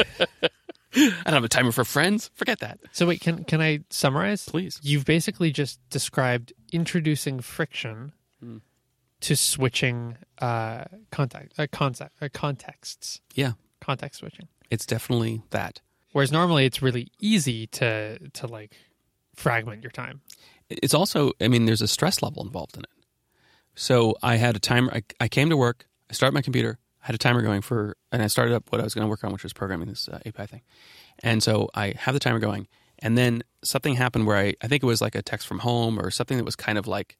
I 0.95 1.21
don't 1.25 1.33
have 1.33 1.43
a 1.43 1.49
timer 1.49 1.71
for 1.71 1.83
friends. 1.83 2.29
Forget 2.35 2.59
that, 2.59 2.79
so 2.91 3.07
wait, 3.07 3.19
can 3.21 3.43
can 3.45 3.61
I 3.61 3.79
summarize? 3.89 4.45
please. 4.45 4.79
You've 4.83 5.05
basically 5.05 5.51
just 5.51 5.79
described 5.89 6.53
introducing 6.71 7.39
friction 7.39 8.13
to 9.21 9.35
switching 9.35 10.17
uh, 10.39 10.83
contact 11.11 11.53
uh, 11.57 11.65
concept 11.71 12.21
uh, 12.21 12.27
contexts, 12.33 13.21
Yeah, 13.33 13.53
context 13.81 14.19
switching. 14.19 14.47
it's 14.69 14.85
definitely 14.85 15.41
that. 15.51 15.81
Whereas 16.11 16.31
normally 16.31 16.65
it's 16.65 16.81
really 16.81 17.07
easy 17.19 17.65
to 17.67 18.19
to 18.29 18.47
like 18.47 18.73
fragment 19.35 19.81
your 19.81 19.91
time. 19.91 20.21
It's 20.69 20.93
also, 20.93 21.31
I 21.41 21.47
mean, 21.47 21.65
there's 21.65 21.81
a 21.81 21.87
stress 21.87 22.21
level 22.21 22.43
involved 22.43 22.77
in 22.77 22.83
it. 22.83 22.89
So 23.75 24.15
I 24.21 24.35
had 24.35 24.55
a 24.55 24.59
timer. 24.59 24.91
I, 24.93 25.03
I 25.19 25.27
came 25.27 25.49
to 25.49 25.57
work. 25.57 25.87
I 26.09 26.13
start 26.13 26.33
my 26.33 26.41
computer. 26.41 26.77
Had 27.03 27.15
a 27.15 27.17
timer 27.17 27.41
going 27.41 27.61
for, 27.61 27.95
and 28.11 28.23
I 28.23 28.27
started 28.27 28.53
up 28.53 28.71
what 28.71 28.79
I 28.79 28.83
was 28.83 28.93
going 28.93 29.05
to 29.05 29.09
work 29.09 29.23
on, 29.23 29.31
which 29.33 29.43
was 29.43 29.53
programming 29.53 29.89
this 29.89 30.07
uh, 30.07 30.19
API 30.25 30.47
thing. 30.47 30.61
And 31.19 31.43
so 31.43 31.69
I 31.75 31.93
have 31.97 32.13
the 32.13 32.19
timer 32.19 32.39
going, 32.39 32.67
and 32.99 33.17
then 33.17 33.43
something 33.63 33.95
happened 33.95 34.25
where 34.25 34.37
I, 34.37 34.53
I 34.61 34.67
think 34.67 34.83
it 34.83 34.85
was 34.85 35.01
like 35.01 35.15
a 35.15 35.21
text 35.21 35.45
from 35.45 35.59
home 35.59 35.99
or 35.99 36.09
something 36.11 36.37
that 36.37 36.45
was 36.45 36.55
kind 36.55 36.77
of 36.77 36.87
like, 36.87 37.17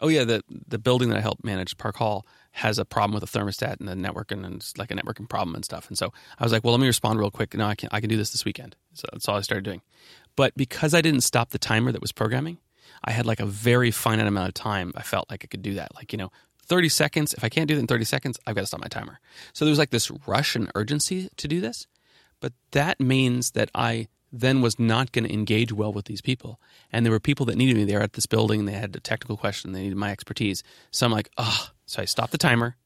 oh 0.00 0.08
yeah, 0.08 0.24
the 0.24 0.42
the 0.48 0.78
building 0.78 1.08
that 1.08 1.16
I 1.16 1.20
help 1.20 1.42
manage, 1.42 1.78
Park 1.78 1.96
Hall, 1.96 2.26
has 2.52 2.78
a 2.78 2.84
problem 2.84 3.18
with 3.18 3.30
the 3.30 3.38
thermostat 3.38 3.80
and 3.80 3.88
the 3.88 3.96
network, 3.96 4.30
and 4.30 4.44
it's 4.44 4.76
like 4.76 4.90
a 4.90 4.94
networking 4.94 5.28
problem 5.28 5.54
and 5.54 5.64
stuff. 5.64 5.88
And 5.88 5.96
so 5.96 6.12
I 6.38 6.44
was 6.44 6.52
like, 6.52 6.64
well, 6.64 6.72
let 6.72 6.80
me 6.80 6.86
respond 6.86 7.18
real 7.18 7.30
quick. 7.30 7.54
No, 7.54 7.66
I 7.66 7.74
can 7.74 7.88
I 7.92 8.00
can 8.00 8.10
do 8.10 8.16
this 8.18 8.30
this 8.30 8.44
weekend. 8.44 8.76
So 8.92 9.06
that's 9.12 9.28
all 9.28 9.36
I 9.36 9.40
started 9.40 9.64
doing. 9.64 9.80
But 10.36 10.54
because 10.56 10.92
I 10.92 11.00
didn't 11.00 11.22
stop 11.22 11.50
the 11.50 11.58
timer 11.58 11.92
that 11.92 12.00
was 12.00 12.12
programming, 12.12 12.58
I 13.04 13.12
had 13.12 13.26
like 13.26 13.40
a 13.40 13.46
very 13.46 13.90
finite 13.90 14.26
amount 14.26 14.48
of 14.48 14.54
time. 14.54 14.92
I 14.96 15.02
felt 15.02 15.30
like 15.30 15.44
I 15.44 15.46
could 15.46 15.62
do 15.62 15.74
that. 15.74 15.94
Like 15.94 16.12
you 16.12 16.18
know, 16.18 16.30
thirty 16.64 16.88
seconds. 16.88 17.34
If 17.34 17.44
I 17.44 17.48
can't 17.48 17.68
do 17.68 17.76
it 17.76 17.80
in 17.80 17.86
thirty 17.86 18.04
seconds, 18.04 18.38
I've 18.46 18.54
got 18.54 18.62
to 18.62 18.66
stop 18.66 18.80
my 18.80 18.88
timer. 18.88 19.20
So 19.52 19.64
there 19.64 19.72
was 19.72 19.78
like 19.78 19.90
this 19.90 20.10
rush 20.26 20.56
and 20.56 20.70
urgency 20.74 21.28
to 21.36 21.48
do 21.48 21.60
this. 21.60 21.86
But 22.40 22.52
that 22.72 23.00
means 23.00 23.52
that 23.52 23.70
I 23.74 24.08
then 24.32 24.62
was 24.62 24.78
not 24.78 25.12
going 25.12 25.24
to 25.24 25.32
engage 25.32 25.72
well 25.72 25.92
with 25.92 26.06
these 26.06 26.22
people. 26.22 26.58
And 26.90 27.04
there 27.04 27.12
were 27.12 27.20
people 27.20 27.46
that 27.46 27.56
needed 27.56 27.76
me 27.76 27.84
there 27.84 28.00
at 28.00 28.14
this 28.14 28.26
building. 28.26 28.64
They 28.64 28.72
had 28.72 28.96
a 28.96 29.00
technical 29.00 29.36
question. 29.36 29.72
They 29.72 29.82
needed 29.82 29.96
my 29.96 30.10
expertise. 30.10 30.62
So 30.90 31.06
I'm 31.06 31.12
like, 31.12 31.30
oh. 31.36 31.68
So 31.86 32.00
I 32.00 32.06
stopped 32.06 32.32
the 32.32 32.38
timer 32.38 32.76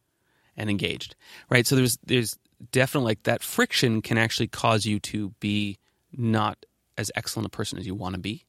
and 0.57 0.69
engaged. 0.69 1.15
Right. 1.49 1.67
So 1.67 1.77
there's 1.77 1.99
there's 2.05 2.37
definitely 2.73 3.11
like 3.11 3.23
that 3.25 3.43
friction 3.43 4.03
can 4.03 4.19
actually 4.19 4.49
cause 4.49 4.87
you 4.87 4.99
to 4.99 5.31
be 5.41 5.79
not 6.13 6.65
as 6.99 7.13
excellent 7.15 7.47
a 7.47 7.51
person 7.51 7.79
as 7.79 7.87
you 7.87 7.95
want 7.95 8.15
to 8.15 8.21
be 8.21 8.47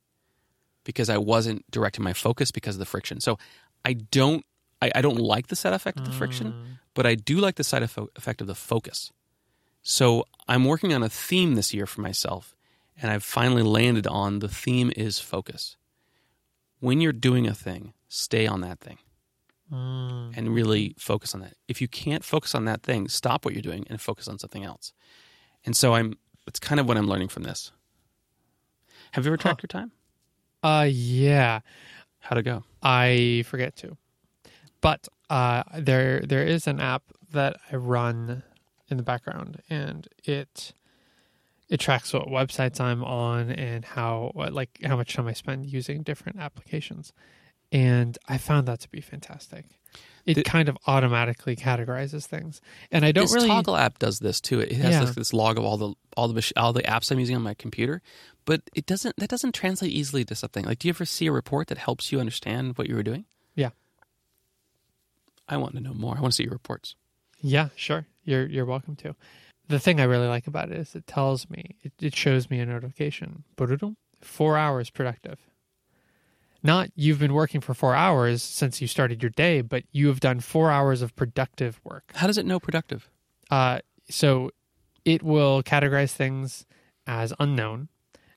because 0.84 1.10
I 1.10 1.18
wasn't 1.18 1.70
directing 1.70 2.04
my 2.04 2.14
focus 2.14 2.50
because 2.50 2.76
of 2.76 2.80
the 2.80 2.86
friction. 2.86 3.20
So 3.20 3.38
I 3.84 3.94
don't 3.94 4.46
I, 4.82 4.92
I 4.96 5.02
don't 5.02 5.20
like 5.20 5.48
the 5.48 5.56
side 5.56 5.74
effect 5.74 6.00
of 6.00 6.06
the 6.06 6.12
friction, 6.12 6.78
but 6.94 7.06
I 7.06 7.16
do 7.16 7.38
like 7.38 7.56
the 7.56 7.64
side 7.64 7.84
effect 7.84 8.42
of 8.42 8.48
the 8.48 8.56
focus. 8.56 9.12
So 9.82 10.26
I'm 10.48 10.66
working 10.66 10.94
on 10.94 11.04
a 11.04 11.10
theme 11.10 11.56
this 11.56 11.74
year 11.74 11.86
for 11.86 12.02
myself, 12.02 12.56
and 13.02 13.12
I've 13.12 13.24
finally 13.24 13.64
landed 13.64 14.08
on 14.08 14.40
the 14.40 14.48
theme 14.48 14.92
is 14.96 15.20
focus. 15.20 15.78
When 16.80 17.02
you're 17.02 17.14
doing 17.14 17.48
a 17.48 17.54
thing, 17.54 17.94
stay 18.08 18.46
on 18.46 18.62
that 18.62 18.80
thing 18.80 19.00
and 19.70 20.54
really 20.56 20.96
focus 20.98 21.34
on 21.34 21.42
that. 21.42 21.56
If 21.68 21.82
you 21.82 21.88
can't 21.88 22.24
focus 22.24 22.56
on 22.56 22.66
that 22.66 22.84
thing, 22.84 23.08
stop 23.08 23.44
what 23.44 23.54
you're 23.54 23.62
doing 23.62 23.86
and 23.90 24.00
focus 24.00 24.28
on 24.28 24.40
something 24.40 24.64
else. 24.64 24.94
And 25.66 25.76
so 25.76 25.94
I'm 25.96 26.18
it's 26.46 26.60
kind 26.60 26.80
of 26.80 26.88
what 26.88 26.96
I'm 26.96 27.08
learning 27.08 27.28
from 27.28 27.44
this. 27.44 27.72
Have 29.12 29.26
you 29.26 29.30
ever 29.30 29.38
tracked 29.38 29.64
your 29.64 29.68
time? 29.68 29.92
Uh, 30.64 30.88
yeah, 30.90 31.60
How'd 32.28 32.40
it 32.40 32.44
go? 32.44 32.64
I 32.84 33.46
forget 33.48 33.78
to, 33.78 33.96
but 34.82 35.08
uh, 35.30 35.64
there 35.78 36.22
there 36.22 36.44
is 36.44 36.68
an 36.68 36.80
app 36.80 37.04
that 37.32 37.58
I 37.72 37.76
run 37.76 38.44
in 38.90 38.98
the 38.98 39.04
background, 39.04 39.62
and 39.70 40.08
it 40.24 40.74
it 41.70 41.80
tracks 41.80 42.14
what 42.14 42.28
websites 42.28 42.80
I'm 42.80 43.04
on 43.04 43.52
and 43.52 43.84
how 43.84 44.32
what, 44.34 44.54
like 44.54 44.80
how 44.84 44.96
much 44.96 45.14
time 45.14 45.28
I 45.28 45.34
spend 45.34 45.66
using 45.66 46.04
different 46.04 46.40
applications, 46.40 47.12
and 47.72 48.18
I 48.28 48.38
found 48.38 48.68
that 48.68 48.80
to 48.82 48.90
be 48.90 49.02
fantastic. 49.02 49.66
It 50.26 50.36
The- 50.36 50.44
kind 50.44 50.68
of 50.70 50.78
automatically 50.88 51.56
categorizes 51.56 52.26
things, 52.26 52.62
and 52.92 53.04
I 53.06 53.12
don't 53.12 53.24
this 53.26 53.34
really 53.34 53.50
Toggl 53.50 53.80
app 53.80 54.00
does 54.00 54.20
this 54.20 54.40
too. 54.42 54.60
It 54.60 54.72
has 54.74 54.92
Yeah. 54.94 55.06
this, 55.06 55.16
this 55.16 55.34
log 55.34 55.58
of 55.58 55.64
all 55.66 55.78
the 55.78 55.94
all 56.16 56.28
the 56.28 56.34
mach- 56.34 56.54
all 56.56 56.74
the 56.74 56.84
apps 56.84 57.12
I'm 57.12 57.20
using 57.20 57.36
on 57.36 57.42
my 57.42 57.54
computer, 57.54 58.02
but 58.46 58.62
it 58.76 58.86
doesn't 58.86 59.16
that 59.18 59.30
doesn't 59.30 59.54
translate 59.56 59.92
easily 59.92 60.24
to 60.26 60.36
something. 60.36 60.66
Like, 60.66 60.80
do 60.80 60.88
you 60.88 60.92
ever 60.92 61.06
see 61.06 61.28
a 61.28 61.32
report 61.32 61.68
that 61.68 61.78
helps 61.78 62.12
you 62.12 62.20
understand 62.20 62.78
what 62.78 62.88
you 62.88 62.96
were 62.96 63.04
doing? 63.04 63.26
Yeah. 63.56 63.70
I 65.48 65.58
want 65.58 65.76
to 65.76 65.82
know 65.82 65.94
more. 65.94 66.18
I 66.18 66.22
want 66.22 66.34
to 66.34 66.36
see 66.36 66.44
your 66.44 66.54
reports. 66.54 66.96
Yeah, 67.42 67.70
sure. 67.76 68.06
You're 68.24 68.46
you're 68.48 68.66
welcome 68.66 68.96
to. 68.98 69.16
The 69.68 69.80
thing 69.80 70.00
I 70.00 70.06
really 70.06 70.28
like 70.28 70.48
about 70.48 70.72
it 70.72 70.78
is 70.78 70.96
it 70.96 71.08
tells 71.08 71.50
me 71.50 71.76
it, 71.82 71.94
it 72.02 72.16
shows 72.16 72.50
me 72.50 72.60
a 72.60 72.66
notification. 72.66 73.44
Four 74.22 74.58
hours 74.58 74.90
productive. 74.90 75.40
Not 76.64 76.90
you've 76.96 77.20
been 77.20 77.34
working 77.34 77.62
for 77.62 77.74
four 77.74 77.96
hours 77.96 78.42
since 78.42 78.82
you 78.82 78.88
started 78.88 79.22
your 79.22 79.30
day, 79.30 79.62
but 79.62 79.84
you 79.92 80.08
have 80.08 80.20
done 80.20 80.40
four 80.40 80.72
hours 80.72 81.02
of 81.02 81.16
productive 81.16 81.80
work. 81.84 82.12
How 82.16 82.28
does 82.28 82.38
it 82.38 82.46
know 82.46 82.60
productive? 82.60 83.10
Uh, 83.52 83.80
so 84.10 84.52
it 85.06 85.22
will 85.24 85.64
categorize 85.64 86.12
things 86.12 86.66
as 87.06 87.34
unknown. 87.40 87.90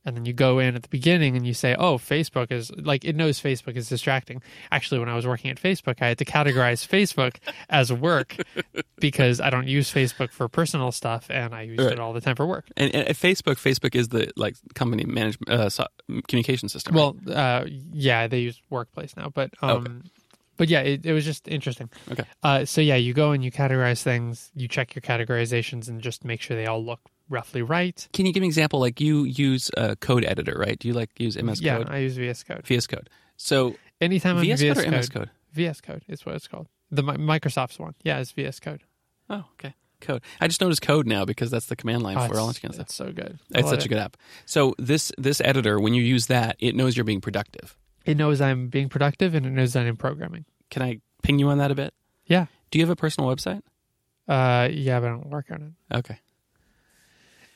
And 0.04 0.16
then 0.16 0.24
you 0.24 0.32
go 0.32 0.58
in 0.58 0.76
at 0.76 0.82
the 0.82 0.88
beginning 0.88 1.36
and 1.36 1.46
you 1.46 1.52
say, 1.52 1.74
oh, 1.78 1.98
Facebook 1.98 2.50
is 2.50 2.70
like, 2.74 3.04
it 3.04 3.14
knows 3.14 3.38
Facebook 3.38 3.76
is 3.76 3.86
distracting. 3.88 4.40
Actually, 4.72 4.98
when 4.98 5.10
I 5.10 5.14
was 5.14 5.26
working 5.26 5.50
at 5.50 5.60
Facebook, 5.60 5.96
I 6.00 6.08
had 6.08 6.16
to 6.18 6.24
categorize 6.24 6.86
Facebook 6.88 7.36
as 7.68 7.92
work 7.92 8.36
because 8.98 9.40
I 9.40 9.50
don't 9.50 9.68
use 9.68 9.92
Facebook 9.92 10.30
for 10.30 10.48
personal 10.48 10.90
stuff 10.92 11.26
and 11.30 11.54
I 11.54 11.62
used 11.62 11.80
Right. 11.82 11.92
it 11.92 11.98
all 12.00 12.12
the 12.12 12.20
time 12.20 12.36
for 12.36 12.46
work. 12.46 12.66
And, 12.76 12.94
and 12.94 13.08
at 13.08 13.16
Facebook, 13.16 13.56
Facebook 13.56 13.94
is 13.94 14.08
the 14.08 14.30
like 14.36 14.56
company 14.74 15.04
management 15.04 15.48
uh, 15.50 15.68
so, 15.68 15.86
communication 16.28 16.68
system. 16.68 16.94
right? 16.94 17.14
Well, 17.26 17.36
uh, 17.36 17.64
yeah, 17.92 18.26
they 18.26 18.38
use 18.40 18.60
Workplace 18.70 19.16
now, 19.16 19.28
but 19.34 19.50
um, 19.62 19.70
Okay. 19.70 20.10
but 20.56 20.68
yeah, 20.68 20.80
it, 20.80 21.04
it 21.04 21.12
was 21.12 21.24
just 21.24 21.46
interesting. 21.48 21.90
Okay. 22.10 22.24
Uh, 22.42 22.64
so 22.64 22.80
yeah, 22.80 22.96
you 22.96 23.12
go 23.12 23.32
and 23.32 23.44
you 23.44 23.50
categorize 23.52 24.02
things, 24.02 24.50
you 24.54 24.66
check 24.66 24.94
your 24.94 25.02
categorizations, 25.02 25.88
and 25.88 26.00
just 26.00 26.24
make 26.24 26.40
sure 26.40 26.56
they 26.56 26.66
all 26.66 26.82
look 26.84 27.00
roughly 27.30 27.62
right. 27.62 28.06
can 28.12 28.26
you 28.26 28.32
give 28.34 28.42
me 28.42 28.46
an 28.48 28.50
example? 28.50 28.78
Like 28.80 29.00
you 29.00 29.24
use 29.24 29.70
a 29.76 29.96
code 29.96 30.24
editor, 30.26 30.56
right? 30.58 30.78
Do 30.78 30.88
you 30.88 30.94
like 30.94 31.10
use 31.18 31.40
MS 31.42 31.62
yeah, 31.62 31.78
Code, 31.78 31.88
Yeah, 31.88 31.94
I 31.94 31.98
use 31.98 32.16
VS 32.16 32.42
Code. 32.44 32.66
VS 32.66 32.86
Code? 32.86 33.08
So 33.38 33.76
Anytime 34.00 34.36
I'm 34.36 34.42
VS 34.42 34.60
VS 34.60 34.76
Code 34.76 34.86
or 34.86 34.90
MS 34.90 35.08
Code? 35.08 35.30
VS 35.52 35.80
Code 35.80 36.04
is 36.08 36.26
what 36.26 36.34
it's 36.34 36.46
called. 36.48 36.68
The 36.90 37.02
Microsoft's 37.02 37.78
one, 37.78 37.94
yeah, 38.02 38.18
it's 38.18 38.32
VS 38.32 38.60
Code. 38.60 38.82
Oh, 39.30 39.44
okay. 39.54 39.74
Code. 40.00 40.22
I 40.40 40.48
just 40.48 40.60
noticed 40.62 40.80
code 40.82 41.06
now 41.06 41.24
because 41.26 41.50
that's 41.50 41.66
the 41.66 41.76
command 41.76 42.02
line 42.02 42.16
Oh, 42.18 42.26
for 42.26 42.38
all 42.38 42.46
that 42.48 42.60
kind 42.60 42.70
of 42.70 42.76
stuff. 42.76 42.86
it's 42.86 42.94
so 42.94 43.12
good. 43.12 43.38
I 43.54 43.58
It's 43.60 43.68
such 43.68 43.84
a 43.84 43.88
good 43.88 43.98
app. 43.98 44.16
So 44.46 44.74
this 44.78 45.12
this 45.18 45.42
editor, 45.42 45.78
when 45.78 45.92
you 45.92 46.02
use 46.02 46.26
that, 46.28 46.56
it 46.58 46.74
knows 46.74 46.96
you're 46.96 47.04
being 47.04 47.20
productive. 47.20 47.76
It 48.06 48.16
knows 48.16 48.40
I'm 48.40 48.68
being 48.68 48.88
productive 48.88 49.34
and 49.34 49.44
it 49.44 49.50
knows 49.50 49.74
that 49.74 49.86
I'm 49.86 49.98
programming. 49.98 50.46
Can 50.70 50.80
I 50.82 51.00
ping 51.22 51.38
you 51.38 51.48
on 51.48 51.58
that 51.58 51.70
a 51.70 51.74
bit? 51.74 51.92
Yeah, 52.24 52.46
Do 52.70 52.78
you 52.78 52.84
have 52.86 52.90
a 52.90 52.96
personal 52.96 53.28
website? 53.28 53.60
uh, 54.26 54.68
yeah, 54.72 55.00
but 55.00 55.06
I 55.06 55.10
don't 55.10 55.28
work 55.28 55.46
on 55.50 55.74
it. 55.90 55.96
Okay. 55.98 56.18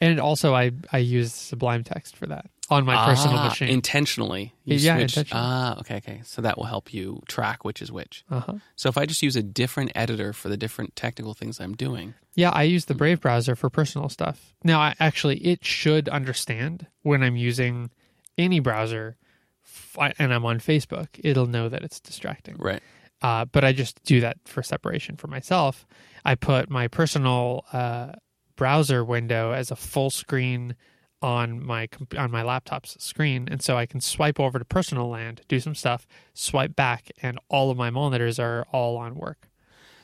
And 0.05 0.21
also, 0.21 0.55
I 0.55 0.73
I 0.93 0.99
use 0.99 1.33
Sublime 1.33 1.83
Text 1.85 2.17
for 2.17 2.27
that 2.27 2.47
on 2.71 2.85
my 2.85 2.97
personal 3.05 3.39
Ah, 3.39 3.45
machine. 3.49 3.69
Intentionally. 3.69 4.55
You 4.65 4.77
Yeah, 4.77 4.99
intentionally. 4.99 5.45
Ah, 5.45 5.79
okay, 5.81 5.97
okay. 5.97 6.21
So 6.25 6.43
that 6.43 6.57
will 6.57 6.65
help 6.65 6.93
you 6.93 7.23
track 7.29 7.65
which 7.65 7.81
is 7.83 7.91
which. 7.93 8.25
uh 8.31 8.41
huh. 8.41 8.55
So 8.77 8.89
if 8.89 8.97
I 8.99 9.07
just 9.07 9.23
use 9.23 9.37
a 9.37 9.43
different 9.43 9.93
editor 9.95 10.33
for 10.33 10.49
the 10.49 10.57
different 10.57 10.97
technical 10.97 11.35
things 11.35 11.61
I'm 11.61 11.75
doing, 11.75 12.15
Yeah, 12.35 12.51
I 12.51 12.63
use 12.65 12.85
the 12.87 12.95
Brave 12.95 13.21
browser 13.21 13.55
for 13.57 13.71
personal 13.71 14.09
stuff. 14.09 14.55
Now, 14.65 14.81
I, 14.81 14.95
actually, 14.99 15.39
it 15.39 15.65
should 15.65 16.09
understand 16.09 16.87
when 17.03 17.23
I'm 17.23 17.37
using 17.37 17.91
any 18.37 18.61
browser 18.61 19.17
f- 19.65 20.15
and 20.19 20.33
I'm 20.35 20.45
on 20.45 20.59
Facebook. 20.59 21.09
It'll 21.23 21.47
know 21.47 21.69
that 21.69 21.83
it's 21.83 22.01
distracting. 22.01 22.57
right? 22.59 22.83
Uh, 23.23 23.45
but 23.45 23.63
I 23.65 23.73
just 23.73 24.03
do 24.05 24.21
that 24.21 24.37
for 24.45 24.63
separation 24.63 25.17
for 25.17 25.29
myself. 25.29 25.87
I 26.25 26.35
put 26.35 26.69
my 26.69 26.89
personal 26.89 27.65
uh, 27.73 28.13
browser 28.57 29.05
window 29.05 29.53
as 29.53 29.71
a 29.71 29.77
full 29.77 30.11
screen 30.11 30.77
on 31.23 31.65
my 31.65 31.89
on 32.19 32.31
my 32.31 32.43
laptop's 32.43 33.03
screen, 33.03 33.49
and 33.51 33.63
so 33.63 33.77
I 33.79 33.87
can 33.87 34.01
swipe 34.01 34.39
over 34.39 34.59
to 34.59 34.65
personal 34.65 35.09
land, 35.09 35.41
do 35.49 35.59
some 35.59 35.75
stuff, 35.75 36.07
swipe 36.35 36.77
back, 36.77 37.11
and 37.23 37.39
all 37.49 37.71
of 37.71 37.79
my 37.79 37.89
monitors 37.91 38.39
are 38.39 38.67
all 38.73 38.97
on 38.99 39.15
work. 39.15 39.49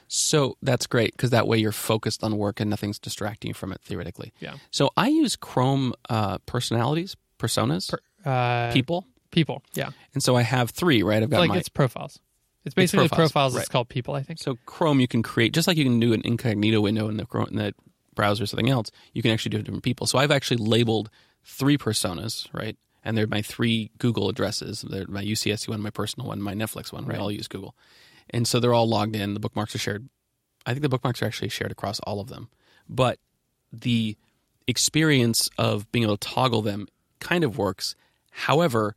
So 0.09 0.57
that's 0.63 0.87
great 0.87 1.13
because 1.13 1.31
that 1.31 1.47
way 1.47 1.59
you're 1.59 1.73
focused 1.73 2.25
on 2.25 2.37
work 2.37 2.59
and 2.59 2.69
nothing's 2.69 2.99
distracting 2.99 3.51
you 3.51 3.55
from 3.55 3.71
it 3.71 3.81
theoretically. 3.83 4.33
Yeah. 4.41 4.55
So 4.71 4.91
I 4.97 5.09
use 5.09 5.37
Chrome 5.37 5.93
uh, 6.09 6.39
personalities, 6.47 7.17
personas, 7.39 7.95
Uh, 8.25 8.73
people, 8.73 9.07
people, 9.31 9.63
yeah, 9.75 9.91
and 10.15 10.23
so 10.23 10.37
I 10.37 10.43
have 10.43 10.71
three. 10.71 11.03
Right, 11.03 11.23
I've 11.23 11.31
got 11.31 11.41
like 11.41 11.51
my 11.51 11.59
it's 11.59 11.69
profiles. 11.69 12.19
It's 12.65 12.75
basically 12.75 13.09
profiles, 13.09 13.33
profiles. 13.33 13.55
right. 13.55 13.61
It's 13.61 13.69
called 13.69 13.89
people. 13.89 14.15
I 14.15 14.23
think. 14.23 14.39
So 14.39 14.57
Chrome, 14.67 15.01
you 15.01 15.09
can 15.09 15.23
create 15.23 15.53
just 15.53 15.69
like 15.69 15.77
you 15.77 15.85
can 15.85 16.01
do 16.01 16.13
an 16.13 16.23
incognito 16.25 16.81
window 16.81 17.09
in 17.09 17.17
the 17.19 17.27
Chrome, 17.27 17.49
in 17.51 17.57
the 17.57 17.75
browser 18.15 18.45
or 18.45 18.47
something 18.47 18.71
else. 18.71 18.91
You 19.13 19.23
can 19.23 19.31
actually 19.31 19.51
do 19.51 19.57
it 19.57 19.61
to 19.61 19.65
different 19.65 19.85
people. 19.85 20.07
So 20.07 20.19
I've 20.19 20.31
actually 20.31 20.59
labeled 20.59 21.11
three 21.45 21.79
personas, 21.79 22.47
right? 22.53 22.77
And 23.05 23.17
they're 23.17 23.27
my 23.27 23.43
three 23.43 23.91
Google 23.99 24.29
addresses. 24.29 24.83
They're 24.83 25.07
my 25.09 25.23
UCSC 25.23 25.69
one, 25.69 25.81
my 25.81 25.91
personal 25.91 26.29
one, 26.29 26.43
my 26.43 26.55
Netflix 26.55 26.93
one. 26.93 27.05
We 27.07 27.13
Right. 27.13 27.21
all 27.21 27.31
use 27.33 27.49
Google, 27.49 27.75
and 28.31 28.47
so 28.47 28.61
they're 28.61 28.75
all 28.75 28.89
logged 28.89 29.17
in. 29.17 29.35
The 29.35 29.41
bookmarks 29.41 29.75
are 29.75 29.79
shared. 29.79 30.09
I 30.67 30.73
think 30.73 30.83
the 30.83 30.89
bookmarks 30.91 31.23
are 31.23 31.27
actually 31.27 31.49
shared 31.49 31.73
across 31.73 31.99
all 32.01 32.21
of 32.21 32.29
them, 32.29 32.51
but 32.89 33.19
the 33.73 34.17
experience 34.67 35.49
of 35.59 35.91
being 35.93 36.05
able 36.05 36.17
to 36.17 36.29
toggle 36.29 36.63
them 36.63 36.87
kind 37.19 37.43
of 37.45 37.57
works. 37.59 37.95
However, 38.31 38.95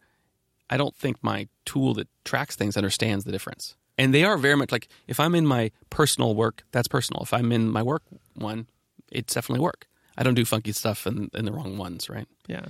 I 0.69 0.77
don't 0.77 0.95
think 0.95 1.17
my 1.23 1.47
tool 1.65 1.93
that 1.95 2.07
tracks 2.25 2.55
things 2.55 2.77
understands 2.77 3.23
the 3.25 3.31
difference. 3.31 3.75
And 3.97 4.13
they 4.13 4.23
are 4.23 4.37
very 4.37 4.55
much 4.55 4.71
like 4.71 4.87
if 5.07 5.19
I'm 5.19 5.35
in 5.35 5.45
my 5.45 5.71
personal 5.89 6.35
work, 6.35 6.63
that's 6.71 6.87
personal. 6.87 7.23
If 7.23 7.33
I'm 7.33 7.51
in 7.51 7.69
my 7.69 7.81
work 7.83 8.01
one, 8.35 8.67
it's 9.13 9.33
definitely 9.33 9.63
work. 9.63 9.87
I 10.17 10.23
don't 10.23 10.35
do 10.35 10.45
funky 10.45 10.71
stuff 10.73 11.07
in, 11.07 11.29
in 11.33 11.45
the 11.45 11.51
wrong 11.51 11.77
ones, 11.77 12.09
right? 12.09 12.27
Yeah. 12.47 12.65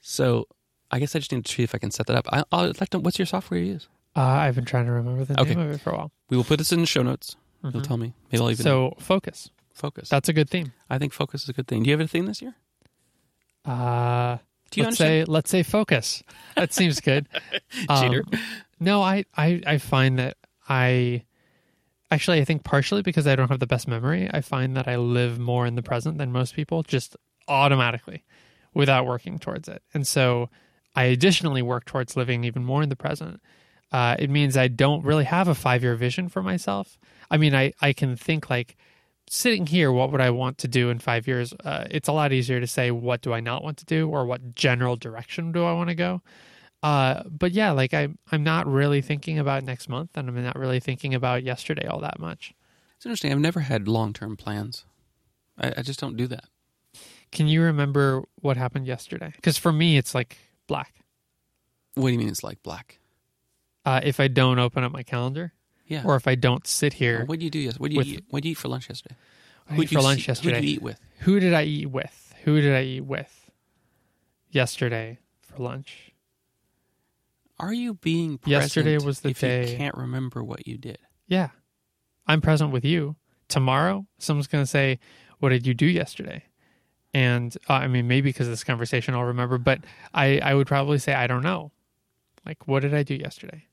So 0.00 0.46
I 0.90 0.98
guess 0.98 1.14
I 1.14 1.18
just 1.20 1.30
need 1.32 1.44
to 1.44 1.52
see 1.52 1.62
if 1.62 1.74
I 1.74 1.78
can 1.78 1.90
set 1.90 2.06
that 2.06 2.16
up. 2.16 2.26
I, 2.32 2.42
I'd 2.52 2.80
like 2.80 2.90
to. 2.90 2.98
What's 2.98 3.18
your 3.18 3.26
software 3.26 3.60
you 3.60 3.72
use? 3.74 3.88
Uh, 4.16 4.20
I've 4.22 4.54
been 4.56 4.64
trying 4.64 4.86
to 4.86 4.92
remember 4.92 5.24
the 5.24 5.40
Okay. 5.40 5.50
name 5.54 5.60
of 5.60 5.70
it 5.70 5.80
for 5.80 5.90
a 5.90 5.96
while. 5.96 6.12
We 6.30 6.36
will 6.36 6.44
put 6.44 6.58
this 6.58 6.72
in 6.72 6.80
the 6.80 6.86
show 6.86 7.02
notes. 7.02 7.36
You'll 7.62 7.72
Mhm. 7.72 7.82
tell 7.86 7.96
me. 7.98 8.14
Maybe 8.32 8.42
I'll 8.42 8.50
even 8.50 8.64
So 8.64 8.94
focus. 8.98 9.50
focus. 9.74 10.08
That's 10.08 10.28
a 10.28 10.32
good 10.32 10.48
theme. 10.50 10.72
I 10.90 10.98
think 10.98 11.12
focus 11.12 11.42
is 11.44 11.48
a 11.48 11.52
good 11.52 11.68
thing. 11.68 11.82
Do 11.82 11.90
you 11.90 11.96
have 11.96 12.04
a 12.04 12.08
theme 12.08 12.26
this 12.26 12.40
year? 12.42 12.54
Uh, 13.64 14.38
Do 14.70 14.80
you 14.80 14.84
let's 14.86 15.00
understand? 15.00 15.08
say 15.08 15.24
let's 15.24 15.50
say 15.50 15.62
focus. 15.62 16.22
That 16.56 16.72
seems 16.72 17.00
good. 17.00 17.28
Um, 17.88 18.22
No, 18.80 19.02
I, 19.02 19.24
I 19.36 19.60
I 19.66 19.78
find 19.78 20.18
that 20.18 20.36
I 20.68 21.24
actually 22.10 22.40
I 22.40 22.44
think 22.44 22.64
partially 22.64 23.02
because 23.02 23.26
I 23.26 23.36
don't 23.36 23.48
have 23.48 23.60
the 23.60 23.66
best 23.66 23.88
memory, 23.88 24.28
I 24.32 24.40
find 24.40 24.76
that 24.76 24.88
I 24.88 24.96
live 24.96 25.38
more 25.38 25.66
in 25.66 25.74
the 25.74 25.82
present 25.82 26.18
than 26.18 26.32
most 26.32 26.54
people 26.54 26.82
just 26.82 27.16
automatically 27.46 28.24
without 28.74 29.06
working 29.06 29.38
towards 29.38 29.68
it. 29.68 29.82
And 29.94 30.06
so 30.06 30.50
I 30.94 31.04
additionally 31.04 31.62
work 31.62 31.84
towards 31.84 32.16
living 32.16 32.44
even 32.44 32.64
more 32.64 32.82
in 32.82 32.88
the 32.88 32.96
present. 32.96 33.40
Uh, 33.90 34.16
it 34.18 34.30
means 34.30 34.56
I 34.56 34.68
don't 34.68 35.04
really 35.04 35.24
have 35.24 35.48
a 35.48 35.54
five 35.54 35.82
year 35.82 35.94
vision 35.94 36.28
for 36.28 36.42
myself. 36.42 36.98
I 37.30 37.36
mean, 37.36 37.54
I, 37.54 37.72
I 37.80 37.92
can 37.92 38.16
think 38.16 38.50
like 38.50 38.76
sitting 39.30 39.66
here, 39.66 39.92
what 39.92 40.12
would 40.12 40.20
I 40.20 40.30
want 40.30 40.58
to 40.58 40.68
do 40.68 40.90
in 40.90 40.98
five 40.98 41.26
years? 41.26 41.52
Uh, 41.64 41.84
it's 41.90 42.08
a 42.08 42.12
lot 42.12 42.32
easier 42.32 42.60
to 42.60 42.66
say, 42.66 42.90
what 42.90 43.20
do 43.20 43.32
I 43.32 43.40
not 43.40 43.62
want 43.62 43.78
to 43.78 43.84
do 43.84 44.08
or 44.08 44.26
what 44.26 44.54
general 44.54 44.96
direction 44.96 45.52
do 45.52 45.64
I 45.64 45.72
want 45.72 45.88
to 45.88 45.94
go? 45.94 46.22
Uh, 46.82 47.22
but 47.28 47.52
yeah, 47.52 47.72
like 47.72 47.92
I, 47.92 48.08
I'm 48.30 48.44
not 48.44 48.66
really 48.66 49.02
thinking 49.02 49.38
about 49.38 49.64
next 49.64 49.88
month 49.88 50.10
and 50.16 50.28
I'm 50.28 50.42
not 50.44 50.56
really 50.56 50.78
thinking 50.80 51.12
about 51.14 51.42
yesterday 51.42 51.86
all 51.86 52.00
that 52.00 52.18
much. 52.20 52.54
It's 52.96 53.06
interesting. 53.06 53.32
I've 53.32 53.38
never 53.40 53.60
had 53.60 53.88
long 53.88 54.12
term 54.12 54.36
plans. 54.36 54.84
I, 55.58 55.74
I 55.78 55.82
just 55.82 55.98
don't 56.00 56.16
do 56.16 56.26
that. 56.28 56.44
Can 57.32 57.46
you 57.48 57.62
remember 57.62 58.22
what 58.36 58.56
happened 58.56 58.86
yesterday? 58.86 59.32
Because 59.36 59.58
for 59.58 59.72
me, 59.72 59.98
it's 59.98 60.14
like 60.14 60.36
black. 60.66 60.94
What 61.94 62.06
do 62.08 62.12
you 62.12 62.18
mean 62.18 62.28
it's 62.28 62.44
like 62.44 62.62
black? 62.62 63.00
Uh, 63.84 64.00
if 64.04 64.20
I 64.20 64.28
don't 64.28 64.58
open 64.58 64.84
up 64.84 64.92
my 64.92 65.02
calendar 65.02 65.52
Yeah. 65.86 66.02
or 66.04 66.14
if 66.16 66.26
I 66.28 66.36
don't 66.36 66.66
sit 66.66 66.92
here, 66.94 67.24
what 67.26 67.38
did 67.40 67.44
you 67.44 67.50
do 67.50 67.58
yesterday? 67.58 67.80
What 67.82 67.88
did 67.90 67.94
you 67.94 67.98
with- 67.98 68.06
eat? 68.08 68.24
What 68.30 68.42
did 68.42 68.48
you 68.48 68.52
eat 68.52 68.58
for 68.58 68.68
lunch 68.68 68.88
yesterday? 68.88 69.16
I 69.68 69.74
Who'd 69.74 69.84
ate 69.86 69.92
you 69.92 69.98
for 69.98 70.02
lunch 70.02 70.20
see- 70.20 70.24
Who 70.26 70.30
yesterday. 70.30 70.54
did 70.60 70.64
you 70.64 70.74
eat 70.76 70.82
with? 70.82 71.00
Who 71.20 71.40
did 71.40 71.54
I 71.54 71.64
eat 71.64 71.86
with? 71.90 72.34
Who 72.44 72.60
did 72.60 72.74
I 72.74 72.82
eat 72.84 73.00
with 73.04 73.50
yesterday 74.50 75.18
for 75.40 75.62
lunch? 75.62 76.07
Are 77.60 77.72
you 77.72 77.94
being 77.94 78.38
present 78.38 78.62
Yesterday 78.62 78.98
was 78.98 79.20
the 79.20 79.30
if 79.30 79.40
day- 79.40 79.72
you 79.72 79.76
can't 79.76 79.96
remember 79.96 80.42
what 80.44 80.66
you 80.66 80.78
did? 80.78 80.98
Yeah, 81.26 81.50
I'm 82.26 82.40
present 82.40 82.70
with 82.70 82.84
you. 82.84 83.16
Tomorrow, 83.48 84.06
someone's 84.18 84.46
going 84.46 84.62
to 84.62 84.66
say, 84.70 84.98
What 85.38 85.48
did 85.50 85.66
you 85.66 85.74
do 85.74 85.86
yesterday? 85.86 86.44
And 87.14 87.56
uh, 87.68 87.74
I 87.74 87.88
mean, 87.88 88.06
maybe 88.06 88.28
because 88.28 88.46
of 88.46 88.52
this 88.52 88.64
conversation, 88.64 89.14
I'll 89.14 89.24
remember, 89.24 89.58
but 89.58 89.80
I, 90.12 90.38
I 90.38 90.54
would 90.54 90.66
probably 90.66 90.98
say, 90.98 91.14
I 91.14 91.26
don't 91.26 91.42
know. 91.42 91.72
Like, 92.44 92.68
what 92.68 92.80
did 92.80 92.94
I 92.94 93.02
do 93.02 93.14
yesterday? 93.14 93.64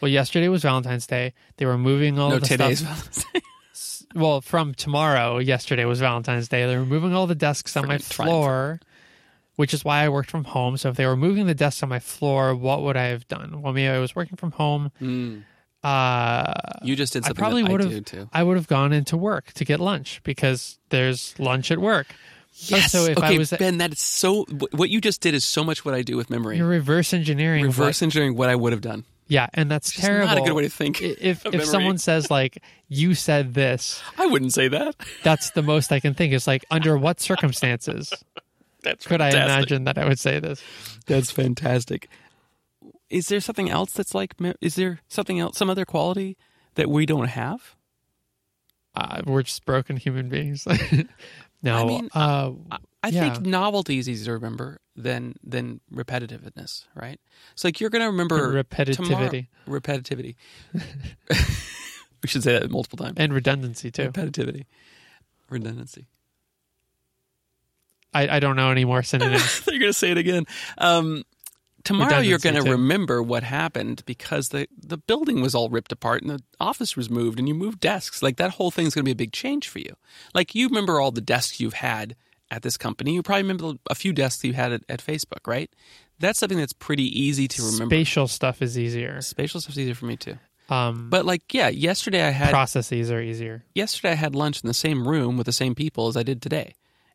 Well, 0.00 0.10
yesterday 0.10 0.48
was 0.48 0.62
Valentine's 0.62 1.06
Day. 1.06 1.32
They 1.56 1.66
were 1.66 1.78
moving 1.78 2.18
all 2.18 2.30
no, 2.30 2.38
the 2.38 2.46
today's 2.46 2.80
stuff. 2.80 3.24
Well, 4.14 4.40
from 4.40 4.72
tomorrow, 4.74 5.38
yesterday 5.38 5.84
was 5.84 6.00
Valentine's 6.00 6.48
Day. 6.48 6.66
They 6.66 6.76
were 6.76 6.86
moving 6.86 7.12
all 7.14 7.26
the 7.26 7.34
desks 7.34 7.76
on 7.76 7.86
my 7.86 7.98
floor. 7.98 8.80
triumph. 8.80 8.80
Which 9.58 9.74
is 9.74 9.84
why 9.84 10.04
I 10.04 10.08
worked 10.08 10.30
from 10.30 10.44
home. 10.44 10.76
So 10.76 10.88
if 10.88 10.96
they 10.96 11.04
were 11.04 11.16
moving 11.16 11.46
the 11.46 11.54
desks 11.54 11.82
on 11.82 11.88
my 11.88 11.98
floor, 11.98 12.54
what 12.54 12.82
would 12.82 12.96
I 12.96 13.06
have 13.06 13.26
done? 13.26 13.60
Well, 13.60 13.72
maybe 13.72 13.88
I 13.88 13.98
was 13.98 14.14
working 14.14 14.36
from 14.36 14.52
home. 14.52 14.92
Mm, 15.02 15.42
Uh, 15.82 16.52
you 16.82 16.96
just 16.96 17.12
did 17.12 17.24
something 17.24 17.36
I 17.36 17.42
probably 17.42 17.62
would 17.64 17.80
I 17.84 17.88
have- 17.94 18.04
too. 18.04 18.28
I 18.32 18.42
would 18.42 18.56
have 18.56 18.66
gone 18.68 18.92
into 18.92 19.16
work 19.16 19.52
to 19.54 19.64
get 19.64 19.80
lunch 19.80 20.20
because 20.24 20.78
there's 20.90 21.34
lunch 21.38 21.70
at 21.70 21.78
work. 21.78 22.06
Yes. 22.54 22.90
So 22.92 23.04
if 23.04 23.18
I 23.18 23.28
okay, 23.28 23.38
was- 23.38 23.50
Ben, 23.50 23.78
that 23.78 23.92
is 23.92 24.00
so. 24.00 24.44
What 24.72 24.90
you 24.90 25.00
just 25.00 25.20
did 25.20 25.34
is 25.34 25.44
so 25.44 25.62
much 25.62 25.84
what 25.84 25.94
I 25.94 26.02
do 26.02 26.16
with 26.16 26.30
memory. 26.30 26.56
You're 26.58 26.66
reverse 26.66 27.12
engineering. 27.14 27.62
what- 27.66 27.76
Reverse 27.78 28.02
engineering 28.02 28.36
what 28.36 28.48
I 28.48 28.56
would 28.56 28.72
have 28.72 28.80
done. 28.80 29.04
yeah, 29.28 29.46
and 29.54 29.70
that's 29.70 29.94
Which 29.96 30.04
terrible. 30.04 30.26
not 30.26 30.38
a 30.38 30.40
good 30.40 30.54
way 30.54 30.62
to 30.64 30.68
think. 30.70 31.00
If 31.00 31.18
if 31.20 31.44
memory. 31.44 31.64
someone 31.66 31.98
says 31.98 32.30
like 32.30 32.60
you 32.88 33.14
said 33.14 33.54
this, 33.54 34.02
I 34.18 34.26
wouldn't 34.26 34.54
say 34.54 34.66
that. 34.68 34.96
that's 35.22 35.50
the 35.50 35.62
most 35.62 35.92
I 35.92 36.00
can 36.00 36.14
think. 36.14 36.32
Is 36.32 36.46
like 36.48 36.64
under 36.70 36.96
what 36.98 37.20
circumstances 37.20 38.12
That's 38.82 39.06
could 39.06 39.20
I 39.20 39.30
imagine 39.30 39.84
that 39.84 39.98
I 39.98 40.06
would 40.06 40.18
say 40.18 40.38
this? 40.40 40.62
That's 41.06 41.30
fantastic. 41.30 42.08
Is 43.10 43.28
there 43.28 43.40
something 43.40 43.68
else 43.70 43.92
that's 43.92 44.14
like? 44.14 44.34
Is 44.60 44.74
there 44.76 45.00
something 45.08 45.38
else, 45.40 45.56
some 45.58 45.70
other 45.70 45.84
quality 45.84 46.36
that 46.74 46.88
we 46.90 47.06
don't 47.06 47.28
have? 47.28 47.74
Uh, 48.94 49.22
we're 49.26 49.42
just 49.42 49.64
broken 49.64 49.96
human 49.96 50.28
beings. 50.28 50.66
no, 51.62 51.76
I 51.76 51.84
mean, 51.84 52.08
uh, 52.14 52.50
I, 52.70 52.78
I 53.04 53.08
Yeah. 53.08 53.32
think 53.34 53.46
novelty 53.46 53.98
is 53.98 54.08
easier 54.08 54.26
to 54.26 54.32
remember 54.32 54.80
than 54.96 55.34
than 55.42 55.80
repetitiveness, 55.92 56.84
right? 56.94 57.20
It's 57.52 57.64
like 57.64 57.80
you're 57.80 57.90
going 57.90 58.02
to 58.02 58.08
remember 58.08 58.36
tomorrow- 58.38 58.62
repetitivity 58.62 59.46
repetitivity. 59.68 60.34
we 62.22 62.28
should 62.28 62.42
say 62.42 62.58
that 62.58 62.70
multiple 62.70 62.98
times. 62.98 63.14
and 63.18 63.32
redundancy 63.32 63.90
too. 63.90 64.10
Repetitivity, 64.10 64.66
redundancy. 65.48 66.06
I, 68.14 68.36
I 68.36 68.40
don't 68.40 68.56
know 68.56 68.70
any 68.70 68.84
more 68.84 69.02
synonyms. 69.02 69.62
You're 69.66 69.78
going 69.80 69.92
to 69.92 69.98
say 69.98 70.10
it 70.10 70.18
again. 70.18 70.44
Um, 70.78 71.24
tomorrow 71.84 72.18
you're 72.18 72.38
going 72.38 72.54
to 72.56 72.60
remember 72.72 73.22
what 73.22 73.42
happened 73.42 74.02
because 74.06 74.48
the 74.50 74.66
the 74.76 74.98
building 74.98 75.40
was 75.40 75.54
all 75.54 75.68
ripped 75.68 75.92
apart 75.92 76.22
and 76.22 76.30
the 76.30 76.42
office 76.60 76.96
was 76.96 77.08
moved 77.10 77.38
and 77.38 77.48
you 77.48 77.54
moved 77.54 77.80
desks. 77.80 78.22
Like 78.22 78.36
that 78.36 78.52
whole 78.52 78.70
thing's 78.70 78.94
going 78.94 79.02
to 79.04 79.08
be 79.08 79.12
a 79.12 79.16
big 79.26 79.32
change 79.32 79.68
for 79.68 79.78
you. 79.78 79.94
Like 80.34 80.54
you 80.54 80.68
remember 80.68 81.00
all 81.00 81.10
the 81.10 81.20
desks 81.20 81.60
you've 81.60 81.74
had 81.74 82.16
at 82.50 82.62
this 82.62 82.76
company. 82.76 83.14
You 83.14 83.22
probably 83.22 83.42
remember 83.42 83.72
a 83.90 83.94
few 83.94 84.12
desks 84.12 84.42
you 84.44 84.54
had 84.54 84.72
at, 84.72 84.82
at 84.88 85.04
Facebook, 85.04 85.46
right? 85.46 85.70
That's 86.18 86.38
something 86.38 86.58
that's 86.58 86.72
pretty 86.72 87.04
easy 87.04 87.46
to 87.48 87.62
remember. 87.62 87.94
Spatial 87.94 88.26
stuff 88.26 88.60
is 88.62 88.76
easier. 88.78 89.20
Spatial 89.20 89.60
stuff's 89.60 89.78
easier 89.78 89.94
for 89.94 90.06
me 90.06 90.16
too. 90.16 90.38
Um, 90.68 91.08
But 91.10 91.24
like, 91.24 91.54
yeah, 91.54 91.68
yesterday 91.68 92.22
I 92.26 92.30
had 92.30 92.50
processes 92.50 93.10
are 93.10 93.20
easier. 93.22 93.64
yesterday 93.74 94.12
I 94.12 94.16
had 94.16 94.34
lunch 94.34 94.62
in 94.62 94.66
the 94.66 94.74
same 94.74 95.06
room 95.08 95.36
with 95.36 95.46
the 95.46 95.52
same 95.52 95.74
people 95.74 96.08
as 96.08 96.16
I 96.16 96.22
did 96.22 96.42
today, 96.42 96.74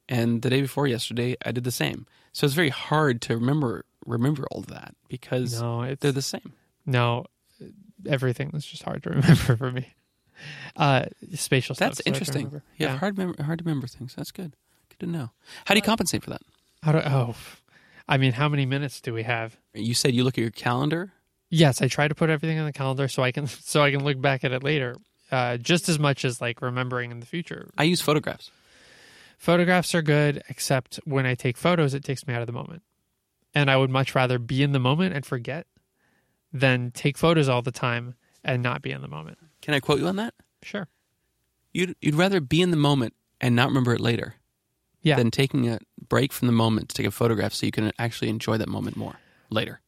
and 0.09 0.41
the 0.41 0.49
day 0.49 0.61
before 0.61 0.87
yesterday 0.87 1.35
I 1.45 1.51
did 1.51 1.63
the 1.63 1.71
same. 1.71 2.05
So 2.31 2.45
it's 2.45 2.55
very 2.55 2.69
hard 2.69 3.21
to 3.23 3.35
remember 3.35 3.85
remember 4.05 4.45
all 4.51 4.59
of 4.59 4.67
that 4.67 4.95
because 5.07 5.61
No, 5.61 5.95
they're 5.95 6.11
the 6.11 6.21
same. 6.21 6.53
no. 6.85 7.25
Everything 8.05 8.51
is 8.53 8.65
just 8.65 8.83
hard 8.83 9.01
to 9.03 9.09
remember 9.11 9.55
for 9.55 9.71
me. 9.71 9.93
Uh, 10.75 11.05
spatial 11.35 11.73
stuff. 11.75 11.89
That's 11.91 12.01
to 12.03 12.07
interesting. 12.09 12.45
remember. 12.47 12.63
Yeah, 12.77 12.97
hard 12.97 13.17
mem- 13.17 13.35
hard 13.39 13.59
to 13.59 13.63
remember 13.63 13.87
things. 13.87 14.13
That's 14.15 14.31
good. 14.31 14.55
Good 14.89 14.99
to 15.05 15.05
know. 15.05 15.31
How 15.65 15.73
do 15.73 15.77
you 15.77 15.83
compensate 15.83 16.21
for 16.23 16.31
that? 16.31 16.41
How 16.81 16.91
do? 16.91 16.97
Oh, 16.99 17.35
I 18.09 18.17
mean, 18.17 18.33
how 18.33 18.49
many 18.49 18.65
minutes 18.65 18.99
do 18.99 19.13
we 19.13 19.23
have? 19.23 19.55
You 19.73 19.93
said 19.93 20.13
you 20.13 20.25
look 20.25 20.37
at 20.37 20.41
your 20.41 20.49
calendar. 20.51 21.13
Yes, 21.49 21.81
I 21.81 21.87
try 21.87 22.07
to 22.09 22.15
put 22.15 22.29
everything 22.29 22.59
on 22.59 22.65
the 22.65 22.73
calendar 22.73 23.07
so 23.07 23.23
I 23.23 23.31
can 23.31 23.47
so 23.47 23.81
I 23.81 23.91
can 23.91 24.03
look 24.03 24.19
back 24.19 24.43
at 24.43 24.51
it 24.51 24.63
later. 24.63 24.97
Uh, 25.31 25.55
just 25.57 25.87
as 25.87 25.97
much 25.97 26.25
as 26.25 26.41
like 26.41 26.61
remembering 26.61 27.11
in 27.11 27.19
the 27.21 27.25
future. 27.25 27.69
I 27.77 27.83
use 27.83 28.01
photographs. 28.01 28.51
Photographs 29.47 29.93
are 29.93 30.01
good, 30.01 30.41
except 30.47 31.01
when 31.03 31.25
I 31.25 31.35
take 31.35 31.57
photos, 31.57 31.93
it 31.93 32.01
takes 32.01 32.25
me 32.25 32.33
out 32.33 32.39
of 32.39 32.47
the 32.47 32.53
moment. 32.53 32.81
And 33.53 33.69
I 33.69 33.75
would 33.75 33.89
much 33.89 34.15
rather 34.15 34.39
be 34.39 34.63
in 34.63 34.71
the 34.71 34.79
moment 34.79 35.13
and 35.13 35.25
forget 35.25 35.67
than 36.53 36.91
take 36.91 37.17
photos 37.17 37.49
all 37.49 37.61
the 37.61 37.69
time 37.69 38.15
and 38.41 38.63
not 38.63 38.81
be 38.81 38.91
in 38.91 39.01
the 39.01 39.09
moment. 39.09 39.37
Can 39.61 39.73
I 39.73 39.81
quote 39.81 39.99
you 39.99 40.07
on 40.07 40.15
that? 40.15 40.33
Sure. 40.61 40.87
You'd 41.73 41.93
you'd 42.01 42.15
rather 42.15 42.39
be 42.39 42.61
in 42.61 42.71
the 42.71 42.77
moment 42.77 43.15
and 43.41 43.53
not 43.53 43.67
remember 43.67 43.93
it 43.93 43.99
later 43.99 44.35
Yeah. 45.01 45.17
than 45.17 45.29
taking 45.29 45.67
a 45.67 45.79
break 46.07 46.31
from 46.31 46.45
the 46.45 46.53
moment 46.53 46.87
to 46.91 46.95
take 46.95 47.05
a 47.05 47.11
photograph 47.11 47.51
so 47.53 47.65
you 47.65 47.73
can 47.73 47.91
actually 47.99 48.29
enjoy 48.29 48.55
that 48.59 48.69
moment 48.69 48.95
more 48.95 49.17
later. 49.49 49.81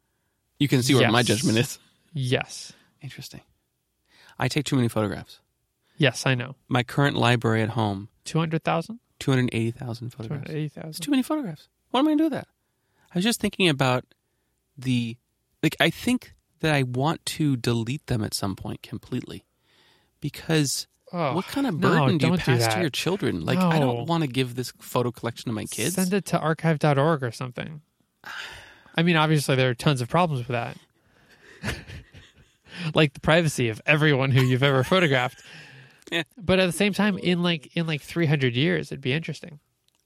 You 0.59 0.67
can 0.67 0.83
see 0.83 0.95
where 0.95 1.09
my 1.09 1.23
judgment 1.23 1.57
is. 1.57 1.79
yes. 2.11 2.73
Interesting. 3.01 3.41
I 4.37 4.49
take 4.49 4.65
too 4.65 4.75
many 4.75 4.89
photographs. 4.89 5.39
Yes, 5.95 6.25
I 6.25 6.35
know. 6.35 6.55
My 6.67 6.83
current 6.83 7.15
library 7.15 7.61
at 7.61 7.69
home, 7.69 8.09
200,000? 8.25 8.99
280,000 9.19 10.09
photographs. 10.09 10.45
280,000. 10.45 10.89
It's 10.89 10.99
too 10.99 11.11
many 11.11 11.23
photographs. 11.23 11.67
What 11.91 12.01
am 12.01 12.07
I 12.07 12.09
going 12.09 12.17
to 12.17 12.21
do 12.21 12.25
with 12.25 12.33
that? 12.33 12.47
I 13.13 13.17
was 13.17 13.23
just 13.23 13.39
thinking 13.39 13.69
about 13.69 14.05
the 14.77 15.17
like 15.63 15.75
I 15.79 15.89
think 15.89 16.33
that 16.59 16.73
I 16.73 16.83
want 16.83 17.25
to 17.25 17.55
delete 17.55 18.07
them 18.07 18.23
at 18.23 18.33
some 18.33 18.55
point 18.55 18.81
completely. 18.81 19.45
Because 20.19 20.87
Oh, 21.13 21.35
what 21.35 21.45
kind 21.45 21.67
of 21.67 21.79
no, 21.79 21.87
burden 21.89 22.07
do 22.17 22.25
you 22.25 22.31
don't 22.31 22.39
do 22.39 22.57
pass 22.57 22.73
to 22.73 22.81
your 22.81 22.89
children? 22.89 23.45
Like 23.45 23.59
I 23.59 23.79
don't 23.79 24.05
want 24.07 24.23
to 24.23 24.27
give 24.27 24.55
this 24.55 24.73
photo 24.79 25.11
collection 25.11 25.49
to 25.49 25.53
my 25.53 25.65
kids. 25.65 25.95
Send 25.95 26.13
it 26.13 26.25
to 26.25 26.39
archive.org 26.39 27.23
or 27.23 27.31
something. 27.31 27.81
I 28.95 29.03
mean, 29.03 29.15
obviously, 29.15 29.55
there 29.55 29.69
are 29.69 29.75
tons 29.75 30.01
of 30.01 30.09
problems 30.09 30.47
with 30.47 30.49
that. 30.49 30.77
like 32.93 33.13
the 33.13 33.19
privacy 33.19 33.69
of 33.69 33.81
everyone 33.85 34.31
who 34.31 34.41
you've 34.41 34.63
ever 34.63 34.83
photographed. 34.83 35.41
Yeah. 36.11 36.23
But 36.37 36.59
at 36.59 36.65
the 36.67 36.71
same 36.71 36.93
time, 36.93 37.17
in 37.17 37.41
like 37.43 37.75
in 37.75 37.87
like 37.87 38.01
300 38.01 38.55
years, 38.55 38.91
it'd 38.91 39.01
be 39.01 39.13
interesting. 39.13 39.59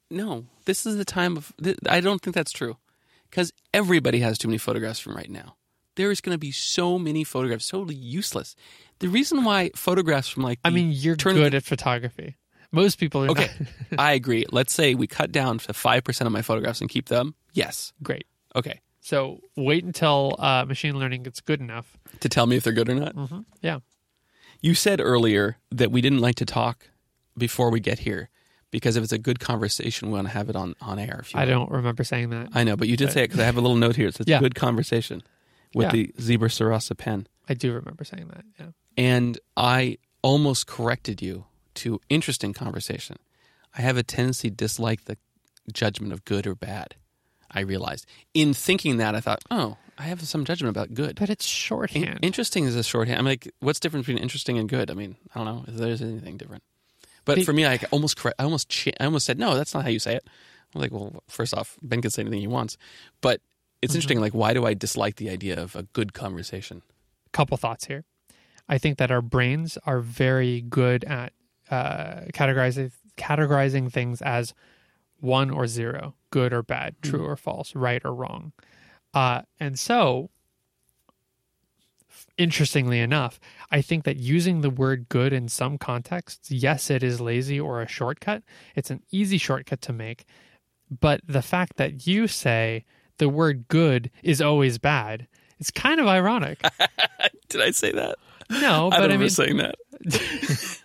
No, 0.10 0.46
this 0.66 0.86
is 0.86 0.98
the 0.98 1.06
time 1.06 1.38
of. 1.38 1.54
Th- 1.64 1.78
I 1.88 2.00
don't 2.02 2.22
think 2.22 2.36
that's 2.36 2.52
true, 2.52 2.78
because 3.30 3.52
everybody 3.74 4.20
has 4.20 4.38
too 4.38 4.48
many 4.48 4.58
photographs 4.58 5.00
from 5.00 5.16
right 5.16 5.30
now. 5.30 5.56
there 5.96 6.10
is 6.12 6.22
going 6.22 6.34
to 6.34 6.40
be 6.40 6.52
so 6.52 6.98
many 6.98 7.24
photographs, 7.26 7.68
totally 7.68 7.96
useless. 7.96 8.56
The 9.00 9.08
reason 9.10 9.44
why 9.44 9.70
photographs 9.76 10.28
from 10.30 10.44
like 10.44 10.60
I 10.64 10.70
mean, 10.72 10.92
you're 10.92 11.16
good 11.16 11.54
at 11.54 11.64
photography. 11.64 12.38
Most 12.72 13.00
people 13.00 13.26
are 13.26 13.30
Okay. 13.32 13.50
I 13.98 14.14
agree. 14.14 14.46
Let's 14.52 14.74
say 14.74 14.96
we 14.96 15.08
cut 15.08 15.32
down 15.32 15.58
to 15.60 15.74
five 15.74 16.04
percent 16.04 16.26
of 16.28 16.32
my 16.32 16.42
photographs 16.42 16.82
and 16.82 16.90
keep 16.90 17.08
them. 17.10 17.36
Yes. 17.54 17.94
Great. 18.02 18.26
Okay. 18.56 18.80
So 19.02 19.40
wait 19.56 19.84
until 19.84 20.36
uh, 20.40 20.66
machine 20.66 20.98
learning 21.00 21.24
gets 21.24 21.42
good 21.42 21.60
enough. 21.62 21.98
To 22.22 22.30
tell 22.30 22.46
me 22.48 22.56
if 22.58 22.64
they're 22.64 22.74
good 22.74 22.90
or 22.90 22.96
not. 22.96 23.14
hmm 23.16 23.42
Yeah. 23.62 23.80
You 24.62 24.74
said 24.76 25.00
earlier 25.02 25.58
that 25.72 25.92
we 25.92 26.02
didn't 26.02 26.20
like 26.20 26.36
to 26.36 26.46
talk 26.46 26.90
before 27.38 27.70
we 27.72 27.80
get 27.80 28.00
here 28.00 28.30
because 28.72 28.96
if 28.98 29.04
it's 29.04 29.14
a 29.14 29.18
good 29.18 29.40
conversation, 29.40 30.10
we 30.10 30.16
want 30.16 30.28
to 30.28 30.34
have 30.34 30.50
it 30.50 30.56
on, 30.56 30.76
on 30.82 31.00
air. 31.00 31.20
If 31.22 31.34
you 31.34 31.40
I 31.40 31.46
will. 31.46 31.52
don't 31.52 31.72
remember 31.72 32.04
saying 32.04 32.30
that. 32.32 32.50
I 32.54 32.64
know, 32.64 32.76
but 32.76 32.88
you 32.88 32.98
did 32.98 33.12
say 33.12 33.22
it 33.24 33.28
because 33.28 33.40
I 33.40 33.46
have 33.46 33.58
a 33.58 33.62
little 33.62 33.78
note 33.78 33.96
here. 33.96 34.08
It 34.10 34.16
says 34.16 34.28
Yeah. 34.28 34.40
good 34.40 34.56
conversation 34.56 35.24
with 35.74 35.88
Yeah. 35.88 35.92
the 35.92 36.14
Zebra 36.20 36.50
Sarasa 36.50 36.98
pen. 36.98 37.28
I 37.48 37.54
do 37.54 37.74
remember 37.74 38.04
saying 38.04 38.28
that. 38.28 38.44
Yeah. 38.60 38.66
And 38.98 39.40
I 39.56 39.98
almost 40.22 40.68
corrected 40.68 41.22
you 41.22 41.46
to 41.76 42.02
interesting 42.10 42.54
conversation. 42.54 43.16
I 43.78 43.82
have 43.82 43.96
a 43.98 44.04
tendency 44.04 44.50
to 44.50 44.56
dislike 44.56 45.06
the 45.06 45.18
judgment 45.72 46.12
of 46.12 46.26
good 46.26 46.46
or 46.46 46.54
bad. 46.56 46.96
I 47.52 47.62
realized. 47.62 48.06
In 48.34 48.54
thinking 48.54 48.98
that, 48.98 49.16
I 49.16 49.22
thought, 49.22 49.42
oh, 49.50 49.78
I 50.00 50.04
have 50.04 50.22
some 50.22 50.46
judgment 50.46 50.70
about 50.76 50.94
good. 50.94 51.18
But 51.20 51.30
it's 51.30 51.46
In- 51.46 51.50
shorthand. 51.50 52.20
interesting 52.22 52.64
is 52.66 52.76
a 52.76 52.84
shorthand. 52.84 53.20
I'm 53.20 53.26
like, 53.26 53.52
what's 53.60 53.80
the 53.80 53.84
difference 53.84 54.08
between 54.08 54.24
interesting 54.24 54.58
and 54.58 54.70
good? 54.70 54.90
I 54.90 54.94
mean, 54.94 55.18
I 55.36 55.40
don't 55.44 55.46
know 55.46 55.66
if 55.68 55.76
there's 55.76 56.02
anything 56.02 56.38
different. 56.38 56.64
But 57.26 57.36
The- 57.36 57.44
for 57.44 57.54
me, 57.54 57.66
I 57.66 57.80
almost 57.92 58.16
correct. 58.18 58.40
I 58.40 58.46
almost, 58.46 58.70
cha- 58.70 58.92
I 59.00 59.06
almost 59.06 59.26
said, 59.26 59.38
no, 59.38 59.56
that's 59.56 59.74
not 59.74 59.84
how 59.84 59.90
you 59.90 60.00
say 60.00 60.16
it. 60.16 60.26
I'm 60.74 60.82
like, 60.82 60.92
well, 60.92 61.22
first 61.28 61.54
off, 61.54 61.78
Ben 61.82 62.02
can 62.02 62.12
say 62.12 62.22
anything 62.22 62.40
he 62.40 62.48
wants, 62.48 62.78
but 63.22 63.42
it's 63.82 63.94
interesting. 63.94 64.22
Like, 64.22 64.34
why 64.34 64.54
do 64.54 64.66
I 64.66 64.74
dislike 64.74 65.16
the 65.18 65.30
idea 65.30 65.60
of 65.62 65.76
a 65.76 65.84
good 65.84 66.14
conversation? 66.14 66.82
couple 67.32 67.56
thoughts 67.58 67.86
here. 67.86 68.06
I 68.68 68.78
think 68.80 68.98
that 68.98 69.12
our 69.12 69.22
brains 69.22 69.78
are 69.86 70.00
very 70.00 70.62
good 70.62 71.04
at 71.04 71.34
uh, 71.70 72.22
categorizing 72.34 72.92
categorizing 73.18 73.92
things 73.92 74.22
as 74.22 74.54
one 75.20 75.50
or 75.52 75.68
zero, 75.68 76.16
good 76.32 76.54
or 76.54 76.64
bad, 76.64 76.96
true 77.04 77.24
or 77.26 77.36
false, 77.36 77.76
right 77.76 78.02
or 78.06 78.14
wrong. 78.14 78.52
Uh, 79.14 79.42
and 79.60 79.78
so, 79.78 80.30
interestingly 82.38 83.00
enough, 83.00 83.40
I 83.72 83.82
think 83.82 84.04
that 84.06 84.18
using 84.18 84.62
the 84.62 84.70
word 84.70 85.10
good 85.10 85.34
in 85.34 85.50
some 85.50 85.78
contexts, 85.78 86.52
yes, 86.52 86.90
it 86.90 87.04
is 87.04 87.20
lazy 87.20 87.60
or 87.60 87.82
a 87.82 87.88
shortcut. 87.88 88.44
It's 88.76 88.90
an 88.90 89.02
easy 89.12 89.38
shortcut 89.38 89.82
to 89.82 89.94
make. 89.94 90.26
But 90.90 91.22
the 91.28 91.42
fact 91.42 91.78
that 91.78 92.08
you 92.08 92.28
say 92.28 92.86
the 93.18 93.30
word 93.30 93.68
good 93.68 94.10
is 94.24 94.42
always 94.42 94.78
bad, 94.78 95.28
it's 95.60 95.72
kind 95.72 96.00
of 96.00 96.08
ironic. 96.08 96.62
Did 97.50 97.62
I 97.62 97.72
say 97.72 97.92
that? 97.92 98.18
No, 98.50 98.88
I 98.88 98.90
but 98.90 99.00
I, 99.00 99.04
remember 99.04 99.24
mean, 99.24 99.30
saying 99.30 99.58
that. 99.58 99.76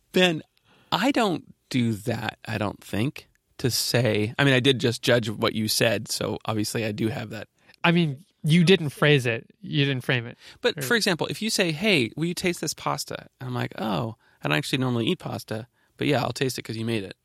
ben, 0.12 0.42
I 0.90 1.10
don't 1.10 1.54
do 1.70 1.92
that. 1.92 2.38
I 2.46 2.58
don't 2.58 2.82
think 2.82 3.28
to 3.62 3.70
say. 3.70 4.34
I 4.38 4.44
mean, 4.44 4.54
I 4.54 4.60
did 4.60 4.78
just 4.78 5.02
judge 5.02 5.30
what 5.30 5.54
you 5.54 5.68
said, 5.68 6.10
so 6.10 6.38
obviously 6.44 6.84
I 6.84 6.92
do 6.92 7.08
have 7.08 7.30
that. 7.30 7.48
I 7.84 7.92
mean, 7.92 8.24
you 8.42 8.64
didn't 8.64 8.90
phrase 8.90 9.24
it. 9.24 9.46
You 9.60 9.84
didn't 9.84 10.04
frame 10.04 10.26
it. 10.26 10.36
But 10.60 10.82
for 10.82 10.96
example, 10.96 11.28
if 11.28 11.40
you 11.40 11.48
say, 11.48 11.70
"Hey, 11.70 12.10
will 12.16 12.26
you 12.26 12.34
taste 12.34 12.60
this 12.60 12.74
pasta?" 12.74 13.28
and 13.40 13.48
I'm 13.48 13.54
like, 13.54 13.72
"Oh, 13.78 14.16
I 14.42 14.48
don't 14.48 14.58
actually 14.58 14.78
normally 14.78 15.06
eat 15.06 15.20
pasta, 15.20 15.68
but 15.96 16.06
yeah, 16.08 16.22
I'll 16.22 16.32
taste 16.32 16.58
it 16.58 16.62
because 16.62 16.76
you 16.76 16.84
made 16.84 17.04
it," 17.04 17.16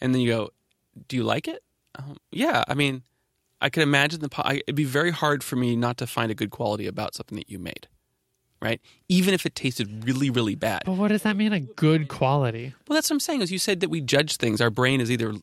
and 0.00 0.14
then 0.14 0.22
you 0.22 0.30
go, 0.30 0.50
"Do 1.08 1.16
you 1.16 1.22
like 1.22 1.46
it?" 1.48 1.62
Um, 1.96 2.16
yeah, 2.32 2.64
I 2.66 2.74
mean, 2.74 3.02
I 3.60 3.68
could 3.68 3.82
imagine 3.82 4.20
the. 4.20 4.30
I, 4.38 4.54
it'd 4.66 4.74
be 4.74 4.84
very 4.84 5.10
hard 5.10 5.44
for 5.44 5.56
me 5.56 5.76
not 5.76 5.98
to 5.98 6.06
find 6.06 6.30
a 6.30 6.34
good 6.34 6.50
quality 6.50 6.86
about 6.86 7.14
something 7.14 7.36
that 7.36 7.50
you 7.50 7.58
made, 7.58 7.88
right? 8.64 8.80
Even 9.08 9.34
if 9.34 9.44
it 9.44 9.54
tasted 9.54 10.04
really, 10.04 10.30
really 10.30 10.54
bad. 10.54 10.82
But 10.86 10.96
what 10.96 11.08
does 11.08 11.22
that 11.22 11.36
mean? 11.36 11.52
A 11.52 11.60
good 11.60 12.08
quality? 12.08 12.72
Well, 12.88 12.96
that's 12.96 13.10
what 13.10 13.16
I'm 13.16 13.20
saying. 13.20 13.42
Is 13.42 13.52
you 13.52 13.58
said 13.58 13.80
that 13.80 13.90
we 13.90 14.00
judge 14.00 14.38
things. 14.38 14.62
Our 14.62 14.70
brain 14.70 15.02
is 15.02 15.10
either, 15.10 15.34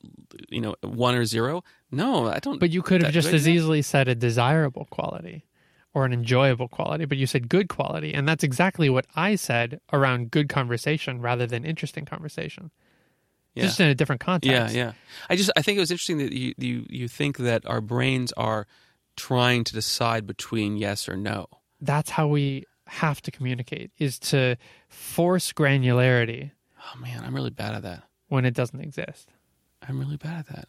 you 0.50 0.60
know, 0.60 0.76
one 0.82 1.14
or 1.14 1.26
zero. 1.26 1.64
No, 1.92 2.28
I 2.28 2.40
don't. 2.40 2.60
But 2.60 2.72
you 2.72 2.82
could 2.82 3.04
have 3.04 3.14
just 3.14 3.32
as 3.32 3.44
that? 3.44 3.52
easily 3.52 3.84
said 3.84 4.08
a 4.08 4.16
desirable 4.16 4.88
quality 4.90 5.46
or 5.94 6.06
an 6.06 6.14
enjoyable 6.14 6.68
quality, 6.68 7.06
but 7.06 7.18
you 7.18 7.28
said 7.28 7.48
good 7.48 7.70
quality. 7.70 8.14
And 8.14 8.28
that's 8.28 8.44
exactly 8.44 8.90
what 8.90 9.06
I 9.16 9.36
said 9.36 9.80
around 9.94 10.32
good 10.32 10.50
conversation 10.50 11.22
rather 11.22 11.46
than 11.46 11.64
interesting 11.64 12.06
conversation. 12.06 12.72
Yeah. 13.54 13.64
Just 13.64 13.80
in 13.82 13.88
a 13.88 13.96
different 13.96 14.22
context. 14.22 14.74
Yeah, 14.74 14.86
yeah. 14.86 14.94
I 15.30 15.36
just 15.36 15.52
I 15.56 15.62
think 15.62 15.78
it 15.78 15.82
was 15.82 15.92
interesting 15.92 16.18
that 16.20 16.32
you 16.32 16.54
you 16.58 16.86
you 16.90 17.08
think 17.08 17.38
that 17.38 17.66
our 17.68 17.82
brains 17.82 18.32
are 18.34 18.66
trying 19.18 19.66
to 19.66 19.74
decide 19.74 20.26
between 20.26 20.78
yes 20.78 21.10
or 21.10 21.18
no. 21.18 21.48
That's 21.82 22.10
how 22.10 22.28
we 22.28 22.66
have 22.96 23.22
to 23.22 23.32
communicate 23.32 23.90
is 23.98 24.20
to 24.20 24.58
force 24.90 25.54
granularity 25.54 26.52
Oh 26.94 27.00
man, 27.00 27.24
I'm 27.24 27.34
really 27.36 27.50
bad 27.52 27.74
at 27.76 27.84
that. 27.84 28.04
when 28.28 28.44
it 28.46 28.54
doesn't 28.54 28.80
exist. 28.82 29.30
I'm 29.88 30.00
really 30.00 30.18
bad 30.18 30.46
at 30.50 30.68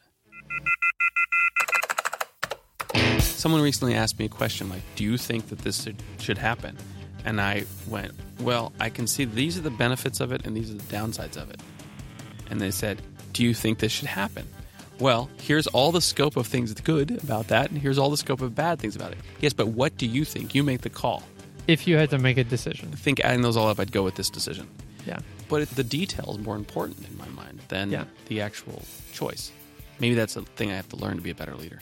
that. 2.94 3.20
Someone 3.22 3.62
recently 3.62 3.94
asked 3.94 4.18
me 4.18 4.26
a 4.26 4.28
question 4.28 4.68
like, 4.68 4.82
"Do 4.94 5.04
you 5.04 5.16
think 5.16 5.48
that 5.48 5.58
this 5.60 5.88
should, 6.18 6.38
happen?" 6.38 6.76
And 7.24 7.40
I 7.40 7.64
went, 7.88 8.12
"Well, 8.40 8.72
I 8.78 8.88
can 8.90 9.06
see 9.06 9.24
these 9.24 9.58
are 9.58 9.62
the 9.62 9.70
benefits 9.70 10.20
of 10.20 10.32
it 10.32 10.46
and 10.46 10.56
these 10.56 10.70
are 10.70 10.74
the 10.74 10.96
downsides 10.96 11.36
of 11.36 11.50
it." 11.50 11.60
And 12.50 12.60
they 12.60 12.70
said, 12.70 13.00
"Do 13.32 13.42
you 13.42 13.54
think 13.54 13.78
this 13.78 13.90
should 13.92 14.08
happen?" 14.08 14.46
Well, 14.98 15.30
here's 15.40 15.66
all 15.68 15.90
the 15.90 16.00
scope 16.02 16.36
of 16.36 16.46
things 16.46 16.70
that's 16.70 16.82
good 16.82 17.22
about 17.24 17.48
that, 17.48 17.70
and 17.70 17.80
here's 17.80 17.98
all 17.98 18.10
the 18.10 18.16
scope 18.16 18.40
of 18.42 18.54
bad 18.54 18.78
things 18.78 18.94
about 18.94 19.12
it. 19.12 19.18
Yes, 19.40 19.52
but 19.52 19.68
what 19.68 19.96
do 19.96 20.06
you 20.06 20.24
think? 20.24 20.54
You 20.54 20.62
make 20.62 20.82
the 20.82 20.90
call. 20.90 21.22
If 21.68 21.86
you 21.86 21.96
had 21.96 22.10
to 22.10 22.18
make 22.18 22.38
a 22.38 22.44
decision. 22.44 22.90
I 22.92 22.96
think 22.96 23.20
adding 23.20 23.42
those 23.42 23.56
all 23.56 23.68
up, 23.68 23.78
I'd 23.78 23.92
go 23.92 24.02
with 24.02 24.14
this 24.16 24.30
decision. 24.30 24.68
Yeah. 25.06 25.18
But 25.48 25.62
it, 25.62 25.68
the 25.70 25.84
detail 25.84 26.32
is 26.32 26.38
more 26.44 26.56
important 26.56 27.06
in 27.08 27.16
my 27.16 27.28
mind 27.28 27.60
than 27.68 27.90
Yeah. 27.90 28.04
the 28.26 28.40
actual 28.40 28.82
choice. 29.12 29.52
Maybe 30.00 30.14
that's 30.14 30.36
a 30.36 30.42
thing 30.42 30.70
I 30.72 30.76
have 30.76 30.88
to 30.90 30.96
learn 30.96 31.16
to 31.16 31.22
be 31.22 31.30
a 31.30 31.34
better 31.34 31.54
leader. 31.54 31.80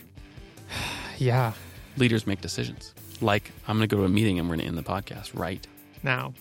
Yeah. 1.18 1.52
Leaders 1.98 2.26
make 2.26 2.40
decisions. 2.40 2.94
Like, 3.20 3.50
I'm 3.68 3.76
going 3.76 3.86
to 3.86 3.94
go 3.94 4.00
to 4.00 4.06
a 4.06 4.08
meeting 4.08 4.38
and 4.38 4.48
we're 4.48 4.56
going 4.56 4.64
to 4.64 4.68
end 4.68 4.78
the 4.78 4.82
podcast, 4.90 5.38
right? 5.38 5.66
Now, 6.02 6.32